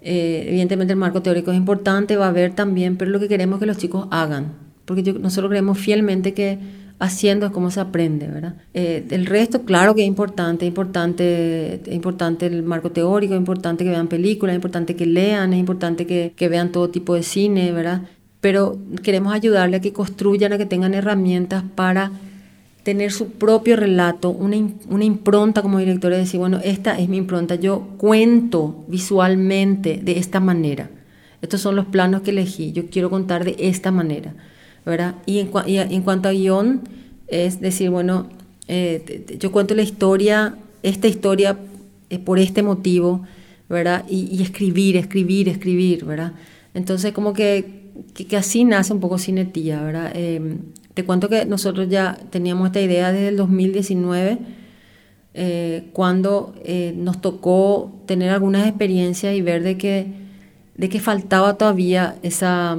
eh, 0.00 0.46
evidentemente 0.48 0.92
el 0.92 0.98
marco 0.98 1.22
teórico 1.22 1.52
es 1.52 1.56
importante, 1.56 2.16
va 2.16 2.26
a 2.26 2.28
haber 2.30 2.54
también, 2.54 2.96
pero 2.96 3.10
lo 3.10 3.20
que 3.20 3.28
queremos 3.28 3.56
es 3.56 3.60
que 3.60 3.66
los 3.66 3.78
chicos 3.78 4.08
hagan. 4.10 4.54
Porque 4.84 5.12
nosotros 5.12 5.50
creemos 5.50 5.78
fielmente 5.78 6.34
que 6.34 6.58
haciendo 6.98 7.46
es 7.46 7.52
como 7.52 7.70
se 7.70 7.80
aprende, 7.80 8.28
¿verdad? 8.28 8.54
Eh, 8.74 9.04
el 9.10 9.26
resto, 9.26 9.62
claro 9.62 9.94
que 9.94 10.02
es 10.02 10.08
importante, 10.08 10.64
es 10.64 10.68
importante, 10.68 11.74
es 11.84 11.94
importante 11.94 12.46
el 12.46 12.62
marco 12.62 12.90
teórico, 12.92 13.34
es 13.34 13.38
importante 13.38 13.84
que 13.84 13.90
vean 13.90 14.08
películas, 14.08 14.54
es 14.54 14.58
importante 14.58 14.94
que 14.94 15.06
lean, 15.06 15.52
es 15.52 15.58
importante 15.58 16.06
que, 16.06 16.32
que 16.36 16.48
vean 16.48 16.70
todo 16.70 16.90
tipo 16.90 17.14
de 17.14 17.22
cine, 17.22 17.72
¿verdad? 17.72 18.02
Pero 18.42 18.76
queremos 19.04 19.32
ayudarle 19.32 19.76
a 19.76 19.80
que 19.80 19.92
construyan, 19.92 20.52
a 20.52 20.58
que 20.58 20.66
tengan 20.66 20.94
herramientas 20.94 21.62
para 21.76 22.10
tener 22.82 23.12
su 23.12 23.30
propio 23.30 23.76
relato, 23.76 24.30
una, 24.30 24.56
una 24.88 25.04
impronta 25.04 25.62
como 25.62 25.78
director, 25.78 26.10
de 26.10 26.18
decir, 26.18 26.40
bueno, 26.40 26.58
esta 26.64 26.98
es 26.98 27.08
mi 27.08 27.18
impronta, 27.18 27.54
yo 27.54 27.90
cuento 27.98 28.84
visualmente 28.88 30.00
de 30.02 30.18
esta 30.18 30.40
manera. 30.40 30.90
Estos 31.40 31.60
son 31.60 31.76
los 31.76 31.86
planos 31.86 32.22
que 32.22 32.30
elegí, 32.30 32.72
yo 32.72 32.86
quiero 32.90 33.10
contar 33.10 33.44
de 33.44 33.54
esta 33.60 33.92
manera, 33.92 34.34
¿verdad? 34.84 35.14
Y 35.24 35.38
en, 35.38 35.50
en 35.66 36.02
cuanto 36.02 36.28
a 36.28 36.32
guion, 36.32 36.80
es 37.28 37.60
decir, 37.60 37.90
bueno, 37.90 38.26
eh, 38.66 39.36
yo 39.38 39.52
cuento 39.52 39.76
la 39.76 39.82
historia, 39.82 40.56
esta 40.82 41.06
historia 41.06 41.56
es 42.10 42.18
por 42.18 42.40
este 42.40 42.64
motivo, 42.64 43.22
¿verdad? 43.68 44.04
Y, 44.08 44.36
y 44.36 44.42
escribir, 44.42 44.96
escribir, 44.96 45.48
escribir, 45.48 46.04
¿verdad? 46.04 46.32
Entonces, 46.74 47.12
como 47.12 47.34
que 47.34 47.81
que, 48.14 48.36
así 48.36 48.64
nace 48.64 48.92
un 48.92 49.00
poco 49.00 49.18
Cinetía, 49.18 49.82
¿verdad? 49.82 50.12
Em, 50.14 50.58
te 50.94 51.04
cuento 51.04 51.28
que 51.28 51.46
nosotros 51.46 51.88
ya 51.88 52.18
teníamos 52.30 52.66
esta 52.66 52.80
idea 52.80 53.12
desde 53.12 53.28
el 53.28 53.36
2019, 53.36 54.38
eh, 55.34 55.88
cuando 55.92 56.54
eh, 56.64 56.92
nos 56.96 57.20
tocó 57.20 58.02
tener 58.06 58.30
algunas 58.30 58.66
experiencias 58.68 59.34
y 59.34 59.40
ver 59.40 59.62
de 59.62 59.78
que, 59.78 60.06
de 60.76 60.88
que 60.88 61.00
faltaba 61.00 61.56
todavía 61.56 62.16
esa, 62.22 62.76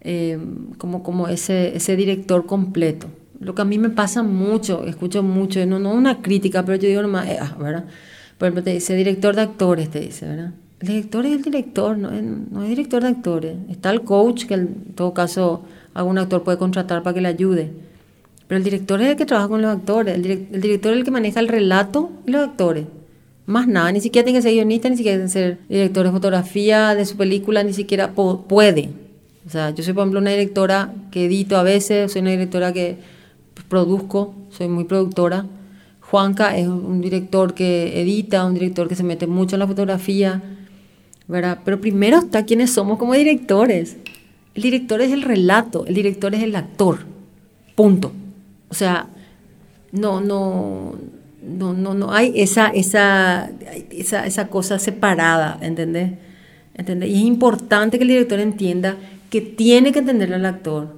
em, 0.00 0.72
como, 0.78 1.02
como 1.02 1.28
ese, 1.28 1.76
ese 1.76 1.96
director 1.96 2.46
completo. 2.46 3.08
Lo 3.38 3.54
que 3.54 3.62
a 3.62 3.64
mí 3.64 3.78
me 3.78 3.90
pasa 3.90 4.22
mucho, 4.22 4.84
escucho 4.84 5.22
mucho, 5.22 5.64
no, 5.66 5.78
no 5.78 5.92
una 5.92 6.20
crítica, 6.22 6.64
pero 6.64 6.76
yo 6.78 6.88
digo 6.88 7.02
nomás, 7.02 7.28
eh, 7.28 7.38
ah, 7.40 7.56
¿verdad? 7.58 7.84
Por 8.36 8.46
ejemplo, 8.46 8.64
te 8.64 8.72
dice 8.72 8.94
director 8.96 9.34
de 9.36 9.42
actores, 9.42 9.90
te 9.90 10.00
dice, 10.00 10.26
¿verdad? 10.26 10.52
El 10.80 10.88
director 10.88 11.26
es 11.26 11.32
el 11.32 11.42
director, 11.42 11.98
no 11.98 12.62
es, 12.62 12.68
director 12.68 13.02
de 13.02 13.08
actores. 13.08 13.56
Está 13.68 13.90
el 13.90 14.00
coach, 14.00 14.46
que 14.46 14.54
en 14.54 14.94
todo 14.94 15.12
caso 15.12 15.62
algún 15.92 16.16
actor 16.16 16.42
puede 16.42 16.56
contratar 16.56 17.02
para 17.02 17.12
que 17.12 17.20
le 17.20 17.28
ayude. 17.28 17.70
Pero 18.48 18.56
el 18.56 18.64
director 18.64 19.00
es 19.02 19.08
el 19.08 19.16
que 19.16 19.26
trabaja 19.26 19.48
con 19.48 19.60
los 19.60 19.70
actores. 19.70 20.14
El, 20.14 20.22
director 20.60 20.92
es 20.92 20.98
el 20.98 21.04
que 21.04 21.10
maneja 21.10 21.38
el 21.40 21.48
relato 21.48 22.10
y 22.26 22.30
los 22.30 22.48
actores. 22.48 22.86
Más 23.44 23.68
nada, 23.68 23.92
ni 23.92 24.00
siquiera 24.00 24.24
tiene 24.24 24.38
que 24.38 24.42
ser 24.42 24.52
guionista, 24.54 24.88
ni 24.88 24.96
siquiera 24.96 25.18
tiene 25.18 25.28
que 25.28 25.32
ser 25.32 25.58
director 25.68 26.06
de 26.06 26.12
fotografía 26.12 26.94
de 26.94 27.04
su 27.04 27.16
película, 27.18 27.62
ni 27.62 27.74
siquiera 27.74 28.12
puede. 28.14 28.88
O 29.46 29.50
sea, 29.50 29.70
yo 29.70 29.84
soy, 29.84 29.92
por 29.92 30.04
ejemplo, 30.04 30.20
una 30.20 30.30
directora 30.30 30.94
que 31.10 31.26
edito 31.26 31.58
a 31.58 31.62
veces, 31.62 32.10
soy 32.10 32.22
una 32.22 32.30
directora 32.30 32.72
que 32.72 32.96
produzco, 33.68 34.34
soy 34.50 34.68
muy 34.68 34.84
productora. 34.84 35.44
Juanca 36.00 36.56
es 36.56 36.66
un 36.66 37.02
director 37.02 37.52
que 37.52 38.00
edita, 38.00 38.46
un 38.46 38.54
director 38.54 38.88
que 38.88 38.94
se 38.94 39.02
mete 39.02 39.26
mucho 39.26 39.56
en 39.56 39.60
la 39.60 39.66
fotografía 39.66 40.42
¿verdad? 41.30 41.60
Pero 41.64 41.80
primero 41.80 42.18
está 42.18 42.44
quienes 42.44 42.72
somos 42.72 42.98
como 42.98 43.14
directores. 43.14 43.96
El 44.54 44.62
director 44.62 45.00
es 45.00 45.12
el 45.12 45.22
relato, 45.22 45.86
el 45.86 45.94
director 45.94 46.34
es 46.34 46.42
el 46.42 46.56
actor. 46.56 46.98
Punto. 47.76 48.12
O 48.68 48.74
sea, 48.74 49.06
no, 49.92 50.20
no, 50.20 50.96
no, 51.42 51.72
no, 51.72 51.94
no 51.94 52.12
hay 52.12 52.32
esa, 52.34 52.68
esa, 52.68 53.50
esa, 53.90 54.26
esa 54.26 54.48
cosa 54.48 54.78
separada, 54.80 55.58
¿entendés? 55.62 56.12
¿entendés? 56.74 57.10
Y 57.10 57.14
es 57.14 57.22
importante 57.22 57.98
que 57.98 58.02
el 58.02 58.08
director 58.08 58.40
entienda 58.40 58.96
que 59.30 59.40
tiene 59.40 59.92
que 59.92 60.00
entenderle 60.00 60.34
al 60.34 60.46
actor, 60.46 60.96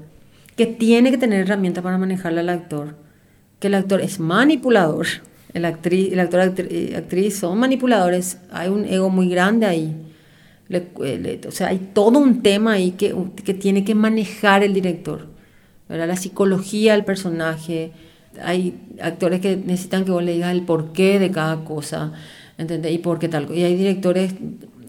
que 0.56 0.64
tiene 0.64 1.10
que 1.10 1.18
tener 1.18 1.40
herramientas 1.42 1.84
para 1.84 1.98
manejarle 1.98 2.40
al 2.40 2.48
actor, 2.48 2.94
que 3.60 3.66
el 3.66 3.74
actor 3.74 4.00
es 4.00 4.18
manipulador, 4.18 5.06
el, 5.52 5.66
actriz, 5.66 6.10
el 6.12 6.20
actor 6.20 6.54
y 6.70 6.94
actriz 6.94 7.36
son 7.36 7.58
manipuladores, 7.58 8.38
hay 8.50 8.70
un 8.70 8.86
ego 8.86 9.10
muy 9.10 9.28
grande 9.28 9.66
ahí 9.66 9.94
o 10.72 11.50
sea, 11.50 11.68
hay 11.68 11.90
todo 11.92 12.18
un 12.18 12.42
tema 12.42 12.72
ahí 12.72 12.92
que, 12.92 13.14
que 13.44 13.54
tiene 13.54 13.84
que 13.84 13.94
manejar 13.94 14.62
el 14.62 14.74
director. 14.74 15.28
¿verdad? 15.88 16.08
La 16.08 16.16
psicología 16.16 16.92
del 16.92 17.04
personaje. 17.04 17.92
Hay 18.42 18.74
actores 19.00 19.40
que 19.40 19.56
necesitan 19.56 20.04
que 20.04 20.10
vos 20.10 20.22
le 20.22 20.32
digas 20.32 20.52
el 20.52 20.62
porqué 20.62 21.18
de 21.18 21.30
cada 21.30 21.64
cosa. 21.64 22.12
¿entendés? 22.58 22.92
Y 22.92 22.98
por 22.98 23.18
qué 23.18 23.28
tal. 23.28 23.48
Y 23.54 23.62
hay 23.62 23.76
directores, 23.76 24.34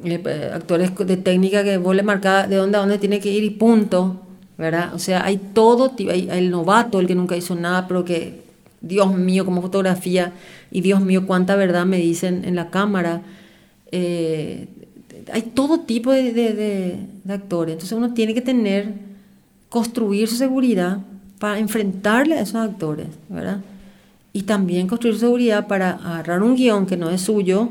eh, 0.03 0.51
actores 0.53 0.91
de 0.95 1.17
técnica 1.17 1.63
que 1.63 1.77
vos 1.77 1.95
le 1.95 2.03
marcás 2.03 2.49
de 2.49 2.55
dónde 2.55 2.77
a 2.77 2.81
dónde 2.81 2.97
tiene 2.97 3.19
que 3.19 3.31
ir 3.31 3.43
y 3.43 3.49
punto, 3.49 4.21
¿verdad? 4.57 4.93
O 4.93 4.99
sea, 4.99 5.25
hay 5.25 5.37
todo, 5.37 5.93
hay, 5.97 6.29
hay 6.29 6.39
el 6.39 6.51
novato, 6.51 6.99
el 6.99 7.07
que 7.07 7.15
nunca 7.15 7.35
hizo 7.35 7.55
nada, 7.55 7.87
pero 7.87 8.05
que, 8.05 8.41
Dios 8.81 9.15
mío, 9.15 9.45
como 9.45 9.61
fotografía, 9.61 10.33
y 10.71 10.81
Dios 10.81 11.01
mío, 11.01 11.25
cuánta 11.25 11.55
verdad 11.55 11.85
me 11.85 11.97
dicen 11.97 12.43
en 12.45 12.55
la 12.55 12.69
cámara. 12.69 13.21
Eh, 13.91 14.67
hay 15.31 15.43
todo 15.43 15.81
tipo 15.81 16.11
de, 16.11 16.33
de, 16.33 16.53
de, 17.23 17.33
actores. 17.33 17.73
Entonces 17.73 17.97
uno 17.97 18.13
tiene 18.13 18.33
que 18.33 18.41
tener, 18.41 18.93
construir 19.69 20.27
su 20.27 20.35
seguridad 20.35 20.99
para 21.39 21.59
enfrentarle 21.59 22.37
a 22.37 22.41
esos 22.41 22.55
actores, 22.55 23.07
¿verdad? 23.29 23.61
Y 24.31 24.43
también 24.43 24.87
construir 24.87 25.15
su 25.15 25.21
seguridad 25.21 25.67
para 25.67 25.91
agarrar 25.91 26.43
un 26.43 26.55
guion 26.55 26.85
que 26.85 26.97
no 26.97 27.09
es 27.09 27.21
suyo, 27.21 27.69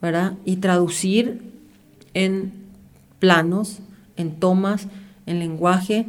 ¿verdad? 0.00 0.34
Y 0.44 0.56
traducir 0.56 1.40
en 2.14 2.52
planos, 3.18 3.78
en 4.16 4.32
tomas, 4.36 4.86
en 5.26 5.38
lenguaje 5.38 6.06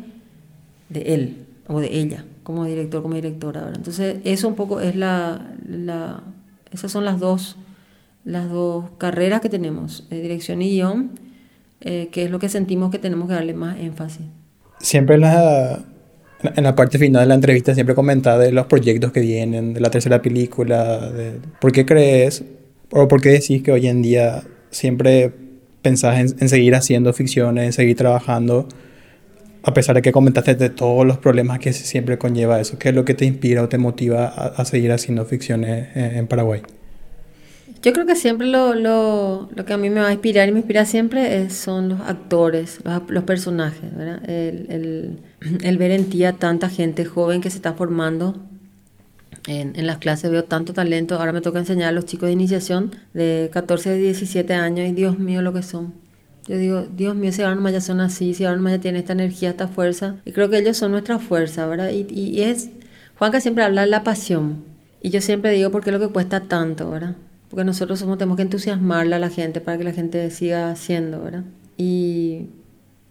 de 0.89 1.13
él 1.13 1.45
o 1.67 1.79
de 1.79 1.99
ella, 1.99 2.25
como 2.43 2.65
director, 2.65 3.01
como 3.01 3.15
directora, 3.15 3.61
¿verdad? 3.61 3.77
Entonces 3.77 4.17
eso 4.23 4.47
un 4.47 4.55
poco 4.55 4.79
es 4.79 4.95
la, 4.95 5.53
la 5.67 6.23
esas 6.71 6.91
son 6.91 7.05
las 7.05 7.19
dos 7.19 7.55
las 8.29 8.49
dos 8.49 8.85
carreras 8.99 9.41
que 9.41 9.49
tenemos, 9.49 10.07
de 10.09 10.21
dirección 10.21 10.61
y 10.61 10.69
guion, 10.69 11.11
eh, 11.81 12.09
que 12.11 12.25
es 12.25 12.31
lo 12.31 12.37
que 12.37 12.47
sentimos 12.47 12.91
que 12.91 12.99
tenemos 12.99 13.27
que 13.27 13.33
darle 13.33 13.53
más 13.53 13.79
énfasis. 13.79 14.25
Siempre 14.79 15.15
en 15.15 15.21
la, 15.21 15.79
en 16.43 16.63
la 16.63 16.75
parte 16.75 16.99
final 16.99 17.23
de 17.23 17.27
la 17.27 17.33
entrevista 17.33 17.73
siempre 17.73 17.95
comentaba 17.95 18.37
de 18.37 18.51
los 18.51 18.67
proyectos 18.67 19.11
que 19.11 19.21
vienen, 19.21 19.73
de 19.73 19.79
la 19.79 19.89
tercera 19.89 20.21
película, 20.21 21.09
de, 21.09 21.39
¿por 21.59 21.71
qué 21.71 21.87
crees 21.87 22.43
o 22.91 23.07
por 23.07 23.19
qué 23.19 23.29
decís 23.29 23.63
que 23.63 23.71
hoy 23.71 23.87
en 23.87 24.03
día 24.03 24.43
siempre 24.69 25.31
pensás 25.81 26.19
en, 26.19 26.49
seguir 26.49 26.75
haciendo 26.75 27.11
ficciones, 27.13 27.65
en 27.65 27.73
seguir 27.73 27.97
trabajando, 27.97 28.67
a 29.63 29.73
pesar 29.73 29.95
de 29.95 30.03
que 30.03 30.11
comentaste 30.11 30.53
de 30.53 30.69
todos 30.69 31.05
los 31.05 31.17
problemas 31.17 31.57
que 31.57 31.73
siempre 31.73 32.19
conlleva 32.19 32.61
eso? 32.61 32.77
¿Qué 32.77 32.89
es 32.89 32.95
lo 32.95 33.05
que 33.05 33.15
te 33.15 33.25
inspira 33.25 33.63
o 33.63 33.69
te 33.69 33.79
motiva 33.79 34.27
a, 34.27 34.65
seguir 34.65 34.91
haciendo 34.91 35.25
ficciones 35.25 35.87
en 35.95 36.27
Paraguay? 36.27 36.61
Yo 37.81 37.93
creo 37.93 38.05
que 38.05 38.15
siempre 38.15 38.47
lo, 38.47 38.75
lo, 38.75 39.49
lo, 39.55 39.65
que 39.65 39.71
a 39.71 39.77
mí 39.77 39.89
me 39.89 40.01
va 40.01 40.07
a 40.07 40.11
inspirar 40.11 40.49
y 40.49 40.51
me 40.51 40.59
inspira 40.59 40.83
siempre 40.83 41.41
es, 41.41 41.53
son 41.53 41.87
los 41.89 42.01
actores, 42.01 42.79
los, 42.83 43.03
los 43.07 43.23
personajes, 43.23 43.95
¿verdad? 43.95 44.29
El, 44.29 44.65
el, 44.69 45.19
el, 45.63 45.77
ver 45.77 45.91
en 45.91 46.09
ti 46.09 46.25
a 46.25 46.33
tanta 46.33 46.67
gente 46.69 47.05
joven 47.05 47.39
que 47.39 47.49
se 47.49 47.57
está 47.57 47.73
formando. 47.73 48.35
En, 49.47 49.77
en, 49.77 49.87
las 49.87 49.99
clases 49.99 50.29
veo 50.29 50.43
tanto 50.43 50.73
talento. 50.73 51.15
Ahora 51.15 51.31
me 51.31 51.39
toca 51.39 51.59
enseñar 51.59 51.89
a 51.89 51.91
los 51.93 52.05
chicos 52.05 52.27
de 52.27 52.33
iniciación 52.33 52.91
de 53.13 53.49
14, 53.53 53.95
17 53.95 54.53
años 54.53 54.89
y 54.89 54.91
Dios 54.91 55.17
mío 55.17 55.41
lo 55.41 55.53
que 55.53 55.63
son. 55.63 55.93
Yo 56.47 56.57
digo, 56.57 56.81
Dios 56.81 57.15
mío, 57.15 57.31
si 57.31 57.43
ahora 57.43 57.71
ya 57.71 57.79
son 57.79 58.01
así, 58.01 58.33
si 58.33 58.43
ahora 58.43 58.61
ya 58.71 58.79
tienen 58.79 58.99
esta 58.99 59.13
energía, 59.13 59.51
esta 59.51 59.69
fuerza. 59.69 60.17
Y 60.25 60.33
creo 60.33 60.49
que 60.49 60.57
ellos 60.57 60.75
son 60.75 60.91
nuestra 60.91 61.17
fuerza, 61.17 61.65
¿verdad? 61.65 61.91
Y, 61.91 62.05
y 62.11 62.41
es, 62.41 62.69
Juanca 63.17 63.39
siempre 63.39 63.63
habla 63.63 63.81
de 63.81 63.87
la 63.87 64.03
pasión. 64.03 64.65
Y 65.01 65.11
yo 65.11 65.21
siempre 65.21 65.51
digo, 65.51 65.71
¿por 65.71 65.83
qué 65.83 65.91
lo 65.91 65.99
que 65.99 66.09
cuesta 66.09 66.41
tanto, 66.41 66.91
¿verdad? 66.91 67.15
Porque 67.49 67.63
nosotros 67.63 67.99
somos, 67.99 68.17
tenemos 68.17 68.35
que 68.35 68.43
entusiasmarle 68.43 69.15
a 69.15 69.19
la 69.19 69.29
gente 69.29 69.59
para 69.59 69.77
que 69.77 69.83
la 69.83 69.91
gente 69.91 70.29
siga 70.29 70.71
haciendo, 70.71 71.21
¿verdad? 71.23 71.43
Y, 71.77 72.47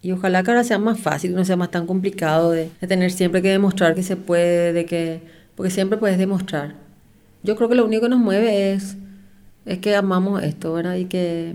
y 0.00 0.12
ojalá 0.12 0.42
que 0.42 0.50
ahora 0.50 0.62
sea 0.62 0.78
más 0.78 1.00
fácil, 1.00 1.34
no 1.34 1.44
sea 1.44 1.56
más 1.56 1.70
tan 1.70 1.86
complicado 1.86 2.52
de, 2.52 2.70
de, 2.80 2.86
tener 2.86 3.10
siempre 3.10 3.42
que 3.42 3.48
demostrar 3.48 3.94
que 3.94 4.02
se 4.02 4.16
puede, 4.16 4.72
de 4.72 4.86
que, 4.86 5.22
porque 5.56 5.70
siempre 5.70 5.98
puedes 5.98 6.18
demostrar. 6.18 6.74
Yo 7.42 7.56
creo 7.56 7.68
que 7.68 7.74
lo 7.74 7.84
único 7.84 8.02
que 8.02 8.08
nos 8.08 8.20
mueve 8.20 8.72
es, 8.72 8.96
es 9.66 9.78
que 9.78 9.96
amamos 9.96 10.42
esto, 10.42 10.72
¿verdad? 10.72 10.94
Y 10.94 11.06
que, 11.06 11.54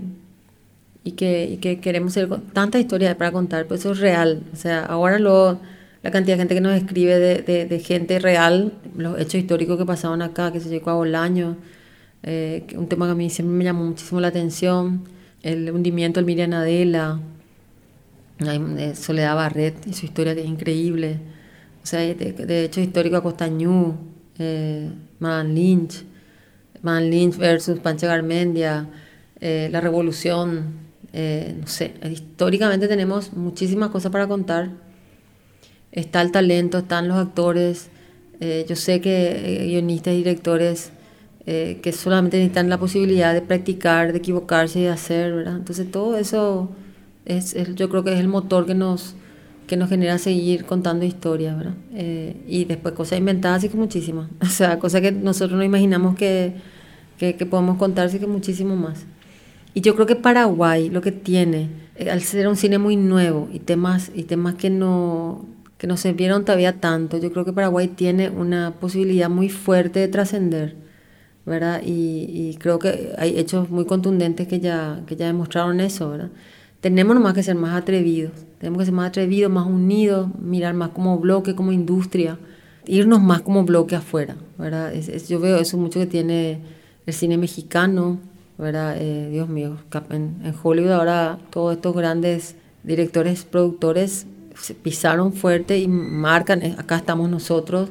y 1.04 1.12
que, 1.12 1.44
y 1.44 1.56
que 1.58 1.80
queremos 1.80 2.12
ser 2.12 2.28
tanta 2.52 2.78
historia 2.78 3.16
para 3.16 3.32
contar, 3.32 3.66
pues 3.66 3.80
eso 3.80 3.92
es 3.92 4.00
real. 4.00 4.42
O 4.52 4.56
sea, 4.56 4.84
ahora 4.84 5.18
lo, 5.18 5.58
la 6.02 6.10
cantidad 6.10 6.36
de 6.36 6.40
gente 6.42 6.54
que 6.54 6.60
nos 6.60 6.74
escribe 6.74 7.18
de, 7.18 7.42
de, 7.42 7.64
de 7.64 7.78
gente 7.78 8.18
real, 8.18 8.74
los 8.94 9.18
hechos 9.18 9.36
históricos 9.36 9.78
que 9.78 9.86
pasaron 9.86 10.20
acá, 10.20 10.52
que 10.52 10.60
se 10.60 10.68
llegó 10.68 10.90
a 10.90 10.94
Bolaño, 10.94 11.56
eh, 12.26 12.66
un 12.74 12.88
tema 12.88 13.04
que 13.04 13.12
a 13.12 13.14
mí 13.14 13.28
siempre 13.28 13.54
me 13.54 13.64
llamó 13.64 13.84
muchísimo 13.84 14.18
la 14.18 14.28
atención, 14.28 15.04
el 15.42 15.70
hundimiento 15.70 16.20
del 16.20 16.24
Miriam 16.24 16.54
Adela, 16.54 17.20
eh, 18.40 18.94
Soledad 18.94 19.36
Barret 19.36 19.86
y 19.86 19.92
su 19.92 20.06
historia 20.06 20.34
que 20.34 20.40
es 20.40 20.46
increíble, 20.46 21.18
o 21.82 21.86
sea, 21.86 22.00
de, 22.00 22.64
hecho 22.64 22.80
histórico 22.80 23.16
a 23.18 23.22
Costañú, 23.22 23.94
eh, 24.38 24.90
Man 25.18 25.54
Lynch, 25.54 26.02
Man 26.80 27.10
Lynch 27.10 27.36
versus 27.36 27.78
Pancha 27.80 28.06
Garmendia, 28.06 28.88
la 29.40 29.80
revolución, 29.82 30.72
no 31.12 31.66
sé, 31.66 31.92
históricamente 32.10 32.88
tenemos 32.88 33.34
muchísimas 33.34 33.90
cosas 33.90 34.10
para 34.10 34.26
contar, 34.26 34.70
está 35.92 36.22
el 36.22 36.32
talento, 36.32 36.78
están 36.78 37.08
los 37.08 37.18
actores, 37.18 37.90
yo 38.40 38.74
sé 38.74 39.02
que 39.02 39.66
guionistas 39.66 40.14
y 40.14 40.16
directores 40.16 40.90
eh, 41.46 41.78
que 41.82 41.92
solamente 41.92 42.38
necesitan 42.38 42.70
la 42.70 42.78
posibilidad 42.78 43.34
de 43.34 43.42
practicar, 43.42 44.12
de 44.12 44.18
equivocarse 44.18 44.80
y 44.80 44.82
de 44.84 44.88
hacer, 44.88 45.34
¿verdad? 45.34 45.56
Entonces 45.56 45.90
todo 45.90 46.16
eso 46.16 46.70
es, 47.26 47.54
yo 47.74 47.90
creo 47.90 48.02
que 48.02 48.14
es 48.14 48.20
el 48.20 48.28
motor 48.28 48.64
que 48.64 48.74
nos, 48.74 49.14
que 49.66 49.76
nos 49.76 49.90
genera 49.90 50.16
seguir 50.16 50.64
contando 50.64 51.04
historias, 51.04 51.58
¿verdad? 51.58 51.74
Eh, 51.92 52.36
y 52.48 52.64
después 52.64 52.94
cosas 52.94 53.18
inventadas, 53.18 53.60
sí 53.60 53.68
que 53.68 53.76
muchísimas. 53.76 54.30
O 54.40 54.46
sea, 54.46 54.78
cosas 54.78 55.02
que 55.02 55.12
nosotros 55.12 55.58
no 55.58 55.64
imaginamos 55.64 56.16
que, 56.16 56.54
que, 57.18 57.36
que 57.36 57.44
podemos 57.44 57.76
contar, 57.76 58.08
sí 58.08 58.18
que 58.18 58.26
muchísimo 58.26 58.74
más. 58.74 59.04
Y 59.74 59.82
yo 59.82 59.94
creo 59.96 60.06
que 60.06 60.16
Paraguay 60.16 60.88
lo 60.88 61.02
que 61.02 61.12
tiene, 61.12 61.68
eh, 61.96 62.10
al 62.10 62.22
ser 62.22 62.48
un 62.48 62.56
cine 62.56 62.78
muy 62.78 62.96
nuevo 62.96 63.50
y 63.52 63.58
temas, 63.58 64.10
y 64.14 64.22
temas 64.22 64.54
que 64.54 64.70
no, 64.70 65.44
que 65.76 65.86
no 65.86 65.98
se 65.98 66.14
vieron 66.14 66.46
todavía 66.46 66.80
tanto, 66.80 67.18
yo 67.18 67.30
creo 67.32 67.44
que 67.44 67.52
Paraguay 67.52 67.88
tiene 67.88 68.30
una 68.30 68.72
posibilidad 68.80 69.28
muy 69.28 69.50
fuerte 69.50 70.00
de 70.00 70.08
trascender 70.08 70.83
¿verdad? 71.46 71.82
Y, 71.84 72.56
creo 72.58 72.78
que 72.78 73.12
hay 73.18 73.38
hechos 73.38 73.70
muy 73.70 73.84
contundentes 73.84 74.48
que 74.48 74.60
ya, 74.60 75.02
que 75.06 75.16
ya 75.16 75.26
demostraron 75.26 75.80
eso, 75.80 76.10
¿verdad? 76.10 76.30
Tenemos 76.80 77.14
nomás 77.14 77.34
que 77.34 77.42
ser 77.42 77.54
más 77.54 77.74
atrevidos, 77.74 78.32
tenemos 78.58 78.80
que 78.80 78.84
ser 78.86 78.94
más 78.94 79.08
atrevidos, 79.08 79.50
más 79.50 79.66
unidos, 79.66 80.28
mirar 80.38 80.74
más 80.74 80.90
como 80.90 81.18
bloque, 81.18 81.54
como 81.54 81.72
industria, 81.72 82.38
irnos 82.86 83.22
más 83.22 83.40
como 83.40 83.64
bloque 83.64 83.96
afuera, 83.96 84.36
¿verdad? 84.58 84.92
yo 85.28 85.40
veo 85.40 85.56
eso 85.56 85.78
mucho 85.78 85.98
que 86.00 86.06
tiene 86.06 86.60
el 87.06 87.14
cine 87.14 87.38
mexicano, 87.38 88.18
¿verdad? 88.58 88.96
Eh, 88.98 89.30
Dios 89.30 89.48
mío, 89.48 89.78
en, 90.10 90.36
en 90.44 90.54
Hollywood 90.62 90.92
ahora 90.92 91.38
todos 91.50 91.76
estos 91.76 91.96
grandes 91.96 92.56
directores, 92.82 93.44
productores 93.44 94.26
se 94.60 94.74
pisaron 94.74 95.32
fuerte 95.32 95.78
y 95.78 95.88
marcan, 95.88 96.62
eh, 96.62 96.74
acá 96.78 96.96
estamos 96.96 97.28
nosotros, 97.28 97.90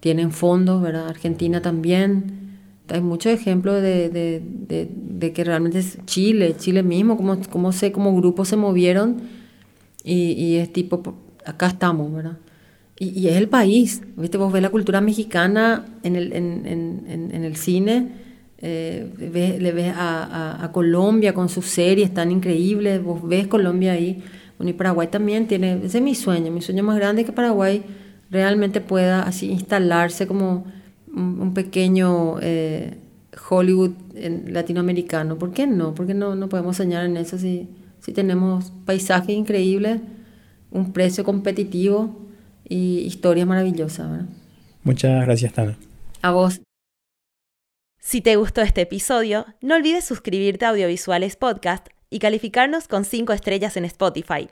tienen 0.00 0.30
fondos, 0.30 0.82
¿verdad? 0.82 1.08
Argentina 1.08 1.60
también, 1.60 2.45
hay 2.88 3.00
muchos 3.00 3.32
ejemplos 3.32 3.82
de, 3.82 4.08
de, 4.08 4.42
de, 4.90 5.32
que 5.32 5.44
realmente 5.44 5.78
es 5.78 5.98
Chile, 6.06 6.56
Chile 6.56 6.82
mismo, 6.82 7.16
como, 7.16 7.40
como, 7.50 7.72
se, 7.72 7.92
como 7.92 8.14
grupos 8.16 8.48
se 8.48 8.56
movieron 8.56 9.22
y, 10.04 10.32
y, 10.32 10.56
es 10.56 10.72
tipo, 10.72 11.14
acá 11.44 11.66
estamos, 11.66 12.12
¿verdad? 12.12 12.38
Y, 12.98 13.08
y, 13.18 13.28
es 13.28 13.36
el 13.36 13.48
país, 13.48 14.02
¿viste? 14.16 14.38
Vos 14.38 14.52
ves 14.52 14.62
la 14.62 14.70
cultura 14.70 15.00
mexicana 15.00 15.84
en 16.02 16.16
el, 16.16 16.32
en, 16.32 16.66
en, 16.66 17.30
en 17.32 17.44
el 17.44 17.56
cine, 17.56 18.12
eh, 18.58 19.12
ves, 19.18 19.60
le 19.60 19.72
ves 19.72 19.92
a, 19.94 20.24
a, 20.24 20.64
a, 20.64 20.72
Colombia 20.72 21.34
con 21.34 21.48
sus 21.48 21.66
series 21.66 22.14
tan 22.14 22.30
increíbles, 22.30 23.02
vos 23.02 23.26
ves 23.26 23.48
Colombia 23.48 23.92
ahí, 23.92 24.22
bueno, 24.56 24.70
y 24.70 24.72
Paraguay 24.72 25.08
también 25.08 25.46
tiene, 25.46 25.80
ese 25.84 25.98
es 25.98 26.04
mi 26.04 26.14
sueño, 26.14 26.50
mi 26.50 26.62
sueño 26.62 26.82
más 26.82 26.96
grande 26.96 27.22
es 27.22 27.26
que 27.26 27.32
Paraguay 27.32 27.82
realmente 28.30 28.80
pueda 28.80 29.22
así 29.22 29.50
instalarse 29.50 30.26
como 30.26 30.64
un, 31.16 31.54
pequeño 31.54 32.38
eh, 32.40 32.98
Hollywood 33.48 33.92
latinoamericano. 34.46 35.38
¿Por 35.38 35.52
qué 35.52 35.66
no? 35.66 35.94
¿Por 35.94 36.06
qué 36.06 36.14
no, 36.14 36.34
no 36.34 36.48
podemos 36.48 36.76
soñar 36.76 37.04
en 37.04 37.16
eso 37.16 37.38
si, 37.38 37.68
si 38.00 38.12
tenemos 38.12 38.72
paisajes 38.84 39.30
increíbles, 39.30 40.00
un 40.70 40.92
precio 40.92 41.24
competitivo 41.24 42.26
y 42.68 42.98
historia 43.00 43.46
maravillosa? 43.46 44.26
Muchas 44.82 45.24
gracias, 45.24 45.52
Tana. 45.52 45.76
A 46.22 46.30
vos. 46.30 46.60
Si 48.00 48.20
te 48.20 48.36
gustó 48.36 48.60
este 48.60 48.82
episodio, 48.82 49.46
no 49.60 49.74
olvides 49.74 50.04
suscribirte 50.04 50.64
a 50.64 50.68
Audiovisuales 50.68 51.34
Podcast 51.36 51.88
y 52.08 52.20
calificarnos 52.20 52.86
con 52.86 53.04
5 53.04 53.32
estrellas 53.32 53.76
en 53.76 53.84
Spotify. 53.84 54.48